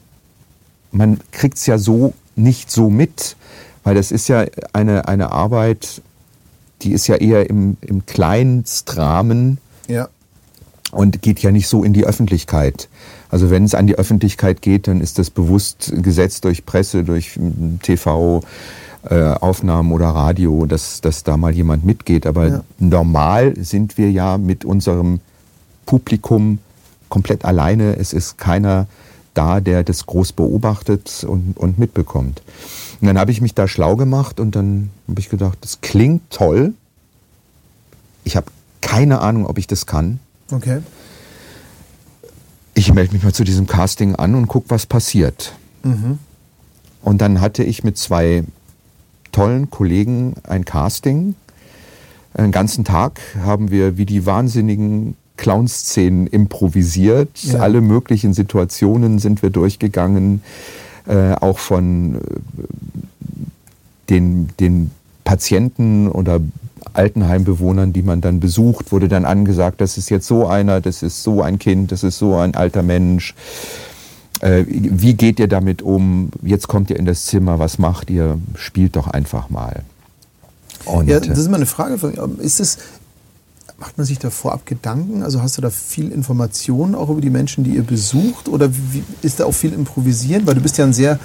Man 0.92 1.20
kriegt 1.30 1.58
es 1.58 1.66
ja 1.66 1.78
so 1.78 2.12
nicht 2.34 2.70
so 2.70 2.90
mit, 2.90 3.36
weil 3.84 3.94
das 3.94 4.10
ist 4.10 4.28
ja 4.28 4.44
eine, 4.72 5.06
eine 5.08 5.30
Arbeit, 5.30 6.02
die 6.82 6.92
ist 6.92 7.06
ja 7.06 7.16
eher 7.16 7.48
im, 7.48 7.76
im 7.82 8.04
Kleinstrahmen 8.06 9.58
Ja. 9.88 10.08
und 10.90 11.22
geht 11.22 11.40
ja 11.40 11.50
nicht 11.50 11.68
so 11.68 11.84
in 11.84 11.92
die 11.92 12.04
Öffentlichkeit. 12.04 12.88
Also 13.28 13.50
wenn 13.50 13.64
es 13.64 13.74
an 13.76 13.86
die 13.86 13.94
Öffentlichkeit 13.96 14.60
geht, 14.62 14.88
dann 14.88 15.00
ist 15.00 15.18
das 15.18 15.30
bewusst 15.30 15.92
gesetzt 15.94 16.44
durch 16.44 16.66
Presse, 16.66 17.04
durch 17.04 17.36
mm, 17.36 17.76
TV. 17.82 18.42
Äh, 19.08 19.32
Aufnahmen 19.32 19.92
oder 19.92 20.08
Radio, 20.08 20.66
dass, 20.66 21.00
dass 21.00 21.22
da 21.24 21.36
mal 21.36 21.52
jemand 21.54 21.84
mitgeht. 21.84 22.26
Aber 22.26 22.48
Ja. 22.48 22.60
normal 22.78 23.54
sind 23.56 23.96
wir 23.98 24.10
ja 24.10 24.36
mit 24.38 24.64
unserem 24.64 25.20
Publikum 25.86 26.58
komplett 27.08 27.44
alleine. 27.44 27.96
Es 27.96 28.12
ist 28.12 28.36
keiner 28.38 28.86
da, 29.34 29.60
der 29.60 29.84
das 29.84 30.06
groß 30.06 30.32
beobachtet 30.32 31.24
und, 31.26 31.56
und 31.56 31.78
mitbekommt. 31.78 32.42
Und 33.00 33.06
dann 33.06 33.18
habe 33.18 33.30
ich 33.30 33.40
mich 33.40 33.54
da 33.54 33.66
schlau 33.68 33.96
gemacht 33.96 34.38
und 34.40 34.54
dann 34.54 34.90
habe 35.08 35.20
ich 35.20 35.28
gedacht, 35.30 35.58
das 35.62 35.80
klingt 35.80 36.28
toll. 36.30 36.74
Ich 38.24 38.36
habe 38.36 38.46
keine 38.82 39.20
Ahnung, 39.20 39.46
ob 39.46 39.56
ich 39.58 39.66
das 39.66 39.86
kann 39.86 40.18
Okay. 40.52 40.80
ich 42.74 42.92
melde 42.92 43.12
mich 43.14 43.22
mal 43.22 43.32
zu 43.32 43.44
diesem 43.44 43.66
Casting 43.66 44.14
an 44.16 44.34
und 44.34 44.46
guck, 44.48 44.64
was 44.68 44.84
passiert. 44.86 45.54
Mhm. 45.82 46.18
Und 47.02 47.20
dann 47.20 47.40
hatte 47.40 47.62
ich 47.62 47.84
mit 47.84 47.96
zwei 47.98 48.44
tollen 49.32 49.70
Kollegen 49.70 50.34
ein 50.44 50.64
Casting. 50.64 51.34
Einen 52.34 52.52
ganzen 52.52 52.84
Tag 52.84 53.20
haben 53.42 53.70
wir 53.70 53.96
wie 53.96 54.06
die 54.06 54.26
wahnsinnigen 54.26 55.16
Clown-Szenen 55.36 56.26
improvisiert. 56.26 57.30
Ja. 57.42 57.60
Alle 57.60 57.80
möglichen 57.80 58.34
Situationen 58.34 59.18
sind 59.18 59.42
wir 59.42 59.50
durchgegangen. 59.50 60.42
Äh, 61.06 61.32
auch 61.40 61.58
von 61.58 62.16
äh, 62.16 62.18
den, 64.10 64.48
den 64.60 64.90
Patienten 65.24 66.08
oder 66.08 66.40
Altenheimbewohnern, 66.92 67.92
die 67.92 68.02
man 68.02 68.20
dann 68.20 68.40
besucht, 68.40 68.92
wurde 68.92 69.08
dann 69.08 69.24
angesagt, 69.24 69.80
das 69.80 69.96
ist 69.96 70.10
jetzt 70.10 70.26
so 70.26 70.46
einer, 70.46 70.80
das 70.80 71.02
ist 71.02 71.22
so 71.22 71.42
ein 71.42 71.58
Kind, 71.58 71.92
das 71.92 72.02
ist 72.02 72.18
so 72.18 72.36
ein 72.36 72.54
alter 72.54 72.82
Mensch. 72.82 73.34
Äh, 74.40 74.64
wie 74.68 75.14
geht 75.14 75.38
ihr 75.38 75.48
damit 75.48 75.82
um? 75.82 76.30
Jetzt 76.42 76.68
kommt 76.68 76.90
ihr 76.90 76.96
in 76.96 77.04
das 77.04 77.26
Zimmer, 77.26 77.58
was 77.58 77.78
macht 77.78 78.10
ihr? 78.10 78.38
Spielt 78.54 78.96
doch 78.96 79.06
einfach 79.06 79.50
mal. 79.50 79.82
Und, 80.84 81.08
Ja, 81.08 81.20
das 81.20 81.38
ist 81.38 81.48
mal 81.50 81.56
eine 81.56 81.66
Frage. 81.66 81.94
Ist 82.38 82.58
es, 82.58 82.78
macht 83.78 83.98
man 83.98 84.06
sich 84.06 84.18
da 84.18 84.30
vorab 84.30 84.64
Gedanken? 84.66 85.22
Also 85.22 85.42
hast 85.42 85.58
du 85.58 85.62
da 85.62 85.70
viel 85.70 86.10
Informationen 86.10 86.94
auch 86.94 87.10
über 87.10 87.20
die 87.20 87.30
Menschen, 87.30 87.64
die 87.64 87.72
ihr 87.72 87.82
besucht? 87.82 88.48
Oder 88.48 88.70
wie, 88.72 89.02
ist 89.22 89.40
da 89.40 89.44
auch 89.44 89.54
viel 89.54 89.72
Improvisieren? 89.72 90.46
Weil 90.46 90.54
du 90.54 90.62
bist 90.62 90.78
ja 90.78 90.84
ein 90.84 90.94
sehr 90.94 91.18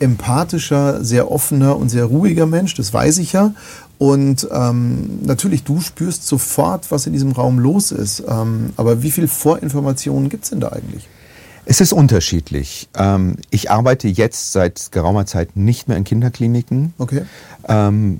empathischer, 0.00 1.04
sehr 1.04 1.30
offener 1.30 1.76
und 1.76 1.88
sehr 1.88 2.04
ruhiger 2.04 2.46
Mensch, 2.46 2.74
das 2.74 2.92
weiß 2.92 3.18
ich 3.18 3.32
ja. 3.32 3.54
Und 3.96 4.48
ähm, 4.50 5.20
natürlich, 5.22 5.62
du 5.62 5.80
spürst 5.80 6.26
sofort, 6.26 6.90
was 6.90 7.06
in 7.06 7.12
diesem 7.12 7.32
Raum 7.32 7.58
los 7.58 7.92
ist. 7.92 8.24
Ähm, 8.28 8.70
aber 8.76 9.02
wie 9.02 9.10
viel 9.10 9.28
Vorinformationen 9.28 10.28
gibt 10.28 10.44
es 10.44 10.50
denn 10.50 10.60
da 10.60 10.70
eigentlich? 10.70 11.08
Es 11.66 11.80
ist 11.80 11.92
unterschiedlich. 11.92 12.88
Ähm, 12.94 13.36
ich 13.50 13.70
arbeite 13.70 14.08
jetzt 14.08 14.52
seit 14.52 14.92
geraumer 14.92 15.26
Zeit 15.26 15.56
nicht 15.56 15.88
mehr 15.88 15.96
in 15.96 16.04
Kinderkliniken. 16.04 16.92
Okay. 16.98 17.22
Ähm, 17.66 18.18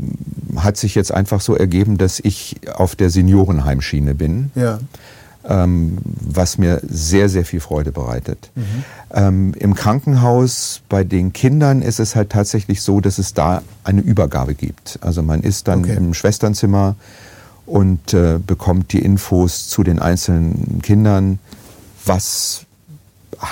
hat 0.57 0.77
sich 0.77 0.95
jetzt 0.95 1.13
einfach 1.13 1.41
so 1.41 1.55
ergeben, 1.55 1.99
dass 1.99 2.21
ich 2.21 2.57
auf 2.75 2.97
der 2.97 3.11
Seniorenheimschiene 3.11 4.15
bin, 4.15 4.51
Ja. 4.55 4.79
ähm, 5.47 5.99
was 6.05 6.57
mir 6.57 6.81
sehr, 6.89 7.29
sehr 7.29 7.45
viel 7.45 7.61
Freude 7.61 7.93
bereitet. 7.93 8.51
Ähm, 9.13 9.53
Im 9.59 9.75
Krankenhaus 9.75 10.81
bei 10.89 11.05
den 11.05 11.35
Kindern 11.35 11.83
ist 11.83 12.01
es 12.01 12.17
halt 12.17 12.31
tatsächlich 12.31 12.81
so, 12.81 13.01
dass 13.01 13.19
es 13.19 13.35
da 13.35 13.63
eine 13.85 14.01
Übergabe 14.01 14.55
gibt. 14.55 14.99
Also 15.03 15.23
man 15.23 15.43
ist 15.43 15.69
dann 15.69 15.81
Okay. 15.81 15.97
im 15.97 16.15
Schwesternzimmer 16.15 16.97
und 17.67 18.15
äh, 18.15 18.39
bekommt 18.45 18.93
die 18.95 19.01
Infos 19.01 19.69
zu 19.69 19.83
den 19.83 19.99
einzelnen 19.99 20.81
Kindern, 20.83 21.39
was 22.07 22.65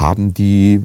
haben 0.00 0.34
die, 0.34 0.82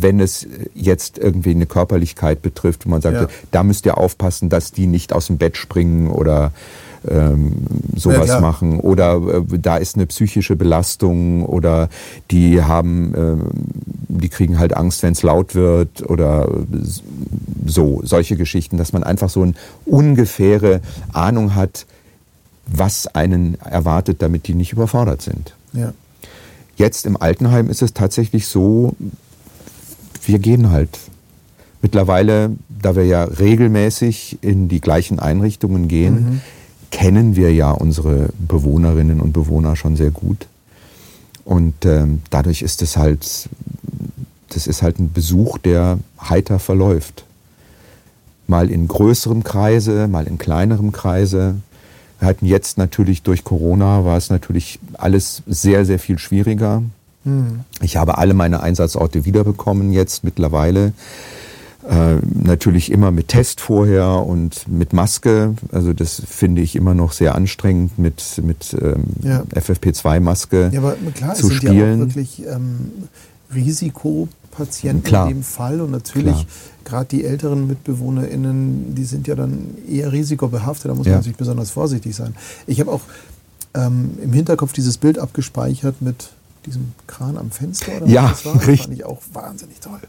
wenn 0.00 0.20
es 0.20 0.46
jetzt 0.74 1.18
irgendwie 1.18 1.50
eine 1.50 1.66
Körperlichkeit 1.66 2.42
betrifft, 2.42 2.86
wo 2.86 2.90
man 2.90 3.00
sagt, 3.02 3.16
Ja. 3.20 3.26
da 3.50 3.62
müsst 3.62 3.84
ihr 3.86 3.98
aufpassen, 3.98 4.48
dass 4.48 4.72
die 4.72 4.86
nicht 4.86 5.12
aus 5.12 5.26
dem 5.26 5.38
Bett 5.38 5.56
springen 5.56 6.08
oder 6.08 6.52
ähm, 7.08 7.52
sowas 7.94 8.24
klar. 8.24 8.40
machen. 8.40 8.80
Oder 8.80 9.44
äh, 9.52 9.58
da 9.58 9.76
ist 9.76 9.94
eine 9.96 10.06
psychische 10.06 10.56
Belastung 10.56 11.44
oder 11.44 11.88
die 12.30 12.62
haben, 12.62 13.14
ähm, 13.16 13.42
die 14.08 14.28
kriegen 14.28 14.58
halt 14.58 14.76
Angst, 14.76 15.02
wenn 15.02 15.12
es 15.12 15.22
laut 15.22 15.54
wird 15.54 16.02
oder 16.08 16.48
so, 17.66 18.00
solche 18.04 18.36
Geschichten, 18.36 18.78
dass 18.78 18.92
man 18.92 19.04
einfach 19.04 19.30
so 19.30 19.42
eine 19.42 19.54
ungefähre 19.84 20.80
Ahnung 21.12 21.54
hat, 21.54 21.86
was 22.66 23.06
einen 23.06 23.58
erwartet, 23.60 24.20
damit 24.20 24.46
die 24.48 24.54
nicht 24.54 24.72
überfordert 24.72 25.22
sind. 25.22 25.54
Ja. 25.72 25.92
Jetzt 26.78 27.06
im 27.06 27.20
Altenheim 27.20 27.68
ist 27.68 27.82
es 27.82 27.92
tatsächlich 27.92 28.46
so, 28.46 28.94
wir 30.24 30.38
gehen 30.38 30.70
halt. 30.70 30.96
Mittlerweile, 31.82 32.52
da 32.68 32.94
wir 32.94 33.04
ja 33.04 33.24
regelmäßig 33.24 34.38
in 34.42 34.68
die 34.68 34.80
gleichen 34.80 35.18
Einrichtungen 35.18 35.88
gehen, 35.88 36.40
kennen 36.90 37.34
wir 37.34 37.52
ja 37.52 37.72
unsere 37.72 38.30
Bewohnerinnen 38.38 39.20
und 39.20 39.32
Bewohner 39.32 39.74
schon 39.74 39.96
sehr 39.96 40.12
gut. 40.12 40.46
Und 41.44 41.84
ähm, 41.84 42.22
dadurch 42.30 42.62
ist 42.62 42.80
es 42.82 42.96
halt, 42.96 43.48
das 44.50 44.66
ist 44.68 44.82
halt 44.82 45.00
ein 45.00 45.12
Besuch, 45.12 45.58
der 45.58 45.98
heiter 46.20 46.60
verläuft. 46.60 47.24
Mal 48.46 48.70
in 48.70 48.86
größerem 48.86 49.42
Kreise, 49.42 50.06
mal 50.06 50.28
in 50.28 50.38
kleinerem 50.38 50.92
Kreise. 50.92 51.56
Wir 52.18 52.28
hatten 52.28 52.46
jetzt 52.46 52.78
natürlich 52.78 53.22
durch 53.22 53.44
Corona 53.44 54.04
war 54.04 54.16
es 54.16 54.30
natürlich 54.30 54.78
alles 54.94 55.42
sehr, 55.46 55.84
sehr 55.84 55.98
viel 55.98 56.18
schwieriger. 56.18 56.82
Hm. 57.24 57.60
Ich 57.80 57.96
habe 57.96 58.18
alle 58.18 58.34
meine 58.34 58.60
Einsatzorte 58.62 59.24
wiederbekommen 59.24 59.92
jetzt 59.92 60.24
mittlerweile. 60.24 60.92
Äh, 61.88 62.16
natürlich 62.34 62.90
immer 62.90 63.12
mit 63.12 63.28
Test 63.28 63.60
vorher 63.60 64.26
und 64.26 64.66
mit 64.68 64.92
Maske. 64.92 65.54
Also 65.72 65.92
das 65.92 66.20
finde 66.28 66.60
ich 66.60 66.74
immer 66.76 66.92
noch 66.92 67.12
sehr 67.12 67.34
anstrengend 67.34 67.98
mit, 67.98 68.42
mit 68.44 68.76
ähm, 68.80 69.04
Ja. 69.22 69.42
FFP2-Maske 69.54 70.70
Ja, 70.72 70.80
aber 70.80 70.96
klar, 71.14 71.32
es 71.32 71.38
zu 71.38 71.46
sind 71.48 71.62
ja 71.62 71.70
auch 71.70 71.74
spielen. 71.74 71.98
wirklich 72.00 72.42
ähm, 72.46 72.90
Risikopatienten 74.58 75.02
Klar. 75.04 75.28
in 75.28 75.36
dem 75.36 75.42
Fall 75.42 75.80
und 75.80 75.90
natürlich 75.90 76.46
gerade 76.84 77.06
die 77.06 77.24
älteren 77.24 77.66
MitbewohnerInnen, 77.66 78.94
die 78.94 79.04
sind 79.04 79.26
ja 79.26 79.34
dann 79.34 79.76
eher 79.90 80.12
risikobehaftet, 80.12 80.90
da 80.90 80.94
muss 80.94 81.04
man 81.06 81.12
Ja. 81.12 81.16
natürlich 81.18 81.36
besonders 81.38 81.70
vorsichtig 81.70 82.14
sein. 82.16 82.34
Ich 82.66 82.80
habe 82.80 82.90
auch 82.90 83.00
ähm, 83.74 84.12
im 84.22 84.32
Hinterkopf 84.32 84.72
dieses 84.72 84.96
Bild 84.98 85.18
abgespeichert 85.18 86.00
mit 86.00 86.30
diesem 86.66 86.92
Kran 87.06 87.36
am 87.38 87.50
Fenster 87.50 87.92
oder 87.96 88.06
was 88.06 88.10
Ja, 88.10 88.28
das 88.30 88.44
war. 88.44 88.54
Das 88.54 88.66
richtig. 88.66 88.80
fand 88.86 88.94
ich 88.98 89.04
auch 89.04 89.20
wahnsinnig 89.32 89.80
toll. 89.80 90.00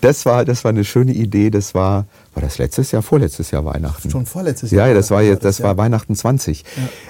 Das 0.00 0.26
war, 0.26 0.44
das 0.44 0.64
war 0.64 0.70
eine 0.70 0.84
schöne 0.84 1.12
Idee. 1.14 1.50
Das 1.50 1.74
war, 1.74 2.06
war 2.34 2.42
das 2.42 2.58
letztes 2.58 2.90
Jahr, 2.92 3.02
vorletztes 3.02 3.50
Jahr 3.50 3.64
Weihnachten? 3.64 4.10
Schon 4.10 4.26
vorletztes 4.26 4.70
Ja, 4.72 4.78
Jahr. 4.78 4.88
ja, 4.88 4.94
das 4.94 5.10
war 5.10 5.22
jetzt, 5.22 5.44
das 5.44 5.58
ja. 5.58 5.64
war 5.66 5.76
Weihnachten 5.78 6.14
20. 6.16 6.64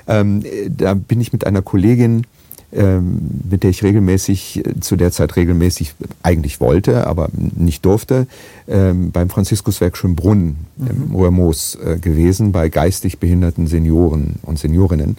Ähm, 0.08 0.44
äh, 0.44 0.68
da 0.70 0.94
bin 0.94 1.20
ich 1.20 1.32
mit 1.32 1.46
einer 1.46 1.62
Kollegin, 1.62 2.26
mit 2.72 3.62
der 3.62 3.70
ich 3.70 3.82
regelmäßig, 3.82 4.62
zu 4.80 4.96
der 4.96 5.12
Zeit 5.12 5.36
regelmäßig 5.36 5.94
eigentlich 6.22 6.60
wollte, 6.60 7.06
aber 7.06 7.28
nicht 7.32 7.84
durfte, 7.84 8.26
ähm, 8.68 9.12
beim 9.12 9.30
Franziskuswerk 9.30 9.96
Schönbrunn 9.96 10.56
im 10.78 11.12
Hoher 11.12 11.30
Moos 11.30 11.76
äh, 11.76 11.96
gewesen, 11.98 12.52
bei 12.52 12.68
geistig 12.68 13.18
behinderten 13.18 13.66
Senioren 13.66 14.36
und 14.42 14.58
Seniorinnen. 14.58 15.16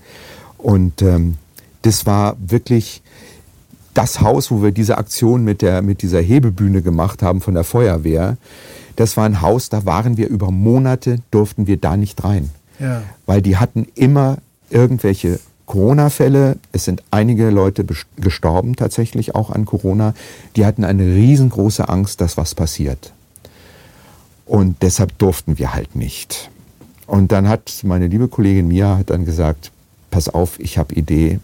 Und 0.58 1.02
ähm, 1.02 1.36
das 1.84 2.06
war 2.06 2.36
wirklich 2.46 3.02
das 3.94 4.22
Haus, 4.22 4.52
wo 4.52 4.62
wir 4.62 4.72
diese 4.72 4.98
Aktion 4.98 5.44
mit, 5.44 5.62
der, 5.62 5.82
mit 5.82 6.02
dieser 6.02 6.22
Hebebühne 6.22 6.82
gemacht 6.82 7.24
haben 7.24 7.42
von 7.42 7.54
der 7.54 7.64
Feuerwehr, 7.64 8.38
das 8.96 9.16
war 9.16 9.26
ein 9.26 9.42
Haus, 9.42 9.70
da 9.70 9.86
waren 9.86 10.18
wir 10.18 10.28
über 10.28 10.52
Monate, 10.52 11.20
durften 11.32 11.66
wir 11.68 11.78
da 11.78 11.98
nicht 11.98 12.24
rein. 12.24 12.50
Ja. 12.80 13.04
Weil 13.26 13.42
die 13.42 13.58
hatten 13.58 13.88
immer 13.96 14.38
irgendwelche 14.70 15.40
Corona-Fälle, 15.68 16.58
es 16.72 16.86
sind 16.86 17.04
einige 17.12 17.50
Leute 17.50 17.86
gestorben 18.16 18.76
tatsächlich 18.76 19.36
auch 19.36 19.52
an 19.52 19.66
Corona, 19.66 20.14
die 20.56 20.66
hatten 20.66 20.84
eine 20.84 21.04
riesengroße 21.04 21.88
Angst, 21.88 22.22
dass 22.22 22.38
was 22.38 22.56
passiert. 22.56 23.14
Und 24.46 24.82
deshalb 24.82 25.18
durften 25.20 25.60
wir 25.60 25.74
halt 25.74 25.96
nicht. 25.96 26.50
Und 27.06 27.32
dann 27.34 27.48
hat 27.50 27.82
meine 27.84 28.08
liebe 28.08 28.30
Kollegin 28.30 28.70
Mia 28.70 28.98
hat 28.98 29.10
dann 29.10 29.26
gesagt, 29.26 29.72
pass 30.10 30.30
auf, 30.30 30.60
ich 30.60 30.78
habe 30.78 30.96
Idee, 30.96 31.40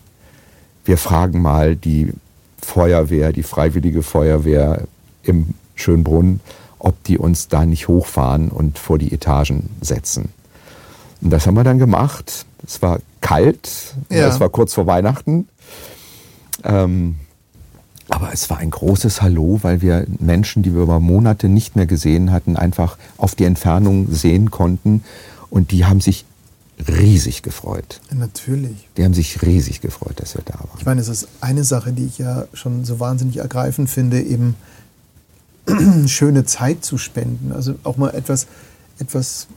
wir 0.85 0.97
fragen 0.97 1.41
mal 1.41 1.75
die 1.75 2.13
Feuerwehr, 2.61 3.33
die 3.33 3.43
freiwillige 3.43 4.03
Feuerwehr 4.03 4.83
im 5.23 5.53
Schönbrunn, 5.75 6.39
ob 6.79 7.01
die 7.03 7.17
uns 7.17 7.49
da 7.49 7.65
nicht 7.65 7.89
hochfahren 7.89 8.49
und 8.49 8.79
vor 8.79 8.97
die 8.97 9.11
Etagen 9.11 9.69
setzen. 9.81 10.29
Und 11.23 11.29
das 11.29 11.47
haben 11.47 11.55
wir 11.55 11.63
dann 11.63 11.79
gemacht. 11.79 12.45
Es 12.65 12.81
war 12.81 12.99
kalt, 13.21 13.95
Ja. 14.09 14.27
es 14.27 14.39
war 14.39 14.49
kurz 14.49 14.73
vor 14.73 14.85
Weihnachten. 14.87 15.47
Ähm, 16.63 17.15
aber 18.09 18.31
es 18.33 18.49
war 18.49 18.57
ein 18.57 18.69
großes 18.69 19.21
Hallo, 19.21 19.59
weil 19.63 19.81
wir 19.81 20.05
Menschen, 20.19 20.61
die 20.63 20.73
wir 20.75 20.81
über 20.83 20.99
Monate 20.99 21.47
nicht 21.47 21.75
mehr 21.75 21.85
gesehen 21.85 22.31
hatten, 22.31 22.57
einfach 22.57 22.97
auf 23.17 23.35
die 23.35 23.45
Entfernung 23.45 24.11
sehen 24.11 24.51
konnten. 24.51 25.03
Und 25.49 25.71
die 25.71 25.85
haben 25.85 26.01
sich 26.01 26.25
riesig 26.87 27.43
gefreut. 27.43 28.01
Natürlich. 28.11 28.89
Die 28.97 29.05
haben 29.05 29.13
sich 29.13 29.41
riesig 29.41 29.79
gefreut, 29.79 30.19
dass 30.19 30.35
wir 30.35 30.43
da 30.43 30.55
waren. 30.55 30.77
Ich 30.79 30.85
meine, 30.85 30.99
es 30.99 31.07
ist 31.07 31.27
eine 31.39 31.63
Sache, 31.63 31.93
die 31.93 32.05
ich 32.05 32.17
ja 32.17 32.45
schon 32.53 32.83
so 32.83 32.99
wahnsinnig 32.99 33.37
ergreifend 33.37 33.89
finde, 33.89 34.21
eben 34.21 34.55
schöne 36.07 36.43
Zeit 36.45 36.83
zu 36.83 36.97
spenden. 36.97 37.53
Also 37.53 37.75
auch 37.83 37.95
mal 37.95 38.09
etwas, 38.09 38.47
etwas 38.99 39.47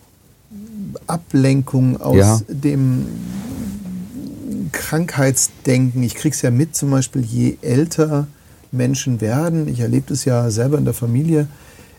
Ablenkung 1.06 2.00
aus 2.00 2.16
Ja. 2.16 2.40
dem 2.48 3.06
Krankheitsdenken. 4.72 6.02
Ich 6.02 6.14
kriege 6.14 6.34
es 6.34 6.42
ja 6.42 6.50
mit, 6.50 6.76
zum 6.76 6.90
Beispiel, 6.90 7.22
je 7.22 7.56
älter 7.62 8.26
Menschen 8.72 9.20
werden, 9.20 9.68
ich 9.68 9.80
erlebe 9.80 10.06
das 10.08 10.24
ja 10.24 10.50
selber 10.50 10.78
in 10.78 10.84
der 10.84 10.94
Familie, 10.94 11.48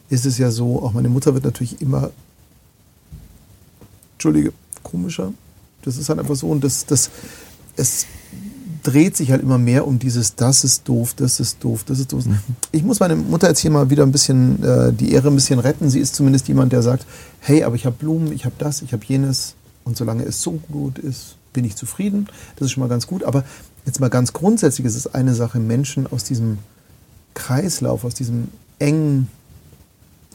ist 0.10 0.26
es 0.26 0.38
ja 0.38 0.52
so, 0.52 0.82
auch 0.84 0.94
meine 0.94 1.10
Mutter 1.10 1.34
wird 1.34 1.44
natürlich 1.46 1.82
immer, 1.82 2.12
Entschuldige, 4.14 4.52
komischer. 4.84 5.34
Das 5.84 5.98
ist 5.98 6.10
halt 6.10 6.20
einfach 6.20 6.36
so 6.36 6.48
und 6.50 6.64
das, 6.64 6.86
das, 6.86 7.10
es 7.76 8.06
dreht 8.88 9.18
sich 9.18 9.32
halt 9.32 9.42
immer 9.42 9.58
mehr 9.58 9.86
um 9.86 10.00
dieses, 10.00 10.36
das 10.36 10.64
ist 10.64 10.88
doof, 10.88 11.14
das 11.14 11.42
ist 11.42 11.62
doof, 11.62 11.84
das 11.86 12.00
ist 12.00 12.14
doof. 12.14 12.24
Ich 12.72 12.84
muss 12.84 13.02
meine 13.02 13.18
Mutter 13.18 13.50
jetzt 13.50 13.60
hier 13.60 13.70
mal 13.70 13.90
wieder 13.90 14.04
ein 14.04 14.14
bisschen 14.14 14.64
äh, 14.64 14.94
die 14.94 15.12
Ehre 15.12 15.28
ein 15.28 15.36
bisschen 15.36 15.60
retten. 15.60 15.90
Sie 15.90 16.00
ist 16.00 16.16
zumindest 16.16 16.48
jemand, 16.48 16.72
der 16.72 16.82
sagt, 16.82 17.06
hey, 17.42 17.64
aber 17.64 17.76
ich 17.76 17.86
habe 17.86 17.98
Blumen, 18.00 18.32
ich 18.32 18.46
habe 18.46 18.56
das, 18.58 18.82
ich 18.82 18.94
habe 18.94 19.04
jenes 19.06 19.56
und 19.84 19.98
solange 19.98 20.24
es 20.24 20.42
so 20.42 20.54
gut 20.72 21.00
ist, 21.00 21.36
bin 21.52 21.66
ich 21.66 21.76
zufrieden. 21.76 22.28
Das 22.56 22.68
ist 22.68 22.72
schon 22.72 22.82
mal 22.82 22.88
ganz 22.88 23.08
gut. 23.08 23.26
Aber 23.26 23.44
jetzt 23.86 24.00
mal 24.00 24.10
ganz 24.10 24.32
grundsätzlich 24.32 24.88
ist 24.88 24.96
es 24.96 25.14
eine 25.14 25.36
Sache, 25.36 25.60
Menschen 25.60 26.08
aus 26.08 26.24
diesem 26.24 26.60
Kreislauf, 27.34 28.06
aus 28.06 28.14
diesem 28.14 28.48
engen 28.80 29.28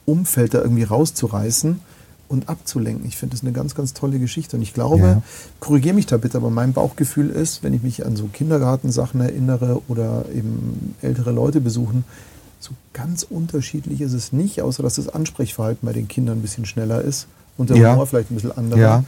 Umfeld 0.04 0.52
da 0.52 0.60
irgendwie 0.60 0.82
rauszureißen 0.82 1.80
und 2.32 2.48
abzulenken. 2.48 3.06
Ich 3.06 3.16
finde 3.16 3.36
das 3.36 3.42
eine 3.42 3.52
ganz, 3.52 3.74
ganz 3.74 3.92
tolle 3.94 4.18
Geschichte. 4.18 4.56
Und 4.56 4.62
ich 4.62 4.74
glaube, 4.74 5.02
Ja. 5.02 5.22
korrigiere 5.60 5.94
mich 5.94 6.06
da 6.06 6.16
bitte, 6.16 6.38
aber 6.38 6.50
mein 6.50 6.72
Bauchgefühl 6.72 7.30
ist, 7.30 7.62
wenn 7.62 7.74
ich 7.74 7.82
mich 7.82 8.04
an 8.04 8.16
so 8.16 8.24
Kindergartensachen 8.32 9.20
erinnere 9.20 9.80
oder 9.88 10.24
eben 10.34 10.94
ältere 11.02 11.30
Leute 11.30 11.60
besuchen, 11.60 12.04
so 12.58 12.70
ganz 12.92 13.22
unterschiedlich 13.22 14.00
ist 14.00 14.12
es 14.12 14.32
nicht, 14.32 14.62
außer 14.62 14.82
dass 14.82 14.94
das 14.94 15.08
Ansprechverhalten 15.08 15.86
bei 15.86 15.92
den 15.92 16.08
Kindern 16.08 16.38
ein 16.38 16.42
bisschen 16.42 16.64
schneller 16.64 17.02
ist 17.02 17.26
und 17.58 17.70
der 17.70 17.76
Ja. 17.76 17.92
Humor 17.92 18.06
vielleicht 18.06 18.30
ein 18.30 18.34
bisschen 18.36 18.52
anderer. 18.56 18.80
Ja. 18.80 19.04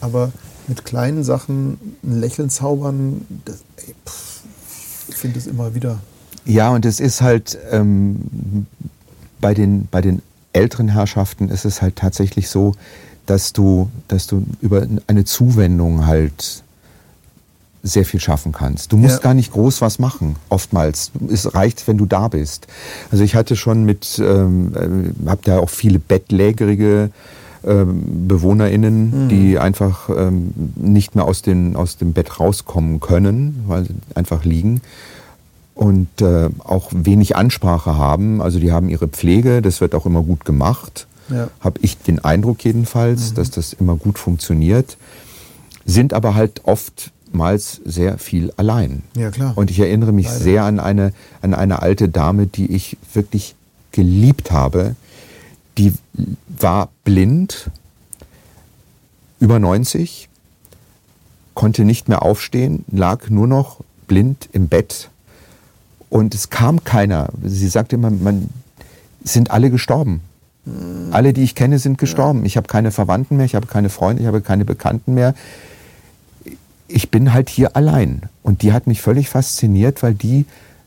Aber 0.00 0.32
mit 0.68 0.84
kleinen 0.84 1.24
Sachen 1.24 1.78
ein 2.04 2.20
Lächeln 2.20 2.48
zaubern, 2.50 3.26
das, 3.44 3.56
ey, 3.86 3.94
pff, 4.06 4.42
ich 5.08 5.16
finde 5.16 5.38
es 5.38 5.46
immer 5.46 5.74
wieder. 5.74 5.98
Ja, 6.44 6.70
und 6.70 6.84
es 6.84 7.00
ist 7.00 7.20
halt 7.20 7.58
ähm, 7.70 8.66
bei, 9.40 9.54
den, 9.54 9.88
bei 9.90 10.00
den 10.00 10.22
älteren 10.52 10.88
Herrschaften 10.88 11.48
ist 11.48 11.64
es 11.64 11.82
halt 11.82 11.96
tatsächlich 11.96 12.48
so, 12.48 12.74
dass 13.26 13.52
du, 13.52 13.90
dass 14.08 14.26
du 14.26 14.44
über 14.60 14.86
eine 15.06 15.24
Zuwendung 15.24 16.06
halt 16.06 16.62
sehr 17.82 18.04
viel 18.04 18.20
schaffen 18.20 18.52
kannst. 18.52 18.92
Du 18.92 18.96
musst 18.96 19.16
Ja. 19.16 19.20
gar 19.22 19.34
nicht 19.34 19.52
groß 19.52 19.80
was 19.80 19.98
machen, 19.98 20.36
oftmals. 20.50 21.12
Es 21.32 21.54
reicht, 21.54 21.86
wenn 21.88 21.96
du 21.96 22.04
da 22.04 22.28
bist. 22.28 22.66
Also 23.10 23.24
ich 23.24 23.34
hatte 23.34 23.56
schon 23.56 23.84
mit, 23.84 24.20
ähm, 24.22 25.14
äh, 25.24 25.28
hab 25.30 25.42
da 25.44 25.60
auch 25.60 25.70
viele 25.70 25.98
bettlägerige 25.98 27.10
ähm, 27.64 28.26
BewohnerInnen, 28.28 29.28
die 29.28 29.58
einfach 29.58 30.08
ähm, 30.10 30.52
nicht 30.76 31.14
mehr 31.14 31.24
aus, 31.24 31.42
den, 31.42 31.76
aus 31.76 31.96
dem 31.96 32.12
Bett 32.12 32.40
rauskommen 32.40 33.00
können, 33.00 33.64
weil 33.66 33.84
sie 33.86 33.94
einfach 34.14 34.44
liegen 34.44 34.80
und 35.74 36.20
äh, 36.20 36.48
auch 36.58 36.90
wenig 36.92 37.36
Ansprache 37.36 37.96
haben. 37.96 38.42
Also 38.42 38.58
die 38.58 38.72
haben 38.72 38.88
ihre 38.88 39.08
Pflege, 39.08 39.62
das 39.62 39.80
wird 39.80 39.94
auch 39.94 40.06
immer 40.06 40.22
gut 40.22 40.44
gemacht. 40.44 41.06
Ja. 41.30 41.48
Habe 41.60 41.80
ich 41.82 41.98
den 41.98 42.18
Eindruck 42.18 42.64
jedenfalls, 42.64 43.34
dass 43.34 43.50
das 43.50 43.72
immer 43.72 43.96
gut 43.96 44.18
funktioniert. 44.18 44.96
Sind 45.86 46.12
aber 46.12 46.34
halt 46.34 46.62
oftmals 46.64 47.80
sehr 47.84 48.18
viel 48.18 48.52
allein. 48.56 49.02
Ja, 49.16 49.30
klar. 49.30 49.52
Und 49.56 49.70
ich 49.70 49.78
erinnere 49.78 50.12
mich 50.12 50.26
Leider. 50.26 50.38
sehr 50.38 50.64
an 50.64 50.80
eine, 50.80 51.12
an 51.40 51.54
eine 51.54 51.82
alte 51.82 52.08
Dame, 52.08 52.46
die 52.46 52.72
ich 52.72 52.96
wirklich 53.14 53.54
geliebt 53.92 54.50
habe. 54.50 54.96
Die 55.78 55.94
war 56.48 56.90
blind, 57.04 57.70
über 59.38 59.58
90, 59.58 60.28
konnte 61.54 61.84
nicht 61.84 62.08
mehr 62.08 62.22
aufstehen, 62.22 62.84
lag 62.90 63.30
nur 63.30 63.46
noch 63.46 63.80
blind 64.06 64.48
im 64.52 64.68
Bett 64.68 65.10
und 66.10 66.34
es 66.34 66.50
kam 66.50 66.84
keiner. 66.84 67.30
Sie 67.42 67.68
sagte 67.68 67.96
immer, 67.96 68.10
man 68.10 68.50
es 69.24 69.32
sind 69.32 69.50
alle 69.50 69.70
gestorben. 69.70 70.22
Alle, 71.10 71.32
die 71.32 71.42
ich 71.42 71.54
kenne, 71.54 71.78
sind 71.78 71.98
gestorben. 71.98 72.44
Ich 72.44 72.56
habe 72.56 72.66
keine 72.66 72.90
Verwandten 72.90 73.36
mehr, 73.36 73.46
ich 73.46 73.54
habe 73.54 73.66
keine 73.66 73.88
Freunde, 73.88 74.22
ich 74.22 74.28
habe 74.28 74.40
keine 74.40 74.64
Bekannten 74.64 75.14
mehr. 75.14 75.34
Ich 76.86 77.10
bin 77.10 77.32
halt 77.32 77.48
hier 77.48 77.76
allein. 77.76 78.22
Und 78.42 78.62
die 78.62 78.72
hat 78.72 78.86
mich 78.86 79.00
völlig 79.00 79.28
fasziniert, 79.28 80.02
weil 80.02 80.14
die 80.14 80.44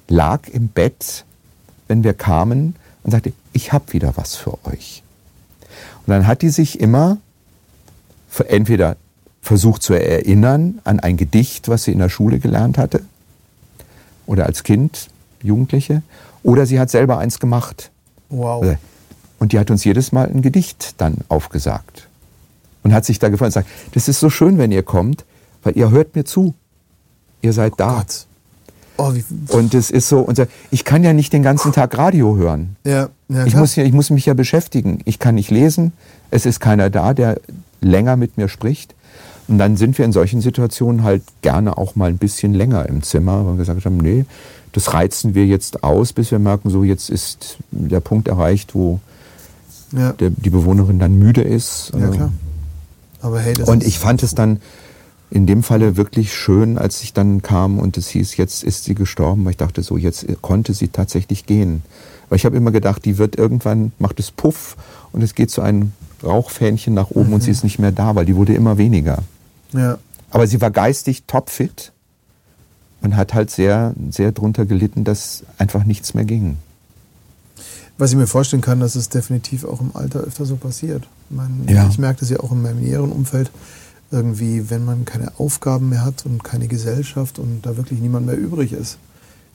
lag 0.08 0.48
im 0.48 0.68
Bett, 0.68 1.26
wenn 1.88 2.04
wir 2.04 2.14
kamen, 2.14 2.76
und 3.04 3.12
sagte, 3.12 3.34
ich 3.52 3.74
habe 3.74 3.94
wieder 3.94 4.14
was 4.16 4.36
für 4.36 4.58
euch. 4.66 5.04
Und 6.06 6.12
dann 6.12 6.28
hat 6.28 6.41
die 6.41 6.50
sich 6.50 6.80
immer 6.80 7.18
entweder 8.48 8.95
versucht 9.41 9.84
zu 9.84 9.94
erinnern 9.94 10.80
an 10.86 11.00
ein 11.00 11.18
Gedicht, 11.18 11.68
was 11.68 11.84
sie 11.84 11.91
in 11.91 12.00
der 12.00 12.10
Schule 12.10 12.40
gelernt 12.40 12.78
hatte, 12.78 13.02
oder 14.26 14.45
als 14.45 14.64
Kind, 14.64 15.10
Jugendliche, 15.44 16.02
oder 16.44 16.65
sie 16.65 16.80
hat 16.80 16.90
selber 16.90 17.18
eins 17.18 17.40
gemacht. 17.40 17.91
Wow. 18.30 18.76
Und 19.40 19.52
die 19.52 19.60
hat 19.60 19.70
uns 19.72 19.84
jedes 19.84 20.11
Mal 20.11 20.28
ein 20.28 20.41
Gedicht 20.41 20.95
dann 20.99 21.18
aufgesagt. 21.30 22.07
Und 22.84 22.94
hat 22.94 23.06
sich 23.06 23.20
da 23.20 23.30
gefreut 23.30 23.48
und 23.48 23.53
sagt, 23.53 23.70
das 23.94 24.07
ist 24.07 24.20
so 24.20 24.30
schön, 24.30 24.57
wenn 24.57 24.72
ihr 24.72 24.84
kommt, 24.84 25.26
weil 25.64 25.78
ihr 25.78 25.90
hört 25.91 26.15
mir 26.15 26.26
zu. 26.26 26.53
Ihr 27.41 27.53
seid 27.53 27.74
da. 27.78 27.98
Gott. 27.98 28.26
Oh, 28.98 29.11
Und 29.49 29.74
es 29.74 29.90
ist 29.90 30.07
so, 30.07 30.20
und 30.20 30.40
ich 30.70 30.86
kann 30.86 31.03
ja 31.03 31.14
nicht 31.14 31.34
den 31.34 31.41
ganzen 31.41 31.72
Tag 31.72 31.98
Radio 31.98 32.36
hören. 32.38 32.76
ja, 32.86 33.10
ja, 33.28 33.45
Ich 33.45 33.56
muss, 33.56 33.76
ja, 33.76 33.84
ich 33.84 33.91
muss 33.91 34.11
mich 34.11 34.26
ja 34.28 34.34
beschäftigen. 34.34 34.99
Ich 35.06 35.18
kann 35.18 35.36
nicht 35.36 35.49
lesen. 35.49 35.94
Es 36.30 36.45
ist 36.45 36.60
keiner 36.60 36.90
da, 36.90 37.14
der 37.14 37.40
länger 37.82 38.15
mit 38.18 38.38
mir 38.38 38.48
spricht. 38.48 38.94
Und 39.48 39.57
dann 39.57 39.78
sind 39.78 39.98
wir 39.98 40.06
in 40.06 40.14
solchen 40.14 40.41
Situationen 40.41 41.03
halt 41.03 41.24
gerne 41.41 41.78
auch 41.78 41.95
mal 41.95 42.10
ein 42.10 42.18
bisschen 42.18 42.53
länger 42.53 42.88
im 42.88 43.02
Zimmer, 43.02 43.45
weil 43.45 43.53
wir 43.53 43.57
gesagt 43.57 43.84
haben, 43.86 43.98
nee, 43.98 44.26
das 44.74 44.94
reizen 44.94 45.36
wir 45.36 45.45
jetzt 45.45 45.84
aus, 45.84 46.14
bis 46.14 46.32
wir 46.32 46.40
merken, 46.40 46.70
so 46.70 46.84
jetzt 46.84 47.10
ist 47.10 47.58
der 47.72 48.00
Punkt 48.00 48.28
erreicht, 48.28 48.76
wo 48.76 49.00
ja. 49.91 50.12
der, 50.14 50.32
die 50.32 50.50
Bewohnerin 50.50 51.00
dann 51.00 51.18
müde 51.18 51.41
ist. 51.41 51.91
ja, 51.98 52.10
klar. 52.10 52.34
Aber 53.22 53.40
hey, 53.40 53.54
das 53.54 53.70
Und 53.70 53.86
ich 53.86 54.00
fand 54.00 54.24
es 54.24 54.36
dann 54.36 54.60
in 55.30 55.48
dem 55.48 55.64
Falle 55.64 55.95
wirklich 55.95 56.34
schön, 56.34 56.78
als 56.78 57.02
ich 57.04 57.14
dann 57.14 57.41
kam 57.41 57.80
und 57.80 57.98
es 57.98 58.10
hieß, 58.10 58.36
jetzt 58.36 58.64
ist 58.64 58.84
sie 58.84 58.95
gestorben. 58.95 59.45
Weil 59.45 59.52
ich 59.52 59.58
dachte 59.58 59.82
so, 59.84 59.95
jetzt 59.95 60.26
konnte 60.41 60.74
sie 60.74 60.90
tatsächlich 60.90 61.45
gehen. 61.45 61.84
Weil 62.30 62.38
ich 62.38 62.45
habe 62.45 62.58
immer 62.58 62.72
gedacht, 62.72 63.06
die 63.06 63.18
wird 63.18 63.36
irgendwann, 63.36 63.94
macht 64.00 64.20
es 64.20 64.32
Puff 64.32 64.76
und 65.12 65.22
es 65.22 65.36
geht 65.36 65.52
so 65.52 65.62
ein 65.62 65.94
Rauchfähnchen 66.24 66.94
nach 66.94 67.12
oben 67.12 67.34
und 67.34 67.41
sie 67.41 67.52
ist 67.52 67.64
nicht 67.64 67.80
mehr 67.80 67.91
da, 67.91 68.16
weil 68.16 68.26
die 68.26 68.36
wurde 68.36 68.54
immer 68.54 68.78
weniger. 68.78 69.20
ja. 69.72 69.98
Aber 70.32 70.48
sie 70.48 70.60
war 70.62 70.72
geistig 70.72 71.26
topfit 71.28 71.93
und 73.04 73.16
hat 73.16 73.34
halt 73.34 73.52
sehr, 73.52 73.94
sehr 74.10 74.32
drunter 74.32 74.66
gelitten, 74.66 75.04
dass 75.04 75.44
einfach 75.58 75.84
nichts 75.84 76.14
mehr 76.14 76.26
ging. 76.26 76.58
Was 77.98 78.12
ich 78.12 78.18
mir 78.18 78.26
vorstellen 78.28 78.62
kann, 78.64 78.80
dass 78.80 78.96
es 78.96 79.10
definitiv 79.10 79.66
auch 79.66 79.80
im 79.80 79.92
Alter 79.96 80.22
öfter 80.22 80.46
so 80.46 80.56
passiert. 80.56 81.08
Ich, 81.30 81.36
meine, 81.36 81.72
Ja. 81.72 81.88
ich 81.88 82.00
merke 82.00 82.22
das 82.22 82.30
ja 82.32 82.40
auch 82.40 82.52
in 82.52 82.62
meinem 82.62 82.80
näheren 82.82 83.12
Umfeld. 83.12 83.52
Irgendwie, 84.10 84.70
wenn 84.70 84.84
man 84.86 85.06
keine 85.06 85.32
Aufgaben 85.38 85.90
mehr 85.90 86.04
hat 86.04 86.26
und 86.26 86.44
keine 86.44 86.68
Gesellschaft 86.68 87.40
und 87.40 87.62
da 87.64 87.78
wirklich 87.78 88.00
niemand 88.00 88.26
mehr 88.26 88.38
übrig 88.38 88.74
ist, 88.74 88.98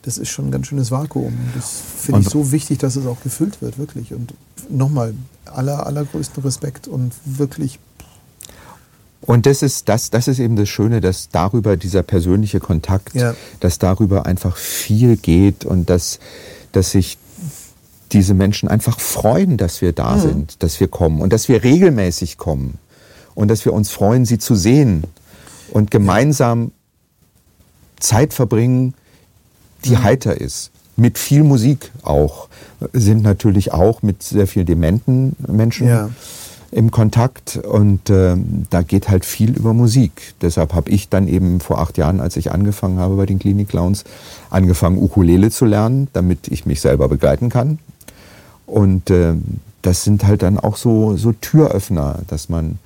das 0.02 0.18
ist 0.18 0.28
schon 0.28 0.46
ein 0.48 0.50
ganz 0.50 0.66
schönes 0.68 0.90
Vakuum. 0.90 1.26
Und 1.32 1.50
das 1.56 1.80
finde 1.98 2.20
ich 2.20 2.28
so 2.28 2.52
wichtig, 2.52 2.78
dass 2.78 2.96
es 2.96 3.06
auch 3.06 3.20
gefüllt 3.22 3.60
wird, 3.60 3.78
wirklich. 3.78 4.14
Und 4.14 4.34
nochmal, 4.70 5.14
aller, 5.46 5.86
allergrößten 5.86 6.42
Respekt 6.42 6.86
und 6.86 7.12
wirklich 7.24 7.78
Und 9.28 9.44
das 9.44 9.60
ist, 9.62 9.90
das, 9.90 10.08
das 10.08 10.26
ist 10.26 10.38
eben 10.38 10.56
das 10.56 10.70
Schöne, 10.70 11.02
dass 11.02 11.28
darüber 11.28 11.76
dieser 11.76 12.02
persönliche 12.02 12.60
Kontakt, 12.60 13.14
Ja. 13.14 13.34
dass 13.60 13.78
darüber 13.78 14.24
einfach 14.24 14.56
viel 14.56 15.18
geht 15.18 15.66
und 15.66 15.90
dass, 15.90 16.18
dass 16.72 16.92
sich 16.92 17.18
diese 18.10 18.32
Menschen 18.32 18.70
einfach 18.70 18.98
freuen, 18.98 19.58
dass 19.58 19.82
wir 19.82 19.92
da 19.92 20.18
sind, 20.18 20.62
dass 20.62 20.80
wir 20.80 20.88
kommen 20.88 21.20
und 21.20 21.30
dass 21.34 21.46
wir 21.50 21.62
regelmäßig 21.62 22.38
kommen 22.38 22.78
und 23.34 23.48
dass 23.48 23.66
wir 23.66 23.74
uns 23.74 23.90
freuen, 23.90 24.24
sie 24.24 24.38
zu 24.38 24.54
sehen 24.54 25.04
und 25.72 25.90
gemeinsam 25.90 26.72
Zeit 28.00 28.32
verbringen, 28.32 28.94
die 29.84 29.98
heiter 29.98 30.40
ist. 30.40 30.70
Mit 30.96 31.18
viel 31.18 31.44
Musik 31.44 31.92
auch. 32.02 32.48
Sind 32.94 33.22
natürlich 33.22 33.72
auch 33.72 34.00
mit 34.00 34.22
sehr 34.22 34.46
viel 34.46 34.64
dementen 34.64 35.36
Menschen 35.46 35.86
Ja. 35.86 36.08
Im 36.70 36.90
Kontakt 36.90 37.56
und 37.56 38.10
ähm, 38.10 38.66
da 38.68 38.82
geht 38.82 39.08
halt 39.08 39.24
viel 39.24 39.56
über 39.56 39.72
Musik. 39.72 40.34
Deshalb 40.42 40.74
habe 40.74 40.90
ich 40.90 41.08
dann 41.08 41.26
eben 41.26 41.60
vor 41.60 41.78
acht 41.80 41.96
Jahren, 41.96 42.20
als 42.20 42.36
ich 42.36 42.52
angefangen 42.52 42.98
habe 42.98 43.16
bei 43.16 43.24
den 43.26 43.38
Klinik 43.38 43.68
Clowns, 43.70 44.04
angefangen 44.50 44.98
Ukulele 44.98 45.50
zu 45.50 45.64
lernen, 45.64 46.08
damit 46.12 46.48
ich 46.48 46.66
mich 46.66 46.80
selber 46.82 47.08
begleiten 47.08 47.48
kann. 47.48 47.78
Und 48.66 49.10
ähm, 49.10 49.42
das 49.80 50.02
sind 50.04 50.26
halt 50.26 50.42
dann 50.42 50.58
auch 50.58 50.76
so, 50.76 51.16
so 51.16 51.32
Türöffner, 51.32 52.18
dass 52.28 52.50
man, 52.50 52.78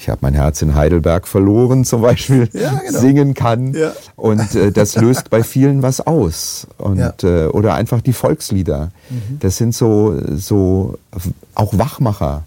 ich 0.00 0.08
habe 0.08 0.18
mein 0.22 0.34
Herz 0.34 0.60
in 0.62 0.74
Heidelberg 0.74 1.28
verloren 1.28 1.84
zum 1.84 2.02
Beispiel, 2.02 2.48
Ja, 2.52 2.80
genau. 2.86 2.98
singen 2.98 3.34
kann. 3.34 3.72
Ja. 3.74 3.92
Und 4.16 4.52
äh, 4.56 4.72
das 4.72 4.96
löst 4.96 5.30
bei 5.30 5.44
vielen 5.44 5.82
was 5.82 6.00
aus. 6.00 6.66
Und, 6.76 6.98
Ja. 6.98 7.12
äh, 7.22 7.46
oder 7.46 7.74
einfach 7.74 8.00
die 8.00 8.12
Volkslieder. 8.14 8.90
Das 9.38 9.58
sind 9.58 9.76
so, 9.76 10.18
so 10.34 10.98
auch 11.54 11.78
Wachmacher. 11.78 12.42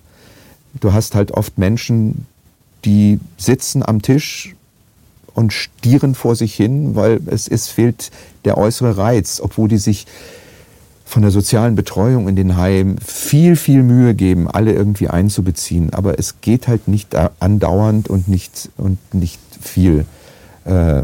Du 0.79 0.93
hast 0.93 1.15
halt 1.15 1.31
oft 1.31 1.57
Menschen, 1.57 2.25
die 2.83 3.19
sitzen 3.37 3.83
am 3.83 4.01
Tisch 4.01 4.55
und 5.33 5.51
stieren 5.53 6.15
vor 6.15 6.35
sich 6.35 6.55
hin, 6.55 6.95
weil 6.95 7.19
es, 7.27 7.47
es 7.47 7.67
fehlt 7.67 8.11
der 8.45 8.57
äußere 8.57 8.97
Reiz, 8.97 9.41
obwohl 9.43 9.67
die 9.67 9.77
sich 9.77 10.05
von 11.05 11.21
der 11.21 11.31
sozialen 11.31 11.75
Betreuung 11.75 12.27
in 12.27 12.35
den 12.35 12.57
Heimen 12.57 12.97
viel, 12.97 13.55
viel 13.55 13.83
Mühe 13.83 14.15
geben, 14.15 14.49
alle 14.49 14.73
irgendwie 14.73 15.07
einzubeziehen. 15.07 15.93
Aber 15.93 16.17
es 16.19 16.41
geht 16.41 16.67
halt 16.67 16.87
nicht 16.87 17.13
da- 17.13 17.31
andauernd 17.39 18.09
und 18.09 18.27
nicht, 18.27 18.69
und 18.77 18.97
nicht 19.13 19.39
viel. 19.61 20.05
Ähm, 20.65 21.03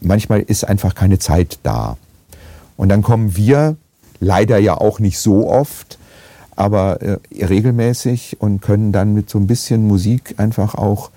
manchmal 0.00 0.40
ist 0.40 0.64
einfach 0.64 0.94
keine 0.94 1.18
Zeit 1.18 1.58
da. 1.62 1.96
Und 2.76 2.88
dann 2.88 3.02
kommen 3.02 3.36
wir, 3.36 3.76
leider 4.20 4.58
ja 4.58 4.74
auch 4.74 4.98
nicht 4.98 5.18
so 5.18 5.48
oft, 5.48 5.98
aber 6.56 7.00
äh, 7.00 7.18
regelmäßig 7.44 8.40
und 8.40 8.60
können 8.60 8.92
dann 8.92 9.14
mit 9.14 9.30
so 9.30 9.38
ein 9.38 9.46
bisschen 9.46 9.86
Musik 9.86 10.34
einfach 10.38 10.74
auch 10.74 11.10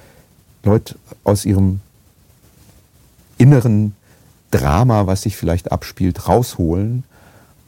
Leute 0.64 0.96
aus 1.24 1.46
ihrem 1.46 1.82
inneren 3.38 3.94
Drama, 4.52 5.08
was 5.08 5.24
sich 5.24 5.36
vielleicht 5.36 5.72
abspielt, 5.72 6.28
rausholen. 6.28 7.04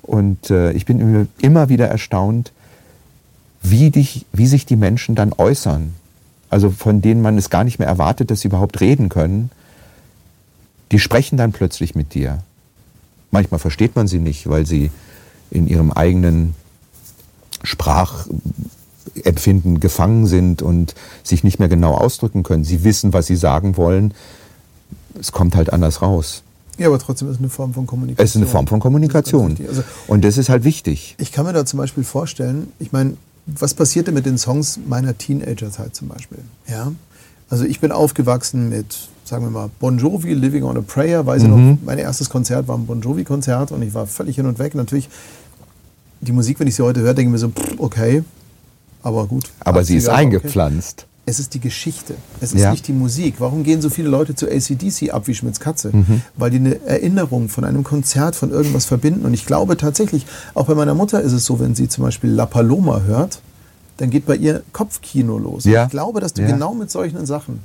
Und 0.02 0.50
äh, 0.50 0.72
ich 0.72 0.86
bin 0.86 1.28
immer- 1.40 1.70
wieder 1.70 1.88
erstaunt, 1.88 2.54
wie, 3.62 3.90
dich, 3.90 4.26
wie 4.32 4.48
sich 4.48 4.66
die 4.66 4.78
Menschen 4.78 5.16
dann 5.16 5.34
äußern. 5.34 5.94
Also 6.50 6.70
von 6.70 7.02
denen 7.02 7.22
man 7.22 7.38
es 7.38 7.50
gar 7.50 7.66
nicht 7.66 7.80
mehr 7.80 7.90
erwartet, 7.90 8.32
dass 8.32 8.40
sie 8.42 8.48
überhaupt 8.48 8.80
reden 8.80 9.10
können. 9.10 9.52
Die 10.94 11.00
sprechen 11.00 11.38
dann 11.38 11.52
plötzlich 11.52 11.94
mit 11.94 12.14
dir. 12.14 12.40
Manchmal 13.32 13.60
versteht 13.60 13.98
man 13.98 14.08
sie 14.08 14.20
nicht, 14.20 14.48
weil 14.50 14.66
sie 14.66 14.90
in 15.52 15.68
ihrem 15.68 15.92
eigenen 15.92 16.56
Sprachempfinden 17.64 19.80
gefangen 19.80 20.28
sind 20.28 20.62
und 20.62 20.96
sich 21.24 21.44
nicht 21.44 21.60
mehr 21.60 21.70
genau 21.70 21.94
ausdrücken 21.94 22.44
können. 22.44 22.64
Sie 22.64 22.84
wissen, 22.84 23.14
was 23.14 23.28
sie 23.28 23.36
sagen 23.36 23.78
wollen. 23.78 24.14
Es 25.20 25.32
kommt 25.32 25.56
halt 25.56 25.74
anders 25.74 26.02
raus. 26.02 26.44
Ja, 26.78 26.88
aber 26.88 27.00
trotzdem 27.00 27.28
ist 27.30 27.36
es 27.36 27.40
eine 27.40 27.50
Form 27.50 27.74
von 27.74 27.88
Kommunikation. 27.88 28.24
Es 28.24 28.32
ist 28.32 28.36
eine 28.38 28.46
Form 28.46 28.68
von 28.68 28.80
Kommunikation. 28.80 29.56
Das. 29.56 29.68
Also, 29.70 29.84
Und 30.08 30.24
das 30.24 30.38
ist 30.38 30.50
halt 30.50 30.64
wichtig. 30.64 31.16
ich 31.18 31.32
kann 31.32 31.46
mir 31.46 31.54
da 31.54 31.66
zum 31.66 31.78
Beispiel 31.80 32.04
vorstellen, 32.04 32.72
ich 32.78 32.92
meine, 32.92 33.18
was 33.48 33.74
passierte 33.74 34.12
mit 34.12 34.26
den 34.28 34.38
Songs 34.38 34.80
meiner 34.88 35.18
Teenagerzeit 35.18 35.96
zum 35.96 36.10
Beispiel? 36.10 36.40
Ja? 36.70 36.92
Also 37.50 37.64
ich 37.64 37.80
bin 37.80 37.92
aufgewachsen 37.92 38.70
mit, 38.70 39.08
sagen 39.24 39.46
wir 39.46 39.50
mal, 39.50 39.70
Bon 39.80 39.98
Jovi, 39.98 40.34
Living 40.34 40.64
on 40.64 40.78
a 40.78 40.82
Prayer. 40.82 41.26
Weiß 41.26 41.42
ich 41.42 41.48
Mhm. 41.48 41.70
noch, 41.72 41.78
mein 41.86 41.98
erstes 41.98 42.30
Konzert 42.30 42.68
war 42.68 42.78
ein 42.78 42.86
Bon 42.86 43.02
Jovi-Konzert 43.02 43.72
und 43.72 43.82
ich 43.82 43.94
war 43.96 44.06
völlig 44.06 44.36
hin 44.36 44.46
und 44.46 44.60
weg. 44.60 44.76
Natürlich, 44.76 45.10
die 46.22 46.32
Musik, 46.32 46.60
wenn 46.60 46.68
ich 46.68 46.76
sie 46.76 46.84
heute 46.84 47.02
höre, 47.02 47.14
denke 47.14 47.30
ich 47.30 47.34
mir 47.34 47.38
so, 47.38 47.50
pff, 47.50 47.76
okay, 47.80 48.24
aber 49.04 49.26
gut. 49.28 49.52
Aber 49.60 49.84
sie 49.84 49.94
80er, 49.94 49.98
ist 49.98 50.08
okay. 50.08 50.18
eingepflanzt. 50.18 51.06
Es 51.30 51.40
ist 51.40 51.54
die 51.54 51.60
Geschichte. 51.60 52.16
Es 52.40 52.54
ist 52.54 52.62
Ja. 52.62 52.72
nicht 52.72 52.88
die 52.88 52.94
Musik. 52.94 53.36
Warum 53.40 53.64
gehen 53.64 53.82
so 53.82 53.90
viele 53.90 54.08
Leute 54.08 54.34
zu 54.34 54.48
ACDC 54.50 55.12
ab 55.12 55.28
wie 55.28 55.36
Schmitz 55.36 55.60
Katze? 55.60 55.90
Mhm. 55.94 56.22
Weil 56.38 56.52
die 56.52 56.58
eine 56.58 56.82
Erinnerung 56.86 57.50
von 57.50 57.66
einem 57.66 57.84
Konzert, 57.84 58.36
von 58.38 58.50
irgendwas 58.50 58.86
verbinden. 58.86 59.26
Und 59.26 59.34
ich 59.34 59.46
glaube 59.46 59.76
tatsächlich, 59.76 60.26
auch 60.54 60.68
bei 60.68 60.76
meiner 60.76 60.94
Mutter 60.94 61.22
ist 61.22 61.34
es 61.34 61.44
so, 61.44 61.60
wenn 61.60 61.76
sie 61.76 61.90
zum 61.90 62.06
Beispiel 62.06 62.30
La 62.30 62.46
Paloma 62.46 63.02
hört, 63.02 63.42
dann 63.98 64.10
geht 64.10 64.26
bei 64.26 64.38
ihr 64.38 64.64
Kopfkino 64.72 65.38
los. 65.38 65.66
Ja. 65.66 65.84
Ich 65.84 65.90
glaube, 65.90 66.22
dass 66.22 66.32
du 66.34 66.44
Ja. 66.44 66.48
genau 66.48 66.74
mit 66.74 66.90
solchen 66.92 67.26
Sachen 67.26 67.60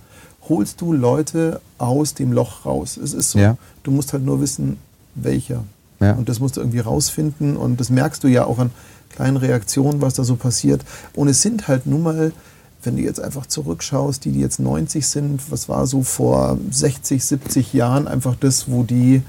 holst 0.49 0.81
du 0.81 0.93
Leute 0.93 1.61
aus 1.79 2.15
dem 2.15 2.33
Loch 2.33 2.67
raus. 2.67 2.97
Es 2.97 3.15
ist 3.15 3.31
so. 3.31 3.57
Du 3.85 3.93
musst 3.93 4.13
halt 4.13 4.25
nur 4.25 4.41
wissen, 4.41 4.77
welcher. 5.15 5.63
Ja. 6.03 6.13
Und 6.15 6.29
das 6.29 6.41
musst 6.41 6.57
du 6.57 6.61
irgendwie 6.61 6.81
rausfinden. 6.81 7.57
Und 7.57 7.81
das 7.81 7.89
merkst 7.91 8.23
du 8.25 8.29
ja 8.29 8.45
auch 8.45 8.59
an 8.59 8.71
kleinen 9.11 9.37
Reaktionen, 9.37 10.01
was 10.01 10.15
da 10.15 10.25
so 10.25 10.37
passiert. 10.37 10.83
Und 11.15 11.29
es 11.29 11.43
sind 11.43 11.69
halt 11.69 11.87
nun 11.87 12.03
mal, 12.03 12.33
wenn 12.83 12.97
du 12.97 13.03
jetzt 13.03 13.21
einfach 13.21 13.47
zurückschaust, 13.47 14.25
die, 14.25 14.33
die 14.33 14.41
jetzt 14.41 14.59
90 14.59 15.07
sind, 15.07 15.51
was 15.51 15.69
war 15.69 15.87
so 15.87 16.03
vor 16.03 16.59
60, 16.71 17.25
70 17.25 17.73
Jahren 17.73 18.09
einfach 18.09 18.35
das, 18.35 18.71
wo 18.71 18.83
die 18.83 19.23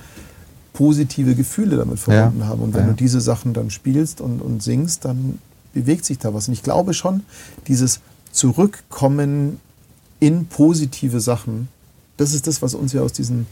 positive 0.73 1.35
Gefühle 1.35 1.77
damit 1.77 1.99
verbunden 1.99 2.39
Ja. 2.41 2.47
haben. 2.47 2.61
Und 2.61 2.73
wenn 2.73 2.81
Ja. 2.85 2.87
du 2.89 2.93
diese 2.95 3.21
Sachen 3.21 3.53
dann 3.53 3.69
spielst 3.69 4.21
und, 4.21 4.41
und 4.41 4.63
singst, 4.63 5.05
dann 5.05 5.37
bewegt 5.73 6.05
sich 6.05 6.17
da 6.17 6.33
was. 6.33 6.47
Und 6.47 6.53
ich 6.55 6.63
glaube 6.63 6.93
schon, 6.93 7.21
dieses 7.67 7.99
Zurückkommen 8.31 9.59
in 10.19 10.45
positive 10.45 11.19
Sachen, 11.19 11.67
das 12.17 12.33
ist 12.33 12.47
das, 12.47 12.61
was 12.61 12.73
uns 12.75 12.93
ja 12.93 13.01
aus 13.01 13.13
diesen 13.13 13.45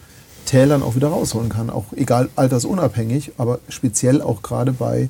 Tälern 0.52 0.84
auch 0.84 0.96
wieder 0.96 1.08
rausholen 1.08 1.48
kann. 1.48 1.70
Auch 1.70 1.86
egal 1.96 2.28
altersunabhängig, 2.36 3.32
aber 3.38 3.60
speziell 3.70 4.22
auch 4.22 4.42
gerade 4.42 4.74
bei, 4.74 5.10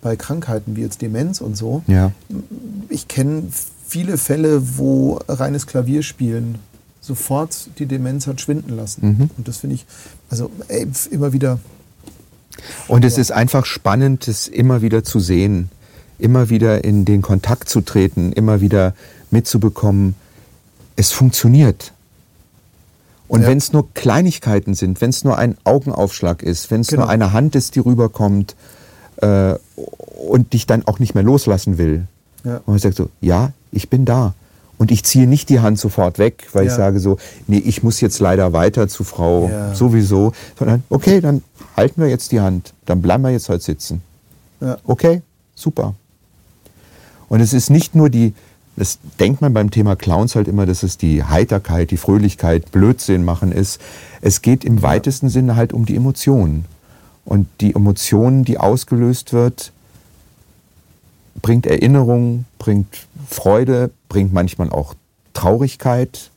bei 0.00 0.16
Krankheiten 0.16 0.76
wie 0.76 0.80
jetzt 0.80 1.02
Demenz 1.02 1.42
und 1.42 1.58
so. 1.58 1.82
Ja. 1.86 2.12
Ich 2.88 3.06
kenne 3.06 3.42
viele 3.86 4.16
Fälle, 4.16 4.78
wo 4.78 5.20
reines 5.28 5.66
Klavierspielen 5.66 6.54
sofort 7.02 7.68
die 7.78 7.84
Demenz 7.84 8.26
hat 8.26 8.40
schwinden 8.40 8.74
lassen. 8.76 9.06
Mhm. 9.06 9.30
Und 9.36 9.46
das 9.46 9.58
finde 9.58 9.74
ich, 9.76 9.84
also 10.30 10.50
ey, 10.68 10.86
immer 11.10 11.34
wieder 11.34 11.58
Und 12.88 13.04
es 13.04 13.18
ist 13.18 13.30
einfach 13.30 13.66
spannend, 13.66 14.26
es 14.26 14.48
immer 14.48 14.80
wieder 14.80 15.04
zu 15.04 15.20
sehen, 15.20 15.68
immer 16.18 16.48
wieder 16.48 16.82
in 16.82 17.04
den 17.04 17.20
Kontakt 17.20 17.68
zu 17.68 17.82
treten, 17.82 18.32
immer 18.32 18.62
wieder 18.62 18.94
mitzubekommen, 19.30 20.14
es 20.96 21.12
funktioniert. 21.12 21.92
Und 23.28 23.42
Ja. 23.42 23.48
wenn 23.48 23.58
es 23.58 23.72
nur 23.72 23.92
Kleinigkeiten 23.94 24.74
sind, 24.74 25.00
wenn 25.00 25.10
es 25.10 25.22
nur 25.22 25.36
ein 25.36 25.56
Augenaufschlag 25.64 26.42
ist, 26.42 26.70
wenn 26.70 26.80
es 26.80 26.88
Genau. 26.88 27.02
nur 27.02 27.10
eine 27.10 27.32
Hand 27.32 27.54
ist, 27.54 27.74
die 27.76 27.80
rüberkommt 27.80 28.56
äh, 29.20 29.54
und 30.28 30.52
dich 30.52 30.66
dann 30.66 30.86
auch 30.86 30.98
nicht 30.98 31.14
mehr 31.14 31.24
loslassen 31.24 31.76
will. 31.76 32.06
Ja. 32.44 32.56
Und 32.58 32.68
man 32.68 32.78
sagt 32.78 32.96
so, 32.96 33.10
ja, 33.20 33.52
ich 33.72 33.90
bin 33.90 34.04
da. 34.04 34.34
Und 34.78 34.92
ich 34.92 35.04
ziehe 35.04 35.26
nicht 35.26 35.48
die 35.48 35.58
Hand 35.58 35.78
sofort 35.78 36.18
weg, 36.20 36.46
weil 36.52 36.64
ich 36.64 36.70
Ja. 36.70 36.76
sage 36.76 37.00
so, 37.00 37.18
nee, 37.48 37.58
ich 37.58 37.82
muss 37.82 38.00
jetzt 38.00 38.20
leider 38.20 38.52
weiter 38.52 38.86
zu 38.88 39.02
Frau 39.04 39.50
sowieso, 39.74 40.32
sondern 40.56 40.84
okay, 40.88 41.20
dann 41.20 41.42
halten 41.76 42.00
wir 42.00 42.08
jetzt 42.08 42.30
die 42.32 42.40
Hand, 42.40 42.72
dann 42.86 43.02
bleiben 43.02 43.24
wir 43.24 43.30
jetzt 43.30 43.48
heute 43.48 43.64
sitzen. 43.64 44.02
Okay, 44.86 45.20
super. 45.56 45.94
Und 47.28 47.40
es 47.40 47.52
ist 47.52 47.70
nicht 47.70 47.94
nur 47.96 48.08
die, 48.08 48.34
das 48.78 48.98
denkt 49.18 49.40
man 49.40 49.52
beim 49.52 49.70
Thema 49.70 49.96
Clowns 49.96 50.34
halt 50.36 50.48
immer, 50.48 50.64
dass 50.66 50.82
es 50.82 50.96
die 50.98 51.24
Heiterkeit, 51.24 51.90
die 51.90 51.96
Fröhlichkeit, 51.96 52.70
Blödsinn 52.72 53.24
machen 53.24 53.52
ist. 53.52 53.80
Es 54.20 54.40
geht 54.42 54.64
im 54.64 54.82
weitesten 54.82 55.28
Sinne 55.28 55.56
halt 55.56 55.72
um 55.72 55.84
die 55.84 55.96
Emotionen. 55.96 56.64
Und 57.24 57.46
die 57.60 57.74
Emotionen, 57.74 58.44
die 58.44 58.58
ausgelöst 58.58 59.32
wird, 59.32 59.72
bringt 61.42 61.66
Erinnerung, 61.66 62.44
bringt 62.58 63.06
Freude, 63.28 63.90
bringt 64.08 64.32
manchmal 64.32 64.70
auch 64.70 64.94
Traurigkeit. 65.34 66.30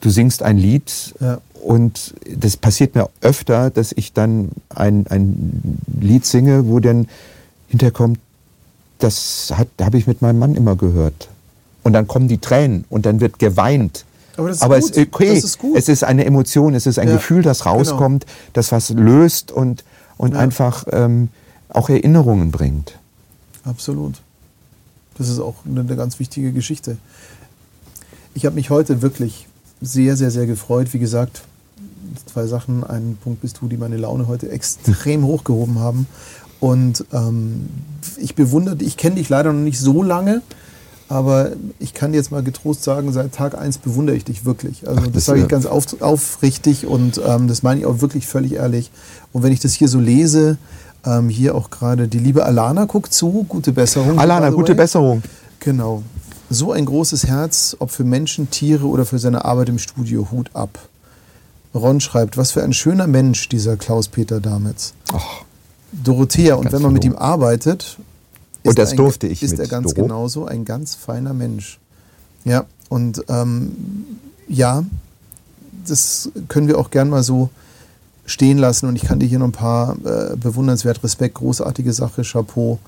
Du 0.00 0.10
singst 0.10 0.42
ein 0.42 0.58
Lied 0.58 1.14
Ja. 1.20 1.40
und 1.62 2.14
das 2.36 2.56
passiert 2.56 2.94
mir 2.94 3.08
öfter, 3.20 3.70
dass 3.70 3.92
ich 3.92 4.12
dann 4.12 4.50
ein, 4.68 5.06
ein 5.08 5.82
Lied 6.00 6.24
singe, 6.26 6.66
wo 6.66 6.80
dann 6.80 7.08
hinterkommt, 7.68 8.18
das 8.98 9.52
hat- 9.56 9.68
habe 9.80 9.98
ich 9.98 10.06
mit 10.06 10.22
meinem 10.22 10.38
Mann 10.38 10.54
immer 10.54 10.76
gehört. 10.76 11.28
Und 11.86 11.92
dann 11.92 12.08
kommen 12.08 12.26
die 12.26 12.38
Tränen 12.38 12.84
und 12.90 13.06
dann 13.06 13.20
wird 13.20 13.38
geweint. 13.38 14.04
Aber 14.36 14.48
das 14.48 14.56
ist 14.56 14.62
Aber 14.64 14.80
gut. 14.80 14.90
es, 14.96 15.06
okay, 15.06 15.34
Das 15.36 15.44
ist 15.44 15.58
gut. 15.60 15.76
es 15.76 15.88
ist 15.88 16.02
eine 16.02 16.24
Emotion, 16.24 16.74
es 16.74 16.84
ist 16.84 16.98
ein 16.98 17.06
Ja, 17.06 17.14
Gefühl, 17.14 17.42
das 17.42 17.60
genau. 17.60 17.76
rauskommt, 17.76 18.26
das 18.54 18.72
was 18.72 18.90
löst 18.90 19.52
und, 19.52 19.84
und 20.16 20.32
Ja. 20.34 20.40
einfach 20.40 20.84
ähm, 20.90 21.28
auch 21.68 21.88
Erinnerungen 21.88 22.50
bringt. 22.50 22.98
Absolut. 23.64 24.14
Das 25.16 25.28
ist 25.28 25.38
auch 25.38 25.54
eine, 25.64 25.78
eine 25.80 25.94
ganz 25.94 26.18
wichtige 26.18 26.50
Geschichte. 26.52 26.96
ich 28.34 28.44
habe 28.46 28.56
mich 28.56 28.68
heute 28.70 29.00
wirklich 29.00 29.46
sehr, 29.80 30.16
sehr, 30.16 30.32
sehr 30.32 30.46
gefreut. 30.46 30.92
Wie 30.92 30.98
gesagt, 30.98 31.42
zwei 32.26 32.46
Sachen. 32.48 32.82
Ein 32.82 33.16
Punkt 33.22 33.42
bist 33.42 33.58
du, 33.60 33.68
die 33.68 33.76
meine 33.76 33.96
Laune 33.96 34.26
heute 34.26 34.50
extrem 34.50 35.24
hochgehoben 35.30 35.78
haben. 35.78 36.08
Und 36.58 37.04
ähm, 37.12 37.68
ich 38.18 38.34
bewundere 38.34 38.74
dich, 38.76 38.88
ich 38.88 38.96
kenne 38.96 39.14
dich 39.16 39.28
leider 39.28 39.52
noch 39.52 39.62
nicht 39.62 39.78
so 39.78 40.02
lange, 40.02 40.42
aber 41.08 41.52
ich 41.78 41.94
kann 41.94 42.14
jetzt 42.14 42.32
mal 42.32 42.42
getrost 42.42 42.82
sagen, 42.82 43.12
seit 43.12 43.32
Tag 43.32 43.56
1 43.56 43.78
bewundere 43.78 44.16
ich 44.16 44.24
dich 44.24 44.44
wirklich. 44.44 44.88
Also 44.88 45.00
Ach, 45.00 45.04
das, 45.06 45.14
das 45.14 45.24
sage 45.26 45.40
ich 45.40 45.48
ganz 45.48 45.66
auf, 45.66 46.00
aufrichtig 46.00 46.86
und 46.86 47.20
ähm, 47.24 47.46
das 47.48 47.62
meine 47.62 47.80
ich 47.80 47.86
auch 47.86 48.00
wirklich 48.00 48.26
völlig 48.26 48.54
ehrlich. 48.54 48.90
Und 49.32 49.42
wenn 49.42 49.52
ich 49.52 49.60
das 49.60 49.72
hier 49.72 49.88
so 49.88 50.00
lese, 50.00 50.58
ähm, 51.04 51.28
hier 51.28 51.54
auch 51.54 51.70
gerade 51.70 52.08
die 52.08 52.18
liebe 52.18 52.44
Alana 52.44 52.84
guckt 52.84 53.14
zu, 53.14 53.46
gute 53.48 53.72
Besserung. 53.72 54.18
Alana, 54.18 54.50
gute. 54.50 54.74
Besserung. 54.74 55.22
Genau. 55.60 56.02
So 56.50 56.72
ein 56.72 56.84
großes 56.84 57.26
Herz, 57.26 57.76
ob 57.78 57.90
für 57.90 58.04
Menschen, 58.04 58.50
Tiere 58.50 58.86
oder 58.86 59.04
für 59.04 59.18
seine 59.18 59.44
Arbeit 59.44 59.68
im 59.68 59.78
Studio, 59.78 60.28
Hut 60.30 60.50
ab. 60.54 60.78
Ron 61.74 62.00
schreibt, 62.00 62.36
was 62.36 62.52
für 62.52 62.62
ein 62.62 62.72
schöner 62.72 63.06
Mensch 63.06 63.48
dieser 63.48 63.76
Klaus-Peter 63.76 64.40
Damitz. 64.40 64.94
Ach, 65.12 65.42
Dorothea, 65.92 66.54
und 66.54 66.72
wenn 66.72 66.82
man 66.82 66.92
mit 66.92 67.04
ihm 67.04 67.16
arbeitet, 67.16 67.98
Und 68.68 68.78
das 68.78 68.92
ein, 68.92 68.96
durfte 68.96 69.26
ich 69.26 69.42
ist 69.42 69.58
er 69.58 69.66
ganz 69.66 69.94
Doro. 69.94 70.06
genauso 70.06 70.46
ein 70.46 70.64
ganz 70.64 70.94
feiner 70.94 71.34
Mensch. 71.34 71.78
Ja, 72.44 72.64
und 72.88 73.24
ähm, 73.28 73.72
ja, 74.48 74.84
das 75.86 76.30
können 76.48 76.68
wir 76.68 76.78
auch 76.78 76.90
gern 76.90 77.08
mal 77.08 77.22
so 77.22 77.50
stehen 78.26 78.58
lassen. 78.58 78.86
Und 78.86 78.96
ich 78.96 79.02
kann 79.02 79.18
dir 79.18 79.26
hier 79.26 79.38
noch 79.38 79.46
ein 79.46 79.52
paar 79.52 79.96
äh, 80.04 80.36
bewundernswert, 80.36 81.02
Respekt, 81.02 81.34
großartige 81.34 81.92
Sache, 81.92 82.22
Chapeau. 82.22 82.78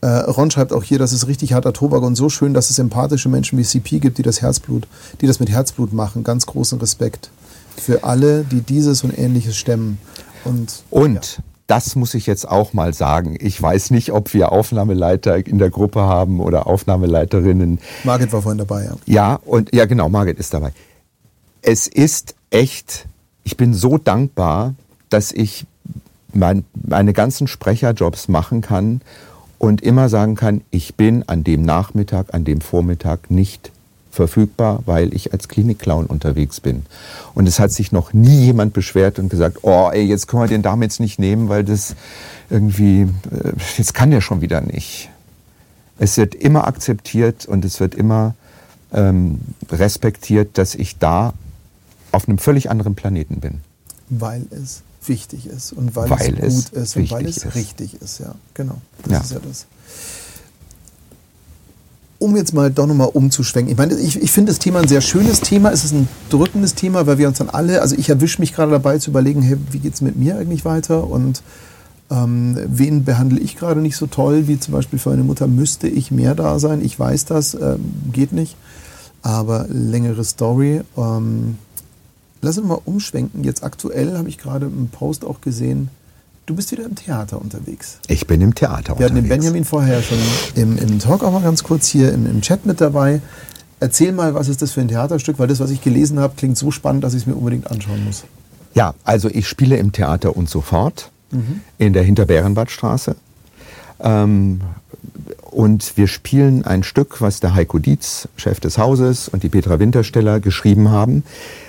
Äh, 0.00 0.06
Ron 0.06 0.50
schreibt 0.50 0.72
auch 0.72 0.84
hier, 0.84 0.98
das 0.98 1.12
ist 1.12 1.26
richtig 1.26 1.52
harter 1.52 1.72
Tobak 1.72 2.02
und 2.02 2.14
so 2.14 2.28
schön, 2.28 2.54
dass 2.54 2.70
es 2.70 2.78
empathische 2.78 3.28
Menschen 3.28 3.58
wie 3.58 3.64
CP 3.64 3.98
gibt, 3.98 4.18
die 4.18 4.22
das 4.22 4.40
Herzblut, 4.42 4.86
die 5.20 5.26
das 5.26 5.40
mit 5.40 5.50
Herzblut 5.50 5.92
machen. 5.92 6.24
Ganz 6.24 6.46
großen 6.46 6.78
Respekt 6.78 7.30
für 7.76 8.04
alle, 8.04 8.44
die 8.44 8.60
dieses 8.60 9.04
und 9.04 9.16
ähnliches 9.16 9.56
stemmen. 9.56 9.98
Und, 10.44 10.82
Und 10.90 11.42
das 11.68 11.96
muss 11.96 12.14
ich 12.14 12.26
jetzt 12.26 12.48
auch 12.48 12.72
mal 12.72 12.94
sagen. 12.94 13.36
Ich 13.38 13.60
weiß 13.60 13.90
nicht, 13.90 14.10
ob 14.10 14.32
wir 14.32 14.50
Aufnahmeleiter 14.52 15.46
in 15.46 15.58
der 15.58 15.68
Gruppe 15.70 16.00
haben 16.00 16.40
oder 16.40 16.66
Aufnahmeleiterinnen. 16.66 17.78
Margit 18.04 18.32
war 18.32 18.42
vorhin 18.42 18.58
dabei, 18.58 18.84
ja. 18.84 18.96
Ja, 19.04 19.34
und 19.44 19.72
ja, 19.74 19.84
genau, 19.84 20.08
Margit 20.08 20.38
ist 20.38 20.52
dabei. 20.54 20.72
Es 21.60 21.86
ist 21.86 22.34
echt, 22.50 23.06
ich 23.44 23.58
bin 23.58 23.74
so 23.74 23.98
dankbar, 23.98 24.74
dass 25.10 25.30
ich 25.30 25.66
mein, 26.32 26.64
meine 26.72 27.12
ganzen 27.12 27.46
Sprecherjobs 27.46 28.28
machen 28.28 28.62
kann 28.62 29.02
und 29.58 29.82
immer 29.82 30.08
sagen 30.08 30.36
kann, 30.36 30.62
ich 30.70 30.94
bin 30.94 31.22
an 31.28 31.44
dem 31.44 31.62
Nachmittag, 31.62 32.32
an 32.32 32.44
dem 32.44 32.62
Vormittag 32.62 33.30
nicht 33.30 33.72
verfügbar, 34.18 34.82
weil 34.84 35.14
ich 35.14 35.32
als 35.32 35.46
Klinikclown 35.48 36.06
unterwegs 36.06 36.60
bin. 36.60 36.84
Und 37.34 37.46
es 37.48 37.58
hat 37.60 37.70
sich 37.72 37.92
noch 37.92 38.12
nie 38.12 38.46
jemand 38.46 38.72
beschwert 38.74 39.18
und 39.20 39.28
gesagt, 39.28 39.58
oh, 39.62 39.88
ey, 39.92 40.04
jetzt 40.04 40.26
können 40.26 40.42
wir 40.42 40.48
den 40.48 40.62
Damen 40.62 40.82
jetzt 40.82 40.98
nicht 40.98 41.18
nehmen, 41.20 41.48
weil 41.48 41.62
das 41.64 41.94
irgendwie, 42.50 43.02
äh, 43.02 43.52
jetzt 43.76 43.94
kann 43.94 44.10
der 44.10 44.20
schon 44.20 44.40
wieder 44.40 44.60
nicht. 44.60 45.08
Es 45.98 46.16
wird 46.16 46.34
immer 46.34 46.66
akzeptiert 46.66 47.46
und 47.46 47.64
es 47.64 47.78
wird 47.80 47.94
immer 47.94 48.34
ähm, 48.92 49.38
respektiert, 49.70 50.58
dass 50.58 50.74
ich 50.74 50.98
da 50.98 51.32
auf 52.12 52.28
einem 52.28 52.38
völlig 52.38 52.70
anderen 52.70 52.94
Planeten 52.96 53.40
bin. 53.40 53.60
Weil 54.08 54.42
es 54.50 54.82
wichtig 55.06 55.46
ist 55.46 55.72
und 55.72 55.94
weil, 55.96 56.10
Weil 56.10 56.38
es 56.40 56.54
es 56.54 56.64
gut 56.72 56.82
ist 56.82 56.96
und 56.96 57.10
weil 57.12 57.26
es 57.26 57.36
ist. 57.38 57.54
richtig 57.54 58.00
ist, 58.02 58.18
ja. 58.20 58.34
Genau. 58.54 58.78
Das 59.04 59.12
Ja. 59.12 59.20
ist 59.20 59.32
ja 59.32 59.38
das. 59.46 59.66
Um 62.18 62.36
jetzt 62.36 62.52
mal 62.52 62.70
doch 62.70 62.86
nochmal 62.86 63.10
umzuschwenken. 63.12 63.70
Ich 63.70 63.78
meine, 63.78 63.94
ich, 63.94 64.20
ich 64.20 64.32
finde 64.32 64.50
das 64.50 64.58
Thema 64.58 64.80
ein 64.80 64.88
sehr 64.88 65.00
schönes 65.00 65.40
Thema. 65.40 65.70
Es 65.70 65.84
ist 65.84 65.92
ein 65.92 66.08
drückendes 66.30 66.74
Thema, 66.74 67.06
weil 67.06 67.18
wir 67.18 67.28
uns 67.28 67.38
dann 67.38 67.48
alle, 67.48 67.80
also 67.80 67.94
ich 67.96 68.08
erwische 68.08 68.40
mich 68.40 68.54
gerade 68.54 68.72
dabei 68.72 68.98
zu 68.98 69.10
überlegen, 69.10 69.40
hey, 69.42 69.56
wie 69.70 69.78
geht 69.78 69.94
es 69.94 70.00
mit 70.00 70.16
mir 70.16 70.36
eigentlich 70.36 70.64
weiter 70.64 71.06
und 71.06 71.42
ähm, 72.10 72.56
wen 72.66 73.04
behandle 73.04 73.38
ich 73.38 73.56
gerade 73.56 73.80
nicht 73.80 73.96
so 73.96 74.06
toll, 74.06 74.48
wie 74.48 74.58
zum 74.58 74.72
Beispiel 74.72 74.98
für 74.98 75.12
eine 75.12 75.24
Mutter 75.24 75.46
müsste 75.46 75.88
ich 75.88 76.10
mehr 76.10 76.34
da 76.34 76.58
sein. 76.58 76.84
Ich 76.84 76.98
weiß 76.98 77.26
das, 77.26 77.54
ähm, 77.54 77.92
geht 78.12 78.32
nicht. 78.32 78.56
Aber 79.22 79.66
längere 79.68 80.24
Story. 80.24 80.80
Ähm, 80.96 81.58
lass 82.40 82.58
uns 82.58 82.66
mal 82.66 82.80
umschwenken. 82.84 83.44
Jetzt 83.44 83.62
aktuell 83.62 84.16
habe 84.16 84.28
ich 84.28 84.38
gerade 84.38 84.66
im 84.66 84.88
Post 84.88 85.24
auch 85.24 85.40
gesehen, 85.40 85.90
du 86.48 86.54
bist 86.54 86.72
wieder 86.72 86.84
im 86.84 86.94
Theater 86.94 87.40
unterwegs. 87.40 87.98
Ich 88.08 88.26
bin 88.26 88.40
im 88.40 88.54
Theater 88.54 88.98
Wir 88.98 89.04
hatten 89.04 89.16
den 89.16 89.24
unterwegs. 89.24 89.44
Benjamin 89.44 89.64
vorher 89.64 90.02
schon 90.02 90.18
im, 90.54 90.78
im 90.78 90.98
Talk 90.98 91.22
auch 91.22 91.32
mal 91.32 91.42
ganz 91.42 91.62
kurz 91.62 91.86
hier 91.86 92.12
im, 92.12 92.26
im 92.26 92.40
Chat 92.40 92.64
mit 92.64 92.80
dabei. 92.80 93.20
Erzähl 93.80 94.12
mal, 94.12 94.34
was 94.34 94.48
ist 94.48 94.62
das 94.62 94.72
für 94.72 94.80
ein 94.80 94.88
Theaterstück? 94.88 95.38
Weil 95.38 95.46
das, 95.46 95.60
was 95.60 95.70
ich 95.70 95.82
gelesen 95.82 96.18
habe, 96.18 96.34
klingt 96.36 96.56
so 96.56 96.70
spannend, 96.70 97.04
dass 97.04 97.14
ich 97.14 97.22
es 97.22 97.26
mir 97.26 97.34
unbedingt 97.34 97.70
anschauen 97.70 98.04
muss. 98.04 98.24
Ja, 98.74 98.94
also 99.04 99.28
ich 99.28 99.46
spiele 99.46 99.76
im 99.76 99.92
Theater 99.92 100.36
und 100.36 100.48
sofort 100.48 101.10
in 101.76 101.92
der 101.92 102.02
Hinterbärenbadstraße. 102.02 103.14
Ähm, 104.00 104.60
und 105.50 105.96
wir 105.96 106.06
spielen 106.06 106.64
ein 106.64 106.82
Stück, 106.82 107.20
was 107.20 107.40
der 107.40 107.54
Heiko 107.54 107.78
Dietz, 107.78 108.28
Chef 108.36 108.60
des 108.60 108.78
Hauses, 108.78 109.28
und 109.28 109.42
die 109.42 109.48
Petra 109.48 109.78
Wintersteller 109.78 110.40
geschrieben 110.40 110.90
haben. 110.90 111.24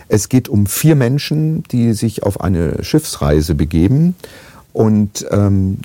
Es 0.07 0.30
geht 0.30 0.47
um 0.47 0.65
vier 0.65 0.95
Menschen, 0.95 1.64
die 1.64 1.93
sich 1.93 2.23
auf 2.23 2.41
eine 2.41 2.84
Schiffsreise 2.84 3.56
begeben. 3.56 4.15
Und 4.80 5.27
ähm, 5.30 5.80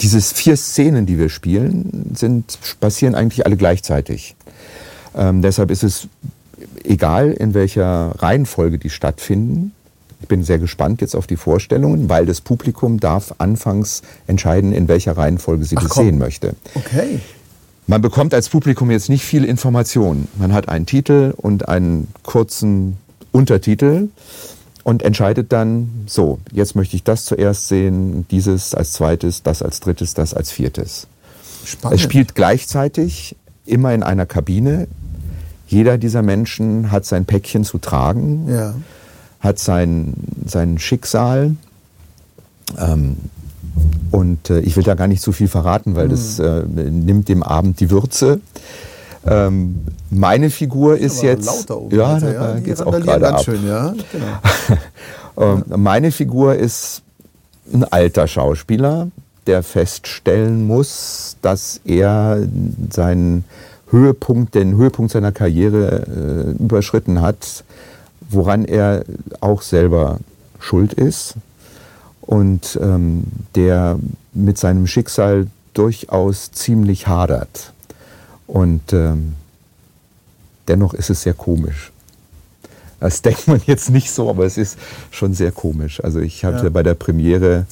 diese 0.00 0.20
vier 0.20 0.56
Szenen, 0.56 1.06
die 1.06 1.18
wir 1.18 1.28
spielen, 1.28 2.12
sind, 2.14 2.56
passieren 2.78 3.16
eigentlich 3.16 3.46
alle 3.46 3.56
gleichzeitig. 3.56 4.36
Ähm, 5.16 5.42
deshalb 5.42 5.72
ist 5.72 5.82
es 5.82 6.06
egal, 6.84 7.32
in 7.32 7.52
welcher 7.52 8.14
Reihenfolge 8.20 8.78
die 8.78 8.90
stattfinden. 8.90 9.72
Ich 10.22 10.28
bin 10.28 10.44
sehr 10.44 10.60
gespannt 10.60 11.00
jetzt 11.00 11.16
auf 11.16 11.26
die 11.26 11.34
Vorstellungen, 11.34 12.08
weil 12.08 12.26
das 12.26 12.40
Publikum 12.40 13.00
darf 13.00 13.34
anfangs 13.38 14.02
entscheiden, 14.28 14.72
in 14.72 14.86
welcher 14.86 15.16
Reihenfolge 15.16 15.64
sie 15.64 15.76
Ach, 15.76 15.82
das 15.82 15.90
komm. 15.90 16.06
sehen 16.06 16.18
möchte. 16.18 16.54
Okay. 16.76 17.18
Man 17.88 18.02
bekommt 18.02 18.34
als 18.34 18.48
Publikum 18.48 18.92
jetzt 18.92 19.08
nicht 19.08 19.24
viel 19.24 19.44
Information. 19.44 20.28
Man 20.38 20.52
hat 20.52 20.68
einen 20.68 20.86
Titel 20.86 21.34
und 21.36 21.68
einen 21.68 22.06
kurzen 22.22 22.98
Untertitel 23.32 24.10
und 24.84 25.02
entscheidet 25.02 25.50
dann, 25.52 26.04
so, 26.06 26.38
jetzt 26.52 26.76
möchte 26.76 26.94
ich 26.94 27.02
das 27.02 27.24
zuerst 27.24 27.68
sehen, 27.68 28.26
dieses 28.30 28.74
als 28.74 28.92
zweites, 28.92 29.42
das 29.42 29.62
als 29.62 29.80
drittes, 29.80 30.14
das 30.14 30.34
als 30.34 30.50
viertes. 30.52 31.06
Spannend. 31.64 31.96
Es 31.96 32.02
spielt 32.02 32.34
gleichzeitig 32.34 33.34
immer 33.66 33.92
in 33.94 34.02
einer 34.02 34.26
Kabine. 34.26 34.86
Jeder 35.66 35.96
dieser 35.98 36.22
Menschen 36.22 36.90
hat 36.92 37.06
sein 37.06 37.24
Päckchen 37.24 37.64
zu 37.64 37.78
tragen, 37.78 38.46
Ja. 38.48 38.74
hat 39.40 39.58
sein, 39.58 40.12
sein 40.46 40.78
Schicksal. 40.78 41.56
Ähm, 42.78 43.16
und 44.10 44.50
äh, 44.50 44.60
ich 44.60 44.76
will 44.76 44.84
da 44.84 44.94
gar 44.94 45.08
nicht 45.08 45.22
zu 45.22 45.32
viel 45.32 45.48
verraten, 45.48 45.96
weil 45.96 46.08
das 46.08 46.38
Hm. 46.38 46.78
äh, 46.78 46.90
nimmt 46.90 47.28
dem 47.28 47.42
Abend 47.42 47.80
die 47.80 47.90
Würze. 47.90 48.40
Ähm, 49.26 49.86
meine 50.10 50.50
Figur 50.50 50.96
ist 50.98 51.18
Aber 51.20 51.28
jetzt. 51.28 51.70
ja, 51.90 52.18
da 52.20 52.54
die 52.54 52.62
geht's 52.62 52.80
auch 52.82 52.92
randalieren 52.92 53.20
gerade 53.20 53.34
ab. 53.34 53.44
schön, 53.44 53.66
ja. 53.66 53.94
Genau. 54.12 54.78
Ähm, 55.36 55.64
Meine 55.66 56.12
Figur 56.12 56.54
ist 56.54 57.02
ein 57.72 57.82
alter 57.82 58.28
Schauspieler, 58.28 59.08
der 59.48 59.64
feststellen 59.64 60.64
muss, 60.64 61.36
dass 61.42 61.80
er 61.84 62.38
seinen 62.90 63.42
Höhepunkt, 63.90 64.54
den 64.54 64.76
Höhepunkt 64.76 65.10
seiner 65.10 65.32
Karriere 65.32 66.06
äh, 66.06 66.62
überschritten 66.62 67.20
hat, 67.20 67.64
woran 68.30 68.64
er 68.64 69.04
auch 69.40 69.62
selber 69.62 70.18
schuld 70.60 70.92
ist 70.92 71.34
und 72.20 72.78
ähm, 72.80 73.24
der 73.56 73.98
mit 74.34 74.56
seinem 74.58 74.86
Schicksal 74.86 75.48
durchaus 75.74 76.52
ziemlich 76.52 77.08
hadert. 77.08 77.73
Und 78.46 78.92
ähm, 78.92 79.34
dennoch 80.68 80.94
ist 80.94 81.10
es 81.10 81.22
sehr 81.22 81.34
komisch. 81.34 81.90
Das 83.00 83.22
denkt 83.22 83.48
man 83.48 83.60
jetzt 83.66 83.90
nicht 83.90 84.10
so, 84.10 84.30
aber 84.30 84.44
es 84.46 84.56
ist 84.56 84.78
schon 85.10 85.34
sehr 85.34 85.52
komisch. 85.52 86.02
Also 86.02 86.20
ich 86.20 86.44
hatte 86.44 86.64
Ja. 86.64 86.70
bei 86.70 86.82
der 86.82 86.94
Premiere 86.94 87.66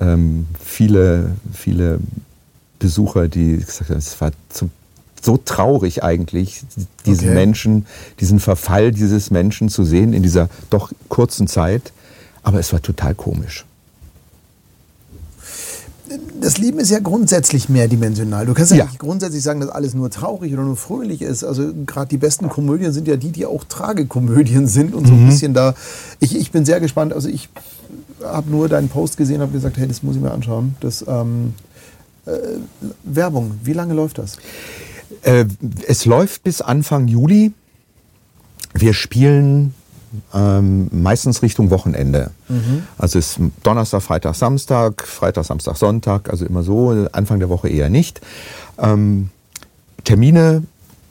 ähm, 0.00 0.46
viele, 0.62 1.32
viele 1.52 1.98
Besucher, 2.78 3.28
die 3.28 3.56
gesagt 3.58 3.90
haben, 3.90 3.98
es 3.98 4.20
war 4.20 4.30
zu, 4.48 4.70
so 5.20 5.36
traurig 5.36 6.04
eigentlich, 6.04 6.62
diesen 7.04 7.28
Okay. 7.28 7.34
Menschen, 7.34 7.86
diesen 8.20 8.38
Verfall 8.38 8.92
dieses 8.92 9.30
Menschen 9.30 9.68
zu 9.68 9.84
sehen 9.84 10.12
in 10.12 10.22
dieser 10.22 10.48
doch 10.70 10.92
kurzen 11.08 11.48
Zeit. 11.48 11.92
Aber 12.44 12.60
es 12.60 12.72
war 12.72 12.80
total 12.80 13.14
komisch. 13.16 13.64
Das 16.40 16.58
Leben 16.58 16.78
ist 16.78 16.90
ja 16.90 17.00
grundsätzlich 17.00 17.68
mehrdimensional. 17.68 18.46
Du 18.46 18.54
kannst 18.54 18.70
ja, 18.72 18.78
Ja. 18.78 18.84
nicht 18.86 18.98
grundsätzlich 18.98 19.42
sagen, 19.42 19.60
dass 19.60 19.68
alles 19.70 19.94
nur 19.94 20.10
traurig 20.10 20.52
oder 20.52 20.62
nur 20.62 20.76
fröhlich 20.76 21.20
ist. 21.22 21.44
Also 21.44 21.72
gerade 21.86 22.08
die 22.08 22.16
besten 22.16 22.48
Komödien 22.48 22.92
sind 22.92 23.08
ja 23.08 23.16
die, 23.16 23.30
die 23.32 23.44
auch 23.46 23.64
Tragekomödien 23.64 24.66
sind 24.68 24.94
und 24.94 25.06
so 25.06 25.12
Mhm. 25.12 25.24
ein 25.24 25.28
bisschen 25.28 25.54
da. 25.54 25.74
Ich, 26.20 26.36
ich 26.36 26.50
bin 26.50 26.64
sehr 26.64 26.80
gespannt. 26.80 27.12
Also 27.12 27.28
ich 27.28 27.48
habe 28.22 28.50
nur 28.50 28.68
deinen 28.68 28.88
Post 28.88 29.16
gesehen, 29.16 29.40
habe 29.40 29.52
gesagt, 29.52 29.76
hey, 29.76 29.86
das 29.88 30.02
muss 30.02 30.16
ich 30.16 30.22
mir 30.22 30.30
anschauen. 30.30 30.76
Das 30.80 31.04
ähm, 31.06 31.54
äh, 32.26 32.30
Werbung. 33.04 33.52
Wie 33.64 33.72
lange 33.72 33.94
läuft 33.94 34.18
das? 34.18 34.36
Äh, 35.22 35.46
es 35.86 36.04
läuft 36.04 36.42
bis 36.44 36.60
Anfang 36.60 37.08
Juli. 37.08 37.52
Wir 38.74 38.94
spielen 38.94 39.74
ähm, 40.34 40.88
meistens 40.90 41.42
Richtung 41.42 41.70
Wochenende. 41.70 42.30
Also 42.98 43.18
es 43.18 43.38
ist 43.38 43.40
Donnerstag, 43.62 44.02
Freitag, 44.02 44.34
Samstag, 44.34 45.06
Freitag, 45.06 45.44
Samstag, 45.44 45.76
Sonntag, 45.76 46.30
also 46.30 46.46
immer 46.46 46.62
so, 46.62 47.06
Anfang 47.12 47.38
der 47.38 47.48
Woche 47.48 47.68
eher 47.68 47.90
nicht. 47.90 48.20
Ähm, 48.78 49.30
Termine, 50.04 50.62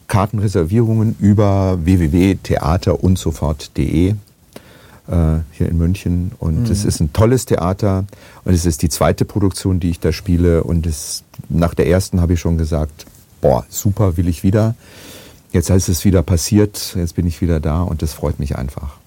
Kartenreservierungen 0.08 1.16
über 1.20 1.78
www.theaterundsofort.de 1.84 4.16
äh, 5.08 5.40
hier 5.52 5.70
in 5.70 5.78
München. 5.78 6.32
Und 6.40 6.70
es 6.70 6.86
ist 6.86 7.00
ein 7.00 7.14
tolles 7.14 7.46
Theater 7.46 8.06
und 8.44 8.54
es 8.54 8.66
ist 8.66 8.82
die 8.82 8.90
zweite 8.90 9.26
Produktion, 9.26 9.80
die 9.80 9.90
ich 9.90 10.00
da 10.00 10.12
spiele. 10.12 10.64
Und 10.64 10.86
es, 10.86 11.24
nach 11.50 11.74
der 11.74 11.88
ersten 11.88 12.22
habe 12.22 12.34
ich 12.34 12.40
schon 12.40 12.58
gesagt, 12.58 13.06
boah, 13.42 13.66
super, 13.70 14.18
will 14.18 14.28
ich 14.28 14.44
wieder. 14.44 14.76
Jetzt 15.58 15.72
ist 15.72 15.90
es 15.90 16.06
wieder 16.06 16.22
passiert, 16.22 16.94
jetzt 16.96 17.16
bin 17.16 17.26
ich 17.26 17.42
wieder 17.42 17.60
da 17.60 17.82
und 17.82 18.04
das 18.04 18.14
freut 18.14 18.40
mich 18.40 18.56
einfach. 18.60 18.98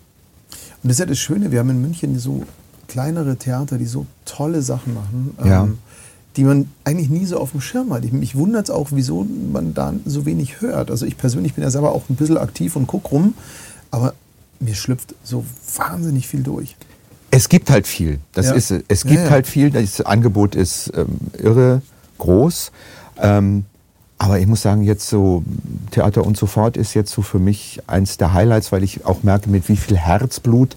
Und 0.83 0.89
das 0.89 0.93
ist 0.95 0.99
ja 0.99 1.07
das 1.07 1.19
Schöne, 1.21 1.53
wir 1.53 1.61
haben 1.61 1.71
in 1.71 1.81
München 1.81 2.19
so 2.19 2.43
kleinere 2.89 3.37
Theater, 3.37 3.79
die 3.79 3.85
so 3.87 4.05
tolle 4.25 4.61
Sachen 4.61 4.95
machen, 4.95 5.37
Ja. 5.45 5.63
ähm, 5.63 5.79
die 6.37 6.43
man 6.43 6.69
eigentlich 6.83 7.09
nie 7.09 7.25
so 7.25 7.39
auf 7.39 7.53
dem 7.53 7.61
Schirm 7.61 7.93
hat. 7.93 8.05
Ich, 8.05 8.11
mich 8.13 8.35
wundert 8.35 8.65
es 8.65 8.71
auch, 8.75 8.89
wieso 8.91 9.25
man 9.53 9.75
da 9.75 9.95
so 10.07 10.27
wenig 10.27 10.61
hört. 10.61 10.91
Also 10.91 11.07
ich 11.07 11.17
persönlich 11.17 11.55
bin 11.55 11.63
ja 11.63 11.71
selber 11.71 11.93
auch 11.93 12.03
ein 12.11 12.17
bisschen 12.17 12.37
aktiv 12.37 12.75
und 12.75 12.89
guck 12.89 13.13
rum, 13.13 13.35
aber 13.93 14.15
mir 14.59 14.75
schlüpft 14.75 15.15
so 15.23 15.45
wahnsinnig 15.77 16.27
viel 16.27 16.43
durch. 16.43 16.75
Es 17.31 17.49
gibt 17.49 17.71
halt 17.71 17.87
viel. 17.87 18.19
Das 18.33 18.47
Ja. 18.47 18.55
ist, 18.55 18.73
es 18.89 19.05
Ja, 19.05 19.09
gibt 19.11 19.23
ja. 19.25 19.31
halt 19.31 19.47
viel. 19.47 19.71
Das 19.71 20.01
Angebot 20.01 20.57
ist 20.57 20.91
ähm, 20.97 21.17
irre 21.39 21.81
groß. 22.19 22.73
Ähm, 23.19 23.67
aber 24.21 24.39
ich 24.39 24.47
muss 24.47 24.61
sagen, 24.61 24.83
jetzt 24.83 25.09
so 25.09 25.43
Theater 25.93 26.27
und 26.27 26.37
so 26.37 26.45
fort 26.45 26.77
ist 26.77 26.93
jetzt 26.93 27.11
so 27.11 27.23
für 27.23 27.39
mich 27.39 27.81
eins 27.87 28.19
der 28.19 28.35
Highlights, 28.35 28.71
weil 28.71 28.85
ich 28.85 29.07
auch 29.07 29.23
merke, 29.23 29.49
mit 29.49 29.71
wie 29.71 29.77
viel 29.77 29.97
Herzblut 29.97 30.77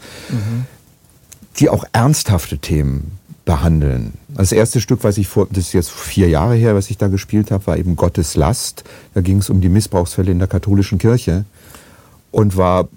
die 1.60 1.70
auch 1.70 1.84
ernsthafte 1.92 2.58
Themen 2.58 3.20
behandeln. 3.44 4.14
Das 4.30 4.54
erste 4.54 4.80
Stück, 4.80 5.04
was 5.04 5.18
ich 5.18 5.28
vor, 5.28 5.48
das 5.50 5.66
ist 5.66 5.74
jetzt 5.74 5.92
vier 5.92 6.30
Jahre 6.30 6.56
her, 6.56 6.74
was 6.74 6.90
ich 6.90 6.98
da 6.98 7.10
gespielt 7.10 7.52
habe, 7.52 7.68
war 7.68 7.78
eben 7.78 7.98
Gottes 7.98 8.38
Last. 8.38 8.86
Da 9.14 9.20
ging 9.20 9.40
es 9.40 9.50
um 9.50 9.60
die 9.60 9.68
Missbrauchsfälle 9.68 10.32
in 10.32 10.40
der 10.40 10.48
katholischen 10.48 10.98
Kirche 10.98 11.44
und 12.32 12.56
war 12.56 12.88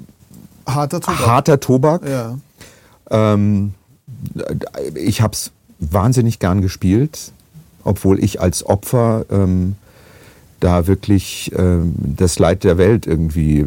Harter 0.64 1.00
Tobak. 1.00 1.26
harter 1.26 1.58
Tobak. 1.58 2.08
Ja. 2.08 2.38
Ähm, 3.10 3.74
ich 4.94 5.22
habe 5.22 5.32
es 5.32 5.50
wahnsinnig 5.80 6.38
gern 6.38 6.62
gespielt, 6.62 7.32
obwohl 7.82 8.22
ich 8.22 8.40
als 8.40 8.64
Opfer 8.64 9.26
ähm, 9.28 9.74
da 10.60 10.86
wirklich 10.86 11.52
ähm, 11.56 11.94
das 11.96 12.38
Leid 12.38 12.64
der 12.64 12.78
Welt 12.78 13.06
irgendwie 13.06 13.60
äh, 13.60 13.66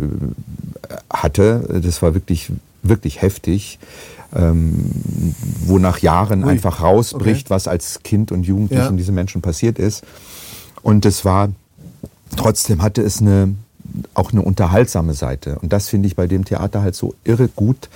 hatte. 1.11 1.81
Das 1.83 2.01
war 2.01 2.13
wirklich, 2.13 2.51
wirklich 2.83 3.21
heftig. 3.21 3.79
Ähm, 4.35 4.91
wo 5.65 5.79
nach 5.79 5.99
Jahren 5.99 6.43
Ui. 6.43 6.51
einfach 6.51 6.81
rausbricht, 6.81 7.47
Okay. 7.47 7.49
was 7.55 7.67
als 7.67 8.01
Kind 8.03 8.31
und 8.31 8.43
Jugendlichen 8.43 8.83
Ja. 8.83 8.91
diesen 8.91 9.15
Menschen 9.15 9.41
passiert 9.41 9.79
ist. 9.79 10.03
Und 10.83 11.03
es 11.07 11.25
war, 11.25 11.49
trotzdem 12.35 12.83
hatte 12.83 13.01
es 13.01 13.21
eine, 13.21 13.55
auch 14.13 14.31
eine 14.31 14.43
unterhaltsame 14.43 15.15
Seite. 15.15 15.57
Und 15.63 15.73
das 15.73 15.87
finde 15.89 16.07
ich 16.07 16.15
bei 16.15 16.27
dem 16.27 16.45
Theater 16.45 16.83
halt 16.83 16.93
so 16.95 17.15
irre 17.23 17.47
gut. 17.47 17.89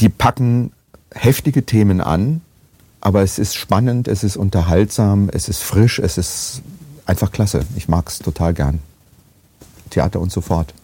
Die 0.00 0.08
packen 0.08 0.72
heftige 1.14 1.64
Themen 1.66 2.00
an, 2.00 2.40
aber 3.02 3.20
es 3.22 3.38
ist 3.38 3.56
spannend, 3.56 4.08
es 4.08 4.24
ist 4.24 4.38
unterhaltsam, 4.38 5.28
es 5.30 5.50
ist 5.50 5.62
frisch, 5.62 5.98
es 5.98 6.16
ist 6.16 6.62
einfach 7.06 7.30
klasse. 7.30 7.64
Ich 7.76 7.88
mag 7.88 8.08
es 8.08 8.18
total 8.18 8.54
gern. 8.54 8.80
Theater 9.90 10.20
und 10.20 10.32
so 10.32 10.40
fort. 10.40 10.74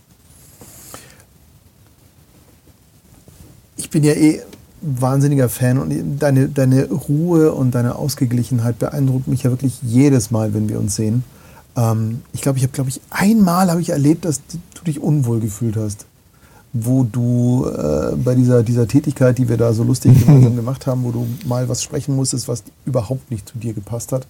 Ich 3.77 3.91
bin 3.91 4.05
ja 4.05 4.13
eh 4.13 4.43
wahnsinniger 4.83 5.49
Fan 5.49 5.79
und 5.79 6.19
deine, 6.19 6.49
deine 6.49 6.89
Ruhe 6.89 7.53
und 7.53 7.75
deine 7.75 7.97
Ausgeglichenheit 7.97 8.79
beeindruckt 8.79 9.29
mich 9.29 9.43
ja 9.43 9.51
wirklich 9.51 9.79
jedes 9.83 10.31
Mal, 10.31 10.55
wenn 10.55 10.69
wir 10.69 10.79
uns 10.79 10.97
sehen. 10.97 11.25
Ähm, 11.77 12.23
ich 12.33 12.41
glaube, 12.41 12.59
ich 12.59 12.65
habe, 12.65 12.73
glaube 12.73 12.91
ich, 12.91 13.01
einmal 13.11 13.71
habe 13.71 13.81
ich 13.81 13.91
erlebt, 13.91 14.25
dass 14.25 14.41
du 14.49 14.85
dich 14.85 15.01
unwohl 15.01 15.41
gefühlt 15.41 15.77
hast, 15.77 16.07
wo 16.73 17.03
du 17.03 17.67
äh, 17.67 18.15
bei 18.15 18.37
dieser, 18.37 18.63
dieser 18.63 18.87
Tätigkeit, 18.87 19.39
die 19.39 19.49
wir 19.49 19.57
da 19.57 19.73
so 19.73 19.83
lustig 19.83 20.17
gemeinsam 20.25 20.55
gemacht 20.55 20.87
haben, 20.87 21.03
wo 21.03 21.11
du 21.11 21.27
mal 21.45 21.69
was 21.69 21.83
sprechen 21.83 22.15
musstest, 22.15 22.47
was 22.47 22.63
überhaupt 22.87 23.29
nicht 23.33 23.49
zu 23.49 23.59
dir 23.59 23.73
gepasst 23.73 24.13
hat 24.13 24.27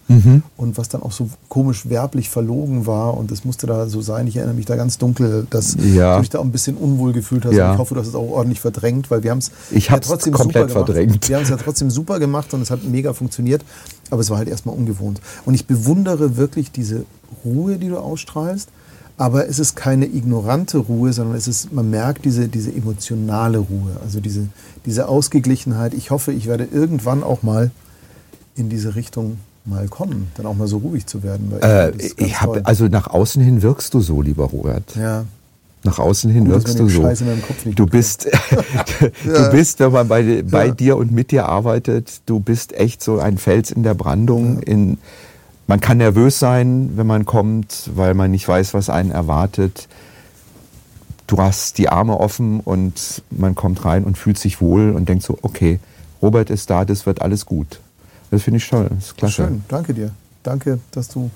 und 0.57 0.79
was 0.79 0.89
dann 0.89 1.03
auch 1.03 1.13
so 1.13 1.29
komisch 1.51 1.89
werblich 1.91 2.31
verlogen 2.31 2.87
war 2.87 3.17
und 3.19 3.31
das 3.31 3.45
musste 3.45 3.67
da 3.67 3.87
so 3.89 4.01
sein. 4.01 4.27
Ich 4.27 4.37
erinnere 4.37 4.55
mich 4.57 4.65
da 4.65 4.77
ganz 4.77 4.97
dunkel, 4.97 5.47
dass 5.51 5.77
Ja. 5.83 6.15
du 6.17 6.21
dich 6.23 6.31
da 6.31 6.39
auch 6.39 6.45
ein 6.45 6.51
bisschen 6.53 6.77
unwohl 6.79 7.13
gefühlt 7.13 7.45
hast. 7.45 7.53
Ja. 7.55 7.69
Und 7.69 7.75
ich 7.75 7.79
hoffe, 7.79 7.95
du 7.95 8.01
hast 8.01 8.09
es 8.09 8.15
auch 8.15 8.31
ordentlich 8.31 8.61
verdrängt, 8.61 9.11
weil 9.11 9.23
wir 9.23 9.33
haben 9.33 9.39
es 9.39 9.51
Ich 9.71 9.91
hab's 9.91 10.09
komplett 10.09 10.69
gemacht. 10.69 10.71
verdrängt. 10.87 11.29
Wir 11.29 11.37
haben 11.37 11.43
es 11.43 11.51
ja 11.51 11.57
trotzdem 11.59 11.91
super 11.91 12.19
gemacht 12.19 12.55
und 12.55 12.63
es 12.63 12.71
hat 12.71 12.85
mega 12.85 13.13
funktioniert, 13.13 13.63
aber 14.11 14.23
es 14.23 14.31
war 14.31 14.39
halt 14.39 14.49
erstmal 14.49 14.75
ungewohnt. 14.75 15.21
Und 15.45 15.53
ich 15.53 15.67
bewundere 15.67 16.39
wirklich 16.39 16.73
diese 16.73 17.05
Ruhe, 17.45 17.77
die 17.77 17.89
du 17.89 17.99
ausstrahlst, 17.99 18.69
aber 19.21 19.47
es 19.51 19.59
ist 19.59 19.77
keine 19.77 20.07
ignorante 20.07 20.79
Ruhe, 20.79 21.13
sondern 21.13 21.37
es 21.37 21.47
ist, 21.47 21.75
man 21.75 21.91
merkt 21.91 22.25
diese, 22.25 22.49
diese 22.49 22.73
emotionale 22.75 23.59
Ruhe, 23.59 23.93
also 24.03 24.19
diese, 24.19 24.47
diese 24.87 25.09
Ausgeglichenheit. 25.09 25.93
Ich 25.93 26.11
hoffe, 26.11 26.33
ich 26.33 26.47
werde 26.47 26.65
irgendwann 26.73 27.23
auch 27.23 27.43
mal 27.43 27.71
in 28.57 28.71
diese 28.71 28.95
Richtung 28.95 29.37
mal 29.67 29.89
kommen, 29.89 30.29
dann 30.37 30.47
auch 30.47 30.55
mal 30.57 30.67
so 30.69 30.79
ruhig 30.79 31.05
zu 31.05 31.23
werden. 31.23 31.53
Äh, 31.61 31.91
ich 31.99 32.15
toll. 32.15 32.57
hab, 32.57 32.67
also 32.67 32.87
nach 32.87 33.09
außen 33.09 33.43
hin 33.43 33.61
wirkst 33.61 33.93
du 33.93 34.01
so, 34.01 34.23
lieber 34.23 34.45
Robert. 34.47 34.97
ja, 34.97 35.27
Nach 35.85 35.99
außen 35.99 36.31
hin 36.31 36.45
Gut, 36.47 36.55
wirkst 36.55 36.79
du 36.79 36.89
so. 36.89 37.03
Scheiß 37.03 37.21
in 37.21 37.27
meinem 37.27 37.43
Kopf 37.43 37.67
nicht 37.67 37.79
Du 37.79 37.85
bist, 37.85 38.27
du 39.25 39.51
bist, 39.51 39.81
wenn 39.81 39.93
man 39.93 40.09
bei, 40.09 40.43
bei 40.51 40.69
Ja. 40.69 40.73
dir 40.73 40.97
und 40.97 41.13
mit 41.13 41.31
dir 41.31 41.47
arbeitet, 41.47 42.23
du 42.25 42.41
bist 42.41 42.73
echt 42.73 43.03
so 43.03 43.19
ein 43.19 43.37
Fels 43.37 43.71
in 43.71 43.83
der 43.83 43.93
Brandung. 43.93 44.61
In, 44.61 44.97
man 45.71 45.79
kann 45.79 45.99
nervös 45.99 46.41
sein, 46.41 46.91
wenn 46.97 47.07
man 47.07 47.25
kommt, 47.27 47.91
weil 47.95 48.15
man 48.15 48.33
nicht 48.33 48.49
weiß, 48.49 48.75
was 48.75 48.91
einen 48.91 49.13
erwartet. 49.13 49.87
Du 51.29 51.39
hast 51.39 51.79
die 51.79 51.89
Arme 51.89 52.19
offen 52.19 52.59
und 52.59 53.23
man 53.31 53.55
kommt 53.55 53.85
rein 53.85 54.03
und 54.03 54.19
fühlt 54.19 54.37
sich 54.37 54.61
wohl 54.61 54.91
und 54.91 55.09
denkt 55.09 55.23
so, 55.23 55.39
okay, 55.43 55.79
Robert 56.21 56.51
ist 56.51 56.71
da, 56.71 56.85
das 56.85 57.07
wird 57.07 57.23
alles 57.23 57.47
gut. 57.47 57.79
Das 58.33 58.43
finde 58.43 58.59
ich 58.59 58.69
toll, 58.69 58.89
das 58.91 59.07
ist 59.07 59.17
klasse. 59.17 59.35
Schön, 59.35 59.65
danke 59.69 59.95
dir. 59.95 60.11
Danke, 60.43 60.81
dass 60.91 61.07
du 61.07 61.31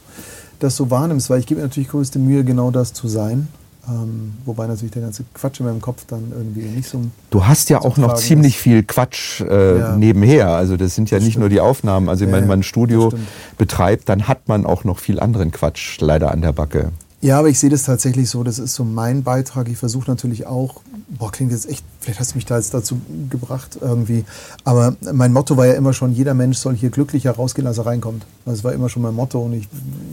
das 0.59 0.75
so 0.75 0.91
wahrnimmst, 0.91 1.31
weil 1.31 1.39
ich 1.39 1.47
gebe 1.47 1.61
mir 1.61 1.69
natürlich 1.69 1.91
größte 1.91 2.19
Mühe, 2.19 2.43
genau 2.43 2.73
das 2.73 2.93
zu 2.93 3.07
sein. 3.07 3.47
Ähm, 3.89 4.33
wobei 4.47 4.67
natürlich 4.67 4.93
der 4.93 5.03
ganze 5.03 5.25
Quatsch 5.35 5.61
in 5.61 5.67
meinem 5.67 5.81
Kopf 5.83 6.05
dann 6.07 6.33
irgendwie 6.35 6.63
nicht 6.63 6.89
so. 6.89 7.03
Du 7.31 7.47
hast 7.47 7.69
ja 7.69 7.81
auch 7.83 7.97
noch 7.99 8.15
ziemlich 8.15 8.55
ist. 8.57 8.63
viel 8.63 8.83
Quatsch 8.83 9.41
äh, 9.43 9.79
Ja. 9.79 9.97
nebenher. 9.97 10.49
Also 10.49 10.77
das 10.77 10.95
sind 10.95 11.11
ja 11.11 11.19
Das 11.19 11.25
nicht 11.25 11.35
stimmt. 11.35 11.41
nur 11.43 11.49
die 11.51 11.61
Aufnahmen. 11.61 12.09
Also 12.09 12.25
Ja, 12.25 12.33
wenn 12.33 12.43
ja, 12.45 12.49
man 12.49 12.61
ein 12.61 12.63
Studio 12.63 13.13
betreibt, 13.59 14.09
dann 14.09 14.27
hat 14.29 14.49
man 14.49 14.65
auch 14.67 14.85
noch 14.85 14.99
viel 14.99 15.21
anderen 15.21 15.51
Quatsch 15.51 16.01
leider 16.01 16.31
an 16.31 16.41
der 16.41 16.53
Backe. 16.53 16.93
Ja, 17.21 17.39
aber 17.39 17.49
ich 17.49 17.59
sehe 17.59 17.71
das 17.71 17.85
tatsächlich 17.85 18.29
so. 18.29 18.43
Das 18.45 18.59
ist 18.59 18.75
so 18.75 18.85
mein 18.85 19.23
Beitrag. 19.23 19.69
Ich 19.71 19.79
versuche 19.79 20.11
natürlich 20.11 20.47
auch. 20.47 20.83
Boah, 21.09 21.33
klingt 21.33 21.53
jetzt 21.53 21.67
echt. 21.69 21.83
Vielleicht 22.01 22.21
hast 22.21 22.33
du 22.33 22.37
mich 22.37 22.45
da 22.45 22.57
jetzt 22.59 22.75
dazu 22.75 23.01
gebracht 23.31 23.79
irgendwie. 23.81 24.25
Aber 24.65 24.95
mein 25.11 25.33
Motto 25.33 25.57
war 25.57 25.65
ja 25.67 25.73
immer 25.73 25.95
schon: 25.95 26.13
Jeder 26.13 26.35
Mensch 26.35 26.59
soll 26.59 26.75
hier 26.77 26.91
glücklicher 26.91 27.31
rausgehen, 27.33 27.67
als 27.67 27.79
er 27.79 27.87
reinkommt. 27.87 28.27
Das 28.45 28.63
war 28.63 28.73
immer 28.75 28.91
schon 28.91 29.03
mein 29.03 29.15
Motto 29.15 29.41
und 29.41 29.55
ich, 29.55 29.69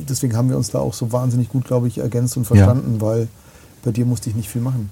deswegen 0.08 0.38
haben 0.38 0.50
wir 0.50 0.56
uns 0.56 0.72
da 0.72 0.80
auch 0.80 0.94
so 0.94 1.12
wahnsinnig 1.12 1.50
gut, 1.50 1.66
glaube 1.66 1.90
ich, 1.90 1.98
ergänzt 1.98 2.38
und 2.38 2.46
verstanden, 2.46 3.02
weil 3.02 3.28
bei 3.84 3.92
dir 3.92 4.06
musste 4.06 4.30
ich 4.30 4.36
nicht 4.36 4.50
viel 4.50 4.62
machen. 4.62 4.92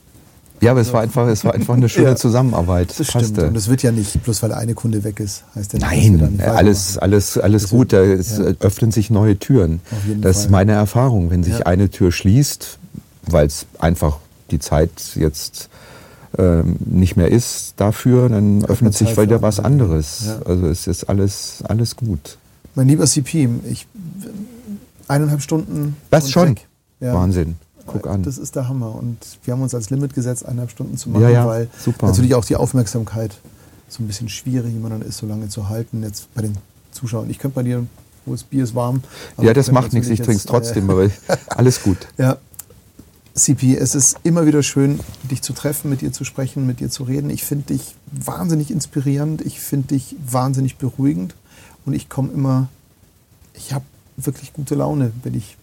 Ja, 0.61 0.71
aber 0.71 0.81
es 0.81 0.91
war 0.91 0.99
einfach, 1.01 1.25
es 1.27 1.45
war 1.45 1.53
einfach 1.53 1.75
eine 1.75 1.87
schöne 1.89 2.09
Ja. 2.09 2.15
Zusammenarbeit. 2.17 2.89
Das 2.97 3.07
Passte. 3.11 3.29
stimmt. 3.29 3.47
Und 3.47 3.55
es 3.55 3.69
wird 3.69 3.81
ja 3.81 3.91
nicht, 3.91 4.21
bloß 4.23 4.43
weil 4.43 4.51
eine 4.51 4.73
Kunde 4.73 5.03
weg 5.05 5.19
ist, 5.21 5.43
heißt 5.55 5.71
ja 5.73 5.79
nicht, 5.79 6.11
Nein, 6.19 6.41
alles, 6.45 6.97
alles, 6.97 7.37
alles 7.37 7.61
Das 7.63 7.71
gut. 7.71 7.91
wird- 7.93 7.93
Da 7.93 8.01
es 8.19 8.37
ja. 8.37 8.43
öffnen 8.59 8.91
sich 8.91 9.09
neue 9.09 9.39
Türen. 9.39 9.79
Das 10.19 10.35
Fall. 10.37 10.45
ist 10.45 10.51
meine 10.51 10.73
Erfahrung. 10.73 11.29
Wenn 11.29 11.43
sich 11.43 11.59
Ja. 11.59 11.65
eine 11.65 11.89
Tür 11.89 12.11
schließt, 12.11 12.77
weil 13.27 13.47
es 13.47 13.67
einfach 13.79 14.17
die 14.51 14.59
Zeit 14.59 14.89
jetzt 15.15 15.69
ähm, 16.37 16.75
nicht 16.85 17.15
mehr 17.15 17.29
ist 17.31 17.73
dafür, 17.77 18.27
dann 18.29 18.63
öffnet 18.65 18.93
sich 18.93 19.07
Zeit 19.07 19.15
für 19.15 19.21
wieder 19.23 19.41
was 19.41 19.59
anderes. 19.61 20.25
Also 20.45 20.67
es 20.67 20.87
ist 20.87 21.05
alles, 21.05 21.63
alles 21.67 21.95
gut. 21.95 22.37
Mein 22.75 22.87
lieber 22.87 23.05
CP, 23.05 23.49
ich 23.69 23.87
eineinhalb 25.07 25.41
Stunden. 25.41 25.95
Und 26.11 26.29
schon? 26.29 26.55
Wahnsinn. 26.99 27.55
Guck 27.93 28.07
an. 28.07 28.23
Das 28.23 28.37
ist 28.37 28.55
der 28.55 28.67
Hammer. 28.67 28.95
Und 28.95 29.17
wir 29.43 29.53
haben 29.53 29.61
uns 29.61 29.73
als 29.75 29.89
Limit 29.89 30.13
gesetzt, 30.13 30.45
eineinhalb 30.45 30.71
Stunden 30.71 30.97
zu 30.97 31.09
machen, 31.09 31.23
Ja, 31.23 31.29
ja, 31.29 31.47
weil 31.47 31.67
super. 31.83 32.07
natürlich 32.07 32.35
auch 32.35 32.45
die 32.45 32.55
Aufmerksamkeit 32.55 33.35
so 33.87 34.03
ein 34.03 34.07
bisschen 34.07 34.29
schwierig 34.29 34.73
dann 34.87 35.01
ist, 35.01 35.17
so 35.17 35.27
lange 35.27 35.49
zu 35.49 35.69
halten. 35.69 36.03
Jetzt 36.03 36.33
bei 36.33 36.41
den 36.43 36.55
Zuschauern. 36.91 37.29
Ich 37.29 37.39
könnte 37.39 37.55
bei 37.55 37.63
dir, 37.63 37.85
wo 38.25 38.33
das 38.33 38.43
Bier 38.43 38.63
ist 38.63 38.75
warm. 38.75 39.01
ja, 39.41 39.53
das 39.53 39.71
macht 39.71 39.93
nichts. 39.93 40.09
Ich 40.09 40.19
trinke 40.19 40.37
es 40.37 40.45
trotzdem, 40.45 40.89
äh, 40.89 40.93
aber 40.93 41.09
alles 41.47 41.81
gut. 41.83 41.97
Ja. 42.17 42.37
CP, 43.35 43.77
es 43.77 43.95
ist 43.95 44.17
immer 44.23 44.45
wieder 44.45 44.63
schön, 44.63 44.99
dich 45.31 45.41
zu 45.41 45.53
treffen, 45.53 45.89
mit 45.89 46.01
dir 46.01 46.11
zu 46.11 46.25
sprechen, 46.25 46.65
mit 46.65 46.81
dir 46.81 46.89
zu 46.89 47.03
reden. 47.03 47.29
Ich 47.29 47.45
finde 47.45 47.67
dich 47.67 47.95
wahnsinnig 48.11 48.69
inspirierend, 48.69 49.41
ich 49.41 49.61
finde 49.61 49.89
dich 49.89 50.15
wahnsinnig 50.25 50.75
beruhigend 50.77 51.35
und 51.85 51.93
ich 51.93 52.09
komme 52.09 52.31
immer, 52.33 52.67
ich 53.53 53.71
habe 53.71 53.85
wirklich 54.17 54.51
gute 54.51 54.75
Laune, 54.75 55.13
wenn 55.23 55.35
ich 55.35 55.55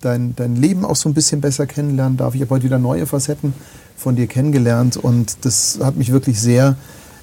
dein, 0.00 0.34
dein 0.36 0.56
Leben 0.56 0.84
auch 0.84 0.96
so 0.96 1.08
ein 1.08 1.14
bisschen 1.14 1.40
besser 1.40 1.66
kennenlernen 1.66 2.16
darf. 2.16 2.34
Ich 2.34 2.40
habe 2.40 2.50
heute 2.50 2.64
wieder 2.64 2.78
neue 2.78 3.06
Facetten 3.06 3.52
von 3.96 4.16
dir 4.16 4.26
kennengelernt 4.26 4.96
und 4.96 5.44
das 5.44 5.78
hat 5.82 5.96
mich 5.96 6.12
wirklich 6.12 6.40
sehr, 6.40 6.76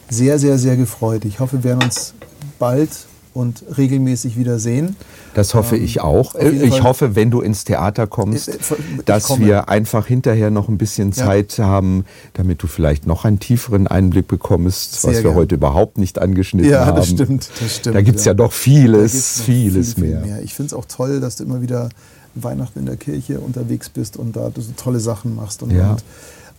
sehr, 0.10 0.40
sehr, 0.40 0.58
sehr 0.58 0.76
gefreut. 0.76 1.26
Ich 1.26 1.40
hoffe, 1.40 1.58
wir 1.64 1.72
werden 1.72 1.84
uns 1.84 2.14
bald 2.60 2.90
und 3.34 3.64
regelmäßig 3.78 4.38
wiedersehen. 4.38 4.96
Das 5.34 5.54
hoffe 5.56 5.76
ich 5.76 6.00
auch. 6.00 6.36
auf 6.36 6.42
jeden 6.42 6.64
Ich 6.64 6.70
Fall. 6.76 6.84
hoffe, 6.84 7.16
wenn 7.18 7.30
du 7.30 7.42
ins 7.42 7.66
Theater 7.66 8.08
kommst, 8.08 8.48
Ich- 8.48 8.56
ich 8.56 9.04
dass 9.06 9.26
komme. 9.26 9.46
wir 9.46 9.68
einfach 9.68 10.08
hinterher 10.08 10.50
noch 10.52 10.70
ein 10.70 10.78
bisschen 10.78 11.10
Ja. 11.10 11.26
Zeit 11.26 11.60
haben, 11.60 12.06
damit 12.34 12.64
du 12.64 12.68
vielleicht 12.68 13.06
noch 13.06 13.26
einen 13.26 13.40
tieferen 13.42 13.88
Einblick 13.88 14.28
bekommst, 14.30 15.02
Sehr 15.02 15.10
was 15.10 15.18
wir 15.18 15.24
gern. 15.24 15.36
heute 15.36 15.56
überhaupt 15.56 15.98
nicht 15.98 16.20
angeschnitten 16.20 16.72
Ja, 16.72 16.86
haben. 16.86 16.96
das 16.96 17.10
stimmt, 17.10 17.50
das 17.60 17.76
stimmt, 17.76 17.96
Da 17.98 18.02
gibt 18.02 18.20
es 18.20 18.26
ja. 18.26 18.30
ja. 18.32 18.34
doch 18.36 18.54
vieles, 18.54 19.42
vieles 19.42 19.96
viel, 19.96 20.04
viel 20.06 20.20
mehr. 20.22 20.42
Ich 20.42 20.54
finde 20.54 20.68
es 20.68 20.74
auch 20.74 20.86
toll, 20.86 21.20
dass 21.20 21.36
du 21.36 21.44
immer 21.44 21.62
wieder 21.62 21.90
Weihnachten 22.36 22.80
in 22.80 22.86
der 22.86 22.98
Kirche 22.98 23.40
unterwegs 23.40 23.90
bist 23.90 24.18
und 24.18 24.36
da 24.36 24.50
du 24.50 24.62
so 24.62 24.72
tolle 24.76 25.00
Sachen 25.00 25.36
machst. 25.36 25.64
Und, 25.64 25.72
Ja. 25.72 25.92
und 25.92 26.04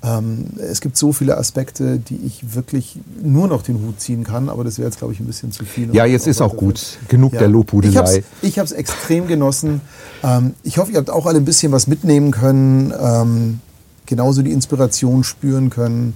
ähm, 0.02 0.44
es 0.58 0.80
gibt 0.80 0.96
so 0.96 1.12
viele 1.12 1.36
Aspekte, 1.38 1.98
die 1.98 2.16
ich 2.16 2.54
wirklich 2.54 2.98
nur 3.22 3.48
noch 3.48 3.62
den 3.62 3.80
Hut 3.80 4.00
ziehen 4.00 4.24
kann, 4.24 4.48
aber 4.48 4.62
das 4.62 4.78
wäre 4.78 4.88
jetzt, 4.88 4.98
glaube 4.98 5.14
ich, 5.14 5.20
ein 5.20 5.26
bisschen 5.26 5.52
zu 5.52 5.64
viel. 5.64 5.94
Ja, 5.94 6.04
jetzt 6.04 6.26
ist 6.26 6.40
auch 6.42 6.56
gut. 6.56 6.98
Genug 7.08 7.32
der 7.32 7.46
Ich 7.46 7.52
Lobhudelei. 7.52 7.94
habe 8.02 8.10
es 8.10 8.22
ich 8.42 8.58
extrem 8.58 9.26
genossen. 9.26 9.80
Ähm, 10.22 10.54
ich 10.62 10.78
hoffe, 10.78 10.92
ihr 10.92 10.98
habt 10.98 11.10
auch 11.10 11.26
alle 11.26 11.38
ein 11.38 11.44
bisschen 11.44 11.72
was 11.72 11.86
mitnehmen 11.86 12.30
können, 12.30 12.92
ähm, 12.98 13.60
genauso 14.04 14.42
die 14.42 14.52
Inspiration 14.52 15.24
spüren 15.24 15.70
können. 15.70 16.14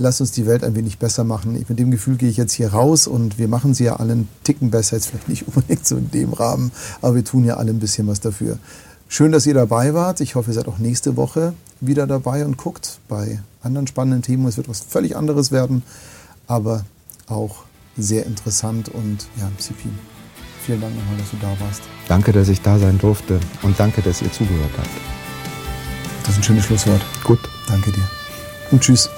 Lasst 0.00 0.20
uns 0.20 0.30
die 0.30 0.46
Welt 0.46 0.62
ein 0.62 0.76
wenig 0.76 0.98
besser 0.98 1.24
machen. 1.24 1.60
Ich, 1.60 1.68
mit 1.68 1.78
dem 1.80 1.90
Gefühl 1.90 2.16
gehe 2.16 2.30
ich 2.30 2.36
jetzt 2.36 2.52
hier 2.52 2.72
raus 2.72 3.08
und 3.08 3.36
wir 3.36 3.48
machen 3.48 3.74
sie 3.74 3.84
ja 3.84 3.96
alle 3.96 4.12
einen 4.12 4.28
Ticken 4.44 4.70
besser. 4.70 4.96
Jetzt 4.96 5.08
vielleicht 5.08 5.28
nicht 5.28 5.48
unbedingt 5.54 5.86
so 5.86 5.96
in 5.96 6.10
dem 6.12 6.32
Rahmen, 6.32 6.70
aber 7.02 7.16
wir 7.16 7.24
tun 7.24 7.44
ja 7.44 7.56
alle 7.56 7.70
ein 7.70 7.80
bisschen 7.80 8.06
was 8.06 8.20
dafür. 8.20 8.58
Schön, 9.08 9.32
dass 9.32 9.44
ihr 9.46 9.54
dabei 9.54 9.94
wart. 9.94 10.20
Ich 10.20 10.36
hoffe, 10.36 10.50
ihr 10.50 10.54
seid 10.54 10.68
auch 10.68 10.78
nächste 10.78 11.16
Woche 11.16 11.52
wieder 11.80 12.06
dabei 12.06 12.44
und 12.44 12.56
guckt 12.56 13.00
bei 13.08 13.40
anderen 13.62 13.88
spannenden 13.88 14.22
Themen. 14.22 14.46
Es 14.46 14.56
wird 14.56 14.68
was 14.68 14.80
völlig 14.80 15.16
anderes 15.16 15.50
werden, 15.50 15.82
aber 16.46 16.84
auch 17.26 17.64
sehr 17.96 18.24
interessant. 18.26 18.88
Und 18.90 19.26
ja, 19.36 19.50
CP, 19.58 19.88
vielen 20.64 20.80
Dank 20.80 20.94
nochmal, 20.94 21.16
dass 21.16 21.30
du 21.30 21.36
da 21.40 21.48
warst. 21.64 21.82
Danke, 22.06 22.32
dass 22.32 22.48
ich 22.48 22.60
da 22.60 22.78
sein 22.78 22.98
durfte 22.98 23.40
und 23.62 23.80
danke, 23.80 24.02
dass 24.02 24.22
ihr 24.22 24.30
zugehört 24.30 24.70
habt. 24.76 24.90
Das 26.22 26.34
ist 26.34 26.36
ein 26.36 26.44
schönes 26.44 26.66
Schlusswort. 26.66 27.00
Gut. 27.24 27.40
Danke 27.66 27.90
dir. 27.90 28.04
Und 28.70 28.80
tschüss. 28.80 29.08